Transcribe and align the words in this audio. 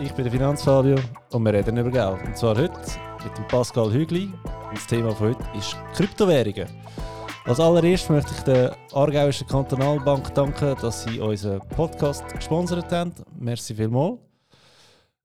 ich 0.00 0.12
bin 0.12 0.24
der 0.24 0.32
Finanzfabio 0.32 0.96
und 1.32 1.42
wir 1.44 1.52
reden 1.52 1.76
über 1.76 1.90
Geld. 1.90 2.26
Und 2.26 2.36
zwar 2.36 2.56
heute 2.56 2.80
mit 3.22 3.36
dem 3.36 3.46
Pascal 3.48 3.92
Hügli. 3.92 4.26
Und 4.26 4.74
das 4.74 4.86
Thema 4.86 5.14
von 5.14 5.28
heute 5.28 5.44
ist 5.56 5.76
Kryptowährungen. 5.94 6.68
Als 7.44 7.60
allererstes 7.60 8.08
möchte 8.08 8.32
ich 8.34 8.42
der 8.42 8.76
Aargauischen 8.92 9.46
Kantonalbank 9.46 10.34
danken, 10.34 10.74
dass 10.80 11.04
sie 11.04 11.20
unseren 11.20 11.60
Podcast 11.68 12.26
gesponsert 12.28 12.90
haben. 12.90 13.12
Merci 13.38 13.74
vielmals. 13.74 14.18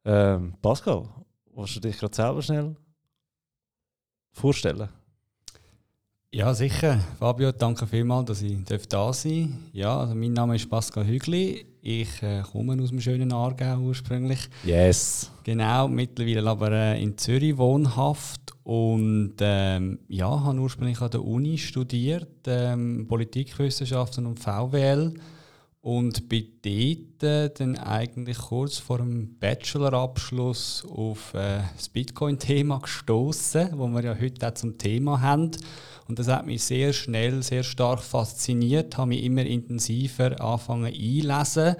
Ähm, 0.05 0.53
Pascal, 0.61 1.07
willst 1.55 1.75
du 1.77 1.79
dich 1.79 1.97
gerade 1.97 2.15
selber 2.15 2.41
schnell 2.41 2.75
vorstellen? 4.33 4.89
Ja, 6.31 6.53
sicher. 6.53 6.99
Fabio, 7.17 7.51
danke 7.51 7.88
vielmals, 7.88 8.27
dass 8.27 8.43
ich 8.43 8.55
da 8.88 9.11
sein 9.11 9.49
darf. 9.49 9.73
Ja, 9.73 9.99
also 9.99 10.13
mein 10.13 10.31
Name 10.33 10.57
ist 10.57 10.69
Pascal 10.69 11.07
Hügli. 11.07 11.65
Ich 11.81 12.21
äh, 12.21 12.43
komme 12.43 12.79
aus 12.79 12.89
dem 12.89 13.02
schönen 13.02 13.33
Aargau 13.33 13.79
ursprünglich. 13.79 14.47
Yes. 14.63 15.31
Genau, 15.43 15.88
mittlerweile 15.88 16.47
aber 16.47 16.71
äh, 16.71 17.02
in 17.02 17.17
Zürich 17.17 17.57
wohnhaft 17.57 18.53
und 18.61 19.38
ähm, 19.39 19.97
ja, 20.07 20.29
habe 20.29 20.59
ursprünglich 20.59 21.02
an 21.02 21.09
der 21.09 21.25
Uni 21.25 21.57
studiert, 21.57 22.45
ähm, 22.45 23.07
Politikwissenschaften 23.07 24.27
und 24.27 24.39
VWL 24.39 25.16
und 25.81 26.27
bin 26.27 26.45
dort 26.61 27.23
äh, 27.23 27.49
dann 27.49 27.77
eigentlich 27.77 28.38
kurz 28.38 28.77
vor 28.77 28.97
dem 28.97 29.38
Bachelorabschluss 29.39 30.85
auf 30.85 31.33
äh, 31.33 31.61
das 31.75 31.89
Bitcoin-Thema 31.89 32.79
gestoßen, 32.79 33.71
wo 33.77 33.88
wir 33.88 34.03
ja 34.03 34.19
heute 34.19 34.47
auch 34.47 34.53
zum 34.53 34.77
Thema 34.77 35.21
haben. 35.21 35.52
Und 36.07 36.19
das 36.19 36.27
hat 36.27 36.45
mich 36.45 36.63
sehr 36.63 36.91
schnell, 36.91 37.44
sehr 37.44 37.63
stark 37.63 38.02
fasziniert, 38.02 38.97
habe 38.97 39.09
mich 39.09 39.23
immer 39.23 39.45
intensiver 39.45 40.41
angefangen 40.41 40.94
einlesen 40.94 41.75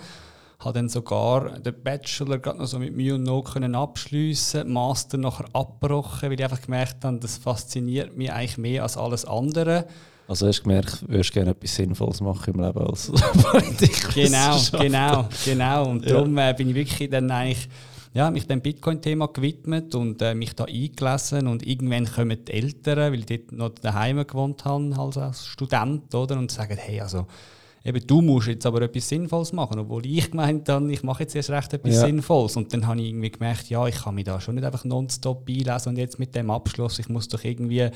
habe 0.60 0.74
dann 0.74 0.90
sogar 0.90 1.58
den 1.60 1.84
Bachelor 1.84 2.38
gerade 2.38 2.60
noch 2.60 2.68
so 2.68 2.80
mit 2.80 2.94
Mühe 2.94 3.16
und 3.16 3.24
Not 3.24 3.54
können 3.54 3.76
abschliessen, 3.76 4.72
Master 4.72 5.18
nachher 5.18 5.46
abgebrochen, 5.54 6.30
weil 6.30 6.38
ich 6.38 6.44
einfach 6.44 6.62
gemerkt 6.62 7.06
habe, 7.06 7.18
das 7.20 7.38
fasziniert 7.38 8.18
mich 8.18 8.32
eigentlich 8.32 8.58
mehr 8.58 8.84
als 8.84 8.98
alles 8.98 9.24
andere. 9.24 9.88
Also 10.30 10.46
hast 10.46 10.60
du 10.60 10.64
gemerkt, 10.64 11.02
du 11.02 11.10
würdest 11.10 11.34
gerne 11.34 11.50
etwas 11.50 11.76
Sinnvolles 11.76 12.22
machen 12.22 12.54
im 12.54 12.62
Leben 12.64 12.78
als 12.78 13.12
Politiker. 13.12 14.14
Genau, 14.14 14.60
genau, 14.80 15.28
genau. 15.44 15.90
Und 15.90 16.08
darum 16.08 16.38
äh, 16.38 16.54
bin 16.56 16.70
ich 16.70 16.76
wirklich 16.76 17.10
dann 17.10 17.32
eigentlich 17.32 17.68
ja, 18.14 18.30
mich 18.30 18.46
dem 18.46 18.62
Bitcoin-Thema 18.62 19.28
gewidmet 19.30 19.96
und 19.96 20.22
äh, 20.22 20.36
mich 20.36 20.54
da 20.54 20.66
eingelesen 20.66 21.48
und 21.48 21.66
irgendwann 21.66 22.06
kommen 22.06 22.46
die 22.46 22.52
Eltern, 22.52 23.12
weil 23.12 23.20
ich 23.20 23.26
dort 23.26 23.52
noch 23.54 23.70
daheim 23.70 24.26
gewohnt 24.26 24.66
habe 24.66 24.96
als 25.00 25.48
Student, 25.48 26.14
oder, 26.14 26.38
und 26.38 26.52
sagen, 26.52 26.78
hey, 26.78 27.02
also 27.02 27.26
eben, 27.84 28.06
du 28.06 28.22
musst 28.22 28.50
jetzt 28.50 28.68
aber 28.68 28.84
etwas 28.84 29.10
Sinnvolles 29.10 29.52
machen, 29.52 29.80
obwohl 29.80 30.06
ich 30.06 30.30
gemeint 30.30 30.70
habe, 30.70 30.92
ich 30.92 31.02
mache 31.02 31.24
jetzt 31.24 31.36
erst 31.36 31.50
recht 31.50 31.74
etwas 31.74 31.96
ja. 31.96 32.06
Sinnvolles 32.06 32.56
und 32.56 32.72
dann 32.72 32.86
habe 32.86 33.00
ich 33.02 33.08
irgendwie 33.08 33.32
gemerkt, 33.32 33.68
ja, 33.70 33.88
ich 33.88 33.96
kann 33.96 34.14
mich 34.14 34.26
da 34.26 34.40
schon 34.40 34.56
nicht 34.56 34.64
einfach 34.64 34.86
nonstop 34.86 35.48
einlesen 35.50 35.90
und 35.90 35.98
jetzt 35.98 36.20
mit 36.20 36.36
dem 36.36 36.52
Abschluss, 36.52 37.00
ich 37.00 37.10
muss 37.10 37.28
doch 37.28 37.44
irgendwie 37.44 37.90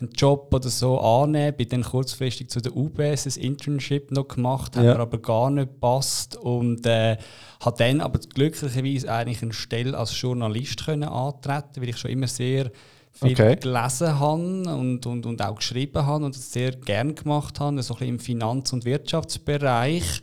einen 0.00 0.10
Job 0.12 0.52
oder 0.54 0.68
so 0.68 0.98
annehmen. 1.00 1.56
Bin 1.56 1.68
dann 1.68 1.82
kurzfristig 1.82 2.50
zu 2.50 2.60
der 2.60 2.76
UBS 2.76 3.26
ein 3.26 3.42
Internship 3.42 4.10
noch 4.10 4.28
gemacht, 4.28 4.76
hat 4.76 4.84
mir 4.84 4.98
aber 4.98 5.18
gar 5.18 5.50
nicht 5.50 5.68
gepasst 5.68 6.36
und 6.36 6.86
äh, 6.86 7.16
habe 7.60 7.76
dann 7.78 8.00
aber 8.00 8.18
glücklicherweise 8.18 9.12
eigentlich 9.12 9.42
eine 9.42 9.52
Stelle 9.52 9.96
als 9.96 10.20
Journalist 10.20 10.84
können 10.84 11.04
antreten, 11.04 11.80
weil 11.80 11.90
ich 11.90 11.98
schon 11.98 12.10
immer 12.10 12.26
sehr 12.26 12.70
viel 13.12 13.32
okay. 13.32 13.56
gelesen 13.56 14.18
habe 14.18 14.74
und, 14.74 15.06
und, 15.06 15.26
und 15.26 15.42
auch 15.42 15.56
geschrieben 15.56 16.06
habe 16.06 16.24
und 16.24 16.34
das 16.34 16.52
sehr 16.52 16.72
gern 16.72 17.14
gemacht 17.14 17.60
habe, 17.60 17.82
so 17.82 17.94
ein 17.94 17.98
bisschen 17.98 18.14
im 18.14 18.20
Finanz- 18.20 18.72
und 18.72 18.84
Wirtschaftsbereich. 18.84 20.22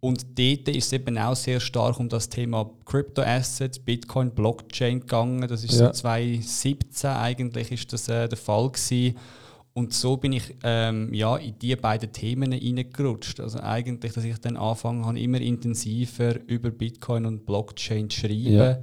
Und 0.00 0.38
dort 0.38 0.68
ist 0.68 0.86
es 0.86 0.92
eben 0.94 1.18
auch 1.18 1.36
sehr 1.36 1.60
stark 1.60 2.00
um 2.00 2.08
das 2.08 2.28
Thema 2.28 2.70
Crypto-Assets, 2.86 3.80
Bitcoin, 3.80 4.30
Blockchain 4.30 5.00
gegangen. 5.00 5.46
Das 5.46 5.62
ist 5.62 5.78
ja. 5.78 5.88
so 5.88 5.92
2017 5.92 7.10
eigentlich 7.10 7.70
ist 7.70 7.92
das 7.92 8.08
äh, 8.08 8.26
der 8.26 8.38
Fall 8.38 8.70
gewesen. 8.70 9.16
Und 9.72 9.92
so 9.92 10.16
bin 10.16 10.32
ich 10.32 10.56
ähm, 10.64 11.12
ja, 11.12 11.36
in 11.36 11.58
diese 11.58 11.76
beiden 11.76 12.12
Themen 12.12 12.52
hineingerutscht. 12.52 13.40
Also 13.40 13.60
eigentlich, 13.60 14.12
dass 14.14 14.24
ich 14.24 14.38
dann 14.38 14.56
angefangen 14.56 15.04
habe, 15.04 15.20
immer 15.20 15.40
intensiver 15.40 16.40
über 16.46 16.70
Bitcoin 16.70 17.26
und 17.26 17.44
Blockchain 17.44 18.08
zu 18.08 18.20
schreiben. 18.20 18.52
Ja 18.52 18.78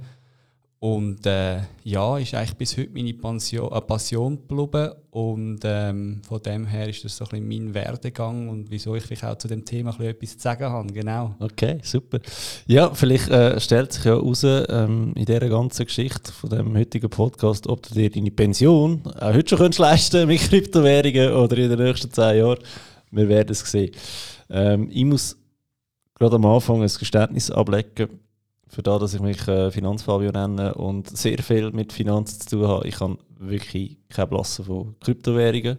und 0.80 1.26
äh, 1.26 1.62
ja, 1.82 2.18
ist 2.18 2.34
eigentlich 2.34 2.56
bis 2.56 2.76
heute 2.76 2.90
meine 2.94 3.12
Passion, 3.12 3.72
äh, 3.72 3.80
Passion 3.80 4.38
geblieben. 4.38 4.92
Und 5.10 5.58
ähm, 5.64 6.22
von 6.28 6.40
dem 6.40 6.66
her 6.66 6.88
ist 6.88 7.04
das 7.04 7.16
so 7.16 7.24
ein 7.24 7.48
bisschen 7.48 7.48
mein 7.48 7.74
Werdegang 7.74 8.48
und 8.48 8.70
wieso 8.70 8.94
ich 8.94 9.02
vielleicht 9.02 9.24
auch 9.24 9.36
zu 9.36 9.48
dem 9.48 9.64
Thema 9.64 9.92
ein 9.98 10.06
etwas 10.06 10.36
zu 10.36 10.42
sagen 10.42 10.70
habe. 10.70 10.92
Genau. 10.92 11.34
Okay, 11.40 11.78
super. 11.82 12.20
Ja, 12.68 12.94
vielleicht 12.94 13.28
äh, 13.28 13.58
stellt 13.58 13.92
sich 13.92 14.04
ja 14.04 14.12
heraus 14.12 14.44
ähm, 14.44 15.12
in 15.16 15.24
dieser 15.24 15.48
ganzen 15.48 15.86
Geschichte 15.86 16.30
von 16.30 16.50
dem 16.50 16.76
heutigen 16.76 17.10
Podcast, 17.10 17.66
ob 17.66 17.82
du 17.82 17.94
dir 17.94 18.08
deine 18.08 18.30
Pension 18.30 19.02
auch 19.18 19.34
heute 19.34 19.48
schon 19.48 19.58
könntest 19.58 19.80
leisten 19.80 20.28
mit 20.28 20.42
Kryptowährungen 20.42 21.32
oder 21.32 21.58
in 21.58 21.70
den 21.70 21.78
nächsten 21.80 22.12
zehn 22.12 22.38
Jahren. 22.38 22.58
Wir 23.10 23.28
werden 23.28 23.50
es 23.50 23.60
sehen. 23.68 23.90
Ähm, 24.48 24.88
ich 24.92 25.04
muss 25.04 25.36
gerade 26.14 26.36
am 26.36 26.46
Anfang 26.46 26.82
ein 26.82 26.88
Geständnis 26.88 27.50
ablegen 27.50 28.20
für 28.68 28.82
das, 28.82 29.00
dass 29.00 29.14
ich 29.14 29.20
mich 29.20 29.46
äh, 29.48 29.70
Finanzfabio 29.70 30.30
nenne 30.30 30.74
und 30.74 31.16
sehr 31.16 31.38
viel 31.38 31.70
mit 31.70 31.92
Finanzen 31.92 32.40
zu 32.40 32.56
tun 32.56 32.68
habe. 32.68 32.88
Ich 32.88 33.00
habe 33.00 33.18
wirklich 33.38 33.98
keine 34.08 34.28
Blasse 34.28 34.64
von 34.64 34.94
Kryptowährungen. 35.00 35.78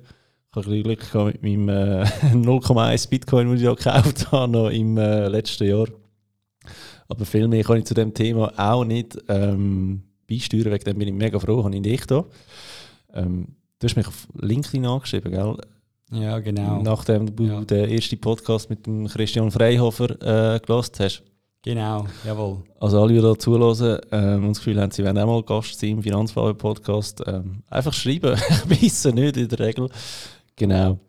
Ich 0.51 0.55
habe 0.55 0.81
Glück 0.81 1.13
mit 1.13 1.43
meinem 1.43 1.69
äh, 1.69 2.03
0,1 2.33 3.09
Bitcoin, 3.09 3.49
den 3.49 3.57
ich 3.57 3.63
gekauft 3.63 4.31
habe, 4.31 4.51
noch 4.51 4.69
im 4.69 4.97
äh, 4.97 5.27
letzten 5.27 5.67
Jahr. 5.67 5.87
Aber 7.07 7.25
viel 7.25 7.47
mehr 7.47 7.63
kann 7.63 7.77
ich 7.77 7.85
zu 7.85 7.93
dem 7.93 8.13
Thema 8.13 8.51
auch 8.57 8.83
nicht 8.83 9.17
ähm, 9.27 10.03
beisteuern, 10.27 10.71
wegen 10.71 10.83
dem 10.83 10.97
bin 10.97 11.07
ich 11.07 11.13
mega 11.13 11.39
froh, 11.39 11.63
habe 11.63 11.75
ich 11.75 11.81
dich 11.81 12.05
da. 12.05 12.25
Ähm, 13.13 13.47
du 13.79 13.85
hast 13.85 13.95
mich 13.95 14.07
auf 14.07 14.27
LinkedIn 14.39 14.85
angeschrieben, 14.85 15.31
gell? 15.31 15.57
Ja, 16.11 16.39
genau. 16.39 16.81
Nachdem 16.81 17.35
du 17.35 17.43
ja. 17.43 17.61
den 17.61 17.89
ersten 17.89 18.19
Podcast 18.19 18.69
mit 18.69 18.85
dem 18.85 19.07
Christian 19.07 19.51
Freihofer 19.51 20.55
äh, 20.55 20.59
gelost 20.59 20.99
hast. 20.99 21.23
Genau, 21.61 22.05
jawohl. 22.25 22.63
Also 22.79 23.01
alle, 23.01 23.13
die 23.13 23.21
da 23.21 23.37
zuhören 23.37 23.99
ähm, 24.11 24.43
und 24.45 24.49
das 24.49 24.59
Gefühl 24.59 24.79
haben, 24.79 24.91
sie 24.91 25.03
werden 25.03 25.17
auch 25.17 25.27
mal 25.27 25.43
Gast 25.43 25.77
sein 25.77 25.89
im 25.89 26.03
Finanzfall-Podcast, 26.03 27.21
ähm, 27.27 27.63
einfach 27.69 27.93
schreiben. 27.93 28.39
Ich 28.69 28.81
wissen 28.81 29.15
nicht 29.15 29.35
in 29.35 29.49
der 29.49 29.59
Regel. 29.59 29.89
Genau. 30.55 30.99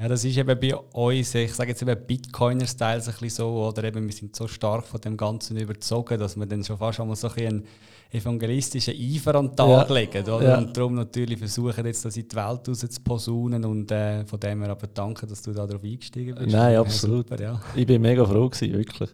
Ja, 0.00 0.06
das 0.06 0.24
ist 0.24 0.36
eben 0.36 0.60
bei 0.60 0.76
uns, 0.76 1.34
ich 1.34 1.52
sage 1.52 1.70
jetzt 1.70 1.82
eben 1.82 2.06
Bitcoiner-Style 2.06 3.00
so 3.00 3.10
ein 3.10 3.16
bisschen 3.18 3.30
so, 3.30 3.66
oder 3.66 3.84
eben 3.84 4.06
wir 4.06 4.12
sind 4.14 4.34
so 4.34 4.46
stark 4.46 4.86
von 4.86 5.00
dem 5.00 5.16
Ganzen 5.16 5.56
überzogen, 5.56 6.18
dass 6.20 6.36
wir 6.36 6.46
dann 6.46 6.62
schon 6.62 6.78
fast 6.78 7.00
einmal 7.00 7.16
so 7.16 7.28
ein 7.28 7.46
einen 7.46 7.64
evangelistischen 8.10 8.94
Eifer 8.94 9.34
an 9.34 9.48
den 9.48 9.56
Tag 9.56 9.88
ja. 9.90 9.94
legen. 9.94 10.22
Oder? 10.22 10.42
Ja. 10.42 10.58
Und 10.58 10.76
darum 10.76 10.94
natürlich 10.94 11.38
versuchen, 11.38 11.84
jetzt 11.84 12.04
das 12.04 12.16
in 12.16 12.28
die 12.28 12.36
Welt 12.36 12.68
raus 12.68 12.78
zu 12.78 13.00
posaunen 13.02 13.64
und 13.64 13.90
äh, 13.90 14.24
von 14.24 14.38
dem 14.40 14.62
her 14.62 14.70
aber 14.70 14.86
danke, 14.86 15.26
dass 15.26 15.42
du 15.42 15.52
da 15.52 15.66
darauf 15.66 15.82
eingestiegen 15.82 16.34
bist. 16.36 16.50
Nein, 16.50 16.76
absolut. 16.76 17.28
Super, 17.28 17.42
ja. 17.42 17.60
Ich 17.74 17.86
bin 17.86 18.00
mega 18.00 18.24
froh 18.24 18.48
gewesen, 18.48 18.72
wirklich. 18.72 19.10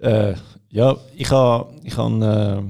Äh, 0.00 0.34
ja, 0.70 0.96
ich 1.16 1.30
habe 1.30 1.74
ich 1.84 1.96
ha, 1.96 2.58
äh, 2.58 2.62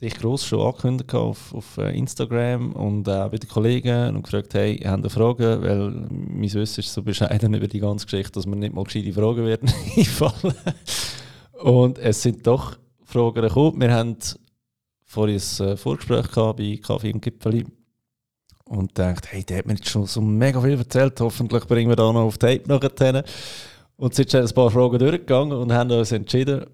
dich 0.00 0.14
gross 0.14 0.46
schon 0.46 0.60
angekündigt 0.60 1.14
auf, 1.14 1.52
auf 1.52 1.76
äh, 1.78 1.96
Instagram 1.96 2.72
und 2.72 3.08
auch 3.08 3.26
äh, 3.26 3.28
bei 3.30 3.36
den 3.36 3.48
Kollegen 3.48 4.16
und 4.16 4.22
gefragt, 4.22 4.54
hey, 4.54 4.76
ihr 4.76 4.90
habt 4.90 5.00
eine 5.02 5.10
Frage, 5.10 5.60
weil 5.60 5.90
mein 6.10 6.52
Wissen 6.52 6.80
ist 6.80 6.92
so 6.92 7.02
bescheiden 7.02 7.54
über 7.54 7.66
die 7.66 7.80
ganze 7.80 8.06
Geschichte, 8.06 8.32
dass 8.32 8.46
wir 8.46 8.56
nicht 8.56 8.74
mal 8.74 8.84
gescheite 8.84 9.12
Fragen 9.12 9.44
werden 9.44 9.70
einfallen. 9.96 10.54
und 11.62 11.98
es 11.98 12.22
sind 12.22 12.46
doch 12.46 12.78
Fragen 13.04 13.42
gekommen. 13.42 13.80
Wir 13.80 13.92
haben 13.92 14.16
vorhin 15.04 15.40
ein 15.40 15.66
äh, 15.66 15.76
Vorgespräch 15.76 16.30
gehabt 16.30 16.58
bei 16.58 16.78
Kaffee 16.82 17.12
und 17.12 17.20
Gipfeli 17.20 17.66
und 18.64 18.96
dachte, 18.98 19.28
hey, 19.32 19.44
der 19.44 19.58
hat 19.58 19.66
mir 19.66 19.74
jetzt 19.74 19.88
schon 19.88 20.06
so 20.06 20.20
mega 20.20 20.60
viel 20.60 20.78
erzählt, 20.78 21.20
hoffentlich 21.20 21.66
bringen 21.66 21.88
wir 21.88 21.96
da 21.96 22.12
noch 22.12 22.20
auf 22.20 22.38
Tape 22.38 22.62
nachher. 22.66 23.24
Und 23.96 24.14
sind 24.14 24.30
schon 24.30 24.42
ein 24.42 24.54
paar 24.54 24.70
Fragen 24.70 24.98
durchgegangen 24.98 25.58
und 25.58 25.72
haben 25.72 25.90
uns 25.90 26.12
entschieden, 26.12 26.66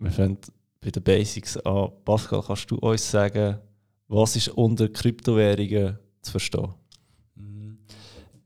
wir 0.00 0.10
fangen 0.10 0.38
bei 0.80 0.90
den 0.90 1.02
Basics 1.02 1.56
an. 1.58 1.90
Pascal, 2.04 2.42
kannst 2.42 2.70
du 2.70 2.76
uns 2.76 3.10
sagen, 3.10 3.58
was 4.08 4.34
ist 4.34 4.48
unter 4.48 4.88
Kryptowährungen 4.88 5.98
zu 6.22 6.30
verstehen? 6.30 6.74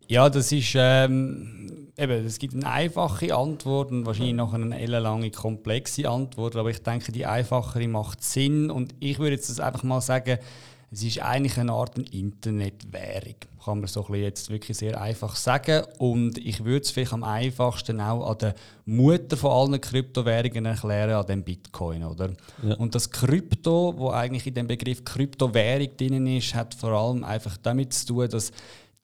Ja, 0.07 0.29
das 0.29 0.53
ist 0.53 0.75
ähm, 0.77 1.89
eben, 1.97 2.27
es 2.27 2.39
gibt 2.39 2.55
eine 2.55 2.69
einfache 2.69 3.35
Antwort 3.35 3.91
und 3.91 4.05
wahrscheinlich 4.05 4.35
noch 4.35 4.53
eine 4.53 4.79
ellenlange 4.79 5.31
komplexe 5.31 6.09
Antwort, 6.09 6.57
aber 6.57 6.71
ich 6.71 6.83
denke, 6.83 7.11
die 7.11 7.25
einfachere 7.25 7.89
macht 7.89 8.23
Sinn 8.23 8.71
und 8.71 8.95
ich 9.01 9.19
würde 9.19 9.37
jetzt 9.37 9.59
einfach 9.61 9.83
mal 9.83 10.03
sagen, 10.03 10.39
es 10.91 11.03
ist 11.03 11.23
eigentlich 11.23 11.59
eine 11.59 11.73
Art 11.73 11.99
Internetwährung, 11.99 13.37
kann 13.65 13.79
man 13.79 13.89
so 13.89 14.07
ein 14.07 14.15
jetzt 14.15 14.51
wirklich 14.51 14.77
sehr 14.77 15.01
einfach 15.01 15.37
sagen. 15.37 15.85
Und 15.99 16.39
ich 16.39 16.65
würde 16.65 16.83
es 16.83 16.91
vielleicht 16.91 17.13
am 17.13 17.25
einfachsten 17.25 18.01
auch 18.01 18.31
an 18.31 18.39
der 18.39 18.55
Mutter 18.85 19.37
von 19.37 19.51
allen 19.51 19.81
Kryptowährungen 19.81 20.67
erklären, 20.67 21.13
an 21.13 21.27
dem 21.27 21.43
Bitcoin, 21.43 22.05
oder? 22.05 22.33
Ja. 22.63 22.77
Und 22.77 22.95
das 22.95 23.11
Krypto, 23.11 23.95
wo 23.97 24.11
eigentlich 24.11 24.47
in 24.47 24.55
dem 24.55 24.67
Begriff 24.67 25.05
Kryptowährung 25.05 25.97
drin 25.97 26.27
ist, 26.27 26.55
hat 26.55 26.75
vor 26.75 26.91
allem 26.91 27.25
einfach 27.25 27.57
damit 27.57 27.93
zu 27.95 28.07
tun, 28.07 28.29
dass 28.29 28.53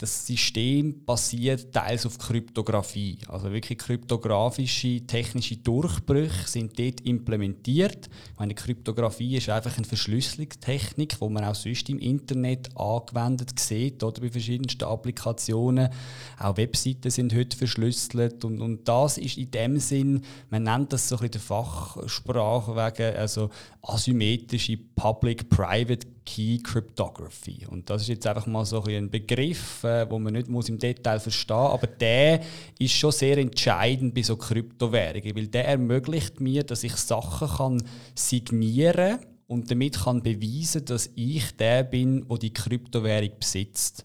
das 0.00 0.26
System 0.26 1.05
basiert 1.05 1.75
teils 1.75 2.06
auf 2.06 2.17
Kryptographie. 2.17 3.19
Also 3.29 3.52
wirklich 3.52 3.79
kryptografische 3.79 5.06
technische 5.06 5.58
Durchbrüche 5.58 6.49
sind 6.49 6.79
dort 6.79 7.02
implementiert. 7.02 8.08
Ich 8.32 8.38
meine, 8.38 8.55
Kryptographie 8.55 9.37
ist 9.37 9.50
einfach 9.50 9.76
eine 9.76 9.85
Verschlüsselungstechnik, 9.85 11.19
die 11.20 11.29
man 11.29 11.44
auch 11.44 11.55
sonst 11.55 11.91
im 11.91 11.99
Internet 11.99 12.75
angewendet 12.79 13.61
sieht, 13.61 14.02
oder 14.02 14.23
bei 14.23 14.31
verschiedensten 14.31 14.85
Applikationen. 14.85 15.91
Auch 16.38 16.56
Webseiten 16.56 17.11
sind 17.11 17.35
heute 17.35 17.55
verschlüsselt 17.55 18.43
und, 18.47 18.62
und 18.62 18.88
das 18.88 19.19
ist 19.19 19.37
in 19.37 19.50
dem 19.50 19.79
Sinn, 19.81 20.23
man 20.49 20.62
nennt 20.62 20.94
das 20.94 21.11
so 21.11 21.17
ein 21.17 21.29
bisschen 21.29 21.32
der 21.32 21.41
Fachsprache 21.43 22.75
wegen, 22.75 23.17
also 23.17 23.50
asymmetrische 23.82 24.79
Public-Private 24.97 26.06
Key 26.25 26.58
Cryptography. 26.58 27.67
Und 27.69 27.88
das 27.90 28.02
ist 28.02 28.08
jetzt 28.08 28.26
einfach 28.26 28.46
mal 28.46 28.64
so 28.64 28.82
ein 28.84 29.11
Begriff, 29.11 29.84
äh, 29.84 30.08
wo 30.11 30.19
man 30.19 30.32
nicht 30.32 30.49
muss 30.49 30.69
im 30.69 30.78
Detail 30.78 31.19
verstehen 31.19 31.56
muss, 31.56 31.72
aber 31.72 31.87
der 31.87 32.40
ist 32.78 32.93
schon 32.93 33.12
sehr 33.12 33.38
entscheidend 33.38 34.14
bei 34.14 34.22
so 34.22 34.37
Kryptowährungen, 34.37 35.34
weil 35.37 35.49
der 35.49 35.69
ermöglicht 35.69 36.40
mir, 36.40 36.62
dass 36.62 36.84
ich 36.84 36.96
Sachen 36.96 37.49
kann 37.49 37.82
signieren 38.14 39.19
und 39.46 39.70
damit 39.70 39.99
kann 39.99 40.22
beweisen, 40.22 40.84
dass 40.84 41.11
ich 41.17 41.56
der 41.56 41.82
bin, 41.82 42.25
wo 42.28 42.37
die 42.37 42.52
Kryptowährung 42.52 43.31
besitzt. 43.38 44.05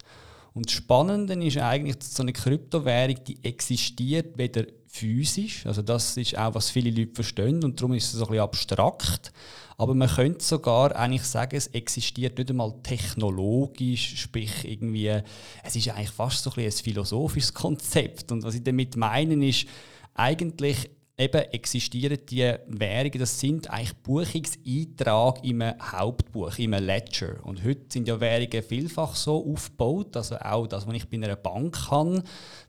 Und 0.56 0.68
das 0.68 0.74
Spannende 0.74 1.34
ist 1.46 1.58
eigentlich, 1.58 1.98
dass 1.98 2.16
so 2.16 2.24
eine 2.24 2.34
Kryptowährung, 2.34 3.24
die 3.28 3.38
existiert 3.44 4.38
weder 4.38 4.66
physisch, 4.88 5.66
also 5.66 5.82
das 5.82 6.16
ist 6.16 6.38
auch, 6.38 6.56
was 6.56 6.70
viele 6.70 6.90
Leute 6.90 7.14
verstehen 7.14 7.64
und 7.64 7.80
darum 7.80 7.94
ist 7.94 8.06
es 8.06 8.12
so 8.14 8.24
ein 8.26 8.30
bisschen 8.30 8.44
abstrakt, 8.44 9.34
aber 9.78 9.94
man 9.94 10.08
könnte 10.08 10.44
sogar 10.44 10.96
eigentlich 10.96 11.24
sagen, 11.24 11.56
es 11.56 11.68
existiert 11.68 12.38
nicht 12.38 12.50
einmal 12.50 12.74
technologisch, 12.82 14.22
sprich 14.22 14.64
irgendwie, 14.64 15.22
es 15.64 15.76
ist 15.76 15.90
eigentlich 15.90 16.12
fast 16.12 16.44
so 16.44 16.52
ein, 16.56 16.66
ein 16.66 16.72
philosophisches 16.72 17.54
Konzept. 17.54 18.32
Und 18.32 18.44
was 18.44 18.56
ich 18.56 18.64
damit 18.64 18.96
meine, 18.96 19.46
ist, 19.46 19.66
eigentlich 20.14 20.90
eben 21.18 21.42
existieren 21.52 22.18
die 22.30 22.54
Währungen, 22.68 23.20
das 23.20 23.40
sind 23.40 23.70
eigentlich 23.70 23.96
Buchungseintrag 23.98 25.44
im 25.44 25.64
Hauptbuch, 25.64 26.58
im 26.58 26.72
Ledger. 26.72 27.38
Und 27.44 27.64
heute 27.64 27.86
sind 27.90 28.08
ja 28.08 28.20
Währungen 28.20 28.64
vielfach 28.64 29.16
so 29.16 29.52
aufgebaut, 29.52 30.16
also 30.18 30.38
auch 30.38 30.68
das, 30.68 30.86
was 30.86 30.94
ich 30.94 31.10
bei 31.10 31.18
einer 31.18 31.36
Bank 31.36 31.90
habe, 31.90 32.24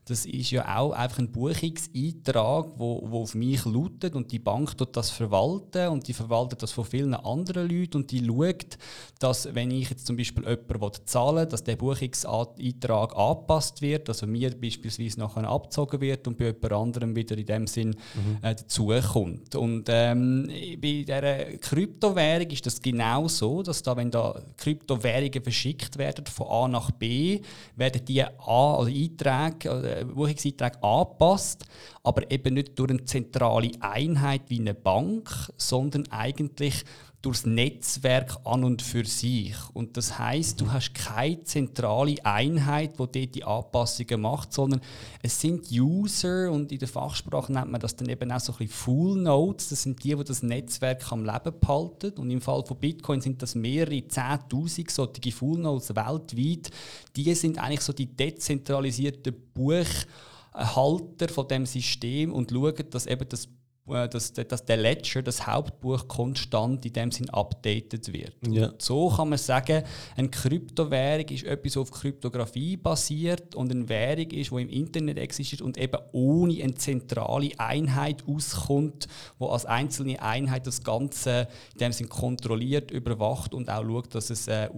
das 0.07 0.25
ist 0.25 0.51
ja 0.51 0.77
auch 0.77 0.93
einfach 0.93 1.19
ein 1.19 1.31
Buchungseintrag, 1.31 2.67
wo, 2.77 3.03
wo 3.05 3.23
auf 3.23 3.35
mich 3.35 3.65
lautet 3.65 4.15
und 4.15 4.31
die 4.31 4.39
Bank 4.39 4.77
tut 4.77 4.95
das 4.95 5.09
verwalten 5.09 5.89
und 5.89 6.07
die 6.07 6.13
verwaltet 6.13 6.63
das 6.63 6.71
von 6.71 6.85
vielen 6.85 7.13
anderen 7.13 7.69
Leuten 7.69 7.97
und 7.97 8.11
die 8.11 8.25
schaut, 8.25 8.77
dass 9.19 9.53
wenn 9.53 9.69
ich 9.71 9.89
jetzt 9.89 10.07
zum 10.07 10.15
Beispiel 10.15 10.43
jemanden 10.43 11.05
zahlen 11.05 11.37
will, 11.37 11.45
dass 11.45 11.63
der 11.63 11.75
Buchungseintrag 11.75 13.17
angepasst 13.17 13.81
wird, 13.81 14.07
also 14.07 14.25
mir 14.27 14.51
beispielsweise 14.51 15.19
nachher 15.19 15.47
abgezogen 15.47 15.99
wird 15.99 16.25
und 16.27 16.37
bei 16.37 16.45
jemand 16.45 16.71
anderem 16.71 17.15
wieder 17.15 17.37
in 17.37 17.45
dem 17.45 17.67
Sinn 17.67 17.89
mhm. 17.89 18.37
äh, 18.41 18.55
dazukommt. 18.55 19.55
Und 19.55 19.87
ähm, 19.89 20.47
bei 20.81 21.03
dieser 21.05 21.57
Kryptowährung 21.57 22.47
ist 22.47 22.65
das 22.65 22.81
genau 22.81 23.27
so, 23.27 23.61
dass 23.61 23.83
da, 23.83 23.97
wenn 23.97 24.11
da 24.11 24.41
Kryptowährungen 24.55 25.43
verschickt 25.43 25.97
werden 25.97 26.25
von 26.25 26.47
A 26.47 26.67
nach 26.67 26.91
B, 26.91 27.41
werden 27.75 28.05
die 28.05 28.23
A, 28.23 28.29
also 28.47 28.89
Einträge, 28.89 29.96
Buchungseintrag 30.05 30.83
angepasst, 30.83 31.65
aber 32.03 32.29
eben 32.31 32.53
nicht 32.53 32.77
durch 32.77 32.91
eine 32.91 33.05
zentrale 33.05 33.71
Einheit 33.79 34.41
wie 34.47 34.59
eine 34.59 34.73
Bank, 34.73 35.29
sondern 35.57 36.07
eigentlich 36.09 36.83
durchs 37.21 37.45
Netzwerk 37.45 38.37
an 38.45 38.63
und 38.63 38.81
für 38.81 39.03
sich. 39.03 39.55
Und 39.73 39.97
das 39.97 40.19
heißt, 40.19 40.61
du 40.61 40.71
hast 40.71 40.93
keine 40.93 41.43
zentrale 41.43 42.15
Einheit, 42.23 42.93
die 42.93 42.97
dort 42.97 43.35
die 43.35 43.43
Anpassungen 43.43 44.21
macht, 44.21 44.53
sondern 44.53 44.81
es 45.23 45.41
sind 45.41 45.71
User 45.71 46.51
und 46.51 46.71
in 46.71 46.77
der 46.77 46.87
Fachsprache 46.87 47.51
nennt 47.51 47.71
man 47.71 47.81
das 47.81 47.95
dann 47.95 48.07
eben 48.09 48.31
auch 48.31 48.39
so 48.39 48.53
ein 48.53 48.59
bisschen 48.59 48.73
Full 48.73 49.21
Nodes. 49.21 49.69
Das 49.69 49.83
sind 49.83 50.03
die, 50.03 50.15
die 50.15 50.23
das 50.23 50.43
Netzwerk 50.43 51.11
am 51.11 51.25
Leben 51.25 51.59
behalten. 51.59 52.11
Und 52.19 52.29
im 52.29 52.39
Fall 52.41 52.63
von 52.63 52.77
Bitcoin 52.77 53.19
sind 53.19 53.41
das 53.41 53.55
mehrere 53.55 53.95
10.000 53.95 54.91
solche 54.91 55.31
Full 55.31 55.59
Nodes 55.59 55.95
weltweit. 55.95 56.69
Die 57.15 57.33
sind 57.33 57.57
eigentlich 57.57 57.81
so 57.81 57.93
die 57.93 58.15
dezentralisierten 58.15 59.35
Buchhalter 59.55 61.29
von 61.29 61.47
dem 61.47 61.65
System 61.65 62.31
und 62.31 62.51
schauen, 62.51 62.89
dass 62.91 63.07
eben 63.07 63.27
das 63.27 63.49
dass, 63.87 64.33
dass 64.33 64.65
der 64.65 64.77
Ledger, 64.77 65.21
das 65.21 65.47
Hauptbuch, 65.47 66.07
konstant 66.07 66.85
in 66.85 66.93
dem 66.93 67.11
Sinn 67.11 67.29
updated 67.29 68.11
wird. 68.11 68.33
Ja. 68.47 68.73
So 68.77 69.09
kann 69.09 69.29
man 69.29 69.37
sagen, 69.37 69.83
eine 70.15 70.29
Kryptowährung 70.29 71.27
ist 71.29 71.43
etwas, 71.43 71.73
das 71.73 71.81
auf 71.81 71.91
Kryptographie 71.91 72.77
basiert 72.77 73.55
und 73.55 73.71
eine 73.71 73.87
Währung 73.87 74.29
ist, 74.31 74.51
die 74.51 74.61
im 74.61 74.69
Internet 74.69 75.17
existiert 75.17 75.61
und 75.61 75.77
eben 75.77 75.97
ohne 76.11 76.61
eine 76.61 76.75
zentrale 76.75 77.51
Einheit 77.57 78.23
auskommt, 78.27 79.07
wo 79.39 79.47
als 79.47 79.65
einzelne 79.65 80.21
Einheit 80.21 80.67
das 80.67 80.83
Ganze 80.83 81.47
in 81.73 81.79
dem 81.79 81.91
Sinn 81.93 82.09
kontrolliert, 82.09 82.91
überwacht 82.91 83.53
und 83.53 83.69
auch 83.69 83.83
schaut, 83.83 84.15
dass 84.15 84.29
es 84.29 84.47
äh, 84.47 84.69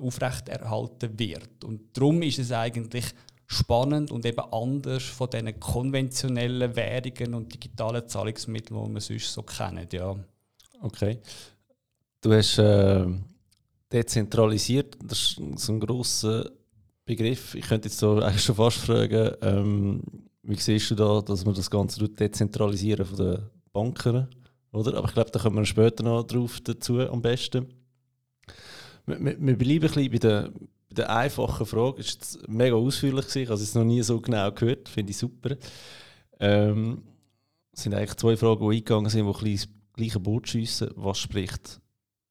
aufrechterhalten 0.00 1.18
wird. 1.18 1.64
Und 1.64 1.96
darum 1.96 2.22
ist 2.22 2.38
es 2.38 2.52
eigentlich 2.52 3.04
spannend 3.50 4.12
und 4.12 4.26
eben 4.26 4.44
anders 4.52 5.02
von 5.04 5.30
diesen 5.30 5.58
konventionellen 5.58 6.76
Währungen 6.76 7.34
und 7.34 7.52
digitalen 7.52 8.06
Zahlungsmitteln, 8.06 8.84
die 8.84 8.94
wir 8.94 9.00
sonst 9.00 9.32
so 9.32 9.42
kennen. 9.42 9.88
Ja. 9.90 10.14
Okay. 10.82 11.18
Du 12.20 12.32
hast 12.32 12.58
äh, 12.58 13.06
dezentralisiert, 13.90 14.98
das 15.02 15.18
ist 15.18 15.40
so 15.56 15.72
ein 15.72 15.80
grosser 15.80 16.50
Begriff. 17.06 17.54
Ich 17.54 17.66
könnte 17.66 17.88
jetzt 17.88 17.98
so 17.98 18.20
eigentlich 18.20 18.44
schon 18.44 18.56
fast 18.56 18.78
fragen, 18.78 19.32
ähm, 19.40 20.02
wie 20.42 20.56
siehst 20.56 20.90
du 20.90 20.94
da, 20.94 21.22
dass 21.22 21.46
man 21.46 21.54
das 21.54 21.70
Ganze 21.70 22.06
dezentralisieren 22.06 23.06
von 23.06 23.16
den 23.16 23.38
Banken? 23.72 24.28
Oder? 24.72 24.98
Aber 24.98 25.08
ich 25.08 25.14
glaube, 25.14 25.30
da 25.30 25.38
kommen 25.38 25.56
wir 25.56 25.64
später 25.64 26.04
noch 26.04 26.22
drauf 26.24 26.60
dazu 26.60 27.00
am 27.00 27.22
besten. 27.22 27.66
Wir, 29.06 29.18
wir, 29.24 29.36
wir 29.40 29.56
bleiben 29.56 29.86
ein 29.86 29.90
bisschen 29.90 30.10
bei 30.10 30.18
den 30.18 30.68
der 30.98 31.14
einfachen 31.14 31.66
Frage 31.66 32.00
es 32.00 32.38
mega 32.48 32.74
ausführlich. 32.74 33.34
Ich 33.36 33.48
habe 33.48 33.60
es 33.60 33.74
noch 33.74 33.84
nie 33.84 34.02
so 34.02 34.20
genau 34.20 34.50
gehört. 34.52 34.88
Finde 34.88 35.10
ich 35.10 35.16
super. 35.16 35.56
Ähm, 36.40 37.02
es 37.72 37.82
sind 37.82 37.94
eigentlich 37.94 38.16
zwei 38.16 38.36
Fragen, 38.36 38.68
die 38.68 38.76
eingegangen 38.76 39.10
sind, 39.10 39.26
die 39.40 39.54
ein 39.54 39.60
gleiche 39.94 40.20
Boot 40.20 40.48
schiessen. 40.48 40.90
Was 40.96 41.18
spricht 41.18 41.80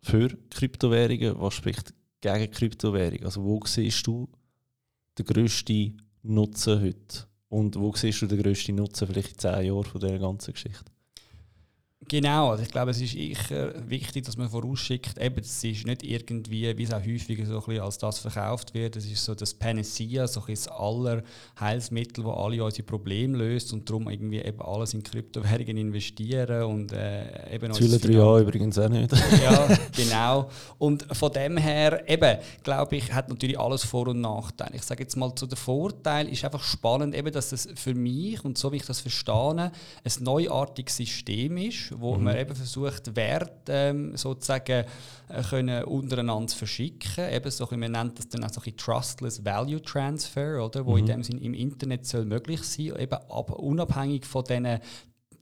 für 0.02 0.30
Kryptowährungen? 0.50 1.40
Was 1.40 1.56
spricht 1.56 1.94
gegen 2.22 2.52
Kryptowährungen? 2.52 3.26
Also 3.26 3.44
wo 3.44 3.62
siehst 3.66 4.06
du 4.06 4.28
den 5.18 5.26
grössten 5.26 6.02
Nutzen 6.24 6.82
heute? 6.82 7.26
Und 7.50 7.78
wo 7.78 7.94
siehst 7.96 8.22
du 8.22 8.28
den 8.28 8.42
grössten 8.42 8.76
Nutzen 8.76 9.08
vielleicht 9.08 9.32
in 9.32 9.38
zehn 9.40 9.66
Jahren 9.68 9.86
von 9.86 10.02
dieser 10.02 10.20
ganzen 10.20 10.54
Geschichte? 10.54 10.92
Genau, 12.10 12.52
also 12.52 12.64
ich 12.64 12.70
glaube, 12.70 12.92
es 12.92 13.02
ist 13.02 13.12
sicher 13.12 13.74
wichtig, 13.90 14.24
dass 14.24 14.38
man 14.38 14.50
vorausschickt, 14.50 15.18
eben, 15.18 15.40
es 15.42 15.62
ist 15.62 15.86
nicht 15.86 16.04
irgendwie, 16.04 16.78
wie 16.78 16.84
es 16.84 16.94
auch 16.94 17.02
häufiger 17.02 17.46
so 17.46 17.56
ein 17.56 17.66
bisschen 17.66 17.82
als 17.82 17.98
das 17.98 18.20
verkauft 18.20 18.74
wird, 18.74 18.96
es 18.96 19.06
ist 19.06 19.26
so 19.26 19.36
das 19.36 19.54
Panacea, 19.54 20.26
so 20.26 20.40
ein 20.40 20.46
das 20.48 20.70
aller 20.70 21.22
Heilsmittel, 21.60 22.24
das 22.24 22.34
alle 22.34 22.64
unsere 22.64 22.84
Probleme 22.84 23.38
löst 23.38 23.74
und 23.74 23.90
darum 23.90 24.10
irgendwie 24.10 24.40
eben 24.40 24.62
alles 24.62 24.94
in 24.94 25.04
Kryptowährungen 25.04 25.76
investieren 25.76 26.64
und 26.64 26.94
äh, 26.94 27.54
eben... 27.54 27.74
Zülle 27.74 28.00
drei 28.00 28.14
Jahre 28.14 28.42
übrigens 28.42 28.80
auch 28.80 28.88
nicht. 28.88 29.12
ja, 29.44 29.68
genau. 29.94 30.50
Und 30.78 31.06
von 31.12 31.32
dem 31.34 31.58
her, 31.58 32.10
eben, 32.10 32.38
glaube 32.64 32.96
ich, 32.96 33.12
hat 33.12 33.28
natürlich 33.28 33.60
alles 33.60 33.84
Vor- 33.84 34.08
und 34.08 34.22
Nachteile. 34.22 34.76
Ich 34.76 34.84
sage 34.84 35.04
jetzt 35.04 35.18
mal, 35.18 35.36
zu 35.36 35.46
der 35.46 35.58
Vorteil 35.58 36.30
ist 36.30 36.46
einfach 36.46 36.64
spannend, 36.64 37.16
eben, 37.16 37.34
dass 37.34 37.52
es 37.52 37.68
für 37.76 37.94
mich, 37.94 38.46
und 38.46 38.58
so 38.58 38.72
wie 38.72 38.78
ich 38.78 38.86
das 38.86 39.02
verstehe, 39.02 39.28
ein 39.28 39.72
neuartiges 40.22 40.96
System 40.96 41.58
ist, 41.58 41.97
wo 42.00 42.16
mhm. 42.16 42.24
man 42.24 42.38
eben 42.38 42.56
versucht, 42.56 43.16
Werte 43.16 43.72
ähm, 43.72 44.16
sozusagen 44.16 44.86
äh, 45.30 45.44
können 45.50 45.84
untereinander 45.84 46.48
zu 46.48 46.58
verschicken. 46.58 47.30
Eben 47.32 47.52
so, 47.52 47.68
man 47.72 47.92
nennt 47.92 48.20
das 48.20 48.30
dann 48.30 48.44
auch 48.44 48.50
so 48.50 48.62
ein 48.66 48.78
Trustless 48.78 49.44
Value 49.44 49.82
Transfer, 49.82 50.64
oder? 50.64 50.86
wo 50.86 50.94
mhm. 50.94 50.98
in 51.00 51.06
dem 51.06 51.24
Sinn 51.24 51.38
im 51.40 51.54
Internet 51.54 52.06
soll 52.06 52.26
möglich 52.26 52.64
sein, 52.64 52.94
eben 52.98 53.18
aber 53.30 53.60
unabhängig 53.60 54.26
von 54.26 54.44
diesen 54.44 54.80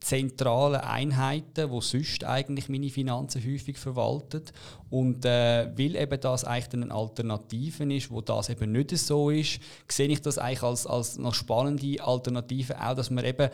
zentralen 0.00 0.80
Einheiten, 0.80 1.70
wo 1.70 1.80
sonst 1.80 2.22
eigentlich 2.24 2.68
meine 2.68 2.90
Finanzen 2.90 3.42
häufig 3.44 3.76
verwaltet 3.76 4.52
und 4.88 5.24
äh, 5.24 5.68
weil 5.76 5.96
eben 5.96 6.20
das 6.20 6.44
eigentlich 6.44 6.82
eine 6.82 6.94
Alternative 6.94 7.92
ist, 7.92 8.10
wo 8.10 8.20
das 8.20 8.48
eben 8.48 8.72
nicht 8.72 8.96
so 8.96 9.30
ist, 9.30 9.58
sehe 9.88 10.08
ich 10.08 10.20
das 10.22 10.38
eigentlich 10.38 10.62
als, 10.62 10.86
als 10.86 11.18
noch 11.18 11.34
spannende 11.34 12.02
Alternative 12.02 12.80
auch, 12.80 12.94
dass 12.94 13.10
man 13.10 13.24
eben 13.24 13.50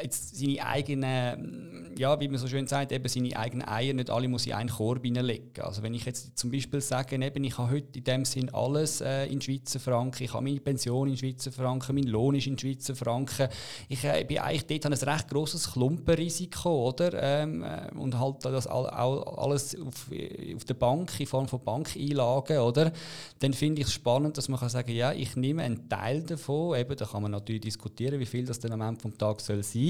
jetzt 0.00 0.36
seine 0.36 0.64
eigenen, 0.64 1.94
ja, 1.98 2.18
wie 2.18 2.28
man 2.28 2.38
so 2.38 2.48
schön 2.48 2.66
sagt, 2.66 2.92
eben 2.92 3.06
seine 3.08 3.36
eigenen 3.36 3.68
Eier 3.68 3.92
nicht 3.92 4.08
alle 4.08 4.26
muss 4.26 4.46
in 4.46 4.54
einen 4.54 4.70
Korb 4.70 5.04
hineinlegen. 5.04 5.62
Also 5.62 5.82
wenn 5.82 5.92
ich 5.92 6.06
jetzt 6.06 6.38
zum 6.38 6.50
Beispiel 6.50 6.80
sage, 6.80 7.22
eben, 7.22 7.44
ich 7.44 7.58
habe 7.58 7.72
heute 7.72 7.98
in 7.98 8.04
dem 8.04 8.24
Sinn 8.24 8.48
alles 8.54 9.02
äh, 9.02 9.26
in 9.26 9.40
Schweizer 9.40 9.80
Franken, 9.80 10.24
ich 10.24 10.32
habe 10.32 10.44
meine 10.44 10.60
Pension 10.60 11.08
in 11.08 11.16
Schweizer 11.16 11.52
Franken, 11.52 11.94
mein 11.94 12.04
Lohn 12.04 12.34
ist 12.34 12.46
in 12.46 12.58
Schweizer 12.58 12.96
Franken, 12.96 13.48
ich 13.88 14.02
äh, 14.04 14.24
bin 14.24 14.38
eigentlich 14.38 14.80
dort 14.80 14.86
ein 14.86 15.08
recht 15.08 15.28
grosses 15.28 15.70
Klumpen 15.70 15.92
Klumpenrisiko, 15.92 16.88
oder? 16.88 17.12
Ähm, 17.22 17.62
äh, 17.62 17.90
und 17.94 18.18
halt 18.18 18.44
das 18.44 18.66
all, 18.66 18.86
all, 18.86 19.22
alles 19.24 19.76
auf, 19.78 20.10
auf 20.56 20.64
der 20.64 20.74
Bank 20.74 21.20
in 21.20 21.26
Form 21.26 21.48
von 21.48 21.62
Bankeinlagen, 21.62 22.58
oder? 22.58 22.92
Dann 23.40 23.52
finde 23.52 23.82
ich 23.82 23.88
es 23.88 23.92
spannend, 23.92 24.38
dass 24.38 24.48
man 24.48 24.58
kann 24.58 24.70
sagen, 24.70 24.92
ja, 24.92 25.12
ich 25.12 25.36
nehme 25.36 25.62
einen 25.62 25.88
Teil 25.88 26.22
davon, 26.22 26.78
eben, 26.78 26.96
da 26.96 27.04
kann 27.04 27.22
man 27.22 27.32
natürlich 27.32 27.60
diskutieren, 27.60 28.18
wie 28.18 28.26
viel 28.26 28.46
das 28.46 28.58
dann 28.58 28.72
am 28.72 28.80
Ende 28.80 29.00
vom 29.00 29.16
Tag 29.18 29.40
soll 29.42 29.62
sein. 29.62 29.81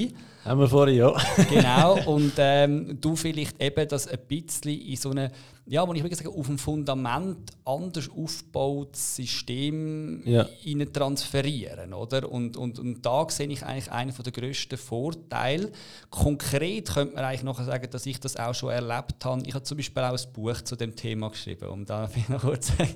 Haben 0.44 0.60
wir 0.60 0.68
vorhin, 0.68 0.96
ja. 0.96 1.14
genau, 1.48 1.98
und 2.06 2.32
ähm, 2.38 2.98
du 3.00 3.14
vielleicht 3.14 3.62
eben 3.62 3.86
das 3.88 4.08
ein 4.08 4.18
bisschen 4.26 4.80
in 4.80 4.96
so 4.96 5.10
eine 5.10 5.30
ja, 5.66 5.86
wo 5.86 5.94
ich 5.94 6.02
wirklich 6.02 6.18
sage, 6.18 6.36
auf 6.36 6.46
dem 6.46 6.58
Fundament 6.58 7.52
anders 7.64 8.10
aufgebautes 8.10 9.14
System 9.14 10.22
ja. 10.24 10.46
transferieren. 10.92 11.94
Oder? 11.94 12.30
Und, 12.30 12.56
und, 12.56 12.80
und 12.80 13.06
da 13.06 13.26
sehe 13.28 13.46
ich 13.46 13.64
eigentlich 13.64 13.90
einen 13.92 14.12
der 14.12 14.32
grössten 14.32 14.76
Vorteile. 14.76 15.70
Konkret 16.10 16.92
könnte 16.92 17.14
man 17.14 17.24
eigentlich 17.24 17.44
noch 17.44 17.62
sagen, 17.62 17.88
dass 17.90 18.06
ich 18.06 18.18
das 18.18 18.36
auch 18.36 18.54
schon 18.54 18.70
erlebt 18.70 19.24
habe. 19.24 19.42
Ich 19.46 19.54
habe 19.54 19.62
zum 19.62 19.76
Beispiel 19.76 20.02
auch 20.02 20.18
ein 20.18 20.32
Buch 20.32 20.60
zu 20.62 20.74
dem 20.74 20.96
Thema 20.96 21.30
geschrieben, 21.30 21.68
um 21.68 21.84
da 21.84 22.10
noch 22.28 22.40
kurz 22.40 22.70
äh, 22.78 22.86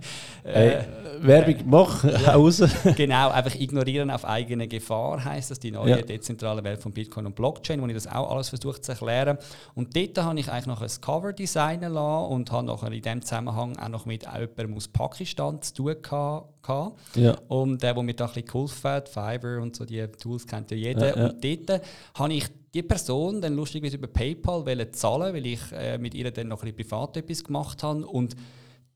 hey, 0.43 0.85
Werbung 1.21 1.63
mach, 1.67 2.03
ja, 2.03 2.19
raus. 2.35 2.63
genau, 2.97 3.31
einfach 3.31 3.55
ignorieren 3.55 4.11
auf 4.11 4.25
eigene 4.25 4.67
Gefahr 4.67 5.25
heißt 5.25 5.53
das, 5.53 5.61
die 5.61 5.71
neue 5.71 5.91
ja. 5.91 6.03
dezentrale 6.03 6.65
Welt 6.65 6.81
von 6.81 6.93
Bitcoin 6.93 7.27
und 7.27 7.37
Blockchain, 7.37 7.81
wo 7.81 7.87
ich 7.87 7.95
das 7.95 8.09
auch 8.09 8.31
alles 8.31 8.49
versucht 8.49 8.85
zu 8.85 8.93
erklären. 8.93 9.39
Und 9.75 9.97
dort 9.97 10.19
habe 10.19 10.41
ich 10.41 10.51
eigentlich 10.51 10.67
noch 10.67 10.83
ein 10.83 10.91
Cover 11.01 11.33
designen 11.33 11.93
lassen 11.93 12.33
und 12.33 12.51
habe 12.57 12.67
nachher 12.67 12.93
in 12.93 13.03
diesem 13.03 13.23
Zusammenhang 13.23 13.77
auch 13.77 13.89
noch 13.89 14.07
mit 14.07 14.25
jemandem 14.25 14.75
aus 14.75 14.89
Pakistan 14.89 15.63
zu 15.63 15.75
tun 15.75 15.97
gehabt. 16.03 16.99
Ja. 17.15 17.37
Und 17.49 17.83
der, 17.83 17.93
äh, 17.93 17.97
wo 17.97 18.03
mir 18.03 18.15
da 18.15 18.25
ein 18.25 18.33
bisschen 18.33 18.47
geholfen 18.47 18.91
hat, 18.91 19.09
Fiverr 19.09 19.63
und 19.63 19.77
so, 19.77 19.85
die 19.85 20.05
Tools 20.07 20.47
kennt 20.47 20.71
ja 20.71 20.77
jeder. 20.77 21.09
Ja, 21.09 21.17
ja. 21.17 21.29
Und 21.29 21.45
dort 21.45 21.83
habe 22.15 22.33
ich 22.33 22.47
die 22.75 22.83
Person 22.83 23.41
dann 23.41 23.55
lustigerweise 23.55 23.97
über 23.97 24.09
PayPal 24.09 24.91
zahlen, 24.91 25.35
weil 25.35 25.47
ich 25.47 25.61
äh, 25.73 25.99
mit 25.99 26.15
ihr 26.15 26.31
dann 26.31 26.49
noch 26.49 26.63
ein 26.63 26.73
bisschen 26.75 26.89
privat 26.89 27.17
etwas 27.17 27.45
gemacht 27.45 27.83
habe. 27.83 28.07
Und 28.07 28.37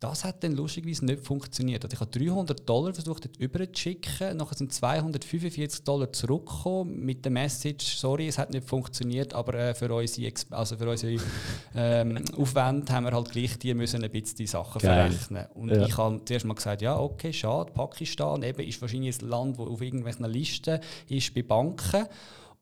das 0.01 0.25
hat 0.25 0.43
dann 0.43 0.53
lustigerweise 0.53 1.05
nicht 1.05 1.23
funktioniert. 1.23 1.85
Also 1.85 1.95
ich 1.95 2.01
habe 2.01 2.11
300 2.11 2.67
Dollar 2.67 2.95
versucht, 2.95 3.27
dort 3.27 3.39
rüber 3.39 3.71
zu 3.71 3.81
schicken. 3.81 4.39
Nachher 4.39 4.57
sind 4.57 4.73
245 4.73 5.85
Dollar 5.85 6.11
zurückgekommen 6.11 7.05
mit 7.05 7.23
der 7.23 7.31
Message, 7.31 7.97
sorry, 7.97 8.27
es 8.27 8.39
hat 8.39 8.51
nicht 8.51 8.67
funktioniert, 8.67 9.35
aber 9.35 9.55
äh, 9.55 9.75
für 9.75 9.95
unsere, 9.95 10.33
also 10.51 10.79
für 10.79 10.89
unsere 10.89 11.23
ähm, 11.75 12.25
Aufwände 12.39 12.91
haben 12.91 13.05
wir 13.05 13.13
halt 13.13 13.31
gleich 13.31 13.59
die 13.59 13.75
müssen 13.75 14.03
ein 14.03 14.11
bisschen 14.11 14.39
die 14.39 14.47
Sachen 14.47 14.81
Geil. 14.81 15.11
verrechnen. 15.11 15.47
Und 15.53 15.71
ja. 15.71 15.85
ich 15.85 15.97
habe 15.99 16.25
zuerst 16.25 16.47
mal 16.47 16.55
gesagt, 16.55 16.81
ja, 16.81 16.99
okay, 16.99 17.33
schade, 17.35 17.71
Pakistan 17.73 18.43
eben 18.43 18.67
ist 18.67 18.81
wahrscheinlich 18.81 19.21
ein 19.21 19.29
Land, 19.29 19.59
das 19.59 19.67
auf 19.67 19.83
irgendwelchen 19.83 20.25
Listen 20.25 20.81
ist 21.09 21.35
bei 21.35 21.43
Banken. 21.43 22.07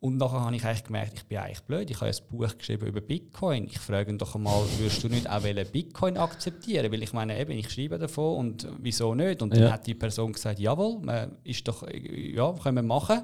Und 0.01 0.17
nachher 0.17 0.43
habe 0.43 0.55
ich 0.55 0.65
eigentlich 0.65 0.85
gemerkt, 0.85 1.13
ich 1.17 1.25
bin 1.25 1.39
eigentlich 1.39 1.63
blöd. 1.63 1.91
Ich 1.91 2.01
habe 2.01 2.11
ein 2.11 2.17
Buch 2.31 2.57
geschrieben 2.57 2.87
über 2.87 3.01
Bitcoin. 3.01 3.65
Ich 3.65 3.81
frage 3.81 4.13
ihn 4.13 4.19
doch 4.19 4.37
einmal, 4.37 4.63
würdest 4.79 5.03
du 5.03 5.09
nicht 5.09 5.29
auch 5.29 5.43
Bitcoin 5.43 6.17
akzeptieren? 6.17 6.93
Weil 6.93 7.03
ich 7.03 7.13
meine, 7.13 7.39
eben, 7.39 7.51
ich 7.51 7.69
schreibe 7.69 7.99
davon 7.99 8.37
und 8.37 8.69
wieso 8.79 9.17
nicht? 9.17 9.43
Und 9.43 9.53
dann 9.53 9.63
ja. 9.63 9.73
hat 9.73 9.89
die 9.89 9.95
Person 9.95 10.33
gesagt, 10.33 10.61
jawohl, 10.61 11.01
ist 11.43 11.67
doch, 11.67 11.85
ja, 11.91 12.53
können 12.53 12.77
wir 12.77 12.83
machen. 12.83 13.23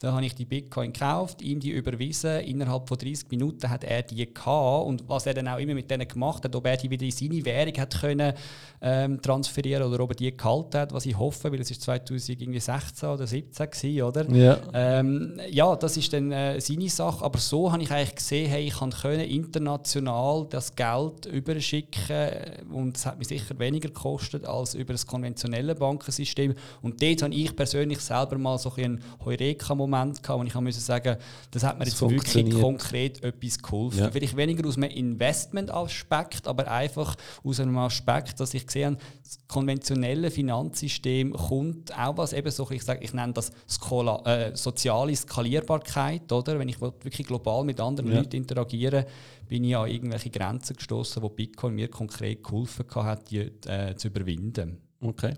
Dann 0.00 0.14
habe 0.14 0.24
ich 0.24 0.34
die 0.34 0.46
Bitcoin 0.46 0.94
gekauft, 0.94 1.42
ihm 1.42 1.60
die 1.60 1.72
überwiesen. 1.72 2.40
Innerhalb 2.40 2.88
von 2.88 2.96
30 2.96 3.28
Minuten 3.30 3.68
hat 3.68 3.84
er 3.84 4.00
die 4.00 4.32
gehabt. 4.32 4.86
Und 4.86 5.06
was 5.06 5.26
er 5.26 5.34
dann 5.34 5.46
auch 5.46 5.58
immer 5.58 5.74
mit 5.74 5.90
denen 5.90 6.08
gemacht 6.08 6.42
hat, 6.42 6.56
ob 6.56 6.66
er 6.66 6.78
die 6.78 6.88
wieder 6.88 7.04
in 7.04 7.10
seine 7.10 7.44
Währung 7.44 7.74
hat 7.76 8.00
können, 8.00 8.32
ähm, 8.80 9.20
transferieren 9.20 9.82
oder 9.82 10.02
ob 10.02 10.12
er 10.12 10.16
die 10.16 10.34
gehalten 10.34 10.78
hat, 10.78 10.94
was 10.94 11.04
ich 11.04 11.18
hoffe, 11.18 11.52
weil 11.52 11.60
es 11.60 11.70
ist 11.70 11.82
2016 11.82 13.08
oder 13.10 13.26
2017 13.26 14.02
oder? 14.02 14.30
Ja. 14.30 14.58
Ähm, 14.72 15.38
ja, 15.50 15.76
das 15.76 15.98
ist 15.98 16.10
dann 16.14 16.32
äh, 16.32 16.58
seine 16.62 16.88
Sache. 16.88 17.22
Aber 17.22 17.38
so 17.38 17.70
habe 17.70 17.82
ich 17.82 17.90
eigentlich 17.90 18.14
gesehen, 18.14 18.48
hey, 18.48 18.68
ich 18.68 18.78
kann 18.78 18.92
können 18.92 19.20
international 19.20 20.46
das 20.48 20.74
Geld 20.74 21.26
überschicken 21.26 22.30
und 22.72 22.96
es 22.96 23.04
hat 23.04 23.18
mich 23.18 23.28
sicher 23.28 23.58
weniger 23.58 23.88
gekostet 23.88 24.46
als 24.46 24.72
über 24.72 24.94
das 24.94 25.06
konventionelle 25.06 25.74
Bankensystem. 25.74 26.54
Und 26.80 27.02
dort 27.02 27.20
habe 27.20 27.34
ich 27.34 27.54
persönlich 27.54 28.00
selber 28.00 28.38
mal 28.38 28.56
so 28.56 28.72
ein 28.78 29.02
Heureka-Moment 29.22 29.89
Moment 29.90 30.22
gehabt, 30.22 30.40
wo 30.40 30.44
ich 30.44 30.54
muss 30.54 30.86
sagen 30.86 31.16
das 31.50 31.64
hat 31.64 31.78
mir 31.78 31.84
das 31.84 32.00
jetzt 32.00 32.10
wirklich 32.10 32.54
konkret 32.60 33.22
etwas 33.22 33.58
geholfen. 33.58 33.98
Ja. 33.98 34.10
Vielleicht 34.10 34.36
weniger 34.36 34.66
aus 34.68 34.76
einem 34.76 34.90
Investment-Aspekt, 34.90 36.46
aber 36.46 36.70
einfach 36.70 37.16
aus 37.44 37.60
einem 37.60 37.76
Aspekt, 37.78 38.40
dass 38.40 38.54
ich 38.54 38.66
gesehen 38.66 38.94
habe, 38.94 39.04
das 39.22 39.38
konventionelle 39.48 40.30
Finanzsystem 40.30 41.32
kommt 41.32 41.96
auch 41.98 42.16
was 42.16 42.32
eben 42.32 42.50
so, 42.50 42.70
ich 42.70 42.82
sage, 42.82 43.04
ich 43.04 43.12
nenne 43.12 43.32
das 43.32 43.50
Skola, 43.68 44.22
äh, 44.24 44.56
soziale 44.56 45.14
Skalierbarkeit, 45.14 46.30
oder? 46.32 46.58
Wenn 46.58 46.68
ich 46.68 46.80
wirklich 46.80 47.26
global 47.26 47.64
mit 47.64 47.80
anderen 47.80 48.10
ja. 48.10 48.18
Leuten 48.18 48.36
interagieren 48.36 49.04
bin 49.50 49.64
ich 49.64 49.76
an 49.76 49.90
irgendwelche 49.90 50.30
Grenzen 50.30 50.76
gestoßen, 50.76 51.20
wo 51.22 51.28
Bitcoin 51.28 51.74
mir 51.74 51.88
konkret 51.88 52.44
geholfen 52.44 52.86
hat, 52.94 53.30
die 53.32 53.38
äh, 53.66 53.96
zu 53.96 54.06
überwinden. 54.06 54.78
Okay. 55.00 55.34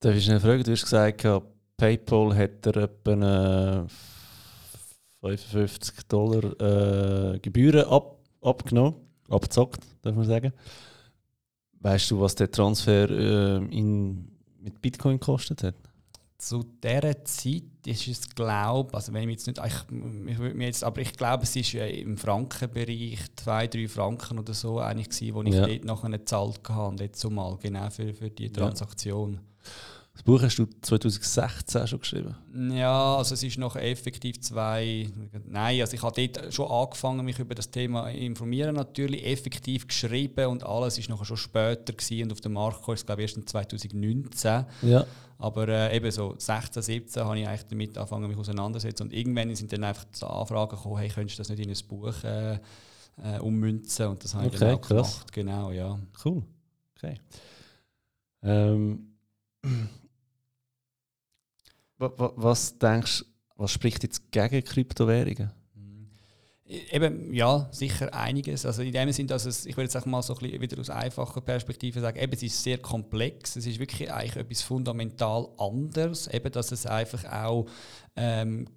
Darf 0.00 0.14
ich 0.14 0.30
eine 0.30 0.38
Frage? 0.38 0.62
Du 0.62 0.72
hast 0.72 0.82
gesagt, 0.82 1.24
PayPal 1.78 2.36
hat 2.36 2.66
er 2.66 2.76
etwa 2.76 3.86
55 5.20 6.08
Dollar 6.08 7.34
äh, 7.34 7.38
Gebühren 7.38 7.84
ab, 7.86 8.18
abgenommen, 8.42 8.94
abgezockt, 9.30 9.80
darf 10.02 10.14
man 10.14 10.24
sagen. 10.24 10.52
Weißt 11.80 12.10
du, 12.10 12.20
was 12.20 12.34
der 12.34 12.50
Transfer 12.50 13.08
äh, 13.08 13.56
in, 13.70 14.28
mit 14.60 14.82
Bitcoin 14.82 15.20
gekostet 15.20 15.62
hat? 15.62 15.76
Zu 16.36 16.64
dieser 16.82 17.24
Zeit 17.24 17.86
ist 17.86 18.08
es, 18.08 18.28
glaube 18.28 18.94
also 18.94 19.12
wenn 19.12 19.28
ich 19.28 19.36
jetzt 19.36 19.46
nicht, 19.46 19.60
ich, 19.64 19.74
ich 20.26 20.38
mir 20.38 20.66
jetzt, 20.66 20.84
aber 20.84 21.00
ich 21.00 21.12
glaube, 21.12 21.44
es 21.44 21.54
ist 21.54 21.74
äh, 21.74 22.00
im 22.00 22.16
Frankenbereich 22.16 23.18
2, 23.36 23.66
3 23.68 23.88
Franken 23.88 24.38
oder 24.40 24.54
so 24.54 24.78
eigentlich 24.80 25.10
gewesen, 25.10 25.34
wo 25.34 25.42
ich 25.42 25.54
ja. 25.54 25.66
dort 25.66 25.84
nachher 25.84 26.10
gezahlt 26.10 26.60
habe, 26.68 27.04
jetzt 27.04 27.20
zumal, 27.20 27.56
genau 27.56 27.88
für, 27.90 28.12
für 28.14 28.30
die 28.30 28.50
Transaktion. 28.50 29.34
Ja. 29.34 29.40
Das 30.18 30.24
Buch 30.24 30.42
hast 30.42 30.58
du 30.58 30.66
2016 30.82 31.86
schon 31.86 32.00
geschrieben? 32.00 32.34
Ja, 32.72 33.16
also 33.16 33.34
es 33.34 33.42
ist 33.44 33.56
noch 33.56 33.76
effektiv 33.76 34.40
zwei. 34.40 35.08
Nein, 35.46 35.80
also 35.80 35.94
ich 35.94 36.02
habe 36.02 36.28
dort 36.28 36.52
schon 36.52 36.68
angefangen, 36.68 37.24
mich 37.24 37.38
über 37.38 37.54
das 37.54 37.70
Thema 37.70 38.10
zu 38.10 38.16
informieren, 38.16 38.74
natürlich 38.74 39.24
effektiv 39.24 39.86
geschrieben 39.86 40.46
und 40.46 40.64
alles 40.64 40.98
ist 40.98 41.08
noch 41.08 41.24
schon 41.24 41.36
später 41.36 41.92
gewesen 41.92 42.24
und 42.24 42.32
auf 42.32 42.40
dem 42.40 42.54
Markt 42.54 42.84
kam 42.84 42.94
es 42.94 43.06
glaube 43.06 43.22
ich 43.22 43.28
erst 43.28 43.36
in 43.36 43.46
2019. 43.46 44.64
Ja. 44.82 45.06
Aber 45.38 45.68
äh, 45.68 45.96
eben 45.96 46.10
so 46.10 46.34
16, 46.36 46.82
17 46.82 47.24
habe 47.24 47.38
ich 47.38 47.46
eigentlich 47.46 47.68
damit 47.68 47.96
angefangen, 47.96 48.28
mich 48.28 48.38
auseinanderzusetzen 48.38 49.06
und 49.06 49.12
irgendwann 49.12 49.54
sind 49.54 49.72
dann 49.72 49.84
einfach 49.84 50.04
die 50.04 50.26
Anfragen 50.26 50.76
gekommen, 50.76 50.98
hey, 50.98 51.10
könntest 51.10 51.38
du 51.38 51.42
das 51.42 51.48
nicht 51.48 51.60
in 51.60 51.70
ein 51.70 51.88
Buch 51.88 52.24
äh, 52.24 52.54
äh, 52.54 53.38
ummünzen 53.38 54.08
und 54.08 54.24
das 54.24 54.34
habe 54.34 54.48
ich 54.48 54.54
okay, 54.54 54.64
dann 54.64 54.74
auch 54.74 54.80
krass. 54.80 54.88
gemacht. 54.88 55.32
Genau, 55.32 55.70
ja. 55.70 55.96
Cool. 56.24 56.42
Okay. 56.96 57.20
Ähm 58.42 59.14
was 61.98 62.78
denkst 62.78 63.20
du, 63.20 63.24
was 63.56 63.72
spricht 63.72 64.02
jetzt 64.02 64.30
gegen 64.30 64.64
Kryptowährungen? 64.64 65.52
Eben, 66.64 67.32
ja, 67.32 67.66
sicher 67.72 68.12
einiges. 68.12 68.66
Also 68.66 68.82
in 68.82 68.92
dem 68.92 69.10
Sinne, 69.10 69.28
dass 69.28 69.46
es, 69.46 69.64
ich 69.64 69.74
würde 69.74 69.84
jetzt 69.84 69.96
auch 69.96 70.04
mal 70.04 70.20
so 70.20 70.34
ein 70.34 70.38
bisschen 70.38 70.60
wieder 70.60 70.78
aus 70.78 70.90
einfacher 70.90 71.40
Perspektive 71.40 72.00
sagen, 72.00 72.18
eben, 72.18 72.32
es 72.34 72.42
ist 72.42 72.62
sehr 72.62 72.76
komplex, 72.76 73.56
es 73.56 73.66
ist 73.66 73.78
wirklich 73.78 74.12
eigentlich 74.12 74.36
etwas 74.36 74.60
fundamental 74.60 75.48
anderes, 75.56 76.28
eben, 76.28 76.52
dass 76.52 76.70
es 76.70 76.84
einfach 76.84 77.24
auch 77.24 77.66
ähm, 78.16 78.68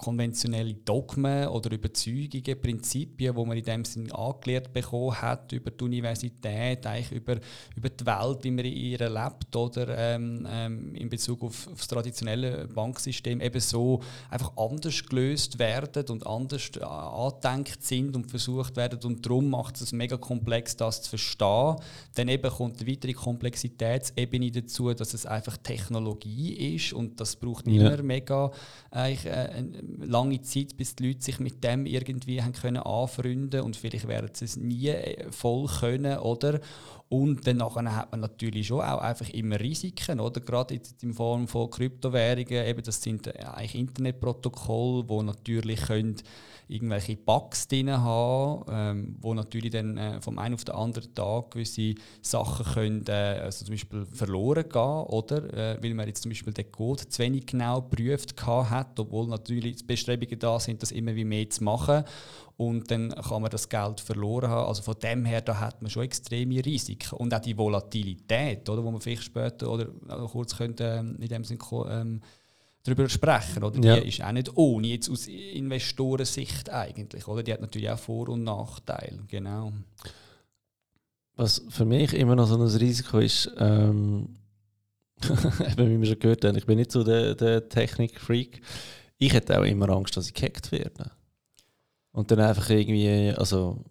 konventionelle 0.00 0.74
Dogmen 0.74 1.48
oder 1.48 1.70
Überzeugungen, 1.72 2.60
Prinzipien, 2.60 3.34
die 3.34 3.44
man 3.44 3.56
in 3.56 3.64
dem 3.64 3.84
Sinn 3.84 4.10
angelehrt 4.10 4.72
bekommen 4.72 5.20
hat 5.20 5.52
über 5.52 5.70
die 5.70 5.84
Universität, 5.84 6.86
eigentlich 6.86 7.12
über, 7.12 7.36
über 7.76 7.90
die 7.90 8.06
Welt, 8.06 8.38
wie 8.42 8.50
man 8.50 8.64
in 8.64 8.72
ihr 8.72 9.10
lebt 9.10 9.54
oder 9.54 9.96
ähm, 9.96 10.46
ähm, 10.48 10.94
in 10.94 11.08
Bezug 11.10 11.42
auf, 11.42 11.68
auf, 11.68 11.78
das 11.78 11.88
traditionelle 11.88 12.66
Banksystem 12.68 13.40
eben 13.40 13.60
so 13.60 14.00
einfach 14.30 14.56
anders 14.56 15.04
gelöst 15.04 15.58
werden 15.58 16.06
und 16.08 16.26
anders 16.26 16.70
äh, 16.76 16.84
angedenkt 16.84 17.82
sind 17.82 18.16
und 18.16 18.30
versucht 18.30 18.76
werden 18.76 19.00
und 19.04 19.24
darum 19.24 19.50
macht 19.50 19.80
es 19.80 19.92
mega 19.92 20.16
komplex, 20.16 20.76
das 20.76 21.02
zu 21.02 21.10
verstehen. 21.10 21.76
Dann 22.14 22.28
eben 22.28 22.50
kommt 22.50 22.80
eine 22.80 22.90
weitere 22.90 23.12
Komplexitätsebene 23.12 24.50
dazu, 24.50 24.92
dass 24.94 25.12
es 25.12 25.26
einfach 25.26 25.58
Technologie 25.58 26.74
ist 26.74 26.92
und 26.94 27.20
das 27.20 27.36
braucht 27.36 27.66
immer 27.66 27.96
ja. 27.96 28.02
mega 28.02 28.50
eigentlich, 28.90 29.26
äh, 29.26 29.64
lange 29.98 30.40
Zeit, 30.42 30.76
bis 30.76 30.94
die 30.94 31.08
Leute 31.08 31.22
sich 31.22 31.40
mit 31.40 31.62
dem 31.64 31.86
irgendwie 31.86 32.42
haben 32.42 32.52
können 32.52 32.82
anfreunden 32.82 33.62
und 33.62 33.76
vielleicht 33.76 34.08
werden 34.08 34.30
sie 34.32 34.44
es 34.44 34.56
nie 34.56 34.88
äh, 34.88 35.30
voll 35.30 35.66
können, 35.66 36.18
oder? 36.18 36.60
Und 37.08 37.44
dann 37.46 37.60
hat 37.62 38.12
man 38.12 38.20
natürlich 38.20 38.68
schon 38.68 38.82
auch 38.82 39.00
einfach 39.00 39.28
immer 39.30 39.58
Risiken, 39.58 40.20
oder? 40.20 40.40
Gerade 40.40 40.74
jetzt 40.74 41.02
in 41.02 41.12
Form 41.12 41.48
von 41.48 41.68
Kryptowährungen, 41.68 42.66
eben 42.66 42.82
das 42.82 43.02
sind 43.02 43.26
eigentlich 43.36 43.74
Internetprotokolle, 43.74 45.08
wo 45.08 45.20
natürlich 45.22 45.80
können 45.82 46.16
irgendwelche 46.70 47.16
Bugs 47.16 47.68
drin 47.68 47.90
haben, 47.90 48.64
ähm, 48.70 49.16
wo 49.20 49.34
natürlich 49.34 49.70
dann 49.70 49.96
äh, 49.96 50.20
vom 50.20 50.38
einen 50.38 50.54
auf 50.54 50.64
den 50.64 50.74
anderen 50.74 51.14
Tag 51.14 51.50
gewisse 51.50 51.94
Sachen 52.22 52.64
können, 52.64 53.04
äh, 53.08 53.40
also 53.42 53.64
zum 53.64 53.74
Beispiel 53.74 54.06
verloren 54.06 54.68
gehen, 54.68 54.80
oder? 54.80 55.52
Äh, 55.52 55.82
weil 55.82 55.94
man 55.94 56.06
jetzt 56.06 56.22
zum 56.22 56.30
Beispiel 56.30 56.52
den 56.52 56.70
Code 56.70 57.08
zu 57.08 57.18
wenig 57.22 57.46
genau 57.46 57.82
geprüft 57.82 58.34
hat, 58.46 58.98
obwohl 58.98 59.26
natürlich 59.26 59.86
Bestrebungen 59.86 60.38
da 60.38 60.60
sind, 60.60 60.82
das 60.82 60.92
immer 60.92 61.14
wie 61.14 61.24
mehr 61.24 61.48
zu 61.50 61.64
machen 61.64 62.04
und 62.60 62.90
dann 62.90 63.08
kann 63.08 63.40
man 63.40 63.50
das 63.50 63.70
Geld 63.70 64.00
verloren 64.00 64.50
haben. 64.50 64.68
Also 64.68 64.82
von 64.82 64.94
dem 65.02 65.24
her, 65.24 65.40
da 65.40 65.58
hat 65.60 65.80
man 65.80 65.90
schon 65.90 66.02
extreme 66.02 66.62
Risiken. 66.62 67.16
Und 67.16 67.32
auch 67.32 67.38
die 67.38 67.56
Volatilität, 67.56 68.68
oder, 68.68 68.84
wo 68.84 68.90
man 68.90 69.00
vielleicht 69.00 69.24
später 69.24 69.70
oder 69.70 69.86
kurz 70.30 70.58
könnte, 70.58 70.84
ähm, 70.84 71.16
in 71.18 71.28
dem 71.28 71.42
Sinne 71.42 71.58
ähm, 71.88 72.20
darüber 72.82 73.08
sprechen, 73.08 73.62
oder? 73.62 73.80
Ja. 73.84 74.00
Die 74.00 74.08
ist 74.08 74.22
auch 74.22 74.32
nicht 74.32 74.56
ohne, 74.56 74.88
jetzt 74.88 75.10
aus 75.10 75.26
Investorensicht 75.26 76.70
eigentlich, 76.70 77.26
oder? 77.28 77.42
Die 77.42 77.52
hat 77.52 77.60
natürlich 77.60 77.90
auch 77.90 77.98
Vor- 77.98 78.30
und 78.30 78.44
Nachteile, 78.44 79.20
genau. 79.28 79.72
Was 81.36 81.62
für 81.68 81.84
mich 81.84 82.12
immer 82.14 82.36
noch 82.36 82.46
so 82.46 82.56
ein 82.56 82.62
Risiko 82.62 83.18
ist, 83.18 83.50
ähm, 83.58 84.36
wie 85.76 86.00
wir 86.00 86.06
schon 86.06 86.18
gehört 86.18 86.44
haben, 86.44 86.56
ich 86.56 86.66
bin 86.66 86.78
nicht 86.78 86.92
so 86.92 87.04
der, 87.04 87.34
der 87.34 87.68
Technik-Freak. 87.68 88.62
Ich 89.18 89.32
hätte 89.32 89.58
auch 89.58 89.64
immer 89.64 89.88
Angst, 89.90 90.16
dass 90.16 90.28
ich 90.28 90.34
gehackt 90.34 90.72
werde. 90.72 91.10
Und 92.12 92.30
dann 92.30 92.40
einfach 92.40 92.68
irgendwie, 92.70 93.32
also, 93.36 93.84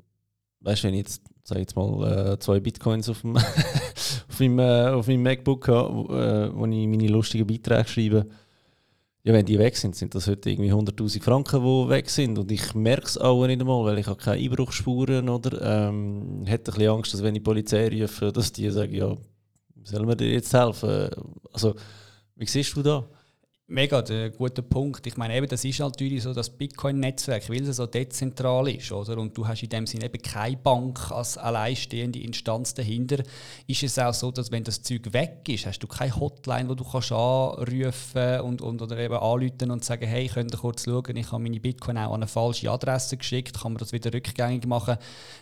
weißt 0.61 0.83
du, 0.83 0.87
wenn 0.87 0.95
ich 0.95 1.01
jetzt, 1.01 1.21
sag 1.43 1.59
jetzt 1.59 1.75
mal, 1.75 2.33
äh, 2.33 2.39
zwei 2.39 2.59
Bitcoins 2.59 3.09
auf, 3.09 3.21
dem 3.21 3.37
auf, 4.29 4.39
meinem, 4.39 4.59
äh, 4.59 4.87
auf 4.89 5.07
meinem 5.07 5.23
MacBook 5.23 5.67
habe, 5.67 5.93
wo, 5.93 6.13
äh, 6.13 6.55
wo 6.55 6.65
ich 6.65 6.87
meine 6.87 7.07
lustigen 7.07 7.47
Beiträge 7.47 7.87
schreibe, 7.87 8.27
ja, 9.29 9.35
wenn 9.35 9.45
die 9.45 9.59
weg 9.59 9.77
sind, 9.77 9.95
sind 9.95 10.15
das 10.15 10.25
heute 10.25 10.49
irgendwie 10.49 10.73
100.000 10.73 11.21
Franken, 11.21 11.61
die 11.61 11.89
weg 11.89 12.09
sind. 12.09 12.39
Und 12.39 12.51
ich 12.51 12.73
merke 12.73 13.05
es 13.05 13.15
auch 13.15 13.45
nicht 13.45 13.61
einmal, 13.61 13.85
weil 13.85 13.99
ich 13.99 14.07
habe 14.07 14.19
keine 14.19 14.41
Einbruchsspuren 14.41 15.29
oder 15.29 15.89
ähm, 15.89 16.45
hätte 16.45 16.71
ein 16.71 16.75
bisschen 16.75 16.91
Angst, 16.91 17.13
dass 17.13 17.21
wenn 17.21 17.35
ich 17.35 17.41
die 17.41 17.43
Polizei 17.43 17.89
rufe, 17.89 18.31
dass 18.31 18.51
die 18.51 18.71
sagen, 18.71 18.91
ja, 18.91 19.15
sollen 19.83 20.07
wir 20.07 20.15
dir 20.15 20.31
jetzt 20.31 20.51
helfen? 20.51 21.09
Also, 21.53 21.75
wie 22.37 22.47
siehst 22.47 22.75
du 22.75 22.81
da? 22.81 23.07
Mega, 23.71 24.01
der 24.01 24.31
gute 24.31 24.63
Punkt. 24.63 25.05
Ich 25.05 25.15
meine, 25.15 25.35
eben, 25.37 25.47
das 25.47 25.63
ist 25.63 25.77
natürlich 25.77 26.23
so 26.23 26.33
das 26.33 26.49
Bitcoin-Netzwerk, 26.49 27.47
weil 27.51 27.61
es 27.69 27.75
so 27.75 27.85
dezentral 27.85 28.67
ist, 28.67 28.91
oder? 28.91 29.19
Und 29.19 29.37
du 29.37 29.47
hast 29.47 29.61
in 29.61 29.69
dem 29.69 29.85
Sinne 29.85 30.05
eben 30.05 30.19
keine 30.23 30.57
Bank 30.57 31.11
als 31.11 31.37
alleinstehende 31.37 32.17
Instanz 32.17 32.73
dahinter. 32.73 33.21
Ist 33.67 33.83
es 33.83 33.99
auch 33.99 34.15
so, 34.15 34.31
dass 34.31 34.51
wenn 34.51 34.63
das 34.63 34.81
Zeug 34.81 35.13
weg 35.13 35.47
ist, 35.47 35.67
hast 35.67 35.77
du 35.81 35.87
keine 35.87 36.19
Hotline, 36.19 36.67
wo 36.67 36.73
du 36.73 36.83
kannst 36.83 37.11
anrufen 37.11 38.39
und, 38.41 38.63
und 38.63 38.81
oder 38.81 38.97
eben 38.97 39.13
anrufen 39.13 39.69
und 39.69 39.85
sagen, 39.85 40.07
hey, 40.07 40.27
könnt 40.27 40.51
ihr 40.51 40.57
kurz 40.57 40.85
schauen, 40.85 41.15
ich 41.15 41.31
habe 41.31 41.43
meine 41.43 41.59
Bitcoin 41.59 41.99
auch 41.99 42.13
an 42.13 42.23
eine 42.23 42.27
falsche 42.27 42.71
Adresse 42.71 43.17
geschickt, 43.17 43.61
kann 43.61 43.73
man 43.73 43.77
das 43.77 43.91
wieder 43.91 44.11
rückgängig 44.11 44.65
machen? 44.65 44.97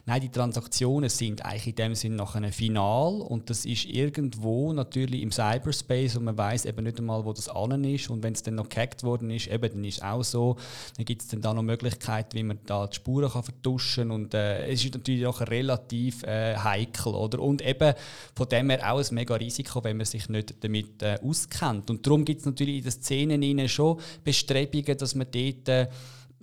Nein, 0.06 0.20
die 0.20 0.30
Transaktionen 0.30 1.10
sind 1.10 1.46
eigentlich 1.46 1.68
in 1.68 1.76
dem 1.76 1.96
Sinne 1.96 2.18
nach 2.18 2.36
einem 2.36 2.52
Final 2.52 3.22
und 3.22 3.50
das 3.50 3.64
ist 3.64 3.86
irgendwo 3.86 4.74
natürlich 4.74 5.22
im 5.22 5.32
Cyberspace 5.32 6.18
und 6.18 6.26
man 6.26 6.38
weiß 6.38 6.66
eben 6.66 6.84
nicht 6.84 7.00
einmal, 7.00 7.24
wo 7.24 7.32
das 7.32 7.48
an 7.48 7.86
ist 7.86 8.17
und 8.18 8.24
wenn 8.24 8.34
es 8.34 8.44
dann 8.44 8.56
noch 8.56 8.70
gehackt 8.70 9.04
worden 9.04 9.30
ist, 9.30 9.48
eben, 9.48 9.72
dann 9.72 9.84
ist 9.84 9.98
es 9.98 10.04
auch 10.04 10.24
so. 10.24 10.58
Dann 10.98 11.06
gibt 11.06 11.22
es 11.22 11.28
dann 11.28 11.42
da 11.42 11.54
noch 11.54 11.64
Möglichkeiten, 11.64 12.36
wie 12.36 12.44
man 12.44 12.60
da 12.66 12.88
die 12.88 12.96
Spuren 12.96 13.32
kann 13.32 13.44
vertuschen 13.44 14.12
und 14.12 14.34
äh, 14.34 14.68
es 14.68 14.84
ist 14.84 14.94
natürlich 14.94 15.26
auch 15.26 15.40
relativ 15.42 16.24
äh, 16.24 16.56
heikel, 16.58 17.14
oder? 17.14 17.40
Und 17.40 17.66
eben 17.66 17.94
von 18.36 18.50
dem 18.50 18.70
her 18.70 18.92
auch 18.92 19.00
ein 19.00 19.16
mega 19.16 19.36
Risiko, 19.36 19.84
wenn 19.84 19.98
man 19.98 20.06
sich 20.06 20.28
nicht 20.30 20.56
damit 20.64 21.02
äh, 21.02 21.20
auskennt. 21.24 21.90
Und 21.90 22.06
darum 22.06 22.26
gibt 22.26 22.42
es 22.42 22.46
natürlich 22.46 22.78
in 22.78 22.84
den 22.84 22.92
Szenen 22.92 23.70
schon 23.70 24.00
Bestrebungen, 24.24 24.98
dass 24.98 25.16
man 25.16 25.28
dort 25.32 25.70
äh, 25.70 25.88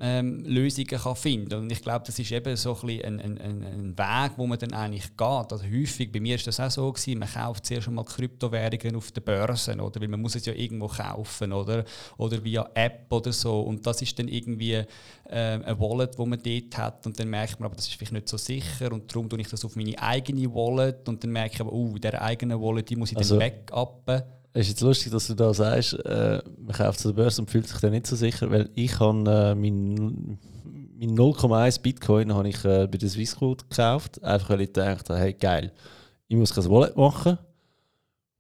ähm, 0.01 0.45
Lösungen 0.45 0.89
kann 0.89 1.15
finden 1.15 1.55
Und 1.55 1.71
ich 1.71 1.81
glaube, 1.81 2.05
das 2.05 2.19
ist 2.19 2.33
eben 2.33 2.57
so 2.57 2.77
ein, 2.83 3.21
ein, 3.21 3.21
ein, 3.21 3.63
ein, 3.63 3.99
Weg, 3.99 4.33
wo 4.37 4.47
man 4.47 4.59
dann 4.59 4.73
eigentlich 4.73 5.17
geht. 5.17 5.53
Also 5.53 5.65
häufig, 5.65 6.11
bei 6.11 6.19
mir 6.19 6.37
war 6.37 6.45
das 6.45 6.59
auch 6.59 6.71
so, 6.71 6.93
gewesen, 6.93 7.19
man 7.21 7.29
kauft 7.29 7.67
zuerst 7.67 7.87
einmal 7.87 8.05
Kryptowährungen 8.05 8.97
auf 8.97 9.13
den 9.13 9.23
Börsen, 9.23 9.81
oder? 9.81 10.01
weil 10.01 10.09
man 10.09 10.21
muss 10.21 10.35
es 10.35 10.47
ja 10.47 10.53
irgendwo 10.53 10.89
kaufen 10.89 11.53
oder, 11.53 11.85
oder 12.17 12.43
via 12.43 12.69
App 12.75 13.07
oder 13.11 13.33
so. 13.33 13.61
Und 13.61 13.87
das 13.87 14.03
ist 14.03 14.19
dann 14.19 14.27
irgendwie 14.27 14.73
äh, 14.73 14.85
ein 15.29 15.79
Wallet, 15.79 16.19
wo 16.19 16.27
man 16.27 16.41
dort 16.43 16.77
hat 16.77 17.07
und 17.07 17.19
dann 17.19 17.31
merkt 17.31 17.61
man, 17.61 17.67
aber 17.67 17.77
das 17.77 17.87
ist 17.87 17.95
vielleicht 17.95 18.13
nicht 18.13 18.29
so 18.29 18.37
sicher 18.37 18.93
und 18.93 19.11
darum 19.13 19.29
tue 19.29 19.41
ich 19.41 19.49
das 19.49 19.65
auf 19.65 19.77
meine 19.77 19.97
eigene 20.01 20.53
Wallet 20.53 21.09
und 21.09 21.23
dann 21.23 21.31
merke 21.31 21.55
ich 21.55 21.61
aber, 21.61 21.73
oh, 21.73 21.97
der 21.99 22.21
eigene 22.21 22.61
Wallet, 22.61 22.91
die 22.91 22.97
muss 22.97 23.13
ich 23.13 23.17
also, 23.17 23.39
dann 23.39 23.51
backuppen. 23.51 24.23
Es 24.57 24.69
ist 24.69 24.69
jetzt 24.69 24.83
lustig, 24.83 25.11
dass 25.11 25.27
du 25.27 25.35
da 25.35 25.53
sagst, 25.53 25.95
äh, 26.07 26.41
man 26.59 26.77
kauft 26.77 27.01
zu 27.01 27.09
der 27.09 27.23
Börse 27.23 27.43
und 27.43 27.51
fühlt 27.51 27.67
sich 27.67 27.81
dann 27.81 27.91
nicht 27.91 28.07
so 28.07 28.15
sicher, 28.15 28.49
weil 28.53 28.71
ich 28.77 29.01
habe 29.01 29.29
äh, 29.29 29.55
mein, 29.57 30.39
mein 30.97 31.11
0,1 31.11 31.83
Bitcoin 31.83 32.33
habe 32.33 32.49
ich 32.49 32.65
äh, 32.65 32.87
bei 32.87 32.97
der 32.97 33.09
Swissquote 33.09 33.65
gekauft, 33.69 34.23
einfach 34.23 34.51
weil 34.51 34.61
ich 34.61 34.73
dachte, 34.73 35.19
hey 35.19 35.33
geil, 35.33 35.73
ich 36.29 36.37
muss 36.37 36.55
kein 36.55 36.71
Wallet 36.71 36.97
machen, 36.97 37.37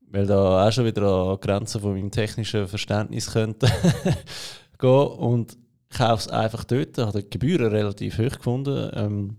weil 0.08 0.24
da 0.24 0.68
auch 0.68 0.70
schon 0.72 0.84
wieder 0.84 1.02
an 1.02 1.40
Grenzen 1.40 1.80
von 1.80 1.94
meinem 1.94 2.12
technischen 2.12 2.68
Verständnis 2.68 3.32
könnte 3.32 3.66
gehen 4.78 4.88
und 4.90 5.58
kaufe 5.90 6.20
es 6.20 6.28
einfach 6.28 6.62
dort, 6.62 6.96
habe 6.96 7.24
die 7.24 7.30
Gebühren 7.30 7.72
relativ 7.72 8.18
hoch 8.18 8.36
gefunden 8.36 8.88
ähm, 8.94 9.36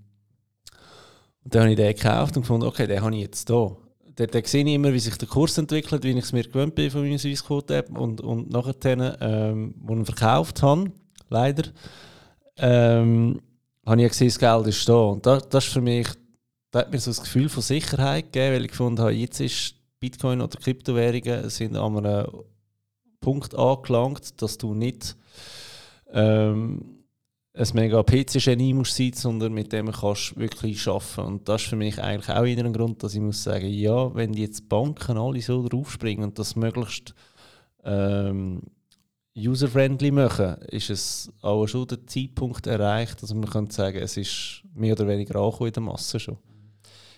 und 1.42 1.56
dann 1.56 1.62
habe 1.62 1.72
ich 1.72 1.78
den 1.78 1.96
gekauft 1.96 2.36
und 2.36 2.44
gefunden, 2.44 2.68
okay, 2.68 2.86
den 2.86 3.02
habe 3.02 3.16
ich 3.16 3.22
jetzt 3.22 3.48
hier 3.48 3.78
da, 4.16 4.26
da 4.26 4.40
sehe 4.44 4.66
ich 4.66 4.74
immer, 4.74 4.94
wie 4.94 5.00
sich 5.00 5.18
der 5.18 5.28
Kurs 5.28 5.58
entwickelt, 5.58 6.04
wie 6.04 6.12
ich 6.12 6.18
es 6.18 6.34
mir 6.34 6.44
gewöhnt 6.44 6.76
bin 6.76 6.90
von 6.90 7.02
meiner 7.02 7.20
Swissquote-App 7.20 7.98
und, 7.98 8.22
und 8.22 8.50
nachher, 8.50 9.18
ähm, 9.22 9.76
wo 9.80 9.96
ich 9.98 10.06
verkauft 10.06 10.62
habe, 10.62 10.92
leider, 11.30 11.64
ähm, 12.58 13.42
habe 13.86 14.02
ich 14.02 14.10
gesehen, 14.10 14.28
das 14.28 14.40
Geld 14.40 14.68
ist 14.68 14.88
da. 14.88 14.96
Und 14.96 15.26
das, 15.26 15.50
das 15.50 15.66
ist 15.66 15.74
für 15.74 15.82
mich, 15.82 16.08
das 16.72 16.84
hat 16.84 16.92
mir 16.92 17.00
so 17.00 17.12
das 17.12 17.22
Gefühl 17.22 17.50
von 17.50 17.62
Sicherheit 17.62 18.32
gegeben, 18.32 18.56
weil 18.56 18.66
ich 18.66 18.72
gefunden 18.72 19.02
habe, 19.02 19.12
jetzt 19.12 19.40
ist 19.40 19.76
Bitcoin 20.00 20.42
oder 20.42 20.60
Kryptowährungen 20.60 21.50
sind 21.50 21.76
an 21.76 21.98
einem 21.98 22.28
Punkt 23.20 23.56
angelangt, 23.56 24.42
dass 24.42 24.58
du 24.58 24.74
nicht 24.74 25.16
ähm, 26.12 26.95
ein 27.58 27.68
mega 27.74 28.04
PC-Genie 28.04 28.74
musst 28.74 28.96
sein, 28.96 29.14
sondern 29.14 29.54
mit 29.54 29.72
dem 29.72 29.92
kannst 29.92 30.32
du 30.32 30.42
wirklich 30.42 30.88
arbeiten. 30.88 31.22
Und 31.22 31.48
das 31.48 31.62
ist 31.62 31.70
für 31.70 31.76
mich 31.76 32.02
eigentlich 32.02 32.36
auch 32.36 32.44
wieder 32.44 32.66
ein 32.66 32.74
Grund, 32.74 33.02
dass 33.02 33.14
ich 33.14 33.22
muss 33.22 33.44
sagen, 33.44 33.68
ja, 33.68 34.14
wenn 34.14 34.34
jetzt 34.34 34.68
Banken 34.68 35.18
alle 35.18 35.42
so 35.42 35.68
draufspringen 35.68 36.26
und 36.26 36.38
das 36.38 36.56
möglichst 36.56 37.16
ähm, 37.86 38.62
user-friendly 39.38 40.12
machen, 40.12 40.56
ist 40.70 40.90
es 40.90 41.32
auch 41.42 41.66
schon 41.68 41.88
der 41.88 42.06
Zeitpunkt 42.06 42.68
erreicht, 42.68 43.24
dass 43.24 43.34
man 43.34 43.50
kann 43.50 43.70
sagen, 43.70 44.00
es 44.00 44.18
ist 44.18 44.64
mehr 44.74 44.94
oder 44.94 45.08
weniger 45.08 45.40
angekommen 45.40 45.68
in 45.68 45.74
der 45.74 45.84
Masse 45.84 46.20
schon. 46.20 46.38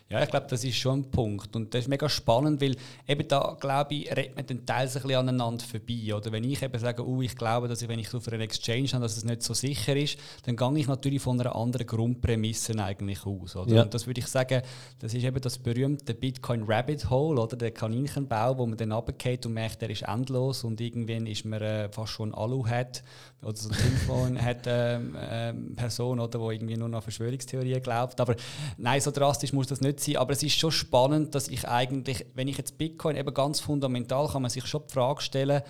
Ja, 0.10 0.24
ich 0.24 0.30
glaube, 0.30 0.48
das 0.50 0.64
ist 0.64 0.78
schon 0.78 1.00
ein 1.00 1.12
Punkt. 1.12 1.54
Und 1.56 1.74
das 1.74 1.82
ist 1.82 1.88
mega 1.90 2.08
spannend, 2.08 2.62
weil 2.62 2.78
eben 3.08 3.28
da, 3.28 3.58
glaube 3.60 3.96
ich, 3.96 4.16
redet 4.16 4.38
man 4.38 4.46
dann 4.46 4.66
teils 4.66 4.96
ein 4.96 5.02
bisschen 5.02 5.18
aneinander 5.18 5.66
vorbei. 5.66 6.16
Oder 6.16 6.32
wenn 6.32 6.46
ich 6.46 6.62
eben 6.62 6.80
sage, 6.80 7.06
oh, 7.06 7.22
ich 7.22 7.36
glaube, 7.36 7.68
dass 7.68 7.82
ich, 7.82 7.90
wenn 7.90 8.00
ich 8.00 8.14
auf 8.14 8.26
einer 8.30 8.42
Exchange 8.42 8.88
habe, 8.94 9.02
dass 9.02 9.18
es 9.18 9.26
nicht 9.26 9.44
so 9.44 9.54
sicher 9.54 9.98
ist, 9.98 10.18
dann 10.46 10.56
gehe 10.56 10.80
ich 10.80 10.88
natürlich 10.88 11.22
von 11.22 11.40
einer 11.40 11.54
anderen 11.54 11.86
Grundprämisse 11.86 12.82
eigentlich 12.82 13.26
aus. 13.26 13.58
Oder? 13.58 13.76
Ja. 13.76 13.82
Und 13.82 13.94
das 13.94 14.08
würde 14.08 14.22
ich 14.22 14.28
sagen, 14.28 14.62
das 15.00 15.14
ist 15.14 15.24
eben 15.24 15.42
das 15.42 15.58
berühmte 15.58 16.14
Bitcoin 16.14 16.64
Rabbit 16.64 17.10
Hole, 17.10 17.42
oder 17.42 17.58
der 17.58 17.72
Kaninchenbau, 17.72 18.58
wo 18.58 18.66
man 18.66 18.78
dann 18.78 18.94
runtergeht 18.94 19.46
und 19.46 19.54
merkt, 19.54 19.82
der 19.82 19.90
ist 19.90 20.04
endlos 20.04 20.64
und 20.64 20.80
irgendwann 20.80 21.28
ist 21.28 21.44
man 21.44 21.62
äh, 21.62 21.90
fast 21.92 22.14
schon 22.14 22.34
Alu 22.34 22.66
hat 22.66 23.04
oder 23.42 23.56
so 23.56 23.70
ein 23.70 23.76
Telefon 23.76 24.42
hat 24.44 24.66
ähm, 24.66 25.16
ähm, 25.20 25.76
Person, 25.76 26.20
oder, 26.20 26.40
die 26.40 26.56
irgendwie 26.56 26.78
nur 26.78 26.90
noch 26.90 27.04
Verschwörungstheorien 27.04 27.82
glaubt. 27.82 28.20
Aber 28.20 28.36
nein, 28.78 29.00
so 29.00 29.12
drastisch 29.12 29.54
muss 29.54 29.68
das 29.68 29.82
nicht 29.82 30.00
sein. 30.00 30.18
Aber 30.18 30.32
es 30.34 30.44
ist 30.44 30.58
schon 30.58 30.72
spannend, 30.72 31.36
dass 31.36 31.48
ich 31.48 31.68
eigentlich, 31.68 32.26
wenn 32.34 32.48
ich 32.48 32.58
jetzt 32.58 32.78
Bitcoin 32.78 33.16
eben 33.16 33.34
ganz 33.34 33.60
fundamental, 33.60 34.28
kann 34.28 34.42
man 34.42 34.50
sich 34.50 34.66
schon 34.66 34.84
die 34.88 34.94
Frage 34.94 35.22
stellen, 35.22 35.62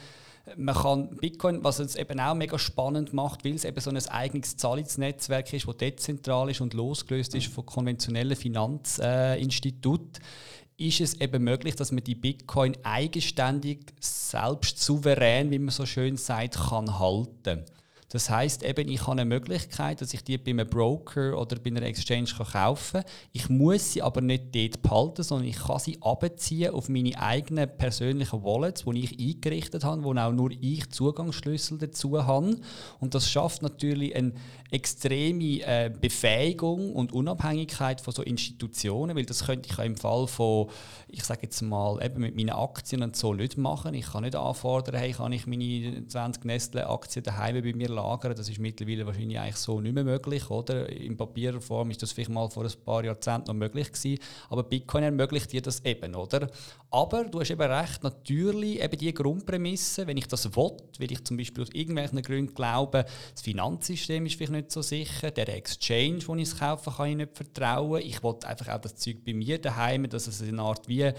man 0.56 0.76
kann 0.76 1.10
Bitcoin, 1.18 1.64
was 1.64 1.80
es 1.80 1.96
eben 1.96 2.20
auch 2.20 2.34
mega 2.34 2.58
spannend 2.58 3.12
macht, 3.14 3.44
weil 3.44 3.56
es 3.56 3.66
eben 3.66 3.80
so 3.82 3.90
ein 3.90 3.98
eigenes 4.08 4.56
Zahlungsnetzwerk 4.56 5.52
ist, 5.52 5.68
das 5.68 5.78
dezentral 5.78 6.50
ist 6.50 6.62
und 6.62 6.74
losgelöst 6.74 7.36
ist 7.36 7.48
von 7.48 7.66
konventionellen 7.66 8.36
Finanzinstituten, 8.36 10.22
äh, 10.22 10.67
ist 10.78 11.02
es 11.02 11.20
eben 11.20 11.44
möglich, 11.44 11.76
dass 11.76 11.92
man 11.92 12.04
die 12.04 12.16
Bitcoin 12.16 12.78
eigenständig, 12.84 13.80
selbst 14.00 14.80
souverän, 14.80 15.52
wie 15.52 15.60
man 15.60 15.70
so 15.70 15.86
schön 15.86 16.18
sagt, 16.18 16.56
kann 16.70 17.00
halten. 17.00 17.66
Das 18.10 18.30
heißt 18.30 18.64
eben, 18.64 18.88
ich 18.88 19.02
habe 19.02 19.14
eine 19.14 19.26
Möglichkeit, 19.26 20.00
dass 20.00 20.14
ich 20.14 20.24
die 20.24 20.38
bei 20.38 20.52
einem 20.52 20.70
Broker 20.70 21.38
oder 21.38 21.58
bei 21.60 21.72
einer 21.72 21.82
Exchange 21.82 22.30
kaufen 22.54 23.02
kann. 23.02 23.12
Ich 23.34 23.50
muss 23.50 23.92
sie 23.92 24.02
aber 24.02 24.22
nicht 24.22 24.56
dort 24.56 24.82
behalten, 24.82 25.24
sondern 25.24 25.50
ich 25.50 25.58
kann 25.58 25.80
sie 25.80 25.98
abziehen 26.02 26.74
auf 26.74 26.88
meine 26.88 27.22
eigenen 27.22 27.70
persönlichen 27.78 28.44
Wallets, 28.44 28.86
die 28.86 29.04
ich 29.04 29.20
eingerichtet 29.20 29.84
habe, 29.84 30.06
wo 30.06 30.14
auch 30.16 30.32
nur 30.32 30.52
ich 30.52 30.90
Zugangsschlüssel 30.90 31.80
dazu 31.80 32.24
habe. 32.26 32.56
Und 33.02 33.14
das 33.14 33.30
schafft 33.30 33.62
natürlich 33.62 34.16
eine 34.16 34.32
extreme 34.72 35.62
äh, 35.62 35.90
Befähigung 35.90 36.94
und 36.94 37.12
Unabhängigkeit 37.12 38.02
von 38.02 38.14
so 38.14 38.22
Institutionen, 38.22 39.16
weil 39.16 39.26
das 39.26 39.46
könnte 39.46 39.70
ich 39.70 39.78
ja 39.78 39.84
im 39.84 39.96
Fall 39.96 40.28
von, 40.28 40.70
ich 41.08 41.24
sage 41.24 41.42
jetzt 41.44 41.62
mal, 41.62 42.04
eben 42.04 42.22
mit 42.22 42.36
meinen 42.36 42.50
Aktien 42.50 43.04
und 43.04 43.16
so 43.16 43.34
nicht 43.34 43.58
machen. 43.58 43.94
Ich 43.94 44.12
kann 44.12 44.24
nicht 44.24 44.36
anfordern, 44.36 44.96
hey, 44.96 45.12
kann 45.12 45.32
ich 45.32 45.48
meine 45.48 46.06
20 46.08 46.46
Nestle-Aktien 46.46 47.24
daheim 47.24 47.62
bei 47.62 47.74
mir 47.74 47.90
lagern? 47.90 48.36
Das 48.36 48.50
ist 48.50 48.60
mittlerweile 48.60 49.06
wahrscheinlich 49.06 49.40
eigentlich 49.40 49.56
so 49.58 49.80
nicht 49.80 49.94
mehr 49.94 50.04
möglich, 50.04 50.50
oder? 50.50 50.90
In 50.90 51.16
Papierform 51.16 51.92
ist 51.92 52.02
das 52.02 52.12
vielleicht 52.12 52.30
mal 52.30 52.50
vor 52.50 52.66
ein 52.66 52.72
paar 52.86 53.04
Jahrzehnten 53.04 53.48
noch 53.48 53.56
möglich 53.56 53.92
gewesen, 53.92 54.20
aber 54.50 54.64
Bitcoin 54.64 55.04
ermöglicht 55.04 55.52
dir 55.52 55.62
das 55.62 55.84
eben, 55.86 56.16
oder? 56.16 56.50
Aber 56.90 57.26
du 57.26 57.40
hast 57.40 57.52
eben 57.52 57.62
recht, 57.62 58.04
natürlich 58.04 58.82
eben 58.82 58.98
die 58.98 59.14
Grundprämisse, 59.14 60.08
wenn 60.08 60.18
ich 60.18 60.28
das 60.28 60.56
will, 60.56 60.72
weil 61.00 61.12
ich 61.12 61.24
zum 61.24 61.38
Beispiel 61.38 61.64
aus 61.64 61.70
irgendwelchen 61.74 62.22
Gründen 62.22 62.54
glaube, 62.54 63.06
das 63.34 63.42
Finanzsystem 63.42 64.26
ist 64.26 64.36
vielleicht 64.36 64.54
nicht 64.54 64.57
so 64.68 64.82
sicher, 64.82 65.32
der 65.32 65.50
Exchange, 65.50 66.20
wo 66.26 66.36
ich 66.36 66.44
es 66.44 66.58
kaufe, 66.58 66.92
kann 66.92 67.10
ich 67.10 67.16
nicht 67.18 67.36
vertrauen. 67.36 68.02
Ich 68.02 68.24
will 68.24 68.36
einfach 68.46 68.70
auch 68.70 68.82
das 68.82 68.96
Zeug 68.96 69.18
bei 69.26 69.34
mir 69.34 69.60
daheim, 69.60 70.10
dass 70.10 70.28
es 70.28 70.42
eine 70.42 70.62
Art 70.62 70.88
wie 70.88 71.12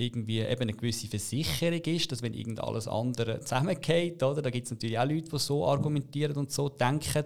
irgendwie 0.00 0.40
eben 0.40 0.62
eine 0.62 0.72
gewisse 0.72 1.06
Versicherung 1.06 1.80
ist, 1.80 2.10
dass 2.10 2.22
wenn 2.22 2.34
irgend 2.34 2.60
alles 2.60 2.88
andere 2.88 3.40
zusammengeht, 3.40 4.22
oder, 4.22 4.42
da 4.42 4.50
gibt 4.50 4.66
es 4.66 4.70
natürlich 4.70 4.98
auch 4.98 5.04
Leute, 5.04 5.30
die 5.30 5.38
so 5.38 5.66
argumentieren 5.66 6.36
und 6.36 6.50
so 6.50 6.68
denken, 6.68 7.24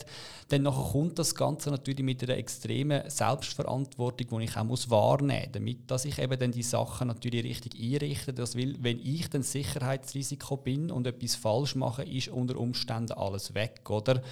dann 0.48 0.62
nachher 0.62 0.92
kommt 0.92 1.18
das 1.18 1.34
Ganze 1.34 1.70
natürlich 1.70 2.04
mit 2.04 2.22
einer 2.22 2.36
extremen 2.36 3.08
Selbstverantwortung, 3.08 4.38
die 4.38 4.44
ich 4.44 4.56
auch 4.56 4.64
muss 4.64 4.90
wahrnehmen 4.90 5.42
muss, 5.42 5.52
damit 5.52 5.90
dass 5.90 6.04
ich 6.04 6.18
eben 6.18 6.38
dann 6.38 6.52
die 6.52 6.62
Sachen 6.62 7.08
natürlich 7.08 7.44
richtig 7.44 7.74
einrichte. 7.80 8.32
Das 8.32 8.54
will, 8.56 8.76
wenn 8.80 8.98
ich 8.98 9.28
dann 9.30 9.42
Sicherheitsrisiko 9.42 10.56
bin 10.56 10.90
und 10.90 11.06
etwas 11.06 11.34
falsch 11.34 11.74
mache, 11.74 12.02
ist 12.02 12.28
unter 12.28 12.56
Umständen 12.56 13.12
alles 13.12 13.54
weg, 13.54 13.88
oder? 13.88 14.22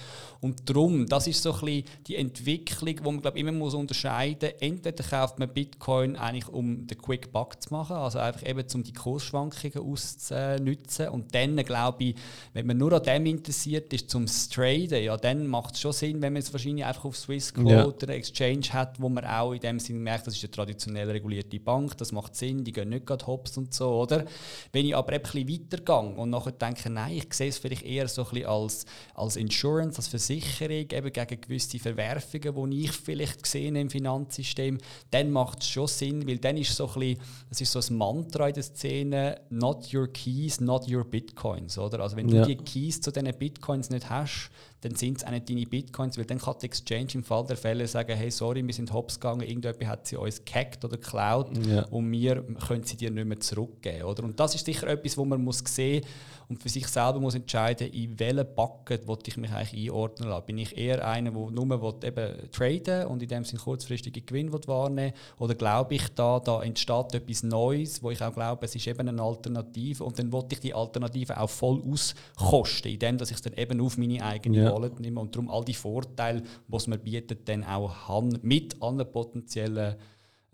Und 0.41 0.69
darum, 0.69 1.05
das 1.07 1.27
ist 1.27 1.41
so 1.41 1.53
ein 1.53 1.59
bisschen 1.59 1.85
die 2.07 2.15
Entwicklung, 2.17 2.99
wo 3.03 3.11
man 3.11 3.21
glaube 3.21 3.39
immer 3.39 3.51
muss 3.51 3.73
unterscheiden. 3.73 4.51
Entweder 4.59 5.03
kauft 5.03 5.39
man 5.39 5.53
Bitcoin 5.53 6.15
eigentlich 6.15 6.49
um 6.49 6.85
den 6.87 6.97
Quick 6.97 7.31
Buck 7.31 7.61
zu 7.61 7.73
machen, 7.73 7.95
also 7.95 8.19
einfach 8.33 8.47
eben 8.47 8.63
um 8.73 8.83
die 8.83 8.93
Kursschwankungen 8.93 9.91
auszunutzen. 9.91 11.09
Und 11.09 11.33
dann 11.33 11.55
glaube 11.57 12.03
ich, 12.03 12.15
wenn 12.53 12.67
man 12.67 12.77
nur 12.77 12.93
an 12.93 13.03
dem 13.03 13.25
interessiert 13.25 13.93
ist, 13.93 14.09
zum 14.09 14.25
Traden, 14.25 15.03
ja, 15.03 15.17
dann 15.17 15.47
macht 15.47 15.75
es 15.75 15.81
schon 15.81 15.93
Sinn, 15.93 16.21
wenn 16.21 16.33
man 16.33 16.41
es 16.41 16.51
wahrscheinlich 16.51 16.85
einfach 16.85 17.05
auf 17.05 17.17
Swissquote 17.17 17.69
ja. 17.69 17.85
oder 17.85 18.09
Exchange 18.09 18.67
hat, 18.71 18.99
wo 18.99 19.09
man 19.09 19.25
auch 19.25 19.53
in 19.53 19.59
dem 19.59 19.79
Sinne 19.79 19.99
merkt, 19.99 20.27
das 20.27 20.35
ist 20.35 20.43
eine 20.43 20.51
traditionell 20.51 21.09
regulierte 21.09 21.59
Bank, 21.59 21.97
das 21.97 22.11
macht 22.11 22.35
Sinn, 22.35 22.63
die 22.63 22.71
gehen 22.71 22.89
nicht 22.89 23.05
gerade 23.05 23.25
hops 23.27 23.57
und 23.57 23.73
so, 23.73 24.01
oder? 24.01 24.25
Wenn 24.71 24.85
ich 24.85 24.95
aber 24.95 25.13
ein 25.13 25.21
bisschen 25.21 25.47
weitergehe 25.49 26.15
und 26.15 26.29
nachher 26.29 26.51
denke, 26.51 26.89
nein, 26.89 27.17
ich 27.17 27.33
sehe 27.33 27.49
es 27.49 27.57
vielleicht 27.57 27.83
eher 27.83 28.07
so 28.07 28.23
ein 28.23 28.29
bisschen 28.29 28.47
als, 28.47 28.85
als 29.13 29.35
Insurance, 29.35 29.97
als 29.97 30.07
Versicherung, 30.07 30.89
eben 30.91 31.13
gegen 31.13 31.41
gewisse 31.41 31.79
Verwerfungen, 31.79 32.71
die 32.71 32.83
ich 32.85 32.91
vielleicht 32.91 33.43
gesehen 33.43 33.75
im 33.75 33.89
Finanzsystem, 33.89 34.77
dann 35.11 35.31
macht 35.31 35.61
es 35.61 35.69
schon 35.69 35.87
Sinn, 35.87 36.27
weil 36.27 36.37
dann 36.37 36.57
ist 36.57 36.75
so 36.75 36.87
ein 36.87 36.93
bisschen, 36.93 37.19
das 37.49 37.61
ist 37.61 37.71
so 37.71 37.79
ein 37.79 37.97
Mantra 38.13 38.47
in 38.47 38.53
der 38.53 38.63
Szene, 38.63 39.41
not 39.49 39.93
your 39.93 40.07
keys, 40.07 40.59
not 40.59 40.89
your 40.89 41.03
bitcoins, 41.03 41.77
oder? 41.77 41.99
Also 41.99 42.15
wenn 42.15 42.27
du 42.27 42.37
ja. 42.37 42.45
die 42.45 42.57
Keys 42.57 43.01
zu 43.01 43.11
diesen 43.11 43.33
Bitcoins 43.37 43.89
nicht 43.89 44.09
hast, 44.09 44.51
dann 44.83 44.95
sind 44.95 45.17
es 45.17 45.23
auch 45.23 45.31
nicht 45.31 45.49
deine 45.49 45.65
Bitcoins, 45.65 46.17
weil 46.17 46.25
dann 46.25 46.39
kann 46.39 46.55
die 46.61 46.65
Exchange 46.65 47.07
im 47.13 47.23
Fall 47.23 47.45
der 47.45 47.55
Fälle 47.57 47.87
sagen, 47.87 48.15
hey, 48.15 48.29
sorry, 48.29 48.65
wir 48.65 48.73
sind 48.73 48.91
hops 48.91 49.19
gegangen, 49.19 49.41
irgendjemand 49.41 49.87
hat 49.87 50.07
sie 50.07 50.17
uns 50.17 50.43
gehackt 50.43 50.83
oder 50.83 50.97
geklaut 50.97 51.49
ja. 51.65 51.85
und 51.85 52.11
wir 52.11 52.43
können 52.67 52.83
sie 52.83 52.97
dir 52.97 53.09
nicht 53.09 53.25
mehr 53.25 53.39
zurückgeben. 53.39 54.03
Oder? 54.03 54.23
Und 54.23 54.39
das 54.39 54.55
ist 54.55 54.65
sicher 54.65 54.87
etwas, 54.87 55.17
wo 55.17 55.25
man 55.25 55.41
muss 55.41 55.63
sehen 55.65 56.03
und 56.49 56.61
für 56.61 56.69
sich 56.69 56.87
selber 56.87 57.19
muss 57.19 57.35
entscheiden, 57.35 57.87
in 57.91 58.19
welchen 58.19 58.45
Bucket 58.55 59.07
will 59.07 59.17
ich 59.25 59.37
mich 59.37 59.51
eigentlich 59.51 59.89
einordnen 59.89 60.29
lassen. 60.29 60.45
Bin 60.45 60.57
ich 60.57 60.77
eher 60.77 61.07
einer, 61.07 61.31
der 61.31 61.51
nur 61.51 61.81
will 61.81 62.07
eben 62.07 62.51
traden 62.51 63.07
und 63.07 63.23
in 63.23 63.29
dem 63.29 63.45
Sinne 63.45 63.61
kurzfristige 63.61 64.21
Gewinn 64.21 64.51
will 64.51 64.59
wahrnehmen 64.67 65.13
oder 65.39 65.55
glaube 65.55 65.95
ich 65.95 66.07
da, 66.09 66.39
da 66.39 66.61
entsteht 66.61 67.13
etwas 67.13 67.43
Neues, 67.43 68.03
wo 68.03 68.11
ich 68.11 68.21
auch 68.21 68.33
glaube, 68.33 68.65
es 68.65 68.75
ist 68.75 68.85
eben 68.87 69.07
eine 69.07 69.21
Alternative 69.21 70.03
und 70.03 70.19
dann 70.19 70.31
will 70.31 70.43
ich 70.51 70.59
die 70.59 70.73
Alternative 70.73 71.39
auch 71.39 71.49
voll 71.49 71.81
auskosten, 71.89 72.91
indem 72.91 73.17
dass 73.17 73.31
ich 73.31 73.37
es 73.37 73.41
dann 73.41 73.53
eben 73.53 73.79
auf 73.81 73.97
meine 73.97 74.23
eigene 74.23 74.63
ja. 74.63 74.72
Wallet 74.73 74.99
nehme 74.99 75.19
und 75.19 75.35
darum 75.35 75.49
all 75.49 75.63
die 75.63 75.73
Vorteile, 75.73 76.43
es 76.71 76.87
mir 76.87 76.97
bietet, 76.97 77.47
dann 77.47 77.63
auch 77.63 78.07
haben, 78.07 78.37
mit 78.41 78.81
anderen 78.81 79.11
potenziellen 79.11 79.95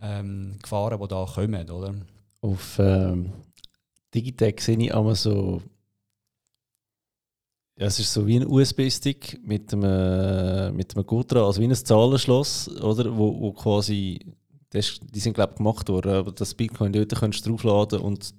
ähm, 0.02 0.58
Gefahren, 0.62 1.00
die 1.00 1.08
da 1.08 1.26
kommen, 1.26 1.70
oder? 1.70 1.96
Auf 2.42 2.80
ähm, 2.80 3.32
Digitec 4.14 4.62
sehe 4.62 4.78
ich 4.78 4.94
einmal 4.94 5.16
so 5.16 5.62
ja, 7.80 7.86
es 7.86 7.98
ist 7.98 8.12
so 8.12 8.28
wie 8.28 8.38
ein 8.38 8.46
USB-Stick 8.46 9.40
mit 9.42 9.74
einem, 9.74 10.76
mit 10.76 10.94
einem 10.94 11.06
Gut 11.06 11.32
also 11.34 11.62
wie 11.62 11.66
ein 11.66 11.74
Zahlenschloss, 11.74 12.68
oder? 12.82 13.18
Wo, 13.18 13.40
wo 13.40 13.54
quasi, 13.54 14.20
das, 14.70 15.00
die 15.02 15.20
sind 15.20 15.34
glaube 15.34 15.54
ich 15.54 15.58
gemacht 15.58 15.88
worden, 15.88 16.12
aber 16.12 16.34
das 16.34 16.54
Bitcoin 16.54 16.92
dort 16.92 17.16
kannst 17.16 17.46
du 17.46 17.52
draufladen 17.52 18.02
und 18.02 18.34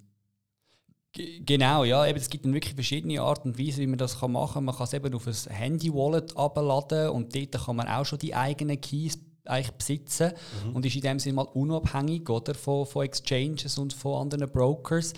Genau, 1.12 1.84
ja. 1.84 2.06
Eben, 2.06 2.18
es 2.18 2.30
gibt 2.30 2.44
dann 2.44 2.54
wirklich 2.54 2.74
verschiedene 2.74 3.20
Arten 3.20 3.48
und 3.48 3.58
Weisen, 3.58 3.80
wie 3.80 3.86
man 3.86 3.98
das 3.98 4.20
machen 4.20 4.54
kann. 4.54 4.64
Man 4.64 4.74
kann 4.74 4.84
es 4.84 4.92
eben 4.92 5.12
auf 5.14 5.26
ein 5.26 5.52
Handy-Wallet 5.52 6.36
abladen 6.36 7.10
und 7.10 7.34
dort 7.34 7.64
kann 7.64 7.76
man 7.76 7.88
auch 7.88 8.04
schon 8.04 8.20
die 8.20 8.34
eigenen 8.34 8.80
Keys 8.80 9.18
eigentlich 9.44 9.72
besitzen 9.72 10.32
mhm. 10.66 10.76
und 10.76 10.86
ist 10.86 10.94
in 10.94 11.00
dem 11.00 11.18
Sinne 11.18 11.36
mal 11.36 11.42
unabhängig 11.42 12.28
oder, 12.28 12.54
von, 12.54 12.86
von 12.86 13.04
Exchanges 13.04 13.78
und 13.78 13.92
von 13.92 14.22
anderen 14.22 14.50
Brokers. 14.50 15.12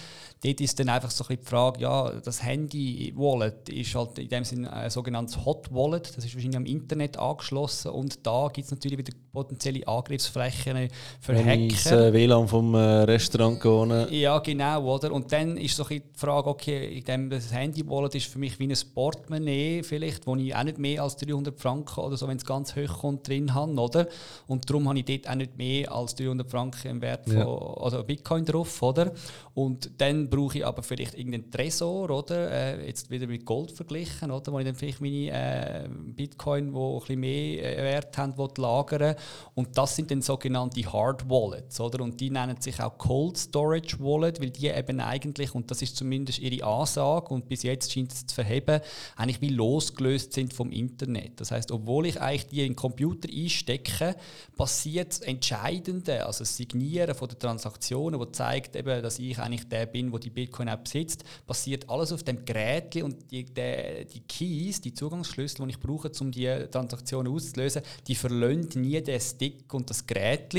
Dort 0.44 0.61
ist 0.61 0.78
dann 0.81 0.88
einfach 0.88 1.11
so 1.11 1.24
ein 1.28 1.38
die 1.40 1.46
Frage, 1.46 1.81
ja, 1.81 2.11
das 2.20 2.42
Handy-Wallet 2.42 3.68
ist 3.68 3.94
halt 3.94 4.18
in 4.18 4.28
dem 4.28 4.44
Sinne 4.44 4.72
ein 4.72 4.90
sogenanntes 4.90 5.44
Hot 5.44 5.72
Wallet, 5.72 6.16
das 6.16 6.24
ist 6.24 6.35
wahrscheinlich 6.35 6.57
am 6.57 6.66
Internet 6.66 7.16
angeschlossen 7.16 7.92
und 7.92 8.26
da 8.26 8.48
gibt 8.52 8.64
es 8.64 8.72
natürlich 8.72 8.98
wieder 8.98 9.12
potenzielle 9.33 9.87
Angriffsflächen 9.87 10.88
für 11.20 11.35
Wenn 11.35 11.46
Hacker. 11.46 11.61
Ich 11.61 11.87
äh, 11.87 12.12
WLAN 12.12 12.48
vom 12.48 12.74
äh, 12.74 12.78
Restaurant 12.78 13.61
gehen. 13.61 14.07
Ja, 14.11 14.40
genau, 14.40 14.94
oder? 14.94 15.12
Und 15.12 15.33
dann 15.33 15.57
ist 15.57 15.76
so 15.76 15.85
die 15.85 16.02
Frage, 16.14 16.48
okay, 16.48 16.98
in 16.98 17.05
dem, 17.05 17.31
das 17.31 17.52
Handy-Wallet 17.52 18.16
ist 18.16 18.26
für 18.26 18.40
mich 18.40 18.59
wie 18.59 18.66
ein 18.66 18.76
Portemonnaie 18.94 19.83
vielleicht, 19.85 20.26
wo 20.26 20.35
ich 20.35 20.55
auch 20.55 20.64
nicht 20.64 20.78
mehr 20.78 21.02
als 21.02 21.16
300 21.16 21.59
Franken 21.59 22.00
oder 22.00 22.16
so, 22.16 22.26
wenn 22.26 22.37
es 22.37 22.44
ganz 22.44 22.74
hoch 22.74 23.00
kommt, 23.00 23.28
drin 23.28 23.55
habe, 23.55 23.72
oder? 23.74 24.09
Und 24.48 24.68
darum 24.68 24.88
habe 24.88 24.98
ich 24.98 25.05
dort 25.05 25.28
auch 25.31 25.37
nicht 25.37 25.57
mehr 25.57 25.92
als 25.92 26.16
300 26.16 26.50
Franken 26.50 26.88
im 26.88 27.00
Wert 27.00 27.26
von 27.26 27.38
ja. 27.38 27.46
also 27.46 28.02
Bitcoin 28.02 28.44
drauf, 28.44 28.83
oder? 28.83 29.12
Und 29.55 29.90
dann 29.98 30.28
brauche 30.33 30.59
ich 30.59 30.66
aber 30.66 30.83
vielleicht 30.83 31.12
irgendeinen 31.12 31.51
Tresor, 31.51 32.09
oder? 32.09 32.51
Äh, 32.51 32.87
jetzt 32.87 33.11
wieder 33.11 33.27
mit 33.27 33.45
Gold 33.45 33.71
verglichen, 33.71 34.31
oder? 34.31 34.51
Wo 34.51 34.59
ich 34.59 34.64
dann 34.64 34.75
vielleicht 34.75 35.03
meine 35.03 35.31
äh, 35.31 35.88
Bitcoin, 35.90 36.73
die 36.73 36.79
ein 36.79 36.99
bisschen 37.01 37.21
mehr 37.21 37.79
äh, 37.79 37.83
Wert 37.83 38.16
haben, 38.16 38.35
lagern 38.57 39.14
Und 39.55 39.77
das 39.77 39.95
sind 39.95 40.11
dann 40.11 40.23
sogenannte 40.23 40.90
Hard 40.90 41.29
Wallets, 41.29 41.79
oder? 41.81 42.03
Und 42.03 42.18
die 42.18 42.31
nennen 42.31 42.59
sich 42.62 42.81
auch 42.81 42.97
Cold 42.97 43.37
Storage 43.37 43.99
Wallet, 44.01 44.40
weil 44.40 44.49
die 44.49 44.68
eben 44.68 45.01
eigentlich, 45.01 45.55
und 45.55 45.71
das 45.71 45.83
ist 45.83 45.97
zumindest 45.97 46.38
ihre 46.38 46.66
Ansage, 46.66 47.35
und 47.35 47.47
bis 47.47 47.62
jetzt 47.62 47.92
scheint 47.92 48.12
es 48.12 48.27
zu 48.27 48.35
verheben, 48.35 48.81
eigentlich 49.16 49.42
wie 49.42 49.51
losgelöst 49.51 50.33
sind 50.33 50.55
vom 50.55 50.73
Internet. 50.73 51.42
Das 51.42 51.51
heißt, 51.51 51.71
obwohl 51.71 52.07
ich 52.07 52.18
eigentlich 52.18 52.47
die 52.47 52.61
in 52.61 52.68
den 52.68 52.77
Computer 52.77 53.29
einstecke, 53.31 54.16
passiert 54.57 55.11
das 55.11 55.21
Entscheidende, 55.21 56.25
also 56.25 56.38
das 56.38 56.57
Signieren 56.57 57.14
von 57.14 57.29
der 57.29 57.38
Transaktionen, 57.38 58.18
wo 58.18 58.25
zeigt 58.25 58.77
eben, 58.77 59.03
dass 59.03 59.18
ich 59.18 59.38
eigentlich 59.38 59.68
der 59.68 59.85
bin, 59.85 60.11
der 60.11 60.21
die 60.22 60.30
Bitcoin 60.30 60.68
auch 60.68 60.78
besitzt, 60.78 61.24
passiert 61.46 61.88
alles 61.88 62.12
auf 62.12 62.22
dem 62.22 62.44
Gerät 62.44 62.96
und 63.02 63.30
die, 63.30 63.44
die, 63.44 64.06
die 64.12 64.20
Keys, 64.20 64.80
die 64.80 64.94
Zugangsschlüssel, 64.94 65.64
die 65.66 65.70
ich 65.70 65.80
brauche, 65.80 66.11
um 66.20 66.30
die 66.30 66.48
Transaktionen 66.70 67.32
auszulösen, 67.32 67.82
die 68.06 68.14
verlöhnen 68.14 68.68
nie 68.74 69.00
den 69.00 69.20
Stick 69.20 69.72
und 69.72 69.90
das 69.90 70.06
Gerät. 70.06 70.54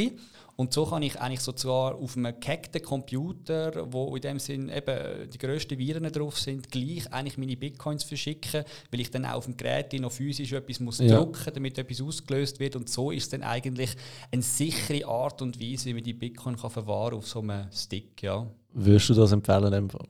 Und 0.56 0.72
so 0.72 0.86
kann 0.86 1.02
ich 1.02 1.20
eigentlich 1.20 1.40
sozusagen 1.40 1.98
auf 1.98 2.16
einem 2.16 2.40
gehackten 2.40 2.82
Computer, 2.82 3.92
wo 3.92 4.16
in 4.16 4.22
dem 4.22 4.40
Sinn 4.40 4.70
eben 4.70 5.30
die 5.30 5.38
grössten 5.38 5.78
Viren 5.80 6.12
drauf 6.12 6.38
sind, 6.38 6.70
gleich 6.70 7.12
eigentlich 7.12 7.38
meine 7.38 7.58
Bitcoins 7.58 8.04
verschicken, 8.04 8.64
weil 8.92 9.00
ich 9.00 9.10
dann 9.10 9.26
auch 9.26 9.36
auf 9.36 9.46
dem 9.46 9.58
Gerät 9.58 9.94
noch 10.00 10.12
physisch 10.12 10.54
etwas 10.54 10.80
muss 10.80 11.00
ja. 11.00 11.18
drucken, 11.18 11.52
damit 11.54 11.78
etwas 11.78 12.02
ausgelöst 12.02 12.60
wird. 12.60 12.76
Und 12.76 12.88
so 12.88 13.10
ist 13.10 13.34
dann 13.34 13.42
eigentlich 13.42 13.96
eine 14.32 14.44
sichere 14.44 15.08
Art 15.08 15.42
und 15.42 15.60
Weise, 15.60 15.86
wie 15.86 15.94
man 15.96 16.04
die 16.04 16.14
Bitcoin 16.14 16.56
kann 16.56 16.70
verwahren 16.70 17.16
auf 17.16 17.28
so 17.28 17.40
einem 17.40 17.72
Stick. 17.72 18.22
Ja. 18.22 18.46
Würdest 18.74 19.10
du 19.10 19.14
das 19.16 19.32
empfehlen? 19.32 19.66
In 19.66 19.72
dem 19.72 19.90
Fall? 19.90 20.08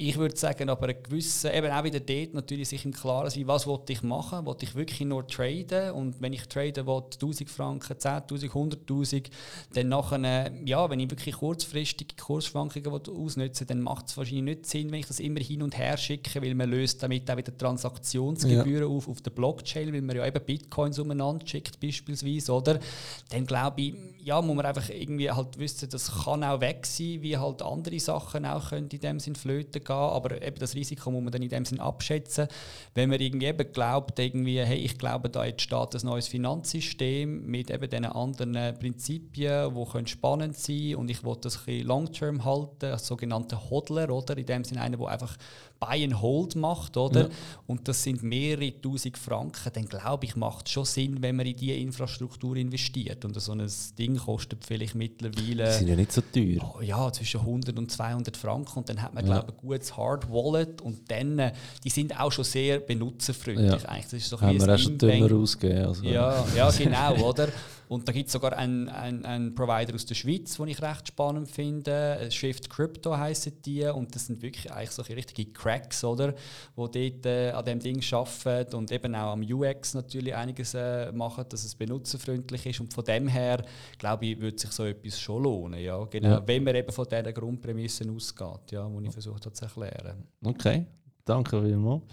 Ich 0.00 0.16
würde 0.16 0.36
sagen, 0.36 0.70
aber 0.70 0.88
ein 0.88 1.02
gewisser, 1.02 1.52
eben 1.52 1.70
auch 1.70 1.84
wieder 1.84 2.00
dort 2.00 2.32
natürlich 2.32 2.70
sich 2.70 2.86
im 2.86 2.92
Klaren 2.92 3.28
sein, 3.28 3.46
was 3.46 3.66
wollte 3.66 3.92
ich 3.92 4.02
machen, 4.02 4.46
wollte 4.46 4.64
ich 4.64 4.74
wirklich 4.74 5.00
nur 5.00 5.26
traden 5.26 5.92
und 5.92 6.20
wenn 6.22 6.32
ich 6.32 6.48
traden 6.48 6.86
will, 6.86 7.02
1000 7.12 7.50
Franken, 7.50 7.92
10'000, 7.92 8.50
100'000, 8.50 9.26
dann 9.74 9.88
nachher, 9.88 10.50
ja, 10.64 10.88
wenn 10.88 11.00
ich 11.00 11.10
wirklich 11.10 11.34
kurzfristige 11.36 12.14
Kursschwankungen 12.16 12.90
ausnutzen 12.90 13.66
dann 13.66 13.82
macht 13.82 14.08
es 14.08 14.16
wahrscheinlich 14.16 14.44
nicht 14.44 14.66
Sinn, 14.66 14.90
wenn 14.90 15.00
ich 15.00 15.06
das 15.06 15.20
immer 15.20 15.40
hin 15.40 15.62
und 15.62 15.76
her 15.76 15.98
schicke, 15.98 16.40
weil 16.40 16.54
man 16.54 16.70
löst 16.70 17.02
damit 17.02 17.30
auch 17.30 17.36
wieder 17.36 17.56
Transaktionsgebühren 17.56 18.88
ja. 18.90 18.96
auf, 18.96 19.06
auf 19.06 19.20
der 19.20 19.30
Blockchain, 19.30 19.92
weil 19.92 20.00
man 20.00 20.16
ja 20.16 20.26
eben 20.26 20.42
Bitcoins 20.42 20.98
umeinander 20.98 21.46
schickt 21.46 21.78
beispielsweise, 21.78 22.52
oder? 22.52 22.80
Dann 23.28 23.44
glaube 23.44 23.82
ich, 23.82 23.94
ja, 24.22 24.40
muss 24.40 24.56
man 24.56 24.64
einfach 24.64 24.88
irgendwie 24.88 25.30
halt 25.30 25.58
wissen, 25.58 25.90
das 25.90 26.24
kann 26.24 26.42
auch 26.42 26.60
weg 26.60 26.86
sein, 26.86 27.20
wie 27.20 27.36
halt 27.36 27.60
andere 27.60 28.00
Sachen 28.00 28.46
auch 28.46 28.70
können 28.70 28.88
in 28.88 29.00
dem 29.00 29.20
Sinn 29.20 29.34
flöten 29.34 29.84
gehen, 29.90 29.96
aber 29.96 30.42
eben 30.42 30.58
das 30.58 30.74
Risiko 30.74 31.10
muss 31.10 31.22
man 31.22 31.32
dann 31.32 31.42
in 31.42 31.48
dem 31.48 31.64
Sinn 31.64 31.80
abschätzen. 31.80 32.48
Wenn 32.94 33.10
man 33.10 33.20
irgendwie 33.20 33.46
eben 33.46 33.72
glaubt, 33.72 34.18
irgendwie, 34.18 34.60
hey, 34.60 34.78
ich 34.78 34.98
glaube, 34.98 35.28
da 35.30 35.44
entsteht 35.44 35.94
ein 35.94 36.06
neues 36.06 36.28
Finanzsystem 36.28 37.46
mit 37.46 37.70
eben 37.70 37.88
diesen 37.88 38.06
anderen 38.06 38.52
Prinzipien, 38.78 39.74
die 39.74 39.84
können 39.90 40.06
spannend 40.06 40.56
sein 40.56 40.94
und 40.96 41.10
ich 41.10 41.24
will 41.24 41.36
das 41.40 41.58
ein 41.58 41.64
bisschen 41.64 41.86
long-term 41.86 42.44
halten, 42.44 42.86
als 42.86 43.06
sogenannter 43.06 43.70
Hodler, 43.70 44.10
oder? 44.10 44.36
In 44.36 44.46
dem 44.46 44.64
Sinne 44.64 44.82
einer, 44.82 44.96
der 44.96 45.08
einfach 45.08 45.36
Buy 45.80 46.04
and 46.04 46.20
Hold 46.20 46.56
macht, 46.56 46.96
oder? 46.98 47.22
Ja. 47.22 47.28
Und 47.66 47.88
das 47.88 48.02
sind 48.02 48.22
mehrere 48.22 48.78
tausend 48.80 49.16
Franken, 49.16 49.70
dann 49.72 49.86
glaube 49.86 50.26
ich, 50.26 50.36
macht 50.36 50.66
es 50.66 50.72
schon 50.72 50.84
Sinn, 50.84 51.22
wenn 51.22 51.36
man 51.36 51.46
in 51.46 51.56
diese 51.56 51.72
Infrastruktur 51.72 52.54
investiert. 52.56 53.24
Und 53.24 53.40
so 53.40 53.52
ein 53.52 53.66
Ding 53.98 54.18
kostet 54.18 54.64
vielleicht 54.64 54.94
mittlerweile... 54.94 55.64
Die 55.64 55.72
sind 55.72 55.88
ja 55.88 55.96
nicht 55.96 56.12
so 56.12 56.20
teuer. 56.20 56.74
Oh, 56.76 56.82
ja, 56.82 57.10
zwischen 57.10 57.40
100 57.40 57.78
und 57.78 57.90
200 57.90 58.36
Franken 58.36 58.78
und 58.78 58.88
dann 58.90 59.00
hat 59.00 59.14
man, 59.14 59.26
ja. 59.26 59.32
glaube 59.32 59.52
ich, 59.52 59.54
ein 59.54 59.68
gutes 59.68 59.96
Hard 59.96 60.30
Wallet 60.30 60.82
und 60.82 61.10
dann, 61.10 61.38
äh, 61.38 61.52
die 61.82 61.90
sind 61.90 62.18
auch 62.20 62.30
schon 62.30 62.44
sehr 62.44 62.80
benutzerfreundlich. 62.80 63.82
Ja. 63.82 63.88
Eigentlich. 63.88 64.04
Das 64.04 64.12
ist 64.14 64.28
so 64.28 64.40
Haben 64.40 64.60
wir 64.60 64.74
auch 64.74 64.78
schon 64.78 64.98
dümmer 64.98 65.34
ausgegeben. 65.34 65.86
Also. 65.86 66.04
Ja, 66.04 66.44
ja, 66.54 66.70
genau, 66.70 67.14
oder? 67.28 67.48
Und 67.90 68.06
da 68.06 68.12
gibt 68.12 68.28
es 68.28 68.32
sogar 68.34 68.52
einen, 68.52 68.88
einen, 68.88 69.24
einen 69.24 69.52
Provider 69.52 69.96
aus 69.96 70.06
der 70.06 70.14
Schweiz, 70.14 70.56
den 70.56 70.68
ich 70.68 70.80
recht 70.80 71.08
spannend 71.08 71.50
finde. 71.50 72.28
Shift 72.30 72.70
Crypto 72.70 73.16
heissen 73.16 73.60
die. 73.62 73.84
Und 73.84 74.14
das 74.14 74.26
sind 74.26 74.40
wirklich 74.42 74.70
eigentlich 74.70 74.92
solche 74.92 75.16
richtige 75.16 75.50
Cracks, 75.50 76.04
oder? 76.04 76.32
Die 76.32 77.10
dort 77.10 77.26
äh, 77.26 77.50
an 77.50 77.64
dem 77.64 77.80
Ding 77.80 78.00
arbeiten 78.12 78.76
und 78.76 78.92
eben 78.92 79.12
auch 79.16 79.32
am 79.32 79.42
UX 79.42 79.94
natürlich 79.94 80.32
einiges 80.32 80.74
äh, 80.74 81.10
machen, 81.10 81.44
dass 81.48 81.64
es 81.64 81.74
benutzerfreundlich 81.74 82.64
ist. 82.64 82.78
Und 82.78 82.94
von 82.94 83.04
dem 83.04 83.26
her, 83.26 83.60
glaube 83.98 84.26
ich, 84.26 84.40
würde 84.40 84.56
sich 84.56 84.70
so 84.70 84.84
etwas 84.84 85.20
schon 85.20 85.42
lohnen. 85.42 85.80
Ja? 85.80 86.04
Genau, 86.04 86.28
ja. 86.28 86.42
Wenn 86.46 86.62
man 86.62 86.76
eben 86.76 86.92
von 86.92 87.08
diesen 87.08 87.34
Grundprämissen 87.34 88.14
ausgeht, 88.14 88.70
ja, 88.70 88.88
die 88.88 89.06
ich 89.06 89.12
versucht 89.12 89.46
habe 89.46 89.52
zu 89.52 89.64
erklären. 89.64 90.28
Okay, 90.44 90.86
danke 91.24 91.60
vielmals. 91.60 92.04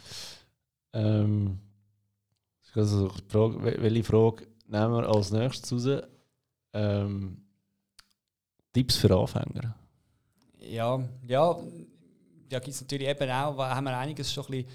Ähm, 0.93 1.59
also 2.73 3.09
die 3.09 3.31
Frage, 3.31 3.63
welche 3.79 4.03
Frage 4.03 4.47
nehmen 4.67 4.93
wir 4.93 5.07
als 5.07 5.31
nächstes 5.31 5.71
raus. 5.71 6.01
Ähm, 6.73 7.43
Tipps 8.73 8.97
für 8.97 9.15
Anfänger. 9.15 9.75
Ja, 10.59 10.99
ja, 11.25 11.55
da 12.49 12.59
gibt 12.59 12.75
es 12.75 12.81
natürlich 12.81 13.07
eben 13.07 13.29
auch, 13.31 13.57
haben 13.57 13.85
wir 13.85 13.97
einiges 13.97 14.31
schon 14.31 14.45
ein 14.45 14.51
bisschen 14.51 14.69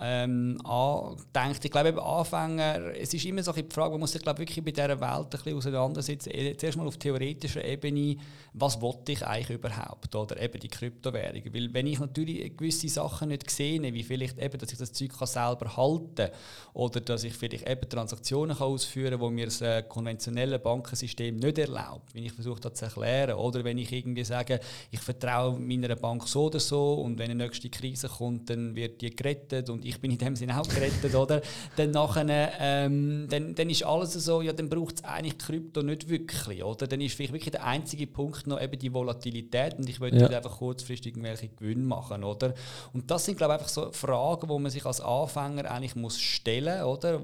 ähm, 0.00 0.60
angedenkt. 0.64 1.64
Ich 1.64 1.70
glaube, 1.70 1.88
eben 1.88 1.98
Anfänger, 1.98 2.94
es 2.96 3.12
ist 3.14 3.24
immer 3.24 3.42
so 3.42 3.52
die 3.52 3.64
Frage, 3.68 3.90
man 3.92 4.00
muss 4.00 4.12
sich 4.12 4.22
glaube 4.22 4.38
wirklich 4.38 4.64
bei 4.64 4.70
dieser 4.70 5.00
Welt 5.00 5.02
ein 5.02 5.28
bisschen 5.30 5.56
auseinandersetzen. 5.56 6.30
Eh, 6.32 6.56
zuerst 6.56 6.78
mal 6.78 6.86
auf 6.86 6.96
theoretischer 6.96 7.64
Ebene, 7.64 8.16
was 8.52 8.80
wollte 8.80 9.12
ich 9.12 9.26
eigentlich 9.26 9.58
überhaupt? 9.58 10.14
Oder 10.14 10.40
eben 10.40 10.60
die 10.60 10.68
Kryptowährungen. 10.68 11.52
Weil 11.52 11.74
wenn 11.74 11.86
ich 11.86 11.98
natürlich 11.98 12.56
gewisse 12.56 12.88
Sachen 12.88 13.28
nicht 13.28 13.50
sehe, 13.50 13.82
wie 13.82 14.02
vielleicht 14.02 14.38
eben, 14.38 14.58
dass 14.58 14.72
ich 14.72 14.78
das 14.78 14.92
Zeug 14.92 15.12
selber 15.26 15.76
halten 15.76 16.14
kann 16.16 16.30
oder 16.74 17.00
dass 17.00 17.24
ich 17.24 17.34
vielleicht 17.34 17.68
eben 17.68 17.88
Transaktionen 17.88 18.56
kann 18.56 18.68
ausführen 18.68 19.12
kann, 19.12 19.20
wo 19.20 19.30
mir 19.30 19.46
das 19.46 19.60
äh, 19.60 19.82
konventionelle 19.82 20.58
Bankensystem 20.58 21.36
nicht 21.36 21.58
erlaubt, 21.58 22.14
wenn 22.14 22.24
ich 22.24 22.32
versuche 22.32 22.60
das 22.60 22.74
zu 22.74 22.84
erklären. 22.84 23.36
Oder 23.36 23.64
wenn 23.64 23.78
ich 23.78 23.92
irgendwie 23.92 24.24
sage, 24.24 24.60
ich 24.90 25.00
vertraue 25.00 25.58
meiner 25.58 25.96
Bank 25.96 26.26
so 26.28 26.44
oder 26.44 26.60
so 26.60 26.94
und 26.94 27.18
wenn 27.18 27.30
eine 27.30 27.44
nächste 27.44 27.68
Krise 27.68 28.08
kommt, 28.08 28.50
dann 28.50 28.76
wird 28.76 29.00
die 29.00 29.14
gerettet 29.14 29.70
und 29.70 29.84
ich 29.88 30.00
bin 30.00 30.10
in 30.10 30.18
dem 30.18 30.36
Sinne 30.36 30.60
auch 30.60 30.68
gerettet, 30.68 31.14
oder? 31.14 31.40
Dann, 31.76 31.90
nachher, 31.90 32.52
ähm, 32.60 33.26
dann, 33.28 33.54
dann 33.54 33.70
ist 33.70 33.84
alles 33.84 34.12
so, 34.12 34.42
ja, 34.42 34.52
dann 34.52 34.68
braucht 34.68 34.96
es 34.96 35.04
eigentlich 35.04 35.38
Krypto 35.38 35.82
nicht 35.82 36.08
wirklich, 36.08 36.62
oder? 36.62 36.86
Dann 36.86 37.00
ist 37.00 37.14
vielleicht 37.14 37.32
wirklich 37.32 37.52
der 37.52 37.64
einzige 37.64 38.06
Punkt 38.06 38.46
noch 38.46 38.60
eben 38.60 38.78
die 38.78 38.92
Volatilität 38.92 39.78
und 39.78 39.88
ich 39.88 40.00
würde 40.00 40.18
ja. 40.18 40.28
einfach 40.28 40.58
kurzfristig 40.58 41.14
irgendwelche 41.14 41.48
Gewinne 41.48 41.84
machen, 41.84 42.24
oder? 42.24 42.54
Und 42.92 43.10
das 43.10 43.24
sind, 43.24 43.38
glaube 43.38 43.54
ich, 43.54 43.60
einfach 43.60 43.68
so 43.68 43.90
Fragen, 43.92 44.48
wo 44.48 44.58
man 44.58 44.70
sich 44.70 44.84
als 44.84 45.00
Anfänger 45.00 45.70
eigentlich 45.70 45.96
muss 45.96 46.20
stellen, 46.20 46.82
oder? 46.84 47.20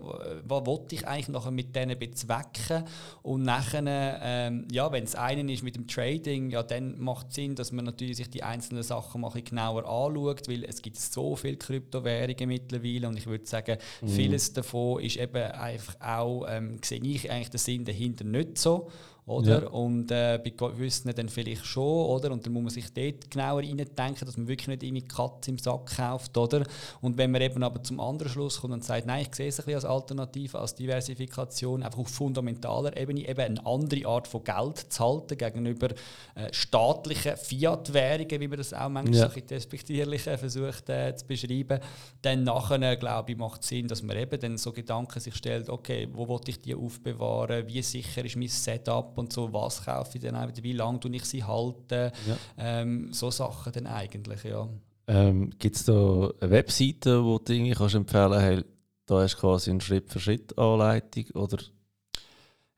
Was 0.46 0.66
wollte 0.66 0.94
ich 0.94 1.06
eigentlich 1.06 1.28
nachher 1.28 1.50
mit 1.50 1.74
denen 1.76 1.98
bezwecken? 1.98 2.84
Und 3.22 3.42
nachher, 3.42 3.82
ähm, 3.86 4.66
ja, 4.70 4.90
wenn 4.90 5.04
es 5.04 5.14
einen 5.14 5.48
ist 5.48 5.62
mit 5.62 5.76
dem 5.76 5.86
Trading, 5.86 6.50
ja, 6.50 6.62
dann 6.62 6.98
macht 6.98 7.28
es 7.28 7.34
Sinn, 7.34 7.54
dass 7.54 7.72
man 7.72 7.84
natürlich 7.84 8.16
sich 8.16 8.30
die 8.30 8.42
einzelnen 8.42 8.82
Sachen 8.82 9.20
mal 9.20 9.30
genauer 9.30 9.84
anschaut, 9.84 10.48
weil 10.48 10.64
es 10.64 10.80
gibt 10.82 10.98
so 10.98 11.36
viele 11.36 11.56
Kryptowährungen 11.56 12.48
mittlerweile 12.54 13.08
und 13.08 13.18
ich 13.18 13.26
würde 13.26 13.46
sagen, 13.46 13.78
mhm. 14.00 14.08
vieles 14.08 14.52
davon 14.52 15.02
ist 15.02 15.16
eben 15.16 15.42
einfach 15.52 16.00
auch, 16.00 16.46
ähm, 16.48 16.78
sehe 16.82 17.02
ich 17.02 17.30
eigentlich 17.30 17.50
den 17.50 17.58
Sinn 17.58 17.84
dahinter 17.84 18.24
nicht 18.24 18.58
so 18.58 18.90
oder? 19.26 19.62
Ja. 19.62 19.68
Und 19.68 20.10
äh, 20.10 20.38
bei 20.42 20.50
gewissen 20.50 21.10
dann 21.14 21.28
vielleicht 21.30 21.64
schon, 21.64 21.82
oder? 21.82 22.30
Und 22.30 22.44
dann 22.44 22.52
muss 22.52 22.62
man 22.62 22.70
sich 22.70 22.92
dort 22.92 23.30
genauer 23.30 23.62
reindenken, 23.62 24.26
dass 24.26 24.36
man 24.36 24.46
wirklich 24.46 24.68
nicht 24.68 24.82
irgendwie 24.82 25.06
Katze 25.06 25.50
im 25.50 25.58
Sack 25.58 25.96
kauft, 25.96 26.36
oder? 26.36 26.64
Und 27.00 27.16
wenn 27.16 27.30
man 27.30 27.40
eben 27.40 27.62
aber 27.62 27.82
zum 27.82 28.00
anderen 28.00 28.30
Schluss 28.30 28.60
kommt 28.60 28.74
und 28.74 28.84
sagt, 28.84 29.06
nein, 29.06 29.26
ich 29.26 29.34
sehe 29.34 29.48
es 29.48 29.58
ein 29.58 29.64
bisschen 29.64 29.76
als 29.76 29.84
Alternative, 29.86 30.58
als 30.58 30.74
Diversifikation, 30.74 31.82
einfach 31.82 31.98
auf 31.98 32.08
fundamentaler 32.08 32.96
Ebene 32.96 33.26
eben 33.26 33.40
eine 33.40 33.66
andere 33.66 34.06
Art 34.06 34.28
von 34.28 34.44
Geld 34.44 34.92
zu 34.92 35.02
halten 35.02 35.38
gegenüber 35.38 35.88
äh, 36.34 36.52
staatlichen 36.52 37.36
Fiat-Währungen, 37.38 38.40
wie 38.40 38.48
man 38.48 38.58
das 38.58 38.74
auch 38.74 38.90
manchmal 38.90 39.16
ja. 39.16 39.28
so 39.30 39.34
ein 39.34 39.46
despektierlich 39.46 40.22
versucht 40.22 40.90
äh, 40.90 41.16
zu 41.16 41.26
beschreiben, 41.26 41.80
dann 42.20 42.44
nachher, 42.44 42.96
glaube 42.96 43.32
ich, 43.32 43.38
macht 43.38 43.62
es 43.62 43.68
Sinn, 43.68 43.88
dass 43.88 44.02
man 44.02 44.18
eben 44.18 44.38
dann 44.38 44.58
so 44.58 44.72
Gedanken 44.72 45.20
sich 45.20 45.34
stellt, 45.34 45.70
okay, 45.70 46.08
wo 46.12 46.28
wollte 46.28 46.50
ich 46.50 46.60
die 46.60 46.74
aufbewahren, 46.74 47.66
wie 47.66 47.80
sicher 47.80 48.24
ist 48.24 48.36
mein 48.36 48.48
Setup, 48.48 49.13
und 49.18 49.32
so, 49.32 49.52
was 49.52 49.84
kaufe 49.84 50.18
ich 50.18 50.22
dann 50.22 50.36
auch 50.36 50.48
wie 50.60 50.72
lange 50.72 51.00
tue 51.00 51.14
ich 51.14 51.24
sie 51.24 51.44
halten, 51.44 52.10
ja. 52.26 52.36
ähm, 52.58 53.12
so 53.12 53.30
Sachen 53.30 53.72
dann 53.72 53.86
eigentlich, 53.86 54.44
ja. 54.44 54.68
Ähm, 55.06 55.50
Gibt 55.58 55.76
es 55.76 55.84
da 55.84 56.30
eine 56.40 56.50
Webseite, 56.50 57.22
wo 57.24 57.38
du 57.38 57.52
irgendwie 57.52 57.72
kannst 57.74 57.94
empfehlen 57.94 58.32
kannst, 58.32 58.64
da 59.06 59.20
hast 59.20 59.34
du 59.34 59.40
quasi 59.40 59.70
eine 59.70 59.80
Schritt-für-Schritt-Anleitung 59.80 61.26
oder 61.34 61.58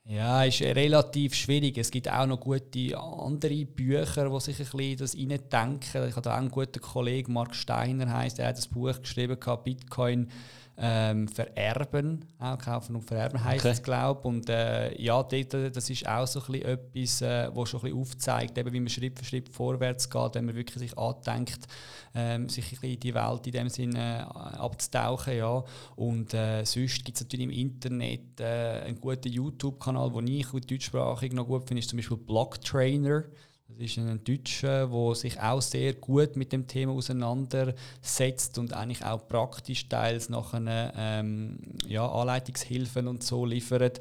ja, 0.08 0.44
ist 0.44 0.62
relativ 0.62 1.34
schwierig. 1.34 1.78
Es 1.78 1.90
gibt 1.90 2.08
auch 2.08 2.26
noch 2.26 2.38
gute 2.38 2.96
andere 2.96 3.64
Bücher, 3.66 4.30
die 4.30 4.40
sich 4.40 4.60
ein 4.60 4.66
bisschen 4.66 4.96
das 4.98 5.16
reindenken. 5.16 6.08
Ich 6.08 6.14
habe 6.14 6.22
da 6.22 6.34
auch 6.34 6.38
einen 6.38 6.50
guten 6.50 6.80
Kollegen, 6.80 7.32
Mark 7.32 7.56
Steiner 7.56 8.12
heißt, 8.12 8.38
er 8.38 8.48
hat 8.48 8.56
das 8.56 8.68
Buch 8.68 9.00
geschrieben, 9.02 9.36
Bitcoin 9.64 10.28
ähm, 10.78 11.26
vererben, 11.28 12.24
auch 12.38 12.58
kaufen 12.58 12.96
und 12.96 13.02
vererben 13.02 13.42
heißt 13.42 13.64
okay. 13.64 13.72
es, 13.72 13.82
glaube 13.82 14.20
Und 14.28 14.48
äh, 14.50 15.00
ja, 15.00 15.22
dort, 15.22 15.54
das 15.74 15.88
ist 15.88 16.06
auch 16.06 16.26
so 16.26 16.40
ein 16.40 16.46
bisschen 16.46 16.68
etwas, 16.68 17.22
äh, 17.22 17.50
was 17.54 17.70
schon 17.70 17.80
ein 17.80 17.84
bisschen 17.84 18.00
aufzeigt, 18.00 18.58
eben, 18.58 18.72
wie 18.72 18.80
man 18.80 18.88
Schritt 18.88 19.18
für 19.18 19.24
Schritt 19.24 19.48
vorwärts 19.48 20.10
geht, 20.10 20.34
wenn 20.34 20.44
man 20.44 20.54
wirklich 20.54 20.78
sich 20.78 20.98
andenkt, 20.98 21.66
ähm, 22.14 22.48
sich 22.48 22.64
ein 22.64 22.70
bisschen 22.70 22.92
in 22.92 23.00
die 23.00 23.14
Welt 23.14 23.46
in 23.46 23.52
dem 23.52 23.68
Sinne 23.70 24.28
äh, 24.28 24.56
abzutauchen. 24.58 25.36
Ja. 25.36 25.64
Und 25.96 26.34
äh, 26.34 26.64
sonst 26.64 27.04
gibt 27.04 27.16
es 27.16 27.24
natürlich 27.24 27.44
im 27.44 27.52
Internet 27.52 28.40
äh, 28.40 28.82
einen 28.84 29.00
guten 29.00 29.32
YouTube-Kanal, 29.32 30.10
den 30.10 30.28
ich 30.28 30.50
deutschsprachig 30.50 31.32
noch 31.32 31.46
gut 31.46 31.66
finde, 31.66 31.80
ist 31.80 31.88
zum 31.88 31.98
Beispiel 31.98 32.18
Block 32.18 32.60
Trainer. 32.60 33.24
Das 33.68 33.78
ist 33.80 33.98
ein 33.98 34.22
Deutscher, 34.22 34.86
der 34.86 35.14
sich 35.16 35.40
auch 35.40 35.60
sehr 35.60 35.94
gut 35.94 36.36
mit 36.36 36.52
dem 36.52 36.68
Thema 36.68 36.92
auseinandersetzt 36.92 38.58
und 38.58 38.72
eigentlich 38.72 39.04
auch 39.04 39.26
praktisch 39.26 39.88
teils 39.88 40.28
nachher 40.28 40.92
ähm, 40.96 41.58
ja, 41.86 42.08
Anleitungshilfen 42.08 43.08
und 43.08 43.24
so 43.24 43.44
liefert. 43.44 44.00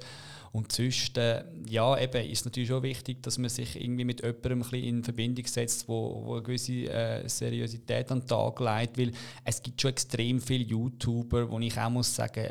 Und 0.55 0.71
sonst, 0.71 1.17
äh, 1.17 1.43
ja, 1.67 1.99
eben 1.99 2.31
ist 2.31 2.45
natürlich 2.45 2.69
schon 2.69 2.81
wichtig, 2.81 3.21
dass 3.21 3.37
man 3.37 3.49
sich 3.49 3.75
irgendwie 3.75 4.05
mit 4.05 4.21
jemandem 4.21 4.63
ein 4.63 4.83
in 4.83 5.03
Verbindung 5.03 5.45
setzt, 5.45 5.85
wo, 5.89 6.21
wo 6.23 6.33
eine 6.35 6.43
gewisse 6.43 6.85
äh, 6.85 7.27
Seriosität 7.27 8.09
an 8.09 8.21
den 8.21 8.27
Tag 8.27 8.61
legt, 8.61 8.97
weil 8.97 9.11
es 9.43 9.61
gibt 9.61 9.81
schon 9.81 9.91
extrem 9.91 10.39
viele 10.39 10.63
YouTuber, 10.63 11.51
wo 11.51 11.59
ich 11.59 11.77
auch 11.77 11.89
muss 11.89 12.15
sagen, 12.15 12.47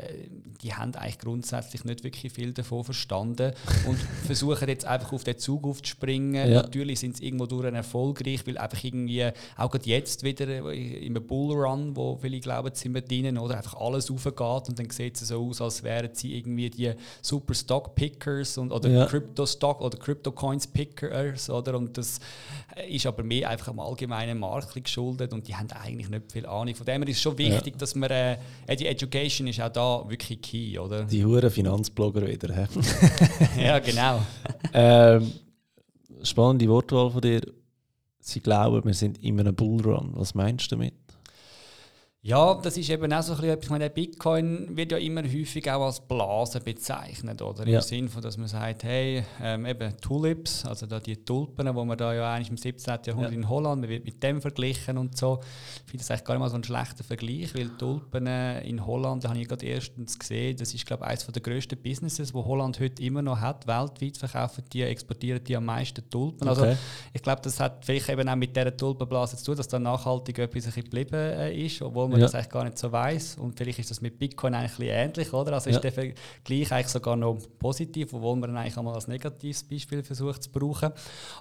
die 0.61 0.71
haben 0.71 0.93
eigentlich 0.93 1.17
grundsätzlich 1.17 1.83
nicht 1.83 2.03
wirklich 2.03 2.31
viel 2.31 2.53
davon 2.53 2.83
verstanden 2.83 3.53
und 3.87 3.97
versuchen 4.27 4.67
jetzt 4.67 4.85
einfach 4.85 5.11
auf 5.11 5.23
den 5.23 5.39
Zug 5.39 5.65
aufzuspringen. 5.65 6.51
Ja. 6.51 6.61
Natürlich 6.61 6.99
sind 6.99 7.17
sie 7.17 7.25
irgendwo 7.25 7.47
durch 7.47 7.73
erfolgreich, 7.73 8.45
weil 8.45 8.59
einfach 8.59 8.83
irgendwie, 8.83 9.31
auch 9.57 9.71
gerade 9.71 9.89
jetzt 9.89 10.21
wieder 10.21 10.71
im 10.71 11.15
Bullrun, 11.25 11.95
wo 11.95 12.19
viele 12.21 12.39
glauben, 12.39 12.69
sind 12.75 12.93
wir 12.93 13.01
drinnen, 13.01 13.39
oder 13.39 13.57
einfach 13.57 13.73
alles 13.73 14.11
aufgeht 14.11 14.69
und 14.69 14.77
dann 14.77 14.91
sieht 14.91 15.19
es 15.19 15.27
so 15.27 15.43
aus, 15.43 15.59
als 15.59 15.81
wären 15.81 16.13
sie 16.13 16.37
irgendwie 16.37 16.69
die 16.69 16.93
Super 17.23 17.55
Stock 17.55 17.94
Pickers 17.95 18.57
und, 18.57 18.71
oder 18.71 18.89
ja. 18.89 19.05
Crypto 19.05 19.45
Stock 19.45 19.81
oder 19.81 19.97
Crypto 19.97 20.31
Coins 20.31 20.67
Pickers, 20.67 21.49
oder? 21.49 21.77
Und 21.77 21.97
das 21.97 22.19
ist 22.87 23.05
aber 23.05 23.23
mehr 23.23 23.49
einfach 23.49 23.69
am 23.69 23.79
allgemeinen 23.79 24.37
Markt 24.37 24.73
geschuldet 24.83 25.33
und 25.33 25.47
die 25.47 25.55
haben 25.55 25.71
eigentlich 25.71 26.09
nicht 26.09 26.31
viel 26.31 26.45
Ahnung. 26.45 26.75
Von 26.75 26.85
dem 26.85 27.01
her 27.01 27.09
ist 27.09 27.17
es 27.17 27.21
schon 27.21 27.37
wichtig, 27.37 27.73
ja. 27.73 27.79
dass 27.79 27.95
man, 27.95 28.09
äh, 28.11 28.37
die 28.77 28.85
Education 28.85 29.47
ist 29.47 29.61
auch 29.61 29.69
da 29.69 30.03
wirklich 30.07 30.41
key, 30.41 30.77
oder? 30.77 31.05
Die 31.05 31.23
huren 31.23 31.49
Finanzblogger 31.49 32.27
wieder, 32.27 32.67
ja, 33.57 33.79
genau. 33.79 34.21
ähm, 34.73 35.31
spannende 36.23 36.67
Wortwahl 36.67 37.09
von 37.09 37.21
dir. 37.21 37.41
Sie 38.19 38.39
glauben, 38.39 38.83
wir 38.83 38.93
sind 38.93 39.19
in 39.19 39.39
einem 39.39 39.55
Bullrun. 39.55 40.11
Was 40.15 40.33
meinst 40.33 40.71
du 40.71 40.75
damit? 40.75 40.93
Ja, 42.25 42.55
das 42.55 42.75
ist 42.75 42.89
eben 42.89 43.13
auch 43.13 43.21
so 43.21 43.33
ein 43.33 43.37
bisschen 43.37 43.53
etwas. 43.53 43.69
Meine, 43.69 43.87
Bitcoin 43.91 44.75
wird 44.75 44.91
ja 44.91 44.97
immer 44.97 45.21
häufig 45.21 45.69
auch 45.69 45.85
als 45.85 45.99
Blase 45.99 46.59
bezeichnet, 46.59 47.39
oder? 47.39 47.67
Ja. 47.67 47.75
Im 47.77 47.81
Sinne 47.83 48.09
von, 48.09 48.23
dass 48.23 48.35
man 48.35 48.47
sagt, 48.47 48.83
hey, 48.83 49.23
ähm, 49.39 49.67
eben 49.67 49.95
Tulips, 50.01 50.65
also 50.65 50.87
da 50.87 50.99
die 50.99 51.17
Tulpen, 51.17 51.67
die 51.67 51.71
man 51.71 51.95
da 51.95 52.15
ja 52.15 52.33
eigentlich 52.33 52.49
im 52.49 52.57
17. 52.57 52.97
Jahrhundert 53.05 53.31
ja. 53.31 53.37
in 53.37 53.47
Holland, 53.47 53.81
man 53.81 53.91
wird 53.91 54.05
mit 54.05 54.23
dem 54.23 54.41
verglichen 54.41 54.97
und 54.97 55.15
so. 55.15 55.39
Ich 55.85 55.91
finde 55.91 55.97
das 55.99 56.09
eigentlich 56.09 56.23
gar 56.23 56.33
nicht 56.33 56.39
mal 56.39 56.49
so 56.49 56.55
ein 56.55 56.63
schlechter 56.63 57.03
Vergleich, 57.03 57.53
weil 57.53 57.69
Tulpen 57.77 58.25
in 58.25 58.83
Holland, 58.83 59.23
da 59.23 59.29
habe 59.29 59.39
ich 59.39 59.47
gerade 59.47 59.63
erstens 59.63 60.17
gesehen, 60.17 60.57
das 60.57 60.73
ist, 60.73 60.83
glaube 60.83 61.03
ich, 61.03 61.11
eines 61.11 61.27
der 61.27 61.41
grössten 61.43 61.77
Businesses, 61.77 62.33
wo 62.33 62.43
Holland 62.43 62.79
heute 62.79 63.03
immer 63.03 63.21
noch 63.21 63.39
hat. 63.39 63.67
Weltweit 63.67 64.17
verkaufen 64.17 64.63
die, 64.73 64.81
exportieren 64.81 65.43
die 65.43 65.55
am 65.55 65.65
meisten 65.65 66.09
Tulpen. 66.09 66.47
Also, 66.47 66.61
okay. 66.63 66.71
Also 66.71 66.81
ich 67.13 67.21
glaube, 67.21 67.41
das 67.43 67.59
hat 67.59 67.85
vielleicht 67.85 68.09
eben 68.09 68.27
auch 68.27 68.35
mit 68.35 68.55
dieser 68.55 68.75
Tulpenblase 68.75 69.37
zu 69.37 69.45
tun, 69.45 69.57
dass 69.57 69.67
da 69.67 69.77
nachhaltig 69.77 70.39
etwas 70.39 70.73
geblieben 70.73 71.13
äh, 71.13 71.55
ist, 71.55 71.83
obwohl 71.83 72.07
man 72.07 72.14
ja. 72.19 72.25
das 72.25 72.35
eigentlich 72.35 72.49
gar 72.49 72.63
nicht 72.63 72.77
so 72.77 72.91
weiß. 72.91 73.37
Und 73.37 73.57
vielleicht 73.57 73.79
ist 73.79 73.91
das 73.91 74.01
mit 74.01 74.17
Bitcoin 74.17 74.53
eigentlich 74.53 74.89
ähnlich, 74.89 75.31
oder? 75.33 75.53
Also 75.53 75.69
ja. 75.69 75.75
ist 75.75 75.83
der 75.83 75.91
Vergleich 75.91 76.71
eigentlich 76.71 76.87
sogar 76.87 77.15
noch 77.15 77.37
positiv, 77.59 78.13
obwohl 78.13 78.35
man 78.35 78.55
eigentlich 78.57 78.77
einmal 78.77 78.95
als 78.95 79.07
negatives 79.07 79.63
Beispiel 79.63 80.03
versucht 80.03 80.43
zu 80.43 80.51
brauchen. 80.51 80.91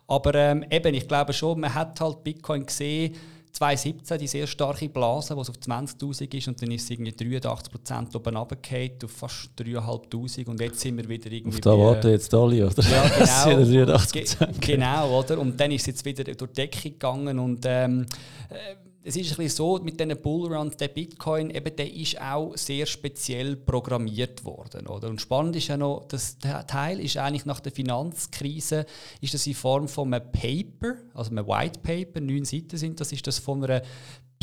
Aber 0.07 0.35
ähm, 0.35 0.65
eben, 0.71 0.95
ich 0.95 1.09
glaube 1.09 1.33
schon, 1.33 1.61
man 1.61 1.75
hat 1.75 2.01
halt 2.01 2.25
Bitcoin 2.25 2.67
gesehen, 2.67 3.15
2017 3.55 4.19
die 4.19 4.27
sehr 4.27 4.47
starke 4.47 4.89
Blase, 4.89 5.35
die 5.35 5.41
auf 5.41 5.49
20.000 5.49 6.35
ist 6.37 6.49
und 6.49 6.61
dann 6.61 6.73
ist 6.73 6.85
es 6.85 6.91
irgendwie 6.91 7.13
83% 7.13 8.17
oben 8.17 8.37
runtergefallen 8.37 8.99
auf 9.05 9.11
fast 9.13 9.51
3'500 9.57 10.49
und 10.49 10.61
jetzt 10.61 10.81
sind 10.81 10.97
wir 10.97 11.09
wieder 11.09 11.31
irgendwie... 11.31 11.57
Auf 11.57 11.61
da 11.61 11.79
warten 11.79 12.11
jetzt 12.11 12.35
alle, 12.35 12.67
oder? 12.67 12.83
Ja, 12.83 13.09
genau. 13.55 13.95
83%. 13.95 14.61
genau, 14.61 15.19
oder? 15.21 15.39
Und 15.39 15.59
dann 15.59 15.71
ist 15.71 15.83
es 15.83 15.87
jetzt 15.87 16.05
wieder 16.05 16.25
durch 16.25 16.51
die 16.51 16.63
Decke 16.63 16.91
gegangen 16.91 17.39
und 17.39 17.65
ähm, 17.65 18.07
äh, 18.51 18.75
es 19.07 19.17
ist 19.17 19.33
ein 19.33 19.37
bisschen 19.37 19.57
so, 19.57 19.79
mit 19.83 20.01
diesen 20.01 20.17
Bullruns, 20.21 20.79
der 20.79 20.88
Bitcoin, 20.88 21.51
eben, 21.51 21.77
der 21.77 21.93
ist 21.93 22.19
auch 22.19 22.57
sehr 22.57 22.87
speziell 22.87 23.55
programmiert 23.55 24.43
worden. 24.47 24.87
Oder? 24.87 25.11
Und 25.11 25.21
spannend 25.21 25.57
ist 25.57 25.69
ja 25.69 25.77
noch, 25.77 26.07
der 26.43 26.67
Teil 26.67 27.01
ist 27.01 27.19
eigentlich 27.19 27.45
nach 27.45 27.61
der 27.61 27.71
Finanzkrise, 27.71 28.87
ist 29.21 29.35
das 29.35 29.47
in 29.47 29.55
Form 29.55 29.88
von 29.88 30.14
einem 30.14 30.33
Paper, 30.33 30.97
also 31.12 31.31
einem 31.33 31.47
White 31.47 31.81
Paper, 31.81 32.21
neun 32.21 32.47
Seiten 32.47 32.79
sind 32.79 32.99
das, 32.99 33.12
ist 33.12 33.27
das 33.27 33.38
von 33.38 33.62
einer 33.62 33.83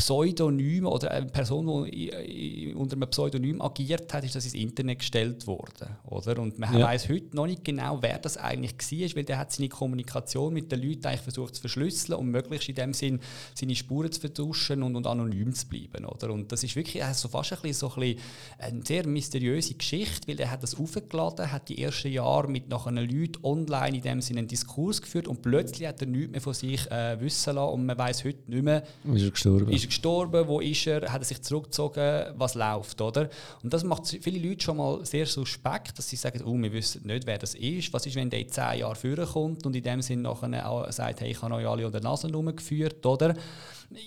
Pseudonym 0.02 0.84
oder 0.86 1.12
eine 1.12 1.26
Person, 1.26 1.84
die 1.84 2.74
unter 2.74 2.96
einem 2.96 3.08
Pseudonym 3.08 3.62
agiert 3.62 4.12
hat, 4.12 4.24
ist 4.24 4.34
das 4.34 4.44
ins 4.46 4.54
Internet 4.54 4.98
gestellt 4.98 5.46
worden. 5.46 5.96
Oder? 6.06 6.40
Und 6.40 6.58
man 6.58 6.76
ja. 6.76 6.86
weiß 6.86 7.08
heute 7.08 7.36
noch 7.36 7.46
nicht 7.46 7.64
genau, 7.64 8.02
wer 8.02 8.18
das 8.18 8.36
eigentlich 8.36 8.72
war, 8.72 9.16
weil 9.16 9.24
der 9.24 9.38
hat 9.38 9.52
seine 9.52 9.68
Kommunikation 9.68 10.52
mit 10.52 10.72
den 10.72 10.82
Leuten 10.82 11.06
eigentlich 11.06 11.20
versucht 11.20 11.54
zu 11.54 11.60
verschlüsseln 11.60 12.18
und 12.18 12.32
möglichst 12.32 12.68
in 12.68 12.74
dem 12.74 12.94
Sinn 12.94 13.20
seine 13.54 13.76
Spuren 13.76 14.10
zu 14.10 14.20
vertuschen 14.20 14.82
und, 14.82 14.96
und 14.96 15.06
anonym 15.06 15.54
zu 15.54 15.68
bleiben. 15.68 16.04
Oder? 16.04 16.32
Und 16.32 16.50
das 16.50 16.64
ist 16.64 16.74
wirklich 16.74 17.04
also 17.04 17.28
fast 17.28 17.52
ein 17.52 17.60
bisschen, 17.62 17.88
so 17.88 17.94
ein 17.94 18.00
bisschen 18.00 18.20
eine 18.58 18.84
sehr 18.84 19.06
mysteriöse 19.06 19.74
Geschichte, 19.74 20.26
weil 20.26 20.40
er 20.40 20.50
hat 20.50 20.64
das 20.64 20.74
aufgeladen, 20.74 21.52
hat 21.52 21.68
die 21.68 21.80
ersten 21.80 22.10
Jahre 22.10 22.48
mit 22.48 22.68
nachher 22.68 22.90
Leuten 22.90 23.38
online 23.44 23.98
in 23.98 24.02
dem 24.02 24.20
Sinne 24.20 24.40
einen 24.40 24.48
Diskurs 24.48 25.00
geführt 25.00 25.28
und 25.28 25.42
plötzlich 25.42 25.86
hat 25.86 26.00
er 26.00 26.08
nichts 26.08 26.32
mehr 26.32 26.40
von 26.40 26.54
sich 26.54 26.90
äh, 26.90 27.20
wissen 27.20 27.54
lassen 27.54 27.72
und 27.72 27.86
man 27.86 27.96
weiß 27.96 28.24
heute 28.24 28.50
nicht 28.50 28.64
mehr, 28.64 28.82
ist 29.14 29.22
er 29.22 29.30
gestorben. 29.30 29.70
Ist 29.70 29.91
gestorben, 29.92 30.48
wo 30.48 30.60
ist 30.60 30.86
er, 30.86 31.12
hat 31.12 31.20
er 31.20 31.24
sich 31.24 31.42
zurückgezogen, 31.42 32.32
was 32.36 32.54
läuft, 32.54 33.00
oder? 33.00 33.28
Und 33.62 33.72
das 33.72 33.84
macht 33.84 34.08
viele 34.08 34.48
Leute 34.48 34.64
schon 34.64 34.78
mal 34.78 35.04
sehr 35.04 35.26
suspekt, 35.26 35.98
dass 35.98 36.08
sie 36.08 36.16
sagen, 36.16 36.42
oh, 36.44 36.56
wir 36.56 36.72
wissen 36.72 37.06
nicht, 37.06 37.26
wer 37.26 37.38
das 37.38 37.54
ist. 37.54 37.92
Was 37.92 38.06
ist, 38.06 38.16
wenn 38.16 38.30
der 38.30 38.40
in 38.40 38.48
zehn 38.48 38.80
Jahren 38.80 38.96
vorkommt 38.96 39.66
und 39.66 39.76
in 39.76 39.82
dem 39.82 40.00
Sinne 40.00 40.22
nachher 40.22 40.68
auch 40.68 40.90
sagt, 40.90 41.20
hey, 41.20 41.30
ich 41.30 41.42
habe 41.42 41.54
euch 41.54 41.66
alle 41.66 41.86
unter 41.86 42.00
die 42.00 42.04
Nase 42.04 42.30
geführt, 42.30 43.04
oder? 43.04 43.34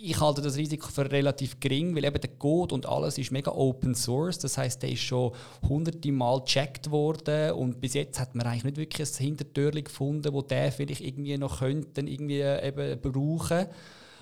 Ich 0.01 0.19
halte 0.19 0.41
das 0.41 0.57
Risiko 0.57 0.87
für 0.87 1.09
relativ 1.11 1.59
gering, 1.59 1.95
weil 1.95 2.05
eben 2.05 2.19
der 2.19 2.31
Code 2.31 2.73
und 2.73 2.87
alles 2.87 3.19
ist 3.19 3.31
mega 3.31 3.51
Open 3.51 3.93
Source. 3.93 4.39
Das 4.39 4.57
heißt, 4.57 4.81
der 4.81 4.89
ist 4.89 5.01
schon 5.01 5.31
hunderte 5.67 6.11
Mal 6.11 6.41
gecheckt 6.41 6.89
worden 6.89 7.51
und 7.51 7.79
bis 7.79 7.93
jetzt 7.93 8.19
hat 8.19 8.33
man 8.33 8.47
eigentlich 8.47 8.63
nicht 8.63 8.77
wirklich 8.77 9.07
ein 9.07 9.25
Hintertürchen 9.25 9.83
gefunden, 9.83 10.33
wo 10.33 10.41
der 10.41 10.71
vielleicht 10.71 11.01
irgendwie 11.01 11.37
noch 11.37 11.59
könnten 11.59 12.07
irgendwie 12.07 12.41
eben 12.41 12.99
brauchen 12.99 13.67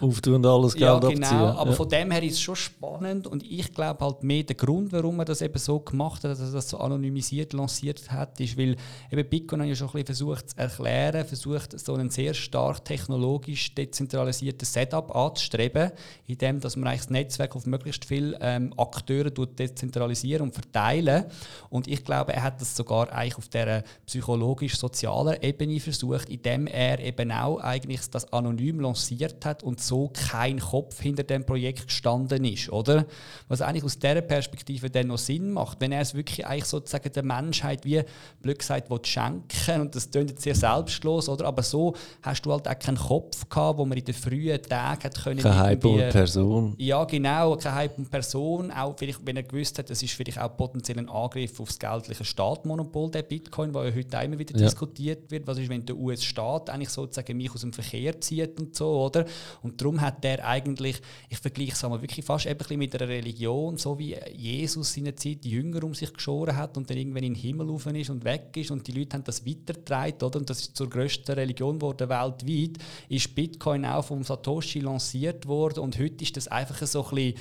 auftun 0.03 0.35
und 0.35 0.45
alles 0.45 0.73
Geld 0.73 0.83
ja, 0.83 0.99
genau, 0.99 1.25
abziehen. 1.25 1.39
Aber 1.39 1.69
ja. 1.69 1.75
von 1.75 1.89
dem 1.89 2.11
her 2.11 2.23
ist 2.23 2.33
es 2.33 2.41
schon 2.41 2.55
spannend 2.55 3.27
und 3.27 3.43
ich 3.43 3.73
glaube 3.73 4.03
halt 4.03 4.23
mehr 4.23 4.43
der 4.43 4.55
Grund, 4.55 4.91
warum 4.91 5.19
er 5.19 5.25
das 5.25 5.41
eben 5.41 5.57
so 5.57 5.79
gemacht 5.79 6.23
hat, 6.23 6.31
dass 6.31 6.39
er 6.39 6.51
das 6.51 6.69
so 6.69 6.77
anonymisiert 6.77 7.53
lanciert 7.53 8.11
hat, 8.11 8.39
ist, 8.39 8.57
weil 8.57 8.75
eben 9.11 9.29
Bitcoin 9.29 9.61
hat 9.61 9.69
ja 9.69 9.75
schon 9.75 9.87
ein 9.87 9.91
bisschen 9.91 10.05
versucht 10.05 10.49
zu 10.49 10.57
erklären, 10.57 11.25
versucht 11.25 11.79
so 11.79 11.93
einen 11.93 12.09
sehr 12.09 12.33
stark 12.33 12.83
technologisch 12.83 13.73
dezentralisierten 13.73 14.65
Setup 14.65 15.15
anzustreben, 15.15 15.91
indem 16.27 16.59
dass 16.59 16.75
man 16.75 16.87
eigentlich 16.87 17.01
das 17.01 17.09
Netzwerk 17.09 17.55
auf 17.55 17.65
möglichst 17.65 18.05
viele 18.05 18.37
ähm, 18.41 18.73
Akteure 18.77 19.29
dezentralisieren 19.29 20.43
und 20.43 20.53
verteilen. 20.53 21.25
Und 21.69 21.87
ich 21.87 22.03
glaube, 22.03 22.33
er 22.33 22.43
hat 22.43 22.59
das 22.61 22.75
sogar 22.75 23.11
eigentlich 23.11 23.37
auf 23.37 23.47
der 23.49 23.83
psychologisch-sozialen 24.05 25.41
Ebene 25.41 25.79
versucht, 25.79 26.29
indem 26.29 26.67
er 26.67 26.99
eben 26.99 27.31
auch 27.31 27.59
eigentlich 27.59 28.09
das 28.09 28.31
anonym 28.33 28.79
lanciert 28.79 29.45
hat 29.45 29.63
und 29.63 29.79
so 29.79 29.92
kein 30.13 30.59
Kopf 30.59 31.01
hinter 31.01 31.23
dem 31.23 31.45
Projekt 31.45 31.87
gestanden 31.87 32.45
ist, 32.45 32.69
oder? 32.69 33.05
Was 33.47 33.61
eigentlich 33.61 33.83
aus 33.83 33.97
dieser 33.97 34.21
Perspektive 34.21 34.89
dann 34.89 35.07
noch 35.07 35.17
Sinn 35.17 35.51
macht, 35.51 35.81
wenn 35.81 35.91
er 35.91 36.01
es 36.01 36.13
wirklich 36.13 36.45
eigentlich 36.45 36.65
sozusagen 36.65 37.11
der 37.11 37.23
Menschheit 37.23 37.85
wie 37.85 38.01
blöd 38.41 38.59
gesagt 38.59 38.89
will 38.89 38.99
schenken 39.03 39.81
und 39.81 39.95
das 39.95 40.09
klingt 40.09 40.31
jetzt 40.31 40.43
sehr 40.43 40.55
selbstlos, 40.55 41.29
oder? 41.29 41.45
Aber 41.45 41.63
so 41.63 41.95
hast 42.21 42.45
du 42.45 42.51
halt 42.51 42.67
auch 42.67 42.79
keinen 42.79 42.97
Kopf 42.97 43.47
gehabt, 43.49 43.77
wo 43.77 43.85
man 43.85 43.97
in 43.97 44.05
den 44.05 44.13
frühen 44.13 44.61
Tagen 44.61 45.03
hat 45.03 45.23
können. 45.23 45.39
Keine 45.39 45.59
Hype 45.59 46.11
Person. 46.11 46.75
Ja, 46.77 47.03
genau, 47.05 47.55
keine 47.57 47.75
Hype 47.75 48.09
Person. 48.09 48.71
Auch 48.71 48.95
vielleicht, 48.97 49.25
wenn 49.25 49.37
er 49.37 49.43
gewusst 49.43 49.79
hat, 49.79 49.89
das 49.89 50.01
ist 50.03 50.13
vielleicht 50.13 50.39
auch 50.39 50.55
potenziell 50.55 50.99
ein 50.99 51.09
Angriff 51.09 51.59
auf 51.59 51.67
das 51.69 51.79
geldliche 51.79 52.25
Staatmonopol 52.25 53.11
der 53.11 53.23
Bitcoin, 53.23 53.73
wo 53.73 53.83
ja 53.83 53.93
heute 53.93 54.17
immer 54.17 54.39
wieder 54.39 54.57
ja. 54.57 54.65
diskutiert 54.65 55.29
wird. 55.31 55.47
Was 55.47 55.57
ist, 55.57 55.69
wenn 55.69 55.85
der 55.85 55.97
US-Staat 55.97 56.69
eigentlich 56.69 56.89
sozusagen 56.89 57.37
mich 57.37 57.53
aus 57.53 57.61
dem 57.61 57.73
Verkehr 57.73 58.19
zieht 58.21 58.59
und 58.59 58.75
so, 58.75 59.03
oder? 59.03 59.25
Und 59.61 59.81
darum 59.83 60.01
hat 60.01 60.23
der 60.23 60.47
eigentlich, 60.47 61.01
ich 61.29 61.37
vergleiche 61.37 61.73
es 61.73 61.83
einmal 61.83 62.01
wirklich 62.01 62.25
fast 62.25 62.47
ein 62.47 62.57
mit 62.77 62.95
einer 62.95 63.09
Religion, 63.09 63.77
so 63.77 63.99
wie 63.99 64.15
Jesus 64.35 64.95
in 64.97 65.05
der 65.05 65.15
Zeit 65.15 65.43
die 65.43 65.51
Jünger 65.51 65.83
um 65.83 65.93
sich 65.93 66.13
geschoren 66.13 66.55
hat 66.55 66.77
und 66.77 66.89
dann 66.89 66.97
irgendwann 66.97 67.23
in 67.23 67.33
den 67.33 67.41
Himmel 67.41 67.69
rauf 67.69 67.85
ist 67.87 68.09
und 68.09 68.23
weg 68.23 68.51
ist 68.55 68.71
und 68.71 68.87
die 68.87 68.93
Leute 68.93 69.15
haben 69.15 69.23
das 69.23 69.45
weitergetragen, 69.45 70.23
oder? 70.23 70.39
Und 70.39 70.49
das 70.49 70.61
ist 70.61 70.77
zur 70.77 70.89
grössten 70.89 71.33
Religion 71.33 71.79
geworden 71.79 72.09
weltweit. 72.09 72.83
Ist 73.09 73.35
Bitcoin 73.35 73.85
auch 73.85 74.05
vom 74.05 74.23
Satoshi 74.23 74.79
lanciert 74.79 75.47
worden 75.47 75.79
und 75.79 75.99
heute 75.99 76.23
ist 76.23 76.37
das 76.37 76.47
einfach 76.47 76.85
so 76.85 77.03
ein 77.05 77.15
bisschen, 77.15 77.33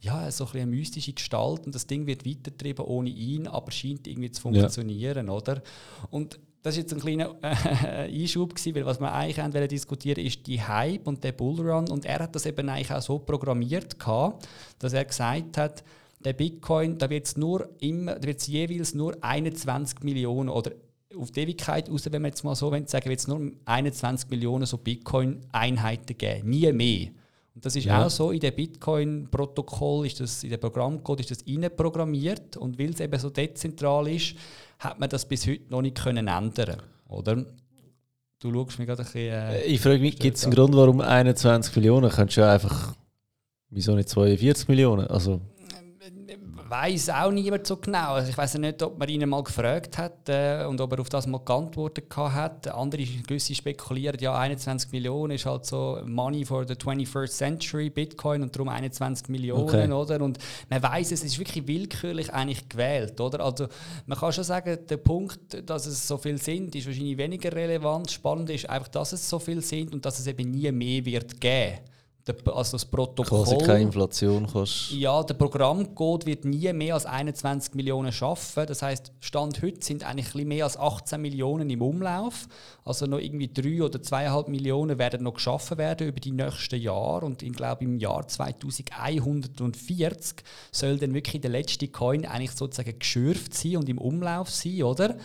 ja, 0.00 0.30
so 0.30 0.44
ein 0.44 0.46
bisschen 0.46 0.60
eine 0.62 0.70
mystische 0.70 1.12
Gestalt 1.12 1.66
und 1.66 1.74
das 1.74 1.86
Ding 1.86 2.06
wird 2.06 2.24
weitergetrieben 2.24 2.84
ohne 2.84 3.10
ihn, 3.10 3.46
aber 3.46 3.70
scheint 3.72 4.06
irgendwie 4.06 4.30
zu 4.30 4.42
funktionieren, 4.42 5.26
ja. 5.26 5.32
oder? 5.32 5.62
Und 6.10 6.38
das 6.62 6.74
war 6.74 6.80
jetzt 6.80 6.92
ein 6.92 7.00
kleiner 7.00 7.34
äh, 7.42 8.22
Einschub, 8.22 8.54
gewesen, 8.54 8.74
weil 8.74 8.86
was 8.86 9.00
wir 9.00 9.12
eigentlich 9.12 9.38
haben 9.38 9.68
diskutieren 9.68 10.24
ist 10.24 10.46
die 10.46 10.62
Hype 10.62 11.06
und 11.06 11.22
der 11.24 11.32
Bullrun. 11.32 11.88
Und 11.88 12.04
er 12.04 12.20
hat 12.20 12.34
das 12.34 12.46
eben 12.46 12.68
eigentlich 12.68 12.92
auch 12.92 13.02
so 13.02 13.18
programmiert, 13.18 13.98
gehabt, 13.98 14.48
dass 14.78 14.92
er 14.92 15.04
gesagt 15.04 15.56
hat, 15.56 15.84
der 16.24 16.32
Bitcoin, 16.32 16.98
da 16.98 17.08
wird 17.08 17.26
es 17.26 17.36
nur 17.36 17.68
immer, 17.78 18.16
da 18.16 18.26
wird's 18.26 18.46
jeweils 18.48 18.94
nur 18.94 19.16
21 19.20 20.00
Millionen 20.02 20.48
oder 20.48 20.72
auf 21.16 21.30
die 21.30 21.40
Ewigkeit 21.40 21.88
raus, 21.90 22.06
wenn 22.10 22.22
wir 22.22 22.28
jetzt 22.28 22.44
mal 22.44 22.54
so 22.54 22.70
sagen, 22.70 23.08
wird 23.08 23.20
es 23.20 23.28
nur 23.28 23.52
21 23.64 24.28
Millionen 24.30 24.66
so 24.66 24.78
Bitcoin-Einheiten 24.78 26.18
geben, 26.18 26.50
nie 26.50 26.72
mehr. 26.72 27.08
Und 27.58 27.66
das 27.66 27.74
ist 27.74 27.86
ja. 27.86 28.06
auch 28.06 28.08
so, 28.08 28.30
in 28.30 28.38
dem 28.38 28.54
Bitcoin-Protokoll, 28.54 30.06
ist 30.06 30.20
das, 30.20 30.44
in 30.44 30.50
dem 30.50 30.60
Programmcode 30.60 31.18
ist 31.18 31.32
das 31.32 31.44
programmiert 31.76 32.56
und 32.56 32.78
weil 32.78 32.90
es 32.90 33.00
eben 33.00 33.18
so 33.18 33.30
dezentral 33.30 34.06
ist, 34.06 34.36
hat 34.78 35.00
man 35.00 35.08
das 35.08 35.26
bis 35.26 35.44
heute 35.48 35.64
noch 35.68 35.82
nicht 35.82 36.00
können 36.00 36.28
ändern 36.28 36.80
oder? 37.08 37.44
Du 38.38 38.52
schaust 38.52 38.78
mir 38.78 38.86
gerade 38.86 39.02
ein 39.02 39.06
bisschen... 39.06 39.32
Äh, 39.32 39.64
ich 39.64 39.80
frage 39.80 39.98
mich, 39.98 40.20
gibt 40.20 40.36
es 40.36 40.44
einen 40.44 40.54
Grund, 40.54 40.76
warum 40.76 41.00
21 41.00 41.74
Millionen? 41.74 42.08
Könntest 42.12 42.36
du 42.36 42.42
ja 42.42 42.52
einfach... 42.52 42.94
Wieso 43.70 43.96
nicht 43.96 44.08
42 44.08 44.68
Millionen? 44.68 45.08
Also 45.08 45.40
weiß 46.68 47.10
auch 47.10 47.30
niemand 47.30 47.66
so 47.66 47.76
genau. 47.76 48.14
Also 48.14 48.30
ich 48.30 48.36
weiß 48.36 48.54
nicht, 48.58 48.82
ob 48.82 48.98
man 48.98 49.08
ihn 49.08 49.28
mal 49.28 49.42
gefragt 49.42 49.98
hat 49.98 50.28
äh, 50.28 50.64
und 50.64 50.80
ob 50.80 50.92
er 50.92 51.00
auf 51.00 51.08
das 51.08 51.26
mal 51.26 51.38
geantwortet 51.38 52.14
hat. 52.16 52.68
Andere 52.68 53.04
gewisse 53.04 53.54
spekulieren, 53.54 54.18
ja 54.20 54.36
21 54.36 54.92
Millionen 54.92 55.34
ist 55.34 55.46
halt 55.46 55.66
so 55.66 56.00
Money 56.04 56.44
for 56.44 56.66
the 56.66 56.74
21st 56.74 57.28
Century, 57.28 57.90
Bitcoin 57.90 58.42
und 58.42 58.54
darum 58.54 58.68
21 58.68 59.28
Millionen, 59.28 59.62
okay. 59.62 59.90
oder? 59.92 60.22
Und 60.22 60.38
man 60.68 60.82
weiß 60.82 61.12
es 61.12 61.24
ist 61.24 61.38
wirklich 61.38 61.66
willkürlich 61.66 62.32
eigentlich 62.32 62.68
gewählt, 62.68 63.20
oder? 63.20 63.40
Also 63.44 63.68
man 64.06 64.18
kann 64.18 64.32
schon 64.32 64.44
sagen, 64.44 64.78
der 64.88 64.96
Punkt, 64.96 65.68
dass 65.68 65.86
es 65.86 66.06
so 66.06 66.18
viel 66.18 66.38
sind, 66.38 66.74
ist 66.74 66.86
wahrscheinlich 66.86 67.18
weniger 67.18 67.52
relevant. 67.52 68.10
Spannend 68.10 68.50
ist 68.50 68.68
einfach, 68.68 68.88
dass 68.88 69.12
es 69.12 69.28
so 69.28 69.38
viel 69.38 69.62
sind 69.62 69.92
und 69.92 70.04
dass 70.04 70.18
es 70.18 70.26
eben 70.26 70.50
nie 70.50 70.70
mehr 70.72 71.04
wird 71.04 71.40
geben 71.40 71.78
also 72.46 72.72
das 72.72 72.84
Protokoll. 72.84 73.44
Quasi 73.44 73.58
keine 73.58 73.82
Inflation 73.82 74.46
kannst. 74.50 74.92
Ja, 74.92 75.22
der 75.22 75.34
Programmcode 75.34 76.26
wird 76.26 76.44
nie 76.44 76.72
mehr 76.72 76.94
als 76.94 77.06
21 77.06 77.74
Millionen 77.74 78.12
schaffen. 78.12 78.66
Das 78.66 78.82
heißt, 78.82 79.12
Stand 79.20 79.62
heute 79.62 79.84
sind 79.84 80.04
eigentlich 80.04 80.34
ein 80.34 80.48
mehr 80.48 80.64
als 80.64 80.76
18 80.76 81.20
Millionen 81.20 81.68
im 81.70 81.82
Umlauf. 81.82 82.48
Also 82.84 83.06
noch 83.06 83.18
irgendwie 83.18 83.48
drei 83.48 83.82
oder 83.82 84.02
zweieinhalb 84.02 84.48
Millionen 84.48 84.98
werden 84.98 85.24
noch 85.24 85.34
geschaffen 85.34 85.78
werden 85.78 86.08
über 86.08 86.20
die 86.20 86.32
nächsten 86.32 86.80
Jahre. 86.80 87.26
Und 87.26 87.42
ich 87.42 87.52
glaube, 87.52 87.84
im 87.84 87.98
Jahr 87.98 88.26
2140 88.26 90.42
soll 90.72 90.98
dann 90.98 91.14
wirklich 91.14 91.40
der 91.40 91.50
letzte 91.50 91.88
Coin 91.88 92.24
eigentlich 92.24 92.52
sozusagen 92.52 92.98
geschürft 92.98 93.54
sein 93.54 93.76
und 93.76 93.88
im 93.88 93.98
Umlauf 93.98 94.50
sein, 94.50 94.82
oder? 94.82 95.16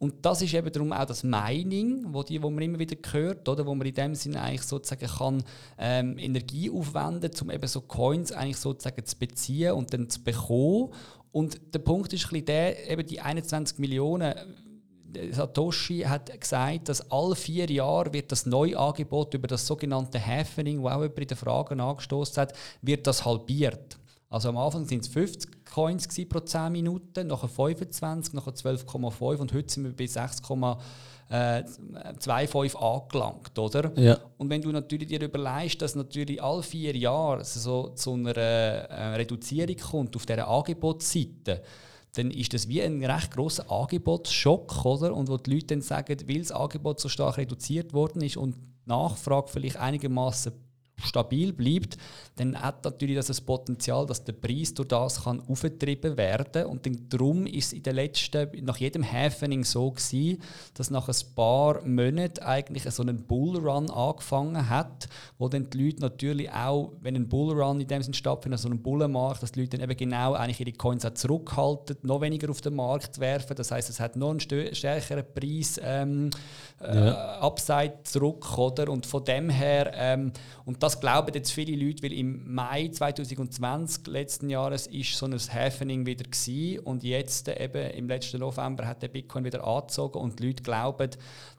Und 0.00 0.24
das 0.24 0.40
ist 0.40 0.54
eben 0.54 0.72
darum 0.72 0.94
auch 0.94 1.04
das 1.04 1.22
Mining, 1.22 2.06
wo, 2.08 2.22
die, 2.22 2.42
wo 2.42 2.48
man 2.48 2.62
immer 2.62 2.78
wieder 2.78 2.96
hört, 3.12 3.46
oder, 3.46 3.66
wo 3.66 3.74
man 3.74 3.86
in 3.86 3.94
dem 3.94 4.14
Sinne 4.14 4.40
eigentlich 4.40 4.62
sozusagen 4.62 5.06
kann, 5.06 5.44
ähm, 5.76 6.16
Energie 6.16 6.70
aufwenden 6.70 7.30
um 7.42 7.50
eben 7.50 7.66
so 7.66 7.82
Coins 7.82 8.32
eigentlich 8.32 8.56
sozusagen 8.56 9.04
zu 9.04 9.18
beziehen 9.18 9.72
und 9.74 9.92
dann 9.92 10.08
zu 10.08 10.24
bekommen. 10.24 10.94
Und 11.32 11.74
der 11.74 11.80
Punkt 11.80 12.14
ist 12.14 12.32
ein 12.32 12.44
der, 12.46 12.90
eben 12.90 13.06
die 13.06 13.20
21 13.20 13.78
Millionen, 13.78 14.32
äh, 15.12 15.32
Satoshi 15.32 16.00
hat 16.00 16.40
gesagt, 16.40 16.88
dass 16.88 17.10
alle 17.10 17.36
vier 17.36 17.70
Jahre 17.70 18.14
wird 18.14 18.32
das 18.32 18.46
neue 18.46 18.78
Angebot 18.78 19.34
über 19.34 19.48
das 19.48 19.66
sogenannte 19.66 20.18
Happening, 20.18 20.80
wo 20.80 20.88
auch 20.88 21.02
jemand 21.02 21.18
in 21.18 21.26
den 21.26 21.36
Fragen 21.36 21.78
angestoßen 21.78 22.40
hat, 22.40 22.54
wird 22.80 23.06
das 23.06 23.26
halbiert. 23.26 23.98
Also 24.30 24.48
am 24.48 24.56
Anfang 24.56 24.86
sind 24.86 25.02
es 25.02 25.08
50 25.08 25.59
Coins 25.72 26.08
pro 26.28 26.40
10 26.40 26.72
Minuten, 26.72 27.28
nachher 27.28 27.48
25, 27.48 28.34
nachher 28.34 28.52
12,5 28.52 29.36
und 29.36 29.52
heute 29.52 29.72
sind 29.72 29.84
wir 29.84 29.94
bei 29.94 30.04
6,25 30.04 32.76
angelangt, 32.76 33.56
oder? 33.58 33.92
Ja. 33.98 34.18
Und 34.38 34.50
wenn 34.50 34.62
du 34.62 34.72
natürlich 34.72 35.08
dir 35.08 35.22
überlegst, 35.22 35.80
dass 35.80 35.94
natürlich 35.94 36.42
alle 36.42 36.62
vier 36.62 36.96
Jahre 36.96 37.44
so 37.44 37.90
zu 37.90 38.14
einer 38.14 38.36
äh, 38.36 39.14
Reduzierung 39.14 39.76
kommt 39.76 40.16
auf 40.16 40.26
dieser 40.26 40.48
Angebotsseite, 40.48 41.62
dann 42.16 42.32
ist 42.32 42.52
das 42.52 42.66
wie 42.68 42.82
ein 42.82 43.04
recht 43.04 43.30
großer 43.30 43.70
Angebotsschock, 43.70 44.84
oder? 44.84 45.14
Und 45.14 45.28
wo 45.28 45.36
die 45.36 45.54
Leute 45.54 45.66
dann 45.66 45.82
sagen, 45.82 46.16
weil 46.26 46.40
das 46.40 46.50
Angebot 46.50 46.98
so 46.98 47.08
stark 47.08 47.38
reduziert 47.38 47.92
worden 47.92 48.22
ist 48.22 48.36
und 48.36 48.56
die 48.56 48.60
Nachfrage 48.86 49.46
vielleicht 49.48 49.76
einigermaßen 49.76 50.52
stabil 51.04 51.52
bleibt, 51.52 51.96
dann 52.36 52.60
hat 52.60 52.84
natürlich 52.84 53.16
das, 53.16 53.26
das 53.26 53.40
Potenzial, 53.40 54.06
dass 54.06 54.24
der 54.24 54.32
Preis 54.32 54.74
durch 54.74 54.88
das 54.88 55.24
kann 55.24 55.42
aufgetrieben 55.48 56.16
werden 56.16 56.66
und 56.66 56.88
darum 57.12 57.46
ist 57.46 57.66
es 57.66 57.72
in 57.72 57.82
den 57.82 57.96
letzten, 57.96 58.48
nach 58.64 58.78
jedem 58.78 59.04
Happening 59.04 59.64
so 59.64 59.90
gewesen, 59.90 60.42
dass 60.74 60.90
nach 60.90 61.08
ein 61.08 61.34
paar 61.34 61.84
Monaten 61.84 62.42
eigentlich 62.44 62.84
so 62.84 63.02
ein 63.02 63.24
Bullrun 63.24 63.90
angefangen 63.90 64.68
hat, 64.68 65.08
wo 65.38 65.48
dann 65.48 65.68
die 65.70 65.84
Leute 65.84 66.00
natürlich 66.00 66.50
auch, 66.50 66.92
wenn 67.00 67.16
ein 67.16 67.28
Bullrun 67.28 67.80
in 67.80 67.86
dem 67.86 68.02
Sinne 68.02 68.14
stattfindet, 68.14 68.60
so 68.60 68.68
ein 68.68 68.82
Bullenmarkt, 68.82 69.42
dass 69.42 69.52
die 69.52 69.60
Leute 69.60 69.78
dann 69.78 69.88
eben 69.88 69.96
genau 69.96 70.34
eigentlich 70.34 70.60
ihre 70.60 70.72
Coins 70.72 71.04
auch 71.04 71.14
zurückhalten, 71.14 71.96
noch 72.02 72.20
weniger 72.20 72.50
auf 72.50 72.60
den 72.60 72.74
Markt 72.74 73.20
werfen, 73.20 73.56
das 73.56 73.70
heißt, 73.70 73.90
es 73.90 74.00
hat 74.00 74.16
noch 74.16 74.30
einen 74.30 74.40
stärkeren 74.40 75.24
Preis 75.34 75.80
ähm, 75.82 76.30
äh, 76.80 77.06
ja. 77.06 77.40
Upside 77.40 77.98
zurück, 78.04 78.56
oder? 78.58 78.88
Und 78.88 79.06
von 79.06 79.24
dem 79.24 79.50
her, 79.50 79.92
ähm, 79.94 80.32
und 80.64 80.82
das 80.82 80.89
glauben 80.98 81.32
jetzt 81.34 81.52
viele 81.52 81.76
Leute, 81.76 82.02
weil 82.02 82.14
im 82.14 82.54
Mai 82.54 82.88
2020 82.88 84.06
letzten 84.06 84.48
Jahres 84.48 84.86
ist 84.86 85.14
so 85.14 85.26
ein 85.26 85.38
Happening 85.38 86.06
wieder 86.06 86.24
gewesen, 86.24 86.80
und 86.80 87.04
jetzt 87.04 87.48
eben 87.48 87.90
im 87.90 88.08
letzten 88.08 88.40
November 88.40 88.86
hat 88.86 89.02
der 89.02 89.08
Bitcoin 89.08 89.44
wieder 89.44 89.66
angezogen 89.66 90.18
und 90.18 90.40
die 90.40 90.46
Leute 90.46 90.62
glauben, 90.62 91.10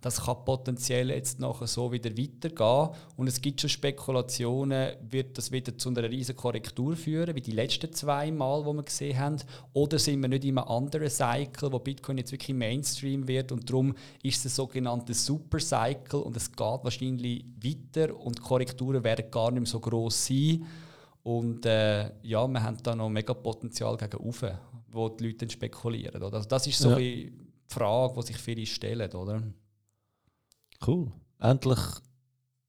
das 0.02 0.26
kann 0.26 0.44
potenziell 0.44 1.12
jetzt 1.12 1.40
nachher 1.40 1.68
so 1.68 1.92
wieder 1.92 2.10
weitergehen. 2.18 2.90
Und 3.16 3.28
es 3.28 3.40
gibt 3.40 3.62
schon 3.62 3.70
Spekulationen, 3.70 4.94
wird 5.10 5.38
das 5.38 5.52
wieder 5.52 5.78
zu 5.78 5.90
einer 5.90 6.10
riesen 6.10 6.36
Korrektur 6.36 6.96
führen, 6.96 7.36
wie 7.36 7.42
die 7.42 7.52
letzten 7.52 7.94
zwei 7.94 8.32
Mal, 8.32 8.66
wo 8.66 8.74
wir 8.74 8.84
gesehen 8.84 9.20
haben, 9.20 9.38
oder 9.74 10.00
sind 10.00 10.22
wir 10.22 10.30
nicht 10.30 10.44
in 10.44 10.58
einem 10.58 10.68
anderen 10.68 11.10
Cycle, 11.10 11.72
wo 11.72 11.80
Bitcoin 11.80 12.18
jetzt 12.18 12.32
wirklich 12.32 12.58
Mainstream 12.58 13.28
wird 13.28 13.52
und 13.52 13.70
darum 13.70 13.94
ist 14.24 14.40
es 14.40 14.46
ein 14.46 14.56
sogenanntes 14.56 15.26
Supercycle 15.26 16.20
und 16.20 16.36
es 16.36 16.52
geht 16.52 16.60
wahrscheinlich 16.60 17.46
weiter 17.64 18.18
und 18.18 18.42
Korrekturen 18.42 19.04
werden 19.04 19.21
gar 19.30 19.52
nicht 19.52 19.62
mehr 19.62 19.70
so 19.70 19.80
groß 19.80 20.28
sein 20.28 20.66
und 21.24 21.66
äh, 21.66 22.12
ja, 22.24 22.48
wir 22.48 22.64
haben 22.64 22.78
da 22.82 22.96
noch 22.96 23.10
mega 23.10 23.34
Potenzial 23.34 23.96
gegen 23.98 24.18
oben, 24.18 24.58
wo 24.88 25.10
die 25.10 25.28
Leute 25.28 25.50
spekulieren. 25.50 26.22
Oder? 26.22 26.38
Also 26.38 26.50
das 26.50 26.66
ist 26.66 26.80
so 26.80 26.92
ja. 26.92 26.96
die 26.96 27.32
Frage, 27.68 28.14
die 28.16 28.28
sich 28.28 28.38
viele 28.38 28.66
stellen, 28.66 29.12
oder? 29.12 29.44
Cool. 30.86 31.12
Endlich 31.40 31.80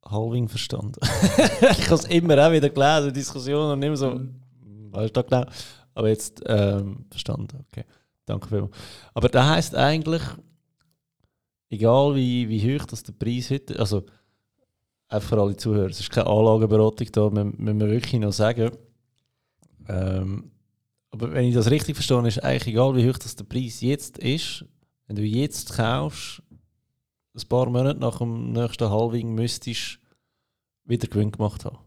Halving 0.05 0.49
verstanden. 0.49 1.01
ich 1.03 1.87
habe 1.87 1.95
es 1.95 2.05
immer 2.05 2.47
auch 2.47 2.53
wieder 2.53 2.69
gelesen, 2.69 3.15
Diskussionen 3.15 3.73
und 3.73 3.83
immer 3.83 3.97
so, 3.97 4.11
mhm. 4.11 4.93
weißt 4.93 5.17
du 5.17 5.23
genau? 5.25 5.45
Aber 5.95 6.09
jetzt 6.09 6.43
ähm, 6.47 7.07
verstanden, 7.11 7.65
okay. 7.71 7.85
Danke 8.27 8.49
vielmals. 8.49 8.77
Aber 9.15 9.29
das 9.29 9.47
heisst 9.47 9.75
eigentlich, 9.75 10.23
egal 11.71 12.15
wie, 12.15 12.49
wie 12.49 12.79
hoch 12.79 12.85
das 12.87 13.03
der 13.03 13.13
Preis 13.13 13.51
heute, 13.51 13.79
also 13.79 14.05
auch 15.13 15.23
für 15.23 15.41
alle 15.41 15.57
Zuhörer, 15.57 15.91
es 15.91 16.01
ist 16.01 16.11
keine 16.11 16.27
Anlageberatung 16.27 17.09
da, 17.13 17.31
müssen 17.31 17.81
wir 17.81 17.89
wirklich 17.89 18.21
noch 18.21 18.33
sagen. 18.33 18.71
Ähm, 19.89 20.51
aber 21.11 21.33
wenn 21.33 21.45
ich 21.45 21.55
das 21.55 21.71
richtig 21.71 21.97
verstehe, 21.97 22.27
ist 22.27 22.43
eigentlich 22.43 22.75
egal, 22.75 22.97
wie 22.97 23.09
hoch 23.09 23.19
das 23.19 23.37
der 23.37 23.45
Preis 23.45 23.81
jetzt 23.81 24.19
ist, 24.19 24.65
wenn 25.07 25.17
du 25.17 25.23
jetzt 25.23 25.77
kaufst, 25.77 26.43
ein 27.35 27.49
paar 27.49 27.69
Monate 27.69 28.01
nach 28.01 28.19
dem 28.19 28.53
nächsten 28.53 28.91
Halving 28.91 29.35
müsstest 29.35 29.99
wieder 30.85 31.09
Gewinn 31.09 31.31
gemacht 31.31 31.65
haben. 31.65 31.79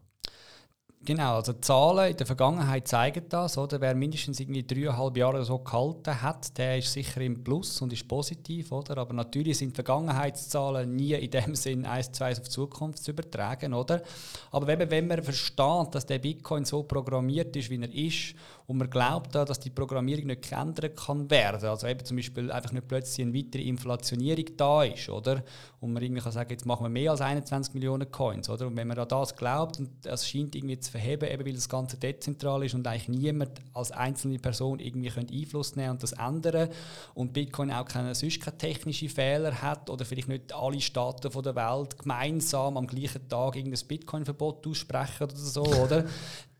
Genau, 1.06 1.36
also 1.36 1.52
Zahlen 1.52 2.10
in 2.10 2.16
der 2.16 2.26
Vergangenheit 2.26 2.88
zeigen 2.88 3.26
das. 3.28 3.56
Oder? 3.56 3.80
Wer 3.80 3.94
mindestens 3.94 4.40
irgendwie 4.40 4.64
dreieinhalb 4.64 5.16
Jahre 5.16 5.44
so 5.44 5.60
gehalten 5.60 6.20
hat, 6.20 6.58
der 6.58 6.78
ist 6.78 6.92
sicher 6.92 7.20
im 7.20 7.44
Plus 7.44 7.80
und 7.80 7.92
ist 7.92 8.08
positiv. 8.08 8.72
Oder? 8.72 8.98
Aber 8.98 9.14
natürlich 9.14 9.58
sind 9.58 9.72
Vergangenheitszahlen 9.72 10.96
nie 10.96 11.12
in 11.12 11.30
dem 11.30 11.54
Sinn 11.54 11.86
eins 11.86 12.10
zu 12.10 12.24
eins 12.24 12.40
auf 12.40 12.48
Zukunft 12.48 13.04
zu 13.04 13.12
übertragen. 13.12 13.72
Oder? 13.72 14.02
Aber 14.50 14.68
eben, 14.68 14.90
wenn 14.90 15.06
man 15.06 15.22
versteht, 15.22 15.94
dass 15.94 16.06
der 16.06 16.18
Bitcoin 16.18 16.64
so 16.64 16.82
programmiert 16.82 17.54
ist, 17.54 17.70
wie 17.70 17.80
er 17.80 17.94
ist, 17.94 18.34
und 18.66 18.78
man 18.78 18.90
glaubt 18.90 19.34
da, 19.34 19.44
dass 19.44 19.60
die 19.60 19.70
Programmierung 19.70 20.26
nicht 20.26 20.48
geändert 20.48 20.96
kann 20.96 21.30
werden, 21.30 21.68
also 21.68 21.86
eben 21.86 22.04
zum 22.04 22.16
Beispiel 22.16 22.50
einfach 22.50 22.72
nicht 22.72 22.88
plötzlich 22.88 23.26
eine 23.26 23.34
weitere 23.34 23.62
Inflationierung 23.62 24.44
da 24.56 24.82
ist, 24.82 25.08
oder? 25.08 25.44
Und 25.80 25.92
man 25.92 26.02
irgendwie 26.02 26.22
kann 26.22 26.32
sagen, 26.32 26.50
jetzt 26.50 26.66
machen 26.66 26.84
wir 26.84 26.88
mehr 26.88 27.12
als 27.12 27.20
21 27.20 27.74
Millionen 27.74 28.10
Coins, 28.10 28.50
oder? 28.50 28.66
Und 28.66 28.76
wenn 28.76 28.88
man 28.88 28.98
an 28.98 29.08
das 29.08 29.36
glaubt 29.36 29.78
und 29.78 29.90
es 30.04 30.28
scheint 30.28 30.56
irgendwie 30.56 30.80
zu 30.80 30.90
verheben, 30.90 31.30
eben 31.30 31.46
weil 31.46 31.52
das 31.52 31.68
Ganze 31.68 31.96
dezentral 31.96 32.64
ist 32.64 32.74
und 32.74 32.86
eigentlich 32.88 33.08
niemand 33.08 33.50
als 33.72 33.92
einzelne 33.92 34.38
Person 34.38 34.80
irgendwie 34.80 35.12
Einfluss 35.16 35.76
nehmen 35.76 35.90
und 35.90 36.02
das 36.02 36.12
ändern 36.12 36.68
und 37.14 37.32
Bitcoin 37.32 37.70
auch 37.70 37.84
keine, 37.84 38.14
sonst 38.14 38.40
keine 38.40 38.58
technischen 38.58 39.08
Fehler 39.08 39.62
hat 39.62 39.90
oder 39.90 40.04
vielleicht 40.04 40.28
nicht 40.28 40.52
alle 40.52 40.80
Staaten 40.80 41.30
der 41.30 41.56
Welt 41.56 41.98
gemeinsam 41.98 42.76
am 42.76 42.86
gleichen 42.86 43.28
Tag 43.28 43.56
irgendein 43.56 43.86
Bitcoin-Verbot 43.86 44.66
aussprechen 44.66 45.24
oder 45.24 45.36
so, 45.36 45.62
oder? 45.62 46.04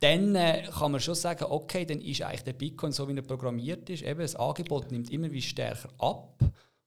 Dann 0.06 0.36
äh, 0.36 0.62
kann 0.78 0.92
man 0.92 1.00
schon 1.00 1.16
sagen, 1.16 1.46
okay, 1.48 1.84
dann 1.84 2.00
ist 2.00 2.22
eigentlich 2.22 2.44
der 2.44 2.52
Bitcoin 2.52 2.92
so, 2.92 3.08
wie 3.08 3.16
er 3.16 3.22
programmiert 3.22 3.90
ist. 3.90 4.02
Eben, 4.04 4.20
das 4.20 4.36
Angebot 4.36 4.92
nimmt 4.92 5.10
immer 5.10 5.32
wie 5.32 5.42
stärker 5.42 5.88
ab 5.98 6.38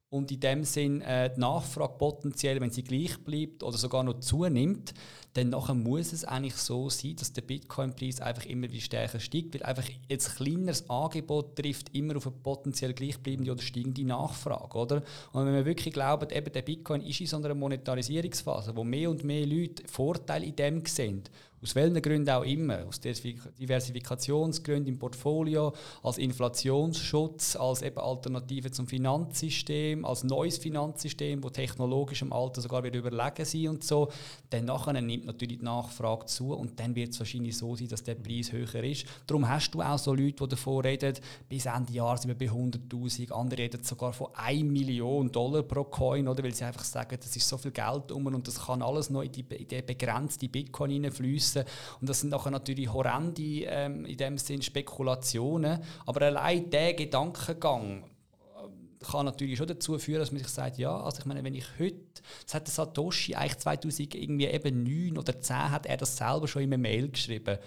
und 0.07 0.31
in 0.31 0.39
dem 0.39 0.63
Sinn 0.63 1.01
äh, 1.01 1.29
die 1.33 1.39
Nachfrage 1.39 1.97
potenziell, 1.97 2.61
wenn 2.61 2.71
sie 2.71 2.83
gleich 2.83 3.17
bleibt 3.19 3.61
oder 3.61 3.77
sogar 3.77 4.03
noch 4.03 4.21
zunimmt, 4.21 4.93
dann 5.33 5.49
nachher 5.49 5.75
muss 5.75 6.13
es 6.13 6.23
eigentlich 6.23 6.55
so 6.55 6.89
sein, 6.89 7.15
dass 7.17 7.33
der 7.33 7.41
Bitcoin-Preis 7.41 8.21
einfach 8.21 8.45
immer 8.45 8.71
wie 8.71 8.81
stärker 8.81 9.19
steigt, 9.19 9.53
weil 9.53 9.63
einfach 9.63 9.87
jetzt 10.07 10.37
kleineres 10.37 10.89
Angebot 10.89 11.57
trifft 11.57 11.93
immer 11.93 12.15
auf 12.15 12.25
eine 12.25 12.35
potenziell 12.37 12.93
gleichbleibende 12.93 13.51
oder 13.51 13.61
steigende 13.61 14.05
Nachfrage, 14.05 14.77
oder? 14.77 15.03
Und 15.33 15.45
wenn 15.45 15.53
wir 15.53 15.65
wirklich 15.65 15.93
glauben, 15.93 16.29
eben 16.31 16.51
der 16.53 16.61
Bitcoin 16.61 17.01
ist 17.01 17.19
in 17.19 17.27
so 17.27 17.37
einer 17.37 17.53
Monetarisierungsphase, 17.53 18.75
wo 18.75 18.83
mehr 18.83 19.11
und 19.11 19.23
mehr 19.23 19.45
Leute 19.45 19.83
Vorteile 19.87 20.45
in 20.45 20.55
dem 20.55 20.85
sehen 20.85 21.23
Aus 21.61 21.75
welchen 21.75 22.01
Gründen 22.01 22.29
auch 22.29 22.43
immer. 22.43 22.85
Aus 22.85 22.99
Diversifikationsgründen 22.99 24.87
im 24.87 24.99
Portfolio, 24.99 25.73
als 26.03 26.17
Inflationsschutz, 26.17 27.55
als 27.55 27.81
eben 27.81 27.99
Alternative 27.99 28.71
zum 28.71 28.87
Finanzsystem, 28.87 30.03
als 30.05 30.23
neues 30.23 30.57
Finanzsystem, 30.57 31.41
das 31.41 31.51
technologisch 31.53 32.21
im 32.21 32.33
Alter 32.33 32.61
sogar 32.61 32.83
wieder 32.83 32.99
überlegen 32.99 33.45
sein 33.45 33.67
und 33.67 33.83
so. 33.83 34.09
Dann 34.49 34.65
nachher 34.65 34.99
nimmt 35.01 35.25
natürlich 35.25 35.59
die 35.59 35.65
Nachfrage 35.65 36.25
zu 36.25 36.53
und 36.53 36.79
dann 36.79 36.95
wird 36.95 37.09
es 37.13 37.19
wahrscheinlich 37.19 37.57
so 37.57 37.75
sein, 37.75 37.87
dass 37.87 38.03
der 38.03 38.15
Preis 38.15 38.51
höher 38.51 38.83
ist. 38.83 39.05
Darum 39.27 39.47
hast 39.47 39.71
du 39.71 39.81
auch 39.81 39.97
so 39.97 40.13
Leute, 40.13 40.43
die 40.43 40.47
davon 40.49 40.81
reden, 40.85 41.13
bis 41.47 41.65
Ende 41.65 41.93
Jahr 41.93 42.17
sind 42.17 42.29
wir 42.29 42.47
bei 42.47 42.53
100'000, 42.53 43.31
andere 43.31 43.61
reden 43.61 43.83
sogar 43.83 44.13
von 44.13 44.27
1 44.33 44.63
Million 44.63 45.31
Dollar 45.31 45.63
pro 45.63 45.83
Coin, 45.83 46.27
oder? 46.27 46.43
weil 46.43 46.53
sie 46.53 46.63
einfach 46.63 46.83
sagen, 46.83 47.17
das 47.21 47.35
ist 47.35 47.47
so 47.47 47.57
viel 47.57 47.71
Geld 47.71 48.11
um 48.11 48.25
und 48.25 48.47
das 48.47 48.65
kann 48.65 48.81
alles 48.81 49.09
noch 49.09 49.21
in 49.21 49.31
die, 49.31 49.41
in 49.41 49.67
die 49.67 49.81
begrenzte 49.81 50.47
Bitcoin 50.47 50.91
hineinfließen. 50.91 51.48
Und 51.55 52.09
das 52.09 52.21
sind 52.21 52.29
nachher 52.29 52.51
natürlich 52.51 52.91
horrende 52.91 53.63
ähm, 53.65 54.05
in 54.05 54.17
dem 54.17 54.37
Sinn 54.37 54.61
Spekulationen. 54.61 55.79
Aber 56.05 56.25
allein 56.25 56.69
der 56.69 56.93
Gedankengang 56.93 58.03
äh, 58.03 59.05
kann 59.11 59.25
natürlich 59.25 59.57
schon 59.57 59.67
dazu 59.67 59.97
führen, 59.97 60.19
dass 60.19 60.31
man 60.31 60.39
sich 60.39 60.49
sagt, 60.49 60.77
ja, 60.77 60.99
also 60.99 61.19
ich 61.19 61.25
meine, 61.25 61.43
wenn 61.43 61.55
ich 61.55 61.65
heute, 61.79 61.99
das 62.43 62.53
hat 62.53 62.67
der 62.67 62.73
Satoshi 62.73 63.35
eigentlich 63.35 63.59
2009 63.59 65.17
oder 65.17 65.39
10 65.39 65.71
hat 65.71 65.85
er 65.85 65.97
das 65.97 66.17
selber 66.17 66.47
schon 66.47 66.63
in 66.63 66.73
einer 66.73 66.81
Mail 66.81 67.09
geschrieben, 67.09 67.57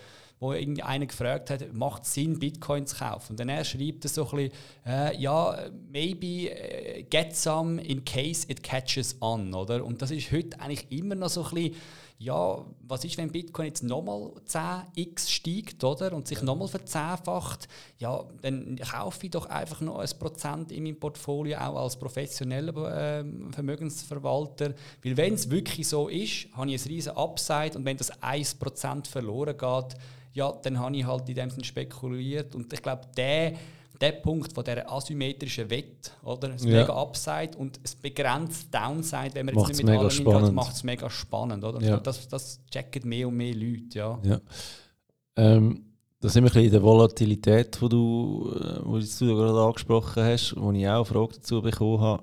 wo 0.42 0.52
irgendwie 0.52 0.82
einer 0.82 1.06
gefragt 1.06 1.50
hat, 1.50 1.72
macht 1.72 2.02
es 2.02 2.14
Sinn, 2.14 2.36
Bitcoin 2.40 2.84
zu 2.84 2.96
kaufen? 2.96 3.30
Und 3.30 3.40
dann 3.40 3.48
er 3.48 3.64
schreibt 3.64 4.04
er 4.04 4.08
so 4.08 4.28
ein 4.28 4.36
bisschen, 4.36 4.52
äh, 4.84 5.16
ja, 5.16 5.56
maybe 5.92 6.50
uh, 6.50 7.04
get 7.08 7.36
some 7.36 7.80
in 7.80 8.04
case 8.04 8.44
it 8.48 8.60
catches 8.60 9.16
on, 9.20 9.54
oder? 9.54 9.84
Und 9.84 10.02
das 10.02 10.10
ist 10.10 10.32
heute 10.32 10.60
eigentlich 10.60 10.90
immer 10.90 11.14
noch 11.14 11.28
so 11.28 11.44
ein 11.44 11.54
bisschen, 11.54 11.76
ja, 12.22 12.64
was 12.86 13.04
ist, 13.04 13.18
wenn 13.18 13.32
Bitcoin 13.32 13.66
jetzt 13.66 13.82
nochmal 13.82 14.30
10x 14.46 15.28
steigt, 15.28 15.82
oder? 15.82 16.12
Und 16.12 16.28
sich 16.28 16.40
nochmal 16.42 16.68
verzehnfacht, 16.68 17.66
ja, 17.98 18.24
dann 18.42 18.76
kaufe 18.76 19.26
ich 19.26 19.30
doch 19.32 19.46
einfach 19.46 19.80
noch 19.80 19.98
ein 19.98 20.08
Prozent 20.18 20.70
in 20.70 20.84
meinem 20.84 21.00
Portfolio, 21.00 21.58
auch 21.58 21.82
als 21.82 21.96
professioneller 21.96 23.20
äh, 23.20 23.24
Vermögensverwalter. 23.52 24.74
Weil 25.02 25.16
wenn 25.16 25.34
es 25.34 25.50
wirklich 25.50 25.88
so 25.88 26.08
ist, 26.08 26.46
habe 26.52 26.70
ich 26.70 26.84
ein 26.84 26.88
riesen 26.88 27.16
Upside 27.16 27.76
und 27.76 27.84
wenn 27.84 27.96
das 27.96 28.12
1% 28.22 29.08
verloren 29.08 29.56
geht, 29.56 29.98
ja, 30.34 30.52
dann 30.62 30.78
habe 30.78 30.96
ich 30.96 31.04
halt 31.04 31.28
in 31.28 31.34
dem 31.34 31.50
Sinne 31.50 31.64
spekuliert. 31.64 32.54
Und 32.54 32.72
ich 32.72 32.82
glaube, 32.82 33.02
der, 33.16 33.54
der 34.02 34.12
Punkt 34.12 34.52
von 34.52 34.64
dieser 34.64 34.90
asymmetrischen 34.90 35.70
Wette, 35.70 36.10
oder? 36.24 36.48
Das 36.48 36.64
ja. 36.64 36.80
mega 36.80 36.92
Upside 37.00 37.56
und 37.56 37.78
es 37.82 37.94
begrenzt 37.94 38.74
Downside, 38.74 39.30
wenn 39.34 39.46
man 39.46 39.56
jetzt 39.56 39.68
nicht 39.68 39.84
mit 39.84 39.96
allem 39.96 40.10
hingeht, 40.10 40.52
macht 40.52 40.74
es 40.74 40.82
mega 40.82 41.08
spannend, 41.08 41.62
oder? 41.62 41.80
Ja. 41.80 41.98
Das, 41.98 42.26
das 42.28 42.60
checken 42.70 43.08
mehr 43.08 43.28
und 43.28 43.36
mehr 43.36 43.54
Leute, 43.54 43.98
ja. 43.98 44.18
ja. 44.24 44.40
Ähm, 45.36 45.84
da 46.20 46.28
sind 46.28 46.44
wir 46.44 46.54
ein 46.54 46.64
in 46.64 46.70
der 46.70 46.82
Volatilität, 46.82 47.80
die 47.80 47.88
du, 47.88 48.52
äh, 48.54 48.80
wo 48.84 48.98
du 48.98 49.36
gerade 49.36 49.60
angesprochen 49.60 50.22
hast, 50.24 50.54
wo 50.56 50.72
ich 50.72 50.88
auch 50.88 50.96
eine 50.96 51.04
Frage 51.04 51.34
dazu 51.34 51.62
bekommen 51.62 52.00
habe. 52.00 52.22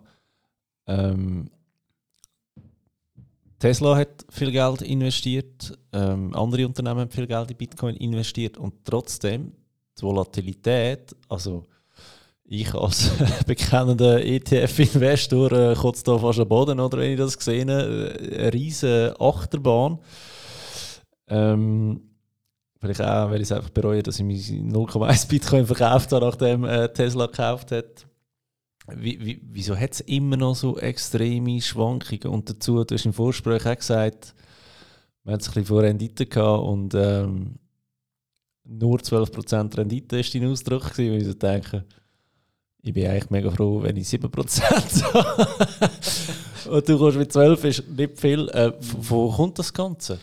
Ähm, 0.87 1.49
Tesla 3.57 3.97
hat 3.97 4.25
viel 4.29 4.51
Geld 4.51 4.81
investiert, 4.81 5.77
ähm, 5.93 6.33
andere 6.33 6.65
Unternehmen 6.65 7.01
haben 7.01 7.09
viel 7.09 7.27
Geld 7.27 7.51
in 7.51 7.57
Bitcoin 7.57 7.95
investiert 7.95 8.57
und 8.57 8.73
trotzdem 8.85 9.53
die 9.97 10.01
Volatilität, 10.03 11.15
also 11.27 11.63
ich 12.51 12.73
als 12.73 13.11
bekennender 13.45 14.25
ETF-Investor 14.25 15.51
äh, 15.51 15.75
kotze 15.75 16.03
da 16.03 16.17
fast 16.17 16.39
am 16.39 16.47
Boden, 16.47 16.79
oder, 16.79 16.97
wenn 16.97 17.11
ich 17.11 17.17
das 17.17 17.33
sehe, 17.33 17.61
äh, 17.61 18.39
eine 18.39 18.53
riesige 18.53 19.15
Achterbahn. 19.19 19.99
Ähm, 21.27 22.01
vielleicht 22.81 23.01
auch, 23.01 23.29
weil 23.29 23.41
ich 23.41 23.43
es 23.43 23.51
einfach 23.51 23.69
bereue, 23.69 24.01
dass 24.01 24.17
ich 24.17 24.25
mich 24.25 24.47
0,1 24.49 25.27
Bitcoin 25.29 25.67
verkauft 25.67 26.11
habe, 26.11 26.25
nachdem 26.25 26.65
äh, 26.65 26.91
Tesla 26.91 27.27
gekauft 27.27 27.71
hat. 27.71 28.07
Wie, 28.95 29.23
wie, 29.23 29.39
wieso 29.43 29.77
hat 29.77 29.93
es 29.93 30.01
immer 30.01 30.35
noch 30.35 30.55
so 30.55 30.79
extreme 30.79 31.61
Schwankungen? 31.61 32.33
Und 32.33 32.49
dazu, 32.49 32.83
du 32.83 32.95
hast 32.95 33.05
im 33.05 33.13
Vorgespräch 33.13 33.63
auch 33.67 33.75
gesagt, 33.75 34.33
wir 35.23 35.33
hatten 35.33 35.43
ein 35.43 35.45
bisschen 35.45 35.65
von 35.65 35.79
Rendite 35.79 36.25
gehabt 36.25 36.63
und 36.63 36.95
ähm, 36.95 37.59
nur 38.63 38.97
12% 38.97 39.77
Rendite 39.77 40.17
war 40.17 40.23
dein 40.33 40.49
Ausdruck. 40.49 40.89
Gewesen, 40.89 41.13
und 41.13 41.19
ich 41.19 41.27
so 41.27 41.33
denke, 41.33 41.85
ich 42.81 42.93
bin 42.93 43.07
eigentlich 43.07 43.29
mega 43.29 43.51
froh, 43.51 43.83
wenn 43.83 43.97
ich 43.97 44.07
7% 44.07 45.03
habe. 45.13 45.91
und 46.69 46.89
du 46.89 46.97
kommst 46.97 47.17
mit 47.17 47.31
12, 47.31 47.63
ist 47.65 47.87
nicht 47.89 48.19
viel. 48.19 48.49
Äh, 48.49 48.71
wo 48.79 49.31
kommt 49.31 49.59
das 49.59 49.73
Ganze? 49.73 50.19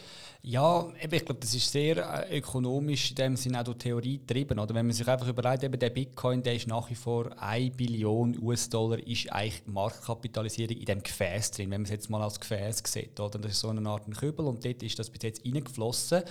Ja, 0.48 0.86
ich 1.00 1.24
glaube, 1.24 1.40
das 1.40 1.52
ist 1.56 1.72
sehr 1.72 1.96
äh, 2.30 2.38
ökonomisch 2.38 3.10
in 3.10 3.16
dem 3.16 3.36
Sinne 3.36 3.58
auch 3.58 3.64
durch 3.64 3.78
Theorie 3.78 4.18
getrieben. 4.18 4.60
Oder 4.60 4.76
wenn 4.76 4.86
man 4.86 4.94
sich 4.94 5.08
einfach 5.08 5.26
überlegt, 5.26 5.64
eben 5.64 5.76
der 5.76 5.90
Bitcoin, 5.90 6.40
der 6.40 6.54
ist 6.54 6.68
nach 6.68 6.88
wie 6.88 6.94
vor 6.94 7.32
1 7.42 7.76
Billion 7.76 8.38
US-Dollar, 8.40 9.04
ist 9.04 9.32
eigentlich 9.32 9.66
Marktkapitalisierung 9.66 10.76
in 10.76 10.84
dem 10.84 11.02
Gefäß 11.02 11.50
drin, 11.50 11.72
wenn 11.72 11.80
man 11.80 11.86
es 11.86 11.90
jetzt 11.90 12.10
mal 12.10 12.22
als 12.22 12.38
Gefäß 12.38 12.80
sieht. 12.86 13.18
Oder? 13.18 13.40
Das 13.40 13.50
ist 13.50 13.58
so 13.58 13.70
eine 13.70 13.90
Art 13.90 14.08
Kübel 14.16 14.46
und 14.46 14.64
dort 14.64 14.84
ist 14.84 14.96
das 14.96 15.10
bis 15.10 15.24
jetzt 15.24 15.44
reingeflossen. 15.44 16.22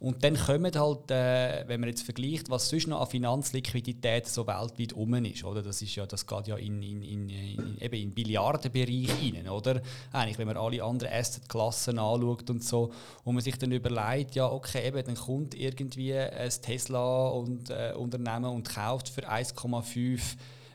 Und 0.00 0.24
dann 0.24 0.38
kommen 0.38 0.72
halt, 0.74 1.10
äh, 1.10 1.68
wenn 1.68 1.80
man 1.80 1.90
jetzt 1.90 2.04
vergleicht, 2.04 2.48
was 2.48 2.70
sonst 2.70 2.86
noch 2.86 3.02
an 3.02 3.08
Finanzliquidität 3.08 4.28
so 4.28 4.46
weltweit 4.46 4.94
um 4.94 5.12
ist. 5.26 5.44
Oder? 5.44 5.60
Das, 5.60 5.82
ist 5.82 5.94
ja, 5.94 6.06
das 6.06 6.26
geht 6.26 6.46
ja 6.46 6.56
in, 6.56 6.82
in, 6.82 7.02
in, 7.02 7.28
in, 7.28 7.76
eben 7.82 8.00
in 8.00 8.12
Billiardenbereich 8.12 9.10
rein. 9.10 9.46
Oder? 9.46 9.82
Eigentlich, 10.10 10.38
wenn 10.38 10.46
man 10.46 10.56
alle 10.56 10.82
anderen 10.82 11.12
Assetklassen 11.12 11.98
anschaut 11.98 12.48
und 12.48 12.64
so, 12.64 12.94
und 13.24 13.34
man 13.34 13.44
sich 13.44 13.57
dann 13.58 13.72
überlegt, 13.72 14.34
ja, 14.34 14.50
okay, 14.50 14.86
eben, 14.86 15.04
dann 15.04 15.14
kommt 15.14 15.54
irgendwie 15.54 16.14
ein 16.14 16.50
Tesla 16.62 17.28
und 17.28 17.70
äh, 17.70 17.92
Unternehmen 17.96 18.46
und 18.46 18.68
kauft 18.68 19.08
für 19.08 19.28
1,5 19.28 20.20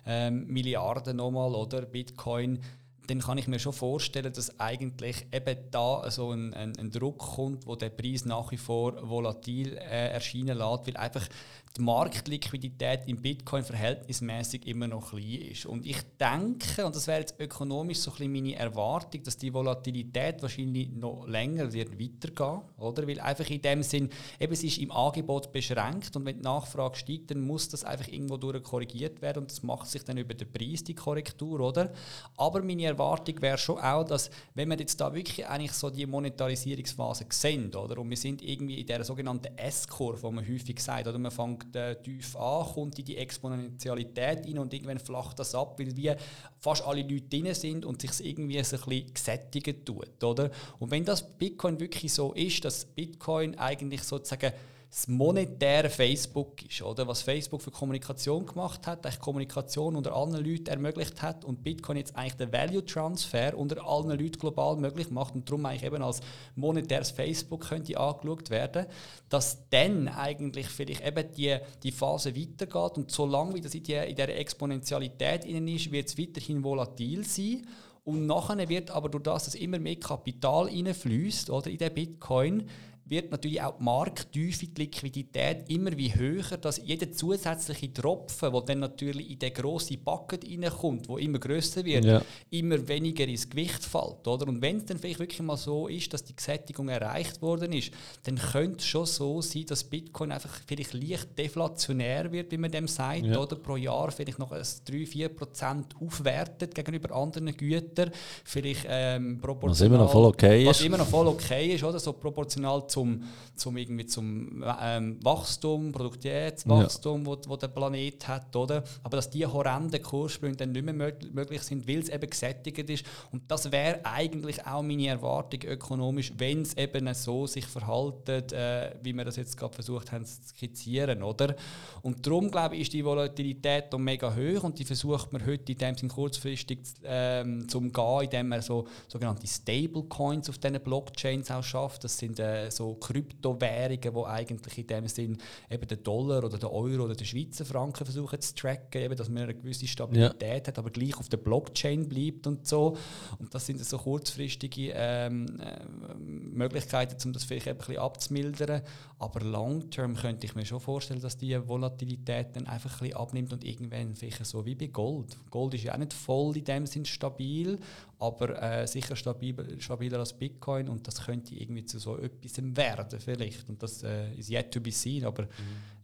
ähm, 0.06 0.48
Milliarden 0.48 1.18
nochmal 1.18 1.54
oder 1.56 1.82
Bitcoin, 1.84 2.60
dann 3.08 3.20
kann 3.20 3.38
ich 3.38 3.48
mir 3.48 3.60
schon 3.60 3.74
vorstellen, 3.74 4.32
dass 4.32 4.60
eigentlich 4.60 5.26
eben 5.32 5.58
da 5.72 6.10
so 6.10 6.32
ein, 6.32 6.54
ein, 6.54 6.74
ein 6.78 6.90
Druck 6.90 7.18
kommt, 7.18 7.68
wo 7.68 7.76
der 7.76 7.90
Preis 7.90 8.26
nach 8.26 8.52
wie 8.52 8.58
vor 8.58 9.10
volatil 9.10 9.78
äh, 9.78 10.10
erscheinen 10.10 10.58
lässt, 10.58 10.88
weil 10.88 10.98
einfach 10.98 11.28
die 11.76 11.82
Marktliquidität 11.82 13.08
im 13.08 13.20
Bitcoin 13.20 13.64
verhältnismäßig 13.64 14.68
immer 14.68 14.88
noch 14.88 15.10
klein 15.10 15.42
ist. 15.52 15.66
Und 15.66 15.88
ich 15.88 15.98
denke, 16.20 16.86
und 16.86 16.96
das 16.96 17.08
wäre 17.08 17.22
jetzt 17.22 17.40
ökonomisch 17.40 17.98
so 17.98 18.12
ein 18.12 18.18
bisschen 18.18 18.32
meine 18.32 18.56
Erwartung, 18.56 19.24
dass 19.24 19.38
die 19.38 19.52
Volatilität 19.52 20.42
wahrscheinlich 20.44 20.92
noch 20.92 21.28
länger 21.28 21.74
wird 21.74 22.00
weitergehen, 22.00 22.62
oder? 22.78 23.08
Weil 23.08 23.20
einfach 23.20 23.50
in 23.50 23.62
dem 23.62 23.82
Sinn, 23.82 24.10
eben 24.40 24.54
es 24.54 24.64
ist 24.64 24.78
im 24.78 24.92
Angebot 24.92 25.52
beschränkt 25.52 26.16
und 26.16 26.26
wenn 26.26 26.38
die 26.38 26.44
Nachfrage 26.44 26.96
steigt, 26.96 27.32
dann 27.32 27.42
muss 27.42 27.70
das 27.70 27.84
einfach 27.84 28.08
irgendwo 28.08 28.38
durch 28.38 28.62
korrigiert 28.62 29.22
werden 29.24 29.40
und 29.40 29.52
das 29.52 29.64
macht 29.64 29.88
sich 29.88 30.04
dann 30.04 30.18
über 30.18 30.36
den 30.36 30.52
Preis 30.52 30.84
die 30.84 30.94
Korrektur, 30.94 31.60
oder? 31.60 31.92
Aber 32.38 32.62
meine 32.62 32.86
Erwartung 32.86 33.42
wäre 33.42 33.58
schon 33.58 33.80
auch, 33.80 34.04
dass 34.04 34.30
wenn 34.54 34.70
wir 34.70 34.78
jetzt 34.78 35.02
da 35.02 35.12
wirklich 35.12 35.48
eigentlich 35.48 35.74
so 35.74 35.90
die 35.90 36.06
Monetarisierungsphase 36.06 37.26
sehen, 37.30 37.74
oder? 37.74 37.98
Und 37.98 38.12
wir 38.12 38.18
sind 38.18 38.44
irgendwie 38.44 38.80
in 38.80 38.86
der 38.86 39.04
sogenannten 39.04 39.58
S-Kurve, 39.58 40.22
wo 40.22 40.30
man 40.30 40.48
häufig 40.48 40.80
sagt, 40.80 41.08
oder? 41.08 41.18
Man 41.18 41.32
fängt 41.32 41.63
fängt 41.64 41.76
äh, 41.76 41.96
tief 42.02 42.36
an, 42.36 42.66
kommt 42.66 43.00
in 43.00 43.06
die 43.06 43.18
Exponentialität 43.18 44.46
rein 44.46 44.60
und 44.60 44.74
irgendwann 44.74 45.00
flacht 45.00 45.40
das 45.40 45.56
ab, 45.56 45.80
weil 45.80 45.96
wie 45.96 46.12
fast 46.60 46.86
alle 46.86 47.02
Leute 47.02 47.22
drin 47.22 47.54
sind 47.54 47.86
und 47.86 48.02
sich 48.02 48.26
irgendwie 48.26 48.58
ein 48.58 48.64
bisschen 48.64 49.14
gesättigt 49.14 49.86
tut. 49.86 50.24
Oder? 50.24 50.52
Und 50.80 50.92
wenn 50.92 51.06
das 51.06 51.24
Bitcoin 51.38 51.80
wirklich 51.80 52.14
so 52.14 52.34
ist, 52.34 52.64
dass 52.66 52.86
Bitcoin 52.86 53.58
eigentlich 53.58 54.04
sozusagen 54.04 54.54
das 54.94 55.08
monetäre 55.08 55.90
Facebook 55.90 56.64
ist, 56.70 56.84
oder? 56.84 57.08
Was 57.08 57.24
Facebook 57.24 57.64
für 57.64 57.72
Kommunikation 57.72 58.46
gemacht 58.46 58.86
hat, 58.86 59.04
eigentlich 59.04 59.20
Kommunikation 59.20 59.96
unter 59.96 60.16
allen 60.16 60.34
Leuten 60.34 60.68
ermöglicht 60.68 61.20
hat 61.24 61.44
und 61.44 61.64
Bitcoin 61.64 61.98
jetzt 61.98 62.16
eigentlich 62.16 62.36
den 62.36 62.54
Value 62.54 62.86
Transfer 62.86 63.58
unter 63.58 63.84
allen 63.84 64.10
Leuten 64.10 64.38
global 64.38 64.76
möglich 64.76 65.10
macht 65.10 65.34
und 65.34 65.50
darum 65.50 65.66
eigentlich 65.66 65.82
eben 65.82 66.04
als 66.04 66.20
monetäres 66.56 67.10
Facebook 67.10 67.70
könnte 67.70 68.00
angeschaut 68.00 68.52
werden, 68.52 68.86
dass 69.30 69.68
dann 69.72 70.10
eigentlich 70.10 70.68
vielleicht 70.68 71.04
eben 71.04 71.32
die, 71.34 71.58
die 71.82 71.92
Phase 71.92 72.36
weitergeht 72.36 72.98
und 72.98 73.10
solange 73.10 73.56
wie 73.56 73.62
das 73.62 73.74
in, 73.74 73.82
die, 73.82 73.94
in 73.94 74.16
dieser 74.16 74.30
Exponentialität 74.30 75.44
innen 75.46 75.70
ist, 75.70 75.92
wird 75.92 76.10
es 76.10 76.20
weiterhin 76.20 76.64
volatil 76.64 77.26
sein 77.26 77.66
und 78.04 78.28
nachher 78.28 78.70
wird 78.70 78.92
aber 78.92 79.10
durch 79.10 79.24
das, 79.24 79.46
dass 79.46 79.56
immer 79.56 79.80
mehr 79.80 79.96
Kapital 79.96 80.66
oder 80.66 81.68
in 81.72 81.78
den 81.78 81.94
Bitcoin, 81.96 82.70
wird 83.14 83.32
natürlich 83.32 83.62
auch 83.62 83.78
die 83.78 83.84
Markttiefe, 83.84 84.68
die 84.68 84.82
Liquidität 84.82 85.70
immer 85.70 85.96
wie 85.96 86.14
höher, 86.14 86.58
dass 86.58 86.82
jeder 86.84 87.12
zusätzliche 87.12 87.94
Tropfen, 87.94 88.52
der 88.52 88.62
dann 88.62 88.80
natürlich 88.80 89.30
in 89.30 89.40
den 89.40 89.54
grossen 89.54 90.04
Bucket 90.04 90.44
reinkommt, 90.46 91.08
wo 91.08 91.18
immer 91.18 91.38
größer 91.38 91.86
wird, 91.86 92.06
ja. 92.06 92.22
immer 92.50 92.88
weniger 92.88 93.26
ins 93.28 93.50
Gewicht 93.50 93.84
fällt. 93.84 94.28
Oder? 94.28 94.48
Und 94.48 94.62
wenn 94.62 94.78
es 94.78 94.86
dann 94.86 94.98
vielleicht 94.98 95.20
wirklich 95.20 95.42
mal 95.42 95.58
so 95.58 95.88
ist, 95.88 96.12
dass 96.14 96.24
die 96.24 96.36
Gesättigung 96.36 96.90
erreicht 96.90 97.42
worden 97.42 97.72
ist, 97.74 97.92
dann 98.24 98.38
könnte 98.38 98.78
es 98.78 98.86
schon 98.86 99.06
so 99.06 99.42
sein, 99.42 99.66
dass 99.68 99.84
Bitcoin 99.84 100.32
einfach 100.32 100.60
vielleicht 100.66 100.94
leicht 100.94 101.38
deflationär 101.38 102.32
wird, 102.32 102.52
wie 102.52 102.58
man 102.58 102.72
dem 102.72 102.88
sagt, 102.88 103.26
ja. 103.26 103.38
oder 103.38 103.56
pro 103.56 103.78
Jahr 103.78 104.12
vielleicht 104.12 104.40
noch 104.40 104.52
3-4% 104.52 105.84
aufwertet 106.02 106.74
gegenüber 106.74 107.16
anderen 107.16 107.56
Gütern, 107.56 108.12
vielleicht 108.44 108.86
ähm, 108.90 109.40
proportional... 109.40 109.72
Was 109.72 109.82
immer 109.82 109.98
noch 109.98 110.12
voll 110.12 110.26
okay 110.26 110.64
ist. 110.64 110.70
Was 110.70 110.82
immer 110.82 110.98
noch 110.98 111.08
voll 111.08 111.28
okay 111.28 111.76
ist, 111.76 111.84
oder? 111.84 112.00
so 112.00 112.14
proportional 112.14 112.88
zu 112.88 113.03
zum, 113.04 113.24
zum, 113.56 113.78
irgendwie 113.78 114.06
zum 114.06 114.64
ähm, 114.82 115.20
Wachstum, 115.24 115.92
Produktivitätswachstum, 115.92 117.22
ja. 117.22 117.28
wo, 117.28 117.38
wo 117.48 117.56
der 117.58 117.68
Planet 117.68 118.28
hat, 118.28 118.56
oder? 118.56 118.84
Aber 119.04 119.18
dass 119.18 119.30
die 119.30 119.46
horrenden 119.46 120.02
Kurssprünge 120.02 120.56
dann 120.56 120.72
nicht 120.72 120.86
mehr 120.86 120.94
möglich 120.94 121.62
sind, 121.62 121.88
weil 121.88 122.00
es 122.00 122.10
eben 122.10 122.30
gesättigt 122.30 122.90
ist. 122.90 123.06
Und 123.32 123.50
das 123.50 123.72
wäre 123.72 124.00
eigentlich 124.04 124.66
auch 124.66 124.82
meine 124.82 125.08
Erwartung 125.08 125.62
ökonomisch, 125.64 126.34
wenn 126.38 126.62
es 126.62 126.76
eben 126.78 127.14
so 127.14 127.48
sich 127.48 127.66
verhaltet, 127.66 128.54
äh, 128.54 128.96
wie 129.02 129.14
wir 129.14 129.26
das 129.26 129.36
jetzt 129.36 129.58
gerade 129.58 129.74
versucht 129.74 130.12
haben 130.12 130.26
zu 130.26 130.42
skizzieren, 130.50 131.24
oder? 131.24 131.56
Und 132.02 132.26
darum, 132.26 132.50
glaube 132.50 132.76
ich, 132.76 132.84
ist 132.84 132.94
die 132.94 133.06
Volatilität 133.06 133.86
da 133.92 133.98
mega 133.98 134.34
hoch 134.36 134.64
und 134.64 134.80
die 134.80 134.86
versucht 134.86 135.32
man 135.34 135.46
heute 135.46 135.72
in 135.72 135.78
dem 135.78 135.96
Sinn 135.96 136.10
kurzfristig 136.10 136.80
ähm, 137.04 137.68
zu 137.68 137.78
umgehen, 137.78 138.24
indem 138.24 138.50
man 138.50 138.62
so 138.62 138.88
sogenannte 139.08 139.48
Stablecoins 139.48 140.50
auf 140.50 140.58
diesen 140.58 140.82
Blockchains 140.82 141.52
auch 141.52 141.64
schafft. 141.64 142.04
Das 142.04 142.18
sind 142.18 142.40
äh, 142.40 142.70
so 142.70 142.83
Kryptowährungen, 143.00 144.14
die 144.14 144.26
eigentlich 144.26 144.78
in 144.78 144.88
dem 144.88 145.08
Sinn 145.08 145.38
eben 145.70 145.88
den 145.88 146.04
Dollar 146.04 146.44
oder 146.44 146.58
den 146.58 146.70
Euro 146.70 147.06
oder 147.06 147.16
den 147.16 147.26
Schweizer 147.26 147.66
Franken 147.66 148.06
versuchen 148.06 148.40
zu 148.42 148.56
tracken, 148.56 149.02
eben, 149.02 149.16
dass 149.16 149.30
man 149.30 149.44
eine 149.44 149.56
gewisse 149.56 149.88
Stabilität 149.88 150.68
ja. 150.68 150.68
hat, 150.68 150.80
aber 150.80 150.90
gleich 150.90 151.18
auf 151.18 151.30
der 151.30 151.38
Blockchain 151.38 152.08
bleibt 152.08 152.48
und 152.48 152.68
so. 152.68 152.98
Und 153.40 153.54
das 153.54 153.66
sind 153.66 153.84
so 153.84 153.98
kurzfristige 153.98 154.94
ähm, 154.96 155.60
äh, 155.60 156.16
Möglichkeiten, 156.18 157.16
um 157.26 157.34
das 157.34 157.44
vielleicht 157.44 157.68
ein 157.68 157.78
bisschen 157.78 157.98
abzumildern. 157.98 158.82
Aber 159.20 159.40
long-term 159.42 160.16
könnte 160.16 160.46
ich 160.46 160.56
mir 160.56 160.66
schon 160.66 160.80
vorstellen, 160.80 161.22
dass 161.22 161.38
die 161.38 161.56
Volatilität 161.68 162.56
dann 162.56 162.68
einfach 162.68 162.92
ein 162.94 163.00
bisschen 163.00 163.18
abnimmt 163.18 163.54
und 163.54 163.64
irgendwann 163.64 164.16
vielleicht 164.16 164.46
so 164.46 164.66
wie 164.66 164.76
bei 164.76 164.88
Gold. 164.88 165.38
Gold 165.50 165.74
ist 165.76 165.84
ja 165.84 165.94
auch 165.94 165.98
nicht 165.98 166.14
voll 166.14 166.58
in 166.58 166.66
dem 166.66 166.86
Sinn 166.86 167.06
stabil, 167.06 167.80
aber 168.24 168.62
äh, 168.62 168.88
sicher 168.88 169.16
stabil, 169.16 169.56
stabiler 169.80 170.20
als 170.20 170.34
Bitcoin 170.34 170.88
und 170.88 171.08
das 171.08 171.26
könnte 171.26 171.56
irgendwie 171.56 171.86
zu 171.86 172.00
so 172.00 172.18
etwas 172.18 172.58
werden 172.58 173.20
vielleicht. 173.20 173.68
Und 173.70 173.84
das 173.84 174.02
äh, 174.04 174.34
ist 174.36 174.50
yet 174.50 174.72
to 174.72 174.80
be 174.80 174.92
seen, 174.92 175.26
aber 175.26 175.44
mhm. 175.44 175.50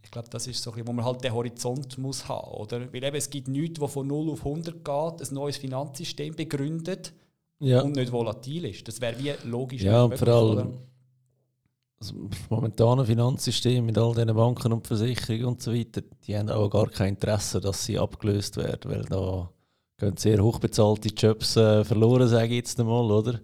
ich 0.02 0.10
glaube, 0.10 0.28
das 0.28 0.46
ist 0.46 0.62
so 0.62 0.70
ein 0.70 0.74
bisschen, 0.74 0.88
wo 0.88 0.92
man 0.92 1.04
halt 1.04 1.24
den 1.24 1.32
Horizont 1.32 1.96
muss 1.98 2.28
haben, 2.28 2.50
oder? 2.52 2.92
Weil 2.92 3.04
eben, 3.04 3.16
es 3.16 3.30
gibt 3.30 3.48
nichts, 3.48 3.80
was 3.80 3.92
von 3.92 4.06
0 4.06 4.30
auf 4.30 4.44
100 4.44 4.84
geht, 4.84 5.28
ein 5.28 5.34
neues 5.34 5.56
Finanzsystem 5.56 6.34
begründet 6.36 7.14
ja. 7.58 7.80
und 7.80 7.96
nicht 7.96 8.12
volatil 8.12 8.66
ist. 8.66 8.86
Das 8.86 9.00
wäre 9.00 9.18
wie 9.18 9.32
logisch. 9.48 9.82
Ja, 9.82 10.04
und 10.04 10.18
vor 10.18 10.28
allem 10.28 10.78
das 11.98 12.14
momentane 12.48 13.04
Finanzsystem 13.04 13.84
mit 13.84 13.98
all 13.98 14.14
diesen 14.14 14.34
Banken 14.34 14.72
und 14.72 14.86
Versicherungen 14.86 15.44
und 15.44 15.62
so 15.62 15.72
weiter, 15.72 16.02
die 16.26 16.36
haben 16.36 16.48
auch 16.48 16.70
gar 16.70 16.88
kein 16.88 17.10
Interesse, 17.10 17.60
dass 17.60 17.84
sie 17.84 17.98
abgelöst 17.98 18.56
werden, 18.56 18.90
weil 18.90 19.04
da 19.04 19.50
gehen 20.00 20.16
sehr 20.16 20.42
hochbezahlte 20.42 21.10
Jobs 21.10 21.56
äh, 21.56 21.84
verloren, 21.84 22.28
sage 22.28 22.48
ich 22.48 22.56
jetzt 22.56 22.80
einmal, 22.80 23.10
oder? 23.10 23.40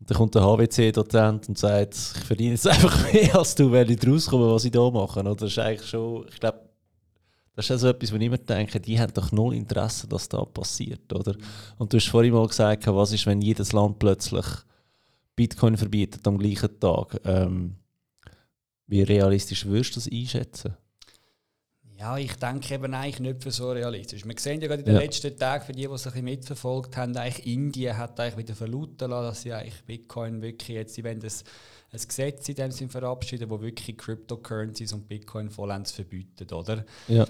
Und 0.00 0.10
dann 0.10 0.16
kommt 0.16 0.34
der 0.34 0.42
HWC-Dozent 0.42 1.48
und 1.48 1.58
sagt, 1.58 1.94
ich 1.94 2.24
verdiene 2.24 2.52
jetzt 2.52 2.66
einfach 2.68 3.12
mehr 3.12 3.36
als 3.36 3.54
du, 3.54 3.70
weil 3.70 3.90
ich 3.90 4.06
rauskommen, 4.06 4.50
was 4.50 4.64
ich 4.64 4.70
da 4.70 4.90
mache. 4.90 5.20
Oder? 5.20 5.34
Das 5.34 5.50
ist 5.50 5.58
eigentlich 5.58 5.88
schon, 5.88 6.26
ich 6.28 6.40
glaube, 6.40 6.60
das 7.56 7.66
ist 7.66 7.70
also 7.70 7.88
etwas, 7.88 8.12
wo 8.12 8.16
ich 8.16 8.22
immer 8.22 8.38
denke, 8.38 8.80
die 8.80 8.98
haben 8.98 9.12
doch 9.14 9.30
null 9.30 9.54
Interesse, 9.54 10.08
dass 10.08 10.28
das 10.28 10.46
passiert, 10.52 11.12
oder? 11.12 11.36
Und 11.78 11.92
du 11.92 11.98
hast 11.98 12.08
vorhin 12.08 12.32
mal 12.32 12.46
gesagt, 12.48 12.86
was 12.86 13.12
ist, 13.12 13.26
wenn 13.26 13.40
jedes 13.40 13.72
Land 13.72 13.98
plötzlich 13.98 14.44
Bitcoin 15.36 15.76
verbietet 15.76 16.26
am 16.26 16.38
gleichen 16.38 16.80
Tag? 16.80 17.20
Ähm, 17.24 17.76
wie 18.86 19.02
realistisch 19.02 19.66
würdest 19.66 19.96
du 19.96 20.00
das 20.00 20.10
einschätzen? 20.10 20.74
Ja, 21.98 22.18
ich 22.18 22.34
denke 22.34 22.74
eben 22.74 22.92
eigentlich 22.92 23.20
nicht 23.20 23.42
für 23.42 23.50
so 23.50 23.70
realistisch. 23.70 24.24
Wir 24.26 24.34
sehen 24.38 24.60
ja 24.60 24.66
gerade 24.66 24.80
in 24.80 24.86
den 24.86 24.94
ja. 24.96 25.00
letzten 25.00 25.36
Tagen, 25.36 25.64
für 25.64 25.72
die, 25.72 25.82
die 25.82 25.86
es 25.86 26.06
ein 26.06 26.12
bisschen 26.12 26.24
mitverfolgt 26.24 26.96
haben, 26.96 27.16
eigentlich 27.16 27.46
Indien 27.46 27.96
hat 27.96 28.18
eigentlich 28.18 28.38
wieder 28.38 28.54
verlauten 28.54 29.10
lassen, 29.10 29.26
dass 29.26 29.42
sie 29.42 29.52
eigentlich 29.52 29.82
Bitcoin 29.84 30.42
wirklich 30.42 30.68
jetzt, 30.70 30.94
sie 30.94 31.04
wollen 31.04 31.20
das, 31.20 31.44
ein 31.92 32.00
Gesetz 32.00 32.48
in 32.48 32.56
dem 32.56 32.72
Sinn 32.72 32.90
verabschieden, 32.90 33.48
wo 33.48 33.60
wirklich 33.60 33.96
Cryptocurrencies 33.96 34.92
und 34.92 35.06
Bitcoin 35.06 35.48
vollends 35.50 35.92
verbietet, 35.92 36.52
oder? 36.52 36.84
Ja 37.06 37.26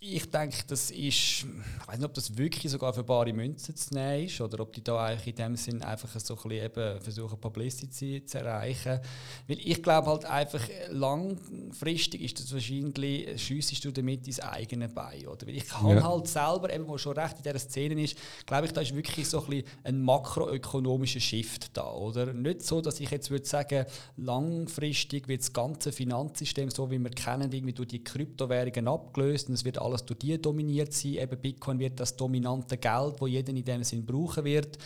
ich 0.00 0.30
denke, 0.30 0.58
das 0.68 0.90
ist, 0.92 0.96
ich 0.98 1.46
weiß 1.86 1.96
nicht, 1.96 2.04
ob 2.04 2.14
das 2.14 2.36
wirklich 2.38 2.70
sogar 2.70 2.92
für 2.92 3.02
bare 3.02 3.32
Münzen 3.32 3.74
zu 3.74 3.94
nehmen 3.94 4.26
ist 4.26 4.40
oder 4.40 4.60
ob 4.60 4.72
die 4.72 4.82
da 4.82 5.04
eigentlich 5.04 5.26
in 5.26 5.34
dem 5.34 5.56
Sinn 5.56 5.82
einfach 5.82 6.08
so 6.08 6.34
ein 6.34 6.42
bisschen 6.42 6.64
eben 6.66 7.00
versuchen, 7.00 7.40
Publicity 7.40 8.24
zu 8.24 8.38
erreichen. 8.38 9.00
Weil 9.48 9.58
ich 9.58 9.82
glaube 9.82 10.08
halt 10.08 10.24
einfach, 10.24 10.62
langfristig 10.90 12.22
ist 12.22 12.38
das 12.38 12.52
wahrscheinlich, 12.52 13.42
schiessest 13.42 13.84
du 13.84 13.90
damit 13.90 14.26
ins 14.28 14.38
eigene 14.38 14.88
Bein, 14.88 15.26
oder? 15.26 15.46
Weil 15.48 15.56
ich 15.56 15.66
kann 15.66 15.88
ja. 15.88 16.02
halt 16.02 16.28
selber, 16.28 16.72
eben, 16.72 16.86
wo 16.86 16.96
schon 16.96 17.18
recht 17.18 17.38
in 17.38 17.42
dieser 17.42 17.58
Szene 17.58 18.00
ist, 18.00 18.16
glaube 18.46 18.66
ich, 18.66 18.72
da 18.72 18.82
ist 18.82 18.94
wirklich 18.94 19.28
so 19.28 19.42
ein 19.42 19.50
bisschen 19.50 19.66
ein 19.82 20.02
makroökonomischer 20.02 21.20
Shift 21.20 21.76
da, 21.76 21.90
oder? 21.90 22.32
Nicht 22.32 22.62
so, 22.62 22.80
dass 22.80 23.00
ich 23.00 23.10
jetzt 23.10 23.30
würde 23.30 23.46
sagen, 23.46 23.84
langfristig 24.16 25.26
wird 25.26 25.40
das 25.40 25.52
ganze 25.52 25.90
Finanzsystem, 25.90 26.70
so 26.70 26.88
wie 26.88 26.98
wir 27.00 27.10
kennen, 27.10 27.50
irgendwie 27.50 27.74
durch 27.74 27.88
die 27.88 28.04
Kryptowährungen 28.04 28.86
abgelöst 28.86 29.48
und 29.48 29.54
es 29.54 29.64
wird 29.64 29.78
alles 29.88 30.04
durch 30.04 30.18
die 30.18 30.40
dominiert 30.40 30.92
sein. 30.92 31.14
Eben 31.14 31.40
Bitcoin 31.40 31.78
wird 31.78 31.98
das 31.98 32.16
dominante 32.16 32.76
Geld, 32.76 33.14
wo 33.18 33.26
jeder 33.26 33.50
in 33.50 33.64
dem 33.64 33.84
Sinn 33.84 34.04
brauchen 34.04 34.44
wird 34.44 34.78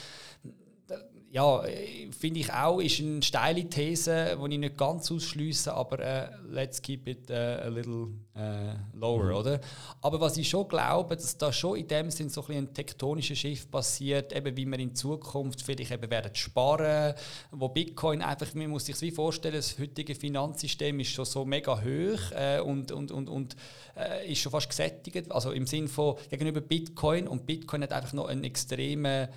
ja, 1.33 1.63
finde 2.11 2.41
ich 2.41 2.53
auch, 2.53 2.79
ist 2.79 3.01
eine 3.01 3.23
steile 3.23 3.65
These, 3.65 4.39
die 4.39 4.53
ich 4.53 4.61
nicht 4.61 4.77
ganz 4.77 5.11
ausschließe, 5.11 5.73
aber 5.73 5.99
äh, 5.99 6.29
let's 6.51 6.83
keep 6.83 7.09
it 7.09 7.31
uh, 7.31 7.35
a 7.35 7.69
little 7.69 8.09
uh, 8.37 8.75
lower, 8.93 9.25
mhm. 9.25 9.37
oder? 9.37 9.61
Aber 10.03 10.21
was 10.21 10.37
ich 10.37 10.51
schon 10.51 10.69
glaube, 10.69 11.17
dass 11.17 11.39
da 11.39 11.51
schon 11.51 11.79
in 11.79 11.89
dem 11.89 12.11
Sinn 12.11 12.29
so 12.29 12.45
ein, 12.49 12.57
ein 12.59 12.75
tektonischer 12.75 13.35
Schiff 13.35 13.71
passiert, 13.71 14.35
eben 14.35 14.55
wie 14.55 14.67
wir 14.67 14.79
in 14.79 14.95
Zukunft 14.95 15.63
vielleicht 15.63 15.93
eben 15.93 16.11
werden 16.11 16.35
sparen, 16.35 17.15
wo 17.51 17.71
Bitcoin 17.71 18.21
einfach, 18.21 18.53
man 18.53 18.69
muss 18.69 18.85
sich 18.85 19.01
wie 19.01 19.11
vorstellen, 19.11 19.55
das 19.55 19.79
heutige 19.79 20.15
Finanzsystem 20.15 21.01
ist 21.01 21.13
schon 21.13 21.25
so 21.25 21.47
mega 21.47 21.81
hoch 21.81 22.33
äh, 22.33 22.61
und, 22.61 22.93
und, 22.93 23.11
und, 23.11 23.31
und 23.31 23.57
äh, 23.97 24.31
ist 24.31 24.43
schon 24.43 24.53
fast 24.53 24.69
gesättigt, 24.69 25.33
also 25.33 25.53
im 25.53 25.67
Sinn 25.67 25.89
von 25.89 26.17
gegenüber 26.29 26.61
Bitcoin 26.61 27.27
und 27.27 27.47
Bitcoin 27.47 27.85
hat 27.85 27.93
einfach 27.95 28.13
noch 28.13 28.27
einen 28.27 28.45
extremen 28.45 29.07
äh, 29.07 29.29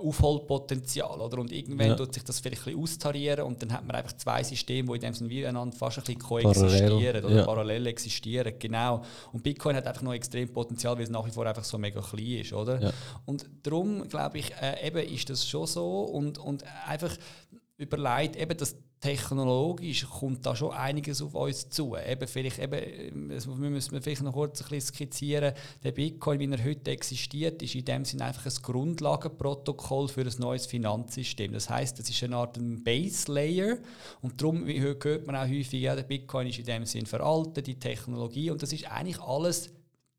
Aufholpotenzial. 0.00 1.20
Oder? 1.20 1.38
Und 1.38 1.52
irgendwann 1.52 1.88
ja. 1.88 1.96
tut 1.96 2.14
sich 2.14 2.22
das 2.22 2.38
vielleicht 2.40 2.62
ein 2.62 2.64
bisschen 2.76 2.82
austarieren 2.82 3.44
und 3.44 3.60
dann 3.62 3.72
hat 3.72 3.84
man 3.84 3.96
einfach 3.96 4.12
zwei 4.16 4.42
Systeme, 4.42 4.88
die 4.88 4.94
in 4.94 5.00
dem 5.00 5.14
Sinne 5.14 5.30
wie 5.30 5.46
einander 5.46 5.76
fast 5.76 5.98
ein 5.98 6.04
bisschen 6.04 6.20
koexistieren 6.20 6.88
parallel. 6.88 7.24
oder 7.24 7.34
ja. 7.34 7.44
parallel 7.44 7.86
existieren. 7.88 8.54
Genau. 8.58 9.02
Und 9.32 9.42
Bitcoin 9.42 9.76
hat 9.76 9.86
einfach 9.86 10.02
noch 10.02 10.14
extrem 10.14 10.52
Potenzial, 10.52 10.96
weil 10.96 11.04
es 11.04 11.10
nach 11.10 11.26
wie 11.26 11.30
vor 11.30 11.46
einfach 11.46 11.64
so 11.64 11.78
mega 11.78 12.00
klein 12.00 12.40
ist. 12.40 12.52
Oder? 12.52 12.80
Ja. 12.80 12.92
Und 13.24 13.46
darum 13.62 14.08
glaube 14.08 14.38
ich, 14.38 14.52
äh, 14.60 14.86
eben 14.86 15.06
ist 15.12 15.28
das 15.30 15.48
schon 15.48 15.66
so 15.66 16.02
und, 16.02 16.38
und 16.38 16.64
einfach 16.86 17.16
überlegt, 17.76 18.36
eben 18.36 18.56
das 18.56 18.76
technologisch 19.02 20.06
kommt 20.08 20.46
da 20.46 20.54
schon 20.54 20.70
einiges 20.70 21.20
auf 21.20 21.34
uns 21.34 21.68
zu. 21.68 21.96
Eben 21.96 22.26
vielleicht, 22.28 22.60
eben, 22.60 23.28
das 23.28 23.46
müssen 23.46 23.92
wir 23.92 24.00
vielleicht 24.00 24.22
noch 24.22 24.32
kurz 24.32 24.62
ein 24.62 24.68
bisschen 24.68 24.94
skizzieren. 24.94 25.54
Der 25.82 25.90
Bitcoin, 25.90 26.38
wie 26.38 26.50
er 26.50 26.64
heute 26.64 26.92
existiert, 26.92 27.60
ist 27.62 27.74
in 27.74 27.84
dem 27.84 28.04
Sinne 28.04 28.26
einfach 28.26 28.46
ein 28.46 28.62
Grundlagenprotokoll 28.62 30.06
für 30.08 30.22
ein 30.22 30.32
neues 30.38 30.66
Finanzsystem. 30.66 31.52
Das 31.52 31.68
heißt, 31.68 31.98
es 31.98 32.08
ist 32.08 32.22
eine 32.22 32.36
Art 32.36 32.56
Base 32.84 33.30
Layer 33.30 33.78
und 34.22 34.40
darum 34.40 34.66
wie 34.66 34.80
hört 34.80 35.26
man 35.26 35.34
auch 35.34 35.48
häufig, 35.48 35.82
ja, 35.82 35.96
der 35.96 36.04
Bitcoin 36.04 36.46
ist 36.46 36.60
in 36.60 36.66
dem 36.66 36.86
Sinne 36.86 37.06
veraltet, 37.06 37.66
die 37.66 37.78
Technologie 37.78 38.50
und 38.50 38.62
das 38.62 38.72
ist 38.72 38.88
eigentlich 38.88 39.20
alles 39.20 39.70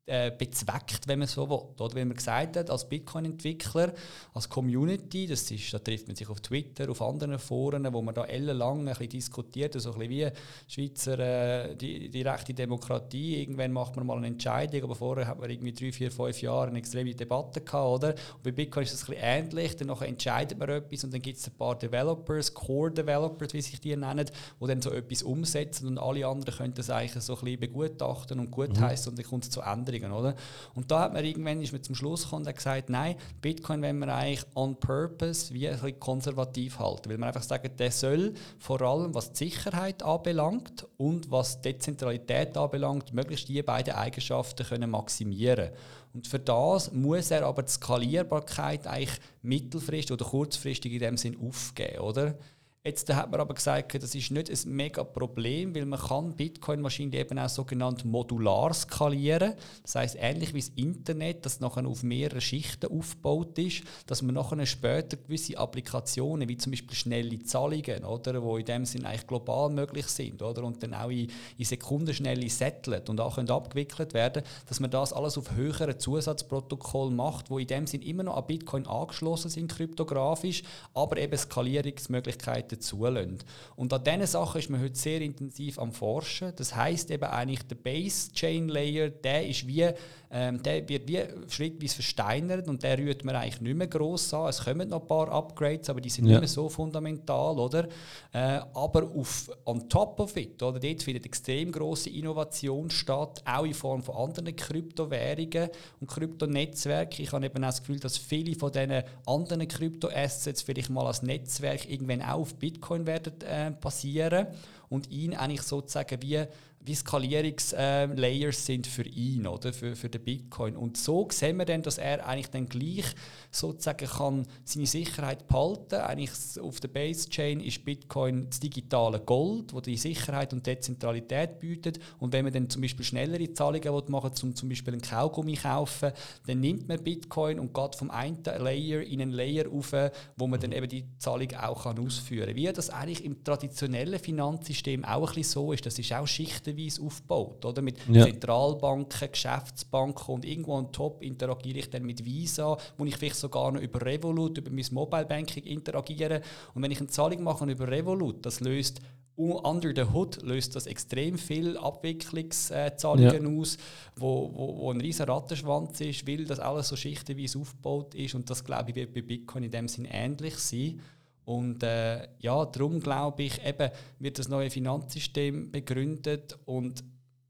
äh, 0.06 0.30
bezweckt, 0.30 1.08
wenn 1.08 1.18
man 1.18 1.28
so 1.28 1.48
will. 1.48 1.60
Oder 1.78 1.94
wenn 1.94 2.08
man 2.08 2.16
gesagt 2.16 2.58
hat, 2.58 2.68
als 2.68 2.86
Bitcoin-Entwickler, 2.88 3.94
als 4.34 4.48
Community, 4.48 5.26
das 5.26 5.50
ist, 5.50 5.72
da 5.72 5.78
trifft 5.78 6.08
man 6.08 6.16
sich 6.16 6.28
auf 6.28 6.40
Twitter, 6.40 6.90
auf 6.90 7.00
anderen 7.00 7.38
Foren, 7.38 7.90
wo 7.90 8.02
man 8.02 8.14
da 8.14 8.24
ellenlang 8.24 8.80
ein 8.80 8.84
bisschen 8.86 9.08
diskutiert, 9.08 9.80
so 9.80 9.92
ein 9.92 9.98
bisschen 9.98 10.10
wie 10.10 10.28
Schweizer 10.68 11.18
äh, 11.18 11.74
die, 11.74 12.10
die 12.10 12.22
rechte 12.22 12.52
Demokratie. 12.52 13.40
Irgendwann 13.40 13.72
macht 13.72 13.96
man 13.96 14.06
mal 14.06 14.18
eine 14.18 14.26
Entscheidung, 14.26 14.84
aber 14.84 14.94
vorher 14.94 15.26
hat 15.26 15.40
man 15.40 15.48
irgendwie 15.48 15.72
drei, 15.72 15.90
vier, 15.90 16.10
fünf 16.10 16.42
Jahre 16.42 16.68
eine 16.68 16.78
extreme 16.78 17.14
Debatte 17.14 17.62
gehabt, 17.62 17.88
oder? 18.04 18.08
Und 18.08 18.42
bei 18.42 18.52
Bitcoin 18.52 18.84
ist 18.84 18.92
das 18.92 19.04
ein 19.04 19.14
bisschen 19.14 19.24
ähnlich. 19.24 19.76
Dann 19.76 19.88
entscheidet 19.88 20.58
man 20.58 20.68
etwas 20.68 21.04
und 21.04 21.14
dann 21.14 21.22
gibt 21.22 21.38
es 21.38 21.46
ein 21.46 21.54
paar 21.54 21.78
Developers, 21.78 22.52
Core 22.52 22.90
Developers, 22.90 23.54
wie 23.54 23.62
sich 23.62 23.80
die 23.80 23.96
nennen, 23.96 24.26
die 24.60 24.66
dann 24.66 24.82
so 24.82 24.90
etwas 24.90 25.22
umsetzen 25.22 25.88
und 25.88 25.98
alle 25.98 26.26
anderen 26.26 26.58
können 26.58 26.74
das 26.74 26.90
eigentlich 26.90 27.24
so 27.24 27.34
ein 27.34 27.40
bisschen 27.44 27.60
begutachten 27.60 28.38
und 28.38 28.50
gutheißen 28.50 29.06
mhm. 29.06 29.12
und 29.12 29.18
dann 29.18 29.30
kommt 29.30 29.44
es 29.44 29.50
zu 29.50 29.62
Änderungen. 29.62 29.93
Änderungen, 29.94 30.18
oder? 30.18 30.34
Und 30.74 30.90
da 30.90 31.00
hat 31.00 31.12
man 31.12 31.24
irgendwann 31.24 31.60
ist 31.62 31.72
man 31.72 31.82
zum 31.82 31.94
Schluss 31.94 32.24
gekommen 32.24 32.46
und 32.46 32.54
gesagt, 32.54 32.90
nein, 32.90 33.16
Bitcoin 33.40 33.82
wenn 33.82 33.98
man 33.98 34.10
eigentlich 34.10 34.44
on 34.54 34.76
purpose 34.76 35.52
wie 35.52 35.68
ein 35.68 35.74
bisschen 35.74 36.00
konservativ 36.00 36.78
halten, 36.78 37.10
weil 37.10 37.18
man 37.18 37.28
einfach 37.28 37.42
sagt, 37.42 37.78
der 37.78 37.90
soll 37.90 38.34
vor 38.58 38.80
allem 38.82 39.14
was 39.14 39.32
die 39.32 39.48
Sicherheit 39.48 40.02
anbelangt 40.02 40.86
und 40.96 41.30
was 41.30 41.60
Dezentralität 41.60 42.56
anbelangt, 42.56 43.12
möglichst 43.12 43.48
die 43.48 43.62
beiden 43.62 43.94
Eigenschaften 43.94 44.66
können 44.66 44.90
maximieren. 44.90 45.70
Und 46.12 46.28
für 46.28 46.38
das 46.38 46.92
muss 46.92 47.32
er 47.32 47.44
aber 47.44 47.64
die 47.64 47.72
Skalierbarkeit 47.72 48.86
eigentlich 48.86 49.18
mittelfristig 49.42 50.12
oder 50.12 50.24
kurzfristig 50.24 50.92
in 50.92 51.00
dem 51.00 51.16
Sinn 51.16 51.36
aufgeben, 51.44 51.98
oder? 51.98 52.38
Jetzt 52.86 53.10
hat 53.14 53.30
man 53.30 53.40
aber 53.40 53.54
gesagt, 53.54 53.94
das 53.94 54.14
ist 54.14 54.30
nicht 54.30 54.50
ein 54.50 54.76
mega 54.76 55.04
Problem, 55.04 55.74
weil 55.74 55.86
man 55.86 55.98
kann 55.98 56.36
Bitcoin-Maschinen 56.36 57.14
eben 57.14 57.38
auch 57.38 57.48
sogenannt 57.48 58.04
modular 58.04 58.74
skalieren. 58.74 59.54
Das 59.82 59.94
heißt 59.94 60.18
ähnlich 60.20 60.52
wie 60.52 60.60
das 60.60 60.68
Internet, 60.76 61.46
das 61.46 61.60
nachher 61.60 61.86
auf 61.86 62.02
mehrere 62.02 62.42
Schichten 62.42 62.92
aufgebaut 62.92 63.58
ist, 63.58 63.84
dass 64.06 64.20
man 64.20 64.34
nachher 64.34 64.66
später 64.66 65.16
gewisse 65.16 65.56
Applikationen, 65.56 66.46
wie 66.46 66.58
zum 66.58 66.72
Beispiel 66.72 66.94
schnelle 66.94 67.42
Zahlungen, 67.44 68.04
oder, 68.04 68.42
wo 68.42 68.58
in 68.58 68.66
dem 68.66 68.84
Sinne 68.84 69.08
eigentlich 69.08 69.28
global 69.28 69.70
möglich 69.70 70.08
sind, 70.08 70.42
oder, 70.42 70.62
und 70.62 70.82
dann 70.82 70.92
auch 70.92 71.08
in, 71.08 71.30
in 71.56 71.64
Sekundenschnelle 71.64 72.50
settelt 72.50 73.08
und 73.08 73.18
auch 73.18 73.38
abgewickelt 73.38 74.12
werden, 74.12 74.42
dass 74.68 74.80
man 74.80 74.90
das 74.90 75.14
alles 75.14 75.38
auf 75.38 75.52
höheren 75.52 75.98
Zusatzprotokoll 75.98 77.10
macht, 77.10 77.48
wo 77.48 77.58
in 77.58 77.66
dem 77.66 77.86
Sinne 77.86 78.04
immer 78.04 78.24
noch 78.24 78.36
an 78.36 78.46
Bitcoin 78.46 78.86
angeschlossen 78.86 79.48
sind 79.48 79.74
kryptografisch, 79.74 80.62
aber 80.92 81.16
eben 81.16 81.38
Skalierungsmöglichkeiten 81.38 82.73
Möglichkeiten 82.74 82.80
zulassen. 82.80 83.38
Und 83.76 83.92
an 83.92 84.04
diesen 84.04 84.26
Sachen 84.26 84.58
ist 84.58 84.70
man 84.70 84.82
heute 84.82 84.96
sehr 84.96 85.20
intensiv 85.20 85.78
am 85.78 85.92
Forschen. 85.92 86.52
Das 86.56 86.74
heißt 86.74 87.10
eben 87.10 87.24
eigentlich, 87.24 87.62
der 87.62 87.76
Base 87.76 88.32
Chain 88.32 88.68
Layer, 88.68 89.10
der 89.10 89.46
ist 89.46 89.66
wie, 89.66 89.88
ähm, 90.30 90.62
der 90.62 90.88
wird 90.88 91.08
wie 91.08 91.20
schrittweise 91.48 91.94
versteinert 91.94 92.68
und 92.68 92.82
der 92.82 92.98
rührt 92.98 93.24
man 93.24 93.36
eigentlich 93.36 93.60
nicht 93.60 93.76
mehr 93.76 93.86
gross 93.86 94.32
an. 94.34 94.48
Es 94.48 94.64
kommen 94.64 94.88
noch 94.88 95.02
ein 95.02 95.06
paar 95.06 95.28
Upgrades, 95.30 95.90
aber 95.90 96.00
die 96.00 96.10
sind 96.10 96.26
ja. 96.26 96.32
nicht 96.32 96.40
mehr 96.40 96.48
so 96.48 96.68
fundamental, 96.68 97.58
oder? 97.58 97.88
Äh, 98.32 98.60
aber 98.74 99.04
auf, 99.14 99.50
on 99.64 99.88
top 99.88 100.20
of 100.20 100.36
it, 100.36 100.62
oder? 100.62 100.78
Dort 100.78 101.02
findet 101.02 101.26
extrem 101.26 101.70
große 101.70 102.10
Innovation 102.10 102.90
statt, 102.90 103.42
auch 103.44 103.64
in 103.64 103.74
Form 103.74 104.02
von 104.02 104.16
anderen 104.16 104.54
Kryptowährungen 104.56 105.68
und 106.00 106.08
Kryptonetzwerken. 106.08 107.22
Ich 107.22 107.32
habe 107.32 107.46
eben 107.46 107.62
auch 107.62 107.68
das 107.68 107.80
Gefühl, 107.80 108.00
dass 108.00 108.18
viele 108.18 108.54
von 108.56 108.72
diesen 108.72 109.02
anderen 109.26 109.68
Kryptoassets 109.68 110.62
vielleicht 110.62 110.90
mal 110.90 111.06
als 111.06 111.22
Netzwerk 111.22 111.88
irgendwann 111.88 112.22
auch 112.22 112.40
auf 112.40 112.54
Bitcoin 112.64 113.06
werden 113.06 113.42
äh, 113.42 113.72
passieren 113.72 114.46
und 114.88 115.10
ihn 115.10 115.34
eigentlich 115.34 115.60
sozusagen 115.60 116.22
wie 116.22 116.46
wie 116.84 116.94
Skalierungslayers 116.94 118.58
äh, 118.58 118.60
sind 118.60 118.86
für 118.86 119.06
ihn, 119.06 119.46
oder? 119.46 119.72
Für, 119.72 119.96
für 119.96 120.10
den 120.10 120.22
Bitcoin. 120.22 120.76
Und 120.76 120.98
so 120.98 121.26
sehen 121.30 121.56
wir 121.56 121.64
dann, 121.64 121.82
dass 121.82 121.96
er 121.96 122.26
eigentlich 122.26 122.50
dann 122.50 122.66
gleich 122.66 123.06
sozusagen 123.50 124.06
kann 124.06 124.46
seine 124.64 124.86
Sicherheit 124.86 125.46
behalten. 125.46 125.94
Eigentlich 125.94 126.30
auf 126.60 126.80
der 126.80 126.88
Base 126.88 127.28
Chain 127.30 127.60
ist 127.60 127.84
Bitcoin 127.84 128.48
das 128.50 128.60
digitale 128.60 129.20
Gold, 129.20 129.72
wo 129.72 129.80
die 129.80 129.96
Sicherheit 129.96 130.52
und 130.52 130.66
Dezentralität 130.66 131.58
bietet. 131.58 131.98
Und 132.18 132.34
wenn 132.34 132.44
man 132.44 132.52
dann 132.52 132.68
zum 132.68 132.82
Beispiel 132.82 133.04
schnellere 133.04 133.52
Zahlungen 133.54 134.10
machen 134.10 134.32
will, 134.32 134.42
um 134.42 134.54
zum 134.54 134.68
Beispiel 134.68 134.92
einen 134.92 135.02
Kaugummi 135.02 135.54
kaufen, 135.54 136.12
dann 136.46 136.60
nimmt 136.60 136.86
man 136.86 137.02
Bitcoin 137.02 137.58
und 137.58 137.72
geht 137.72 137.94
vom 137.94 138.10
einen 138.10 138.42
Layer 138.44 139.00
in 139.00 139.22
einen 139.22 139.32
Layer 139.32 139.70
auf, 139.70 139.94
wo 140.36 140.46
man 140.46 140.60
dann 140.60 140.72
eben 140.72 140.88
die 140.88 141.06
Zahlung 141.18 141.54
auch 141.54 141.84
kann 141.84 141.98
ausführen 141.98 142.48
kann. 142.48 142.56
Wie 142.56 142.70
das 142.70 142.90
eigentlich 142.90 143.24
im 143.24 143.42
traditionellen 143.42 144.18
Finanzsystem 144.18 145.04
auch 145.04 145.28
ein 145.28 145.34
bisschen 145.34 145.44
so 145.44 145.72
ist, 145.72 145.86
das 145.86 145.98
ist 145.98 146.12
auch 146.12 146.26
schichtenweise 146.74 147.02
aufgebaut, 147.02 147.64
oder? 147.64 147.82
Mit 147.82 147.98
ja. 148.08 148.24
Zentralbanken, 148.24 149.30
Geschäftsbanken 149.30 150.34
und 150.34 150.44
irgendwo 150.44 150.72
on 150.72 150.92
top 150.92 151.22
interagiere 151.22 151.78
ich 151.78 151.90
dann 151.90 152.04
mit 152.04 152.24
Visa, 152.24 152.76
wo 152.96 153.04
ich 153.04 153.16
vielleicht 153.16 153.36
sogar 153.36 153.72
noch 153.72 153.80
über 153.80 154.04
Revolut, 154.04 154.58
über 154.58 154.70
mein 154.70 154.86
Mobile 154.90 155.26
Banking 155.26 155.64
interagieren. 155.64 156.42
Und 156.74 156.82
wenn 156.82 156.90
ich 156.90 156.98
eine 156.98 157.08
Zahlung 157.08 157.42
mache 157.42 157.64
über 157.64 157.88
Revolut, 157.88 158.44
das 158.44 158.60
löst 158.60 159.00
under 159.36 159.92
the 159.92 160.12
hood 160.12 160.40
löst 160.42 160.76
das 160.76 160.86
extrem 160.86 161.36
viel 161.36 161.76
Abwicklungszahlungen 161.76 163.56
ja. 163.56 163.60
aus, 163.60 163.78
wo, 164.14 164.48
wo, 164.54 164.78
wo 164.78 164.92
ein 164.92 165.00
riesiger 165.00 165.26
Rattenschwanz 165.26 166.00
ist, 166.02 166.28
weil 166.28 166.44
das 166.44 166.60
alles 166.60 166.86
so 166.86 166.94
schichtenweise 166.94 167.58
aufgebaut 167.58 168.14
ist 168.14 168.36
und 168.36 168.48
das 168.48 168.64
glaube 168.64 168.90
ich 168.90 168.96
wird 168.96 169.12
bei 169.12 169.22
Bitcoin 169.22 169.64
in 169.64 169.72
dem 169.72 169.88
Sinn 169.88 170.06
ähnlich 170.08 170.54
sein. 170.58 171.00
Und 171.44 171.82
äh, 171.82 172.26
ja, 172.38 172.64
darum 172.64 173.00
glaube 173.00 173.42
ich, 173.42 173.64
eben 173.64 173.90
wird 174.18 174.38
das 174.38 174.48
neue 174.48 174.70
Finanzsystem 174.70 175.70
begründet 175.70 176.58
und 176.64 177.04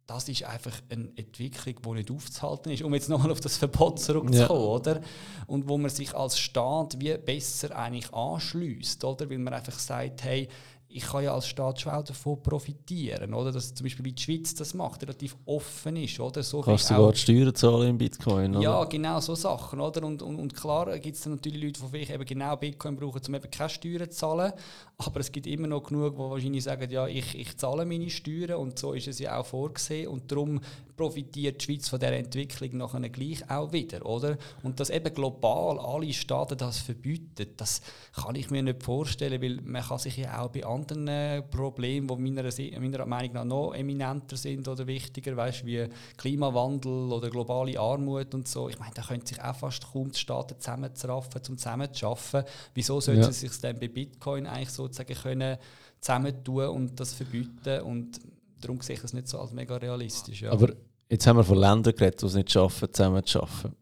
das 0.07 0.28
ist 0.28 0.45
einfach 0.45 0.72
eine 0.90 1.09
Entwicklung, 1.16 1.76
die 1.82 1.90
nicht 2.01 2.11
aufzuhalten 2.11 2.70
ist, 2.72 2.82
um 2.82 2.92
jetzt 2.92 3.09
nochmal 3.09 3.30
auf 3.30 3.40
das 3.40 3.57
Verbot 3.57 4.01
zurückzukommen, 4.01 4.61
ja. 4.61 4.66
oder? 4.66 5.01
Und 5.47 5.66
wo 5.68 5.78
man 5.78 5.90
sich 5.90 6.14
als 6.14 6.38
Staat 6.38 7.01
wie 7.01 7.16
besser 7.16 7.74
eigentlich 7.74 8.12
anschließt, 8.12 9.03
oder? 9.05 9.30
Weil 9.30 9.38
man 9.38 9.55
einfach 9.55 9.78
sagt, 9.78 10.24
hey, 10.24 10.49
ich 10.97 11.05
kann 11.05 11.24
ja 11.24 11.34
als 11.34 11.49
Staat 11.49 11.84
auch 11.88 12.05
davon 12.05 12.40
profitieren, 12.40 13.34
oder? 13.34 13.51
Dass 13.51 13.74
zum 13.74 13.84
Beispiel 13.84 14.05
wie 14.05 14.12
die 14.12 14.22
Schweiz 14.22 14.55
das 14.55 14.74
macht, 14.74 15.03
relativ 15.03 15.36
offen 15.45 15.97
ist, 15.97 16.20
oder? 16.20 16.40
So 16.45 16.61
Kannst 16.61 16.88
du 16.88 16.95
sogar 16.95 17.14
Steuern 17.16 17.53
zahlen 17.53 17.88
in 17.88 17.99
Bitcoin, 17.99 18.55
oder? 18.55 18.62
Ja, 18.62 18.84
genau, 18.84 19.18
so 19.18 19.34
Sachen, 19.34 19.80
oder? 19.80 20.05
Und, 20.05 20.22
und, 20.22 20.38
und 20.38 20.55
klar 20.55 20.97
gibt 21.01 21.16
es 21.16 21.26
natürlich 21.26 21.61
Leute, 21.61 21.80
die 21.80 21.88
vielleicht 21.88 22.12
eben 22.12 22.24
genau 22.24 22.55
Bitcoin 22.57 22.95
brauchen, 22.95 23.20
um 23.26 23.34
eben 23.34 23.51
keine 23.51 23.70
Steuern 23.70 24.09
zu 24.09 24.16
zahlen, 24.16 24.53
aber 24.97 25.20
es 25.20 25.32
gibt 25.32 25.47
immer 25.47 25.66
noch 25.66 25.82
genug, 25.82 26.14
die 26.14 26.18
wahrscheinlich 26.18 26.64
sagen, 26.64 26.90
ja, 26.90 27.07
ich, 27.07 27.38
ich 27.38 27.57
zahle 27.57 27.84
meine 27.84 28.11
Steuern 28.11 28.61
und 28.61 28.78
so 28.78 28.92
ist 28.92 29.09
es 29.09 29.18
ja 29.18 29.38
auch 29.38 29.47
vorgesehen 29.47 30.09
und 30.09 30.30
darum 30.30 30.61
profitiert 30.97 31.61
die 31.61 31.64
Schweiz 31.64 31.88
von 31.88 31.99
dieser 31.99 32.12
Entwicklung 32.12 32.76
nachher 32.76 33.09
gleich 33.09 33.51
auch 33.51 33.72
wieder, 33.72 34.07
oder? 34.07 34.38
Und 34.62 34.78
dass 34.78 34.90
eben 34.90 35.12
global 35.12 35.78
alle 35.78 36.12
Staaten 36.12 36.57
das 36.57 36.78
verbieten, 36.78 37.49
das 37.57 37.82
kann 38.12 38.36
ich 38.36 38.51
mir 38.51 38.62
nicht 38.62 38.82
vorstellen, 38.82 39.42
weil 39.42 39.61
man 39.64 39.82
kann 39.82 39.99
sich 39.99 40.16
ja 40.16 40.40
auch 40.40 40.51
bei 40.51 40.64
anderen 40.64 41.49
Problemen, 41.51 42.07
die 42.07 42.14
meiner, 42.14 42.80
meiner 42.80 43.07
Meinung 43.07 43.32
nach 43.32 43.45
noch 43.45 43.74
eminenter 43.74 44.36
sind 44.36 44.68
oder 44.68 44.86
wichtiger, 44.86 45.36
weißt, 45.36 45.66
wie 45.66 45.88
Klimawandel 46.16 47.12
oder 47.12 47.30
globale 47.30 47.78
Armut 47.78 48.34
und 48.34 48.47
so, 48.47 48.68
ich 48.68 48.78
meine, 48.78 48.95
da 48.95 49.03
können 49.03 49.26
sich 49.26 49.42
auch 49.42 49.57
fast 49.57 49.92
kaum 49.92 50.12
die 50.12 50.18
Staaten 50.18 50.59
zusammenzuraffen, 50.59 51.40
um 51.49 51.59
zusammenzuschaffen. 51.59 52.45
Wieso 52.74 53.01
sollten 53.01 53.22
ja. 53.22 53.32
sie 53.32 53.49
sich 53.49 53.61
dann 53.61 53.78
bei 53.78 53.88
Bitcoin 53.88 54.47
eigentlich 54.47 54.70
sozusagen 54.85 55.14
können 55.14 55.59
zusammentun 56.01 56.68
und 56.68 57.01
das 57.01 57.14
verbieten 57.14 57.82
und 57.82 58.20
darum 58.61 58.80
sehe 58.80 58.97
ich 58.97 59.03
das 59.03 59.12
nicht 59.12 59.28
so 59.28 59.39
als 59.39 59.53
mega 59.53 59.76
realistisch. 59.76 60.43
Ja. 60.43 60.53
Aber 60.53 60.72
jetzt 61.11 61.26
haben 61.26 61.37
wir 61.37 61.45
von 61.45 61.59
Ländern 61.59 61.95
geredet, 61.95 62.22
die 62.22 62.26
es 62.26 62.35
nicht 62.35 62.51
schaffen, 62.51 62.93
zusammen 62.93 63.24
zu 63.24 63.43
arbeiten. 63.43 63.76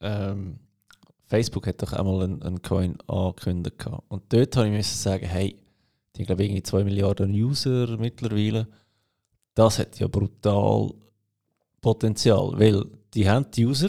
Ähm, 0.00 0.58
Facebook 1.26 1.66
hat 1.66 1.82
doch 1.82 1.92
einmal 1.92 2.24
einen, 2.24 2.42
einen 2.42 2.62
Coin 2.62 2.98
angekündigt. 3.06 3.86
Und 4.08 4.22
dort 4.32 4.56
habe 4.56 4.68
ich 4.76 4.86
sagen, 4.86 5.26
hey, 5.26 5.56
die 6.16 6.24
glaube 6.24 6.44
irgendwie 6.44 6.62
2 6.62 6.84
Milliarden 6.84 7.32
User 7.32 7.96
mittlerweile. 7.96 8.68
Das 9.54 9.78
hat 9.78 9.98
ja 9.98 10.08
brutal 10.08 10.92
Potenzial, 11.80 12.52
weil 12.58 12.84
die 13.14 13.28
haben 13.28 13.50
die 13.50 13.66
User, 13.66 13.88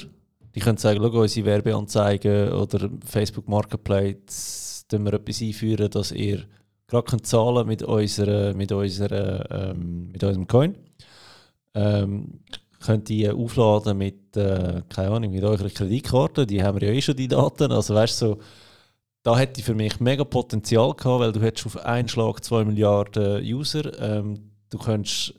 die 0.56 0.60
können 0.60 0.78
sagen, 0.78 1.00
schau, 1.02 1.22
unsere 1.22 1.46
Werbeanzeigen 1.46 2.52
oder 2.54 2.90
Facebook 3.06 3.48
Marketplace, 3.48 4.73
da 4.94 5.06
wir 5.06 5.14
etwas 5.14 5.42
einführen, 5.42 5.90
dass 5.90 6.12
ihr 6.12 6.44
gerade 6.88 7.22
zahlen 7.22 7.68
mit, 7.68 7.84
unserer, 7.84 8.54
mit, 8.54 8.72
unserer, 8.72 9.72
ähm, 9.72 10.12
mit 10.12 10.24
unserem 10.24 10.48
Coin. 10.48 10.76
Ähm, 11.74 12.40
könnt 12.80 13.10
ihr 13.10 13.36
aufladen 13.36 13.98
mit, 13.98 14.36
äh, 14.38 14.82
keine 14.90 15.12
Ahnung, 15.12 15.32
mit 15.32 15.44
eurer 15.44 15.70
Kreditkarte, 15.70 16.46
die 16.46 16.62
haben 16.62 16.80
wir 16.80 16.90
ja 16.90 16.94
eh 16.94 17.02
schon 17.02 17.16
die 17.16 17.30
Daten, 17.30 17.72
also 17.72 17.96
weißt 17.96 18.18
so, 18.18 18.40
da 19.24 19.38
hätte 19.38 19.64
für 19.64 19.74
mich 19.74 20.02
mega 20.02 20.26
Potenzial 20.26 20.94
gehabt, 20.94 21.22
weil 21.22 21.32
du 21.32 21.42
hättest 21.42 21.66
auf 21.66 21.78
einen 21.78 22.10
Schlag 22.10 22.44
2 22.44 22.66
Milliarden 22.66 23.42
User, 23.42 23.98
ähm, 24.02 24.52
du 24.70 24.78
könntest 24.78 25.34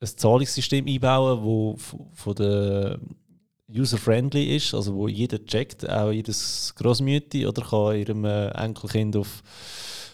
ein 0.00 0.06
Zahlungssystem 0.06 0.86
einbauen, 0.86 1.74
das 1.74 1.96
von 2.14 2.34
der 2.36 3.00
user-friendly 3.68 4.56
ist, 4.56 4.74
also 4.74 4.94
wo 4.94 5.08
jeder 5.08 5.44
checkt, 5.44 5.88
auch 5.88 6.10
jedes 6.10 6.74
Großmütti 6.76 7.46
oder 7.46 7.62
kann 7.62 7.96
ihrem 7.96 8.24
äh, 8.24 8.48
Enkelkind 8.50 9.16
auf 9.16 9.42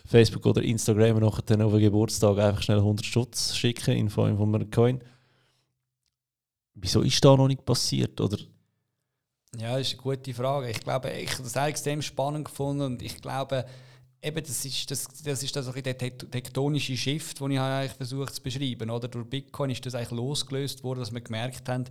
Facebook 0.07 0.47
oder 0.47 0.63
Instagram 0.63 1.21
nachher 1.21 1.43
dann 1.43 1.63
auf 1.63 1.73
den 1.73 1.81
Geburtstag 1.81 2.39
einfach 2.39 2.63
schnell 2.63 2.79
100 2.79 3.05
Stutz 3.05 3.55
schicken 3.55 3.93
in 3.93 4.11
Form 4.11 4.37
von 4.37 4.55
einem 4.55 4.71
Coin. 4.71 5.01
Wieso 6.75 7.03
ist 7.03 7.25
das 7.25 7.37
noch 7.37 7.49
nicht 7.49 7.65
passiert? 7.65 8.21
Oder? 8.21 8.39
Ja, 9.59 9.77
das 9.77 9.89
ist 9.89 9.95
eine 9.95 10.03
gute 10.03 10.33
Frage. 10.33 10.71
Ich 10.71 10.81
glaube, 10.81 11.11
ich 11.11 11.33
habe 11.33 11.43
das 11.43 11.57
extrem 11.57 12.01
spannend 12.01 12.47
gefunden 12.47 12.83
und 12.83 13.03
ich 13.03 13.21
glaube, 13.21 13.67
eben, 14.23 14.43
das 14.45 14.65
ist 14.65 14.91
das, 14.91 15.09
das, 15.25 15.43
ist 15.43 15.57
das 15.57 15.73
der 15.73 15.99
tektonische 15.99 16.97
Shift, 16.97 17.41
den 17.41 17.51
ich 17.53 17.61
eigentlich 17.61 17.93
versucht 17.93 18.35
zu 18.35 18.43
beschreiben. 18.43 18.89
Oder? 18.89 19.09
Durch 19.09 19.27
Bitcoin 19.27 19.71
ist 19.71 19.85
das 19.85 19.95
eigentlich 19.95 20.13
losgelöst 20.13 20.85
worden, 20.85 21.01
dass 21.01 21.13
wir 21.13 21.21
gemerkt 21.21 21.69
haben, 21.69 21.85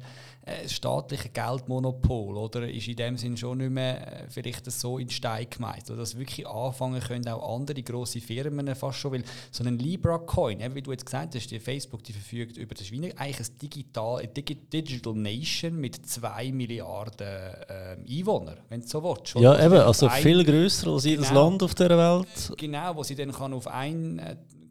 äh, 0.45 0.63
das 0.63 0.73
staatliche 0.73 1.29
Geldmonopol 1.29 2.37
oder, 2.37 2.69
ist 2.69 2.87
in 2.87 2.95
dem 2.95 3.17
Sinn 3.17 3.35
schon 3.35 3.57
nicht 3.57 3.71
mehr 3.71 4.23
äh, 4.23 4.29
vielleicht 4.29 4.69
so 4.71 4.97
in 4.97 5.09
Stein 5.09 5.47
gemeißelt. 5.49 5.99
Dass 5.99 6.17
wirklich 6.17 6.47
anfangen 6.47 7.01
können 7.01 7.27
auch 7.27 7.57
andere 7.57 7.83
grosse 7.83 8.21
Firmen 8.21 8.73
fast 8.75 8.99
schon, 8.99 9.11
weil 9.11 9.23
so 9.51 9.63
ein 9.65 9.77
Libra-Coin, 9.77 10.59
wie 10.73 10.81
du 10.81 10.91
jetzt 10.91 11.05
gesagt 11.05 11.35
hast, 11.35 11.51
die 11.51 11.59
Facebook, 11.59 12.03
die 12.03 12.13
verfügt 12.13 12.57
über 12.57 12.73
das 12.73 12.89
ist 12.89 12.93
eigentlich 12.93 13.39
ein 13.39 13.57
Digital, 13.61 14.19
eine 14.19 14.27
Digital 14.27 15.13
Nation 15.13 15.75
mit 15.75 16.05
2 16.05 16.51
Milliarden 16.53 17.27
äh, 17.27 17.97
Einwohnern, 18.09 18.57
wenn 18.69 18.81
du 18.81 18.87
so 18.87 19.03
willst. 19.03 19.35
Ja, 19.35 19.63
eben, 19.63 19.77
also 19.77 20.07
viel 20.09 20.43
grösser 20.43 20.87
als 20.91 21.03
jedes 21.03 21.27
genau. 21.27 21.49
Land 21.49 21.63
auf 21.63 21.75
der 21.75 21.89
Welt. 21.89 22.20
Genau, 22.57 22.95
wo 22.95 23.03
sie 23.03 23.15
dann 23.15 23.31
kann 23.31 23.53
auf 23.53 23.67
ein 23.67 24.21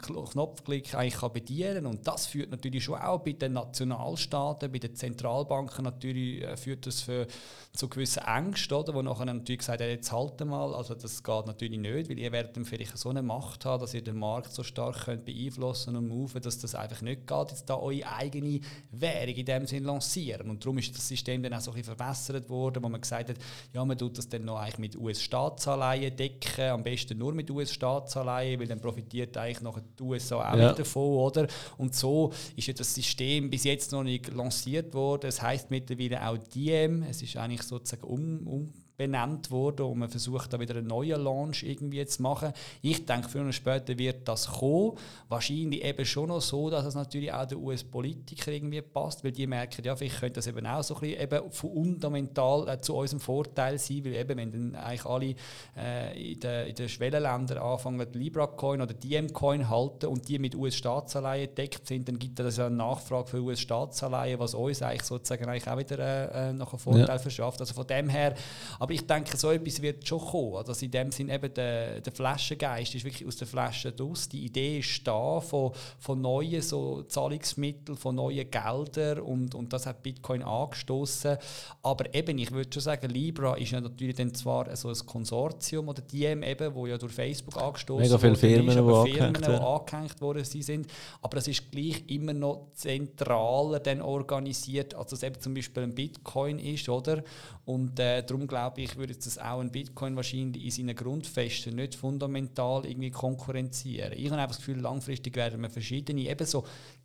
Knopfklick 0.01 0.95
eigentlich 0.95 1.21
kann 1.21 1.33
bedienen. 1.33 1.87
Und 1.87 2.07
das 2.07 2.27
führt 2.27 2.51
natürlich 2.51 2.85
schon 2.85 2.99
auch 2.99 3.21
bei 3.21 3.33
den 3.33 3.53
Nationalstaaten, 3.53 4.71
bei 4.71 4.79
den 4.79 4.95
Zentralbanken 4.95 5.85
natürlich, 5.85 6.43
äh, 6.43 6.57
führt 6.57 6.87
das 6.87 7.01
für, 7.01 7.27
zu 7.73 7.89
gewissen 7.89 8.23
Ängsten, 8.25 8.77
oder, 8.77 8.95
wo 8.95 9.03
nachher 9.03 9.27
natürlich 9.27 9.61
gesagt 9.61 9.81
haben, 9.81 9.91
jetzt 9.91 10.11
halten 10.13 10.49
mal, 10.49 10.75
also 10.75 10.95
das 10.95 11.23
geht 11.23 11.47
natürlich 11.47 11.79
nicht, 11.79 12.11
weil 12.11 12.19
ihr 12.19 12.33
werdet 12.33 12.57
dann 12.57 12.65
vielleicht 12.65 12.97
so 12.99 13.09
eine 13.11 13.23
Macht 13.23 13.65
haben, 13.65 13.81
dass 13.81 13.95
ihr 13.95 14.03
den 14.03 14.19
Markt 14.19 14.53
so 14.53 14.63
stark 14.63 15.05
könnt 15.05 15.25
beeinflussen 15.25 15.97
und 15.97 16.09
moven, 16.09 16.43
dass 16.43 16.59
das 16.59 16.75
einfach 16.75 17.03
nicht 17.03 17.27
geht, 17.27 17.51
jetzt 17.51 17.69
da 17.69 17.77
eure 17.77 18.07
eigene 18.07 18.61
Währung 18.91 19.35
in 19.35 19.47
dem 19.47 19.67
Sinn 19.67 19.85
lancieren. 19.85 20.51
Und 20.51 20.65
darum 20.65 20.79
ist 20.79 20.97
das 20.97 21.07
System 21.07 21.43
dann 21.43 21.55
auch 21.55 21.61
so 21.61 21.71
ein 21.71 21.77
bisschen 21.77 21.97
verbessert 21.97 22.49
worden, 22.49 22.83
wo 22.83 22.89
man 22.89 23.01
gesagt 23.01 23.31
hat, 23.31 23.37
ja, 23.73 23.85
man 23.85 23.97
tut 23.97 24.19
das 24.19 24.29
dann 24.29 24.45
noch 24.45 24.59
eigentlich 24.59 24.79
mit 24.79 24.97
US-Staatsanleihen 24.97 26.17
decken, 26.17 26.71
am 26.71 26.83
besten 26.83 27.19
nur 27.19 27.33
mit 27.33 27.51
US-Staatsanleihen, 27.51 28.61
weil 28.61 28.67
dann 28.67 28.81
profitiert 28.81 29.37
eigentlich 29.37 29.61
noch 29.61 29.81
die 29.99 30.03
USA 30.03 30.53
auch 30.53 30.57
ja. 30.57 30.73
davon, 30.73 31.19
oder? 31.19 31.47
Und 31.79 31.95
so 31.95 32.33
ist 32.57 32.69
ja 32.69 32.75
das 32.75 32.95
System 32.95 33.51
bis 33.51 33.65
jetzt 33.65 33.93
noch 33.93 34.03
nicht 34.03 34.33
lanciert 34.33 34.95
worden. 34.95 35.27
Es 35.27 35.41
heißt 35.41 35.71
mittlerweile 35.71 36.27
auch 36.27 36.39
Diem. 36.39 37.03
Es 37.03 37.23
ist 37.23 37.37
eigentlich 37.37 37.63
sozusagen 37.63 38.05
um, 38.05 38.47
um 38.47 38.73
benannt 39.01 39.51
worden 39.51 39.87
und 39.87 39.99
man 39.99 40.11
versucht 40.11 40.53
da 40.53 40.61
wieder 40.61 40.77
einen 40.77 40.87
neuen 40.87 41.25
Launch 41.25 41.63
irgendwie 41.63 42.05
zu 42.05 42.21
machen. 42.21 42.53
Ich 42.83 43.07
denke, 43.07 43.31
früher 43.31 43.45
oder 43.45 43.53
später 43.55 43.97
wird 43.97 44.29
das 44.29 44.47
kommen. 44.47 44.99
Wahrscheinlich 45.27 45.83
eben 45.83 46.05
schon 46.05 46.29
noch 46.29 46.43
so, 46.43 46.69
dass 46.69 46.85
es 46.85 46.95
natürlich 46.95 47.33
auch 47.33 47.47
den 47.47 47.57
US-Politikern 47.65 48.53
irgendwie 48.53 48.83
passt, 48.83 49.25
weil 49.25 49.33
die 49.33 49.47
merken, 49.47 49.83
ja, 49.87 49.97
vielleicht 49.97 50.21
könnte 50.21 50.35
das 50.35 50.49
eben 50.49 50.67
auch 50.67 50.83
so 50.83 50.97
ein 50.97 51.01
bisschen 51.01 51.23
eben 51.23 51.51
fundamental 51.51 52.69
äh, 52.69 52.79
zu 52.83 52.95
unserem 52.95 53.21
Vorteil 53.21 53.79
sein, 53.79 54.05
weil 54.05 54.17
eben, 54.17 54.37
wenn 54.37 54.51
dann 54.51 54.75
eigentlich 54.75 55.07
alle 55.07 55.35
äh, 55.79 56.33
in 56.33 56.41
den, 56.41 56.67
in 56.67 56.75
den 56.75 56.89
Schwellenländern 56.91 57.57
anfangen, 57.57 58.07
Libra-Coin 58.13 58.83
oder 58.83 58.93
DM-Coin 58.93 59.71
halten 59.71 60.07
und 60.09 60.29
die 60.29 60.39
mit 60.39 60.55
US-Staatsanleihen 60.55 61.55
deckt 61.55 61.87
sind, 61.87 62.07
dann 62.07 62.19
gibt 62.19 62.39
es 62.39 62.59
eine 62.59 62.77
Nachfrage 62.77 63.29
für 63.29 63.41
US-Staatsanleihen, 63.41 64.39
was 64.39 64.53
uns 64.53 64.83
eigentlich 64.83 65.05
sozusagen 65.05 65.49
eigentlich 65.49 65.69
auch 65.69 65.79
wieder 65.79 65.99
äh, 65.99 66.51
äh 66.51 66.53
noch 66.53 66.75
einen 66.75 66.81
Vorteil 66.81 67.07
ja. 67.07 67.19
verschafft. 67.19 67.61
Also 67.61 67.73
von 67.73 67.87
dem 67.87 68.11
her, 68.11 68.35
aber 68.79 68.90
aber 68.91 68.95
ich 68.97 69.07
denke, 69.07 69.37
so 69.37 69.53
etwas 69.53 69.81
wird 69.83 70.07
schon 70.07 70.19
kommen. 70.19 70.57
Also 70.57 70.85
in 70.85 70.91
dem 70.91 71.13
Sinne 71.13 71.35
eben 71.35 71.55
der, 71.55 72.01
der 72.01 72.13
Flaschengeist 72.13 72.97
ist 72.97 73.05
wirklich 73.05 73.27
aus 73.27 73.37
der 73.37 73.47
Flasche 73.47 73.93
draus. 73.93 74.29
Die 74.29 74.45
Idee 74.45 74.81
ist 74.81 75.07
da 75.07 75.41
von, 75.41 75.71
von 76.01 76.21
neuen 76.21 76.61
so 76.61 77.03
Zahlungsmitteln, 77.03 77.97
von 77.97 78.17
neuen 78.17 78.51
Geldern 78.51 79.21
und, 79.21 79.55
und 79.55 79.73
das 79.73 79.87
hat 79.87 80.03
Bitcoin 80.03 80.43
angestoßen. 80.43 81.37
Aber 81.83 82.13
eben, 82.13 82.37
ich 82.39 82.51
würde 82.51 82.73
schon 82.73 82.83
sagen, 82.83 83.09
Libra 83.11 83.57
ist 83.59 83.71
ja 83.71 83.81
natürlich 83.81 84.17
dann 84.17 84.35
zwar 84.35 84.75
so 84.75 84.89
ein 84.89 85.07
Konsortium 85.07 85.89
oder 85.89 86.03
DM 86.03 86.43
eben, 86.43 86.75
wo 86.75 86.87
ja 86.87 86.99
durch 86.99 87.13
Facebook 87.13 87.63
angestoßen 87.63 88.03
Mega 88.03 88.19
viele 88.19 88.35
Firmen, 88.35 88.77
ist, 88.77 88.85
wo 88.85 89.05
Firmen, 89.05 89.37
angehängt, 89.37 89.49
angehängt 89.49 90.21
worden 90.21 90.45
sind. 90.45 90.89
Aber 91.23 91.37
es 91.37 91.47
ist 91.47 91.71
gleich 91.71 92.03
immer 92.09 92.33
noch 92.33 92.73
zentraler 92.75 93.79
dann 93.79 94.03
organisiert, 94.03 94.97
als 94.97 95.13
es 95.13 95.23
eben 95.23 95.41
zum 95.41 95.55
Beispiel 95.55 95.85
ein 95.85 95.95
Bitcoin 95.95 96.59
ist, 96.59 96.89
oder? 96.89 97.23
Und 97.65 98.01
äh, 98.01 98.25
darum 98.25 98.49
glaube 98.49 98.80
ich, 98.83 98.97
würde 98.97 99.15
das 99.15 99.39
auch 99.39 99.61
ein 99.61 99.71
Bitcoin 99.71 100.17
wahrscheinlich 100.17 100.65
in 100.65 100.71
seinen 100.71 100.97
Grundfesten 100.97 101.77
nicht 101.77 101.95
fundamental 101.95 102.85
irgendwie 102.87 103.11
konkurrenzieren. 103.11 104.13
Ich 104.13 104.27
habe 104.31 104.37
einfach 104.41 104.57
das 104.57 104.59
Gefühl, 104.59 104.81
langfristig 104.81 105.37
werden 105.37 105.61
wir 105.61 105.71
verschiedene, 105.71 106.29
eben 106.29 106.47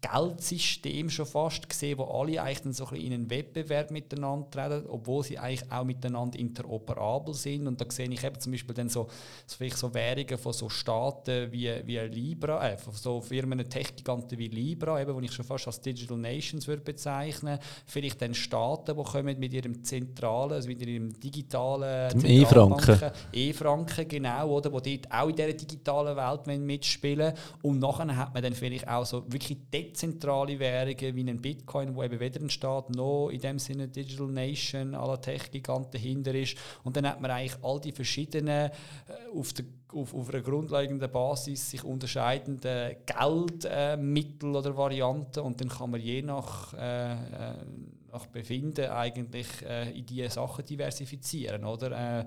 so 0.03 0.09
Geldsysteme 0.09 1.09
schon 1.09 1.25
fast 1.25 1.67
gesehen, 1.67 1.97
wo 1.97 2.03
alle 2.03 2.41
eigentlich 2.41 2.61
dann 2.61 2.73
so 2.73 2.85
ein 2.85 2.91
bisschen 2.91 3.07
in 3.07 3.13
einen 3.13 3.29
Wettbewerb 3.29 3.91
miteinander 3.91 4.49
treten, 4.49 4.87
obwohl 4.87 5.23
sie 5.23 5.37
eigentlich 5.37 5.71
auch 5.71 5.83
miteinander 5.83 6.37
interoperabel 6.37 7.33
sind. 7.33 7.67
Und 7.67 7.79
da 7.81 7.85
sehe 7.89 8.09
ich 8.09 8.23
eben 8.23 8.39
zum 8.39 8.51
Beispiel 8.51 8.75
dann 8.75 8.89
so, 8.89 9.07
so, 9.45 9.57
vielleicht 9.57 9.77
so 9.77 9.93
Währungen 9.93 10.37
von 10.37 10.53
so 10.53 10.69
Staaten 10.69 11.51
wie, 11.51 11.71
wie 11.85 11.97
Libra, 11.99 12.69
äh, 12.69 12.77
von 12.77 12.93
so 12.93 13.21
Firmen, 13.21 13.67
Tech-Giganten 13.69 14.37
wie 14.37 14.47
Libra, 14.47 15.01
eben, 15.01 15.15
wo 15.15 15.19
ich 15.21 15.31
schon 15.31 15.45
fast 15.45 15.67
als 15.67 15.81
Digital 15.81 16.17
Nations 16.17 16.67
würde 16.67 16.83
bezeichnen. 16.83 17.59
Vielleicht 17.85 18.21
dann 18.21 18.33
Staaten, 18.33 18.95
die 18.95 19.03
kommen 19.03 19.39
mit 19.39 19.53
ihrem 19.53 19.83
zentralen, 19.83 20.53
also 20.53 20.67
mit 20.67 20.81
ihrem 20.85 21.19
digitalen 21.19 22.23
E-Franken. 22.23 23.11
E-Franken, 23.33 24.07
genau, 24.07 24.49
oder, 24.49 24.71
wo 24.71 24.79
dort 24.79 25.11
auch 25.11 25.29
in 25.29 25.35
dieser 25.35 25.53
digitalen 25.53 26.15
Welt 26.15 26.59
mitspielen 26.59 27.33
Und 27.61 27.79
nachher 27.79 28.15
hat 28.15 28.33
man 28.33 28.43
dann 28.43 28.53
vielleicht 28.53 28.87
auch 28.87 29.05
so 29.05 29.23
wirklich 29.27 29.57
dezentrale 29.95 30.59
Währungen 30.59 31.15
wie 31.15 31.29
ein 31.29 31.41
Bitcoin, 31.41 31.95
wo 31.95 32.03
eben 32.03 32.19
weder 32.19 32.41
ein 32.41 32.49
Staat 32.49 32.89
noch 32.89 33.29
in 33.29 33.39
dem 33.39 33.59
Sinne 33.59 33.87
Digital 33.87 34.27
Nation 34.27 34.93
aller 34.93 35.21
Tech-Giganten 35.21 35.91
dahinter 35.93 36.35
ist. 36.35 36.57
Und 36.83 36.97
dann 36.97 37.07
hat 37.07 37.21
man 37.21 37.31
eigentlich 37.31 37.63
all 37.63 37.79
die 37.79 37.91
verschiedenen 37.91 38.47
äh, 38.47 38.71
auf, 39.33 39.53
der, 39.53 39.65
auf, 39.93 40.13
auf 40.13 40.29
einer 40.29 40.41
grundlegenden 40.41 41.11
Basis 41.11 41.71
sich 41.71 41.83
unterscheidenden 41.83 42.95
Geldmittel 43.05 44.53
äh, 44.53 44.57
oder 44.57 44.77
Varianten 44.77 45.39
und 45.39 45.61
dann 45.61 45.69
kann 45.69 45.91
man 45.91 46.01
je 46.01 46.21
nach 46.21 46.73
äh, 46.73 47.13
äh 47.13 47.55
nach 48.15 48.25
Befinden 48.27 48.85
eigentlich 48.89 49.47
äh, 49.67 49.91
in 49.91 50.05
diese 50.05 50.29
Sachen 50.29 50.65
diversifizieren. 50.65 51.65
Oder? 51.65 52.21
Äh, 52.21 52.25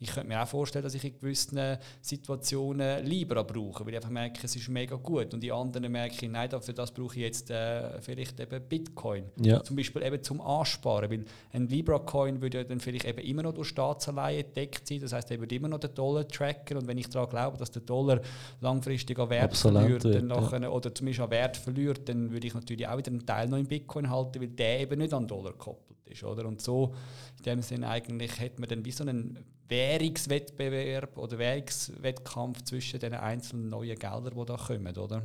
ich 0.00 0.10
könnte 0.10 0.28
mir 0.28 0.42
auch 0.42 0.48
vorstellen, 0.48 0.82
dass 0.82 0.94
ich 0.94 1.04
in 1.04 1.18
gewissen 1.18 1.78
Situationen 2.00 3.04
Libra 3.04 3.42
brauche, 3.42 3.84
weil 3.84 3.90
ich 3.90 3.96
einfach 3.96 4.10
merke, 4.10 4.40
es 4.44 4.54
ist 4.54 4.68
mega 4.68 4.96
gut. 4.96 5.32
Und 5.34 5.42
in 5.42 5.52
anderen 5.52 5.90
merke 5.90 6.14
ich, 6.14 6.30
nein, 6.30 6.50
dafür 6.50 6.74
das 6.74 6.92
brauche 6.92 7.14
ich 7.16 7.22
jetzt 7.22 7.50
äh, 7.50 8.00
vielleicht 8.00 8.38
eben 8.40 8.62
Bitcoin. 8.68 9.24
Ja. 9.36 9.62
Zum 9.62 9.76
Beispiel 9.76 10.02
eben 10.02 10.22
zum 10.22 10.40
Ansparen, 10.40 11.10
weil 11.10 11.24
ein 11.52 11.68
Libra-Coin 11.68 12.40
würde 12.42 12.64
dann 12.64 12.80
vielleicht 12.80 13.04
eben 13.04 13.20
immer 13.20 13.42
noch 13.42 13.54
durch 13.54 13.68
Staatsanleihen 13.68 14.46
gedeckt 14.46 14.86
sein. 14.86 15.00
Das 15.00 15.12
heißt, 15.12 15.30
er 15.30 15.38
würde 15.38 15.54
immer 15.54 15.68
noch 15.68 15.78
den 15.78 15.94
Dollar 15.94 16.26
tracken. 16.26 16.78
Und 16.78 16.86
wenn 16.88 16.98
ich 16.98 17.08
daran 17.08 17.28
glaube, 17.28 17.58
dass 17.58 17.70
der 17.70 17.82
Dollar 17.82 18.20
langfristig 18.60 19.18
an 19.18 19.30
Wert 19.30 19.52
Absolut, 19.52 20.02
verliert, 20.02 20.04
dann 20.04 20.28
ja. 20.28 20.40
nachher, 20.40 20.72
oder 20.72 20.94
zumindest 20.94 21.22
an 21.22 21.30
Wert 21.30 21.56
verliert, 21.56 22.08
dann 22.08 22.32
würde 22.32 22.46
ich 22.46 22.54
natürlich 22.54 22.86
auch 22.88 22.98
wieder 22.98 23.12
einen 23.12 23.24
Teil 23.24 23.48
noch 23.48 23.58
in 23.58 23.66
Bitcoin 23.66 24.10
halten, 24.10 24.40
weil 24.40 24.48
der 24.48 24.80
eben 24.80 24.98
nicht 24.98 25.12
an 25.12 25.27
Dollar 25.28 25.52
gekoppelt 25.52 25.98
ist. 26.06 26.24
Oder? 26.24 26.46
Und 26.46 26.60
so, 26.60 26.94
in 27.38 27.44
dem 27.44 27.62
Sinne 27.62 27.88
eigentlich, 27.88 28.40
hat 28.40 28.58
man 28.58 28.68
dann 28.68 28.84
wie 28.84 28.90
so 28.90 29.04
einen 29.04 29.38
Währungswettbewerb 29.68 31.16
oder 31.18 31.38
Währungswettkampf 31.38 32.62
zwischen 32.62 33.00
den 33.00 33.14
einzelnen 33.14 33.68
neuen 33.68 33.98
Geldern, 33.98 34.34
die 34.36 34.44
da 34.44 34.56
kommen. 34.56 34.96
Oder? 34.96 35.22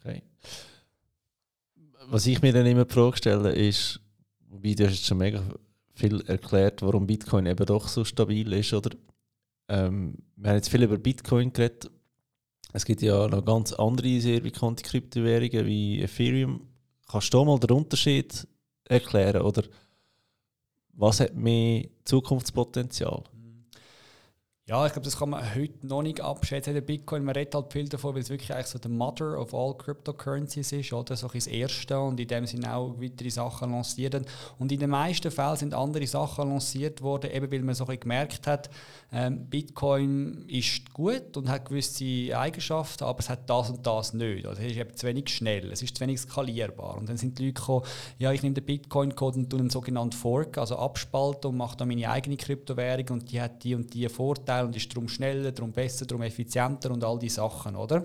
Okay. 0.00 0.22
Was 2.08 2.26
ich 2.26 2.40
mir 2.40 2.52
dann 2.52 2.66
immer 2.66 2.84
die 2.84 2.94
Frage 2.94 3.16
stelle, 3.16 3.52
ist, 3.52 4.00
wie 4.48 4.74
du 4.74 4.88
hast 4.88 5.04
schon 5.04 5.18
mega 5.18 5.42
viel 5.94 6.20
erklärt, 6.22 6.82
warum 6.82 7.06
Bitcoin 7.06 7.46
eben 7.46 7.66
doch 7.66 7.88
so 7.88 8.04
stabil 8.04 8.52
ist. 8.52 8.72
Oder? 8.72 8.90
Ähm, 9.68 10.16
wir 10.36 10.50
haben 10.50 10.56
jetzt 10.56 10.68
viel 10.68 10.82
über 10.82 10.98
Bitcoin 10.98 11.52
geredet. 11.52 11.90
Es 12.72 12.84
gibt 12.84 13.02
ja 13.02 13.26
noch 13.26 13.44
ganz 13.44 13.72
andere 13.72 14.20
sehr 14.20 14.40
bekannte 14.40 14.82
Kryptowährungen 14.82 15.66
wie 15.66 16.02
Ethereum. 16.02 16.68
Kannst 17.08 17.32
du 17.32 17.44
mal 17.44 17.58
den 17.58 17.70
Unterschied 17.70 18.46
erklären? 18.88 19.42
Oder 19.42 19.62
was 20.92 21.20
hat 21.20 21.34
mehr 21.34 21.84
Zukunftspotenzial? 22.04 23.22
Ja, 24.68 24.84
ich 24.84 24.92
glaube, 24.92 25.04
das 25.04 25.16
kann 25.16 25.30
man 25.30 25.54
heute 25.54 25.86
noch 25.86 26.02
nicht 26.02 26.20
abschätzen. 26.20 26.74
Der 26.74 26.80
Bitcoin, 26.80 27.22
man 27.22 27.36
redet 27.36 27.54
halt 27.54 27.72
viel 27.72 27.88
davon, 27.88 28.14
weil 28.14 28.22
es 28.22 28.30
wirklich 28.30 28.52
eigentlich 28.52 28.66
so 28.66 28.80
der 28.80 28.90
Mother 28.90 29.38
of 29.38 29.54
all 29.54 29.76
Cryptocurrencies 29.78 30.72
ist, 30.72 30.92
oder? 30.92 31.14
So 31.14 31.28
das 31.28 31.46
Erste 31.46 32.00
und 32.00 32.18
in 32.18 32.26
dem 32.26 32.46
sind 32.46 32.66
auch 32.66 33.00
weitere 33.00 33.30
Sachen 33.30 33.70
lanciert. 33.70 34.26
Und 34.58 34.72
in 34.72 34.80
den 34.80 34.90
meisten 34.90 35.30
Fällen 35.30 35.54
sind 35.54 35.72
andere 35.72 36.04
Sachen 36.08 36.48
lanciert 36.48 37.00
worden, 37.00 37.30
eben 37.30 37.52
weil 37.52 37.62
man 37.62 37.76
so 37.76 37.86
ein 37.86 38.00
gemerkt 38.00 38.48
hat, 38.48 38.68
ähm, 39.12 39.46
Bitcoin 39.46 40.44
ist 40.48 40.92
gut 40.92 41.36
und 41.36 41.48
hat 41.48 41.68
gewisse 41.68 42.36
Eigenschaften, 42.36 43.04
aber 43.04 43.20
es 43.20 43.28
hat 43.28 43.48
das 43.48 43.70
und 43.70 43.86
das 43.86 44.12
nicht. 44.12 44.46
Also 44.46 44.62
es 44.62 44.72
ist 44.72 44.78
eben 44.78 44.96
zu 44.96 45.06
wenig 45.06 45.28
schnell, 45.28 45.70
es 45.72 45.82
ist 45.82 45.96
zu 45.96 46.00
wenig 46.02 46.20
skalierbar. 46.20 46.96
Und 46.96 47.08
dann 47.08 47.16
sind 47.16 47.38
die 47.38 47.46
Leute 47.46 47.54
gekommen, 47.54 47.84
ja, 48.18 48.32
ich 48.32 48.42
nehme 48.42 48.54
den 48.54 48.64
Bitcoin-Code 48.64 49.38
und 49.38 49.50
tue 49.50 49.60
einen 49.60 49.70
sogenannten 49.70 50.16
Fork, 50.16 50.58
also 50.58 50.76
abspalten 50.76 51.50
und 51.50 51.56
mache 51.56 51.76
dann 51.76 51.88
meine 51.88 52.10
eigene 52.10 52.36
Kryptowährung 52.36 53.08
und 53.10 53.32
die 53.32 53.40
hat 53.40 53.62
die 53.64 53.74
und 53.74 53.92
die 53.94 54.08
Vorteile 54.08 54.36
Vorteil 54.36 54.66
und 54.66 54.76
ist 54.76 54.92
darum 54.92 55.08
schneller, 55.08 55.52
darum 55.52 55.72
besser, 55.72 56.06
darum 56.06 56.22
effizienter 56.22 56.90
und 56.90 57.02
all 57.04 57.18
die 57.18 57.28
Sachen, 57.28 57.76
oder? 57.76 58.04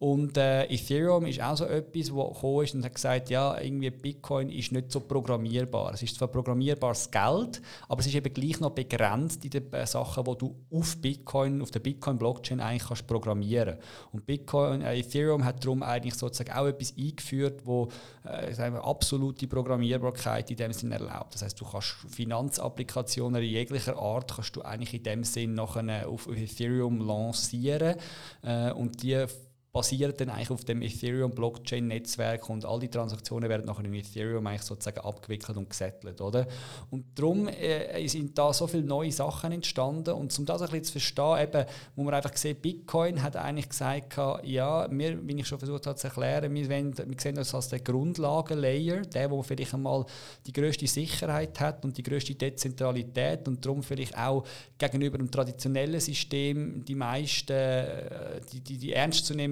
Und 0.00 0.38
äh, 0.38 0.64
Ethereum 0.64 1.26
ist 1.26 1.42
auch 1.42 1.58
so 1.58 1.66
etwas, 1.66 2.10
wo 2.10 2.32
gekommen 2.32 2.64
ist 2.64 2.74
und 2.74 2.82
hat 2.86 2.94
gesagt, 2.94 3.28
ja, 3.28 3.60
irgendwie 3.60 3.90
Bitcoin 3.90 4.48
ist 4.48 4.72
nicht 4.72 4.90
so 4.90 5.00
programmierbar. 5.00 5.92
Es 5.92 6.02
ist 6.02 6.16
zwar 6.16 6.28
programmierbares 6.28 7.10
Geld, 7.10 7.60
aber 7.86 8.00
es 8.00 8.06
ist 8.06 8.14
eben 8.14 8.32
gleich 8.32 8.60
noch 8.60 8.70
begrenzt 8.70 9.44
in 9.44 9.50
den 9.50 9.70
äh, 9.74 9.86
Sachen, 9.86 10.24
die 10.24 10.38
du 10.38 10.56
auf 10.72 10.96
Bitcoin, 10.96 11.60
auf 11.60 11.70
der 11.70 11.80
Bitcoin-Blockchain 11.80 12.60
eigentlich 12.60 12.88
kannst 12.88 13.06
programmieren. 13.06 13.76
Und 14.10 14.24
Bitcoin, 14.24 14.80
äh, 14.80 14.98
Ethereum 14.98 15.44
hat 15.44 15.62
darum 15.62 15.82
eigentlich 15.82 16.14
sozusagen 16.14 16.58
auch 16.58 16.66
etwas 16.66 16.94
eingeführt, 16.96 17.60
wo 17.66 17.90
äh, 18.24 18.54
sagen 18.54 18.76
wir, 18.76 18.82
absolute 18.82 19.46
Programmierbarkeit 19.48 20.50
in 20.50 20.56
dem 20.56 20.72
Sinne 20.72 20.94
erlaubt. 20.94 21.34
Das 21.34 21.42
heißt, 21.42 21.60
du 21.60 21.66
kannst 21.66 21.96
Finanzapplikationen 22.08 23.42
jeglicher 23.42 23.98
Art 23.98 24.32
kannst 24.34 24.56
du 24.56 24.62
eigentlich 24.62 24.94
in 24.94 25.02
dem 25.02 25.24
Sinn 25.24 25.52
nachher 25.52 26.08
auf 26.08 26.26
Ethereum 26.26 27.06
lancieren 27.06 27.96
äh, 28.42 28.72
und 28.72 29.02
die 29.02 29.26
basiert 29.72 30.20
dann 30.20 30.30
eigentlich 30.30 30.50
auf 30.50 30.64
dem 30.64 30.82
Ethereum-Blockchain-Netzwerk 30.82 32.48
und 32.50 32.64
all 32.64 32.80
die 32.80 32.88
Transaktionen 32.88 33.48
werden 33.48 33.66
nachher 33.66 33.84
in 33.84 33.94
Ethereum 33.94 34.46
eigentlich 34.46 34.62
sozusagen 34.62 35.00
abgewickelt 35.00 35.56
und 35.56 35.70
gesettelt, 35.70 36.20
oder? 36.20 36.46
Und 36.90 37.06
darum 37.14 37.46
äh, 37.46 38.06
sind 38.08 38.36
da 38.36 38.52
so 38.52 38.66
viele 38.66 38.82
neue 38.82 39.12
Sachen 39.12 39.52
entstanden 39.52 40.14
und 40.14 40.36
um 40.36 40.44
das 40.44 40.62
ein 40.62 40.68
bisschen 40.68 40.84
zu 40.84 40.92
verstehen, 40.92 41.38
eben, 41.42 41.64
muss 41.94 42.04
man 42.04 42.14
einfach 42.14 42.36
sehen, 42.36 42.56
Bitcoin 42.60 43.22
hat 43.22 43.36
eigentlich 43.36 43.68
gesagt, 43.68 44.16
ja, 44.44 44.90
wir, 44.90 45.26
wie 45.26 45.40
ich 45.40 45.46
schon 45.46 45.58
versucht 45.58 45.86
habe 45.86 45.96
zu 45.96 46.08
erklären, 46.08 46.52
wir, 46.52 46.68
wollen, 46.68 46.96
wir 46.96 47.20
sehen 47.20 47.38
uns 47.38 47.54
als 47.54 47.68
der 47.68 47.80
Grundlagenlayer, 47.80 49.02
der, 49.02 49.30
wo 49.30 49.42
vielleicht 49.42 49.74
einmal 49.74 50.04
die 50.46 50.52
größte 50.52 50.88
Sicherheit 50.88 51.60
hat 51.60 51.84
und 51.84 51.96
die 51.96 52.02
größte 52.02 52.34
Dezentralität 52.34 53.46
und 53.46 53.64
darum 53.64 53.84
vielleicht 53.84 54.18
auch 54.18 54.44
gegenüber 54.78 55.18
dem 55.18 55.30
traditionellen 55.30 56.00
System 56.00 56.84
die 56.84 56.94
meisten, 56.96 57.52
äh, 57.52 58.40
die, 58.52 58.60
die, 58.60 58.78
die 58.78 58.92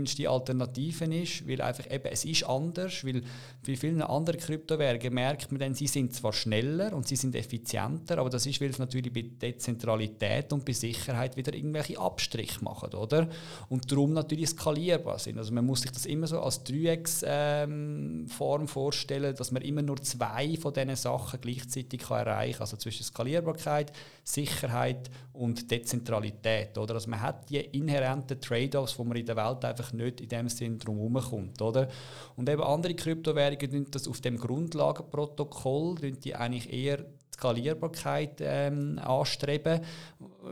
ernstzunehmendste 0.08 0.30
Alternative 0.30 1.04
ist, 1.14 1.48
weil 1.48 1.60
einfach 1.60 1.90
eben, 1.90 2.08
es 2.10 2.24
ist 2.24 2.44
anders, 2.44 3.04
weil 3.04 3.22
bei 3.66 3.76
vielen 3.76 4.02
anderen 4.02 4.40
Kryptowährungen 4.40 5.14
merkt 5.14 5.50
man 5.52 5.60
dann, 5.60 5.74
sie 5.74 5.86
sind 5.86 6.14
zwar 6.14 6.32
schneller 6.32 6.92
und 6.94 7.06
sie 7.06 7.16
sind 7.16 7.34
effizienter, 7.34 8.18
aber 8.18 8.30
das 8.30 8.46
ist, 8.46 8.60
weil 8.60 8.70
es 8.70 8.78
natürlich 8.78 9.12
bei 9.12 9.22
Dezentralität 9.22 10.52
und 10.52 10.64
bei 10.64 10.72
Sicherheit 10.72 11.36
wieder 11.36 11.54
irgendwelche 11.54 11.98
Abstriche 11.98 12.62
machen, 12.62 12.94
oder? 12.94 13.28
Und 13.68 13.90
darum 13.90 14.12
natürlich 14.12 14.50
skalierbar 14.50 15.18
sind. 15.18 15.38
Also 15.38 15.52
man 15.52 15.64
muss 15.64 15.82
sich 15.82 15.90
das 15.90 16.06
immer 16.06 16.26
so 16.26 16.40
als 16.40 16.64
Dreiecksform 16.64 18.62
ähm, 18.62 18.68
vorstellen, 18.68 19.34
dass 19.34 19.52
man 19.52 19.62
immer 19.62 19.82
nur 19.82 20.02
zwei 20.02 20.56
von 20.56 20.72
diesen 20.72 20.96
Sachen 20.96 21.40
gleichzeitig 21.40 22.00
kann 22.00 22.26
erreichen 22.26 22.54
kann. 22.54 22.62
Also 22.62 22.76
zwischen 22.76 23.04
Skalierbarkeit, 23.04 23.92
Sicherheit 24.24 25.10
und 25.32 25.70
Dezentralität. 25.70 26.76
Oder? 26.76 26.94
Also 26.94 27.10
man 27.10 27.20
hat 27.20 27.48
die 27.48 27.58
inhärenten 27.58 28.40
Trade-offs, 28.40 28.98
wo 28.98 29.04
man 29.04 29.16
in 29.16 29.26
der 29.26 29.36
Welt 29.36 29.64
einfach 29.64 29.92
nicht 29.98 30.20
in 30.20 30.28
dem 30.28 30.48
Sinn 30.48 30.78
drum 30.78 31.12
kommt. 31.14 31.60
Oder? 31.60 31.88
Und 32.36 32.48
eben 32.48 32.62
andere 32.62 32.94
Kryptowährungen 32.94 33.90
das 33.90 34.08
auf 34.08 34.20
dem 34.20 34.38
Grundlagenprotokoll 34.38 35.96
die 36.12 36.34
eigentlich 36.34 36.72
eher 36.72 37.04
Skalierbarkeit 37.38 38.40
ähm, 38.40 38.98
anstreben, 38.98 39.80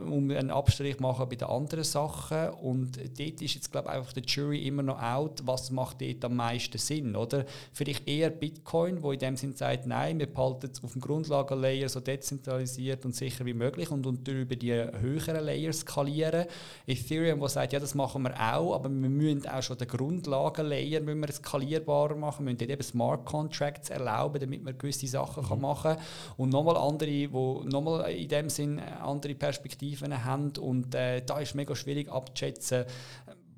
um 0.05 0.29
einen 0.31 0.51
Abstrich 0.51 0.99
machen 0.99 1.27
bei 1.29 1.35
den 1.35 1.47
anderen 1.47 1.83
Sachen. 1.83 2.49
Und 2.49 2.97
dort 2.97 3.41
ist 3.41 3.55
jetzt, 3.55 3.71
glaube 3.71 3.89
ich, 3.89 3.95
einfach 3.95 4.13
der 4.13 4.23
Jury 4.23 4.67
immer 4.67 4.83
noch 4.83 5.01
out, 5.01 5.41
was 5.45 5.71
macht 5.71 6.01
dort 6.01 6.23
am 6.25 6.35
meisten 6.35 6.77
Sinn, 6.77 7.15
oder? 7.15 7.45
Vielleicht 7.73 8.07
eher 8.07 8.29
Bitcoin, 8.29 9.01
wo 9.01 9.11
in 9.11 9.19
dem 9.19 9.37
Sinn 9.37 9.55
sagt, 9.55 9.87
nein, 9.87 10.19
wir 10.19 10.27
behalten 10.27 10.69
es 10.71 10.83
auf 10.83 10.93
dem 10.93 11.01
Grundlagenlayer 11.01 11.89
so 11.89 11.99
dezentralisiert 11.99 13.05
und 13.05 13.15
sicher 13.15 13.45
wie 13.45 13.53
möglich 13.53 13.91
und, 13.91 14.05
und 14.05 14.27
über 14.27 14.55
die 14.55 14.73
höheren 14.73 15.43
Layers 15.43 15.79
skalieren. 15.79 16.45
Ethereum, 16.85 17.39
wo 17.39 17.47
sagt, 17.47 17.73
ja, 17.73 17.79
das 17.79 17.95
machen 17.95 18.23
wir 18.23 18.33
auch, 18.35 18.73
aber 18.75 18.89
wir 18.89 19.09
müssen 19.09 19.47
auch 19.47 19.61
schon 19.61 19.77
den 19.77 19.87
Grundlagenlayer 19.87 21.01
müssen 21.01 21.21
wir 21.21 21.31
skalierbarer 21.31 22.15
machen, 22.15 22.45
wir 22.45 22.53
müssen 22.53 22.59
dort 22.59 22.71
eben 22.71 22.83
Smart 22.83 23.25
Contracts 23.25 23.89
erlauben, 23.89 24.39
damit 24.39 24.63
man 24.63 24.77
gewisse 24.77 25.07
Sachen 25.07 25.43
mhm. 25.43 25.47
kann 25.47 25.61
machen 25.61 25.95
kann. 25.95 26.05
Und 26.37 26.49
nochmal 26.49 26.77
andere, 26.77 27.09
die 27.09 27.27
nochmal 27.27 28.11
in 28.11 28.27
dem 28.27 28.49
Sinn 28.49 28.79
andere 28.79 29.35
Perspektiven 29.35 29.86
haben. 29.95 30.51
Und 30.57 30.95
äh, 30.95 31.21
da 31.25 31.39
ist 31.39 31.55
mega 31.55 31.75
schwierig 31.75 32.11
abzuschätzen, 32.11 32.85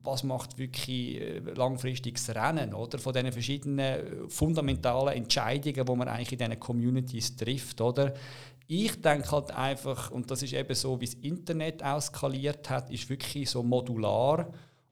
was 0.03 0.23
macht 0.23 0.57
wirklich 0.57 1.21
äh, 1.21 1.39
langfristiges 1.39 2.29
Rennen 2.33 2.73
oder 2.73 2.99
von 2.99 3.13
diesen 3.13 3.31
verschiedenen 3.31 4.29
fundamentalen 4.29 5.15
Entscheidungen, 5.15 5.85
die 5.85 5.95
man 5.95 6.07
eigentlich 6.07 6.31
in 6.33 6.37
diesen 6.37 6.59
Communities 6.59 7.35
trifft, 7.35 7.81
oder? 7.81 8.13
Ich 8.67 9.01
denke 9.01 9.31
halt 9.31 9.51
einfach, 9.51 10.11
und 10.11 10.29
das 10.29 10.43
ist 10.43 10.53
eben 10.53 10.75
so, 10.75 11.01
wie 11.01 11.05
das 11.05 11.15
Internet 11.15 11.83
auskaliert 11.83 12.69
hat, 12.69 12.91
ist 12.91 13.09
wirklich 13.09 13.49
so 13.49 13.63
modular 13.63 14.47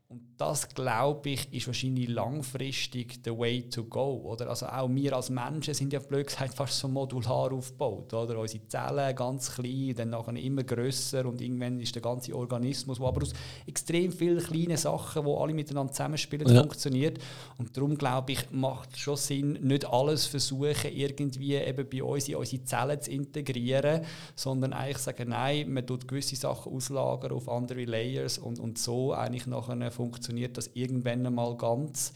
und 0.07 0.26
das, 0.37 0.69
glaube 0.69 1.31
ich, 1.31 1.51
ist 1.51 1.65
wahrscheinlich 1.65 2.09
langfristig 2.09 3.19
the 3.25 3.31
way 3.31 3.63
to 3.63 3.83
go. 3.83 4.21
Oder? 4.23 4.49
Also 4.49 4.67
auch 4.67 4.87
wir 4.87 5.15
als 5.15 5.31
Menschen 5.31 5.73
sind 5.73 5.91
ja 5.91 5.99
blöd 5.99 6.27
gesagt 6.27 6.53
fast 6.53 6.77
so 6.77 6.87
modular 6.87 7.51
aufgebaut. 7.51 8.13
Oder? 8.13 8.37
Unsere 8.37 8.67
Zellen 8.67 9.15
ganz 9.15 9.55
klein, 9.55 9.95
dann 9.95 10.11
nachher 10.11 10.35
immer 10.35 10.63
grösser 10.63 11.25
und 11.25 11.41
irgendwann 11.41 11.79
ist 11.79 11.95
der 11.95 12.03
ganze 12.03 12.35
Organismus, 12.35 12.99
der 12.99 13.07
aber 13.07 13.23
aus 13.23 13.33
extrem 13.65 14.11
vielen 14.11 14.37
kleinen 14.37 14.77
Sachen, 14.77 15.25
die 15.25 15.31
alle 15.31 15.53
miteinander 15.55 15.91
zusammenspielen, 15.91 16.47
ja. 16.47 16.61
funktioniert. 16.61 17.17
Und 17.57 17.75
darum, 17.75 17.97
glaube 17.97 18.33
ich, 18.33 18.51
macht 18.51 18.93
es 18.93 18.99
schon 18.99 19.17
Sinn, 19.17 19.53
nicht 19.53 19.85
alles 19.89 20.27
versuchen, 20.27 20.91
irgendwie 20.93 21.55
eben 21.55 21.89
bei 21.89 22.03
uns 22.03 22.29
in 22.29 22.35
unsere 22.35 22.63
Zellen 22.63 23.01
zu 23.01 23.09
integrieren, 23.09 24.01
sondern 24.35 24.73
eigentlich 24.73 24.99
sagen, 24.99 25.29
nein, 25.29 25.73
man 25.73 25.87
tut 25.87 26.07
gewisse 26.07 26.35
Sachen 26.35 26.71
auslagern 26.71 27.31
auf 27.31 27.49
andere 27.49 27.85
Layers 27.85 28.37
und, 28.37 28.59
und 28.59 28.77
so 28.77 29.13
eigentlich 29.13 29.47
nachher 29.47 29.89
funktioniert 29.89 30.26
das 30.57 30.71
irgendwann 30.73 31.25
einmal 31.25 31.55
ganz. 31.57 32.13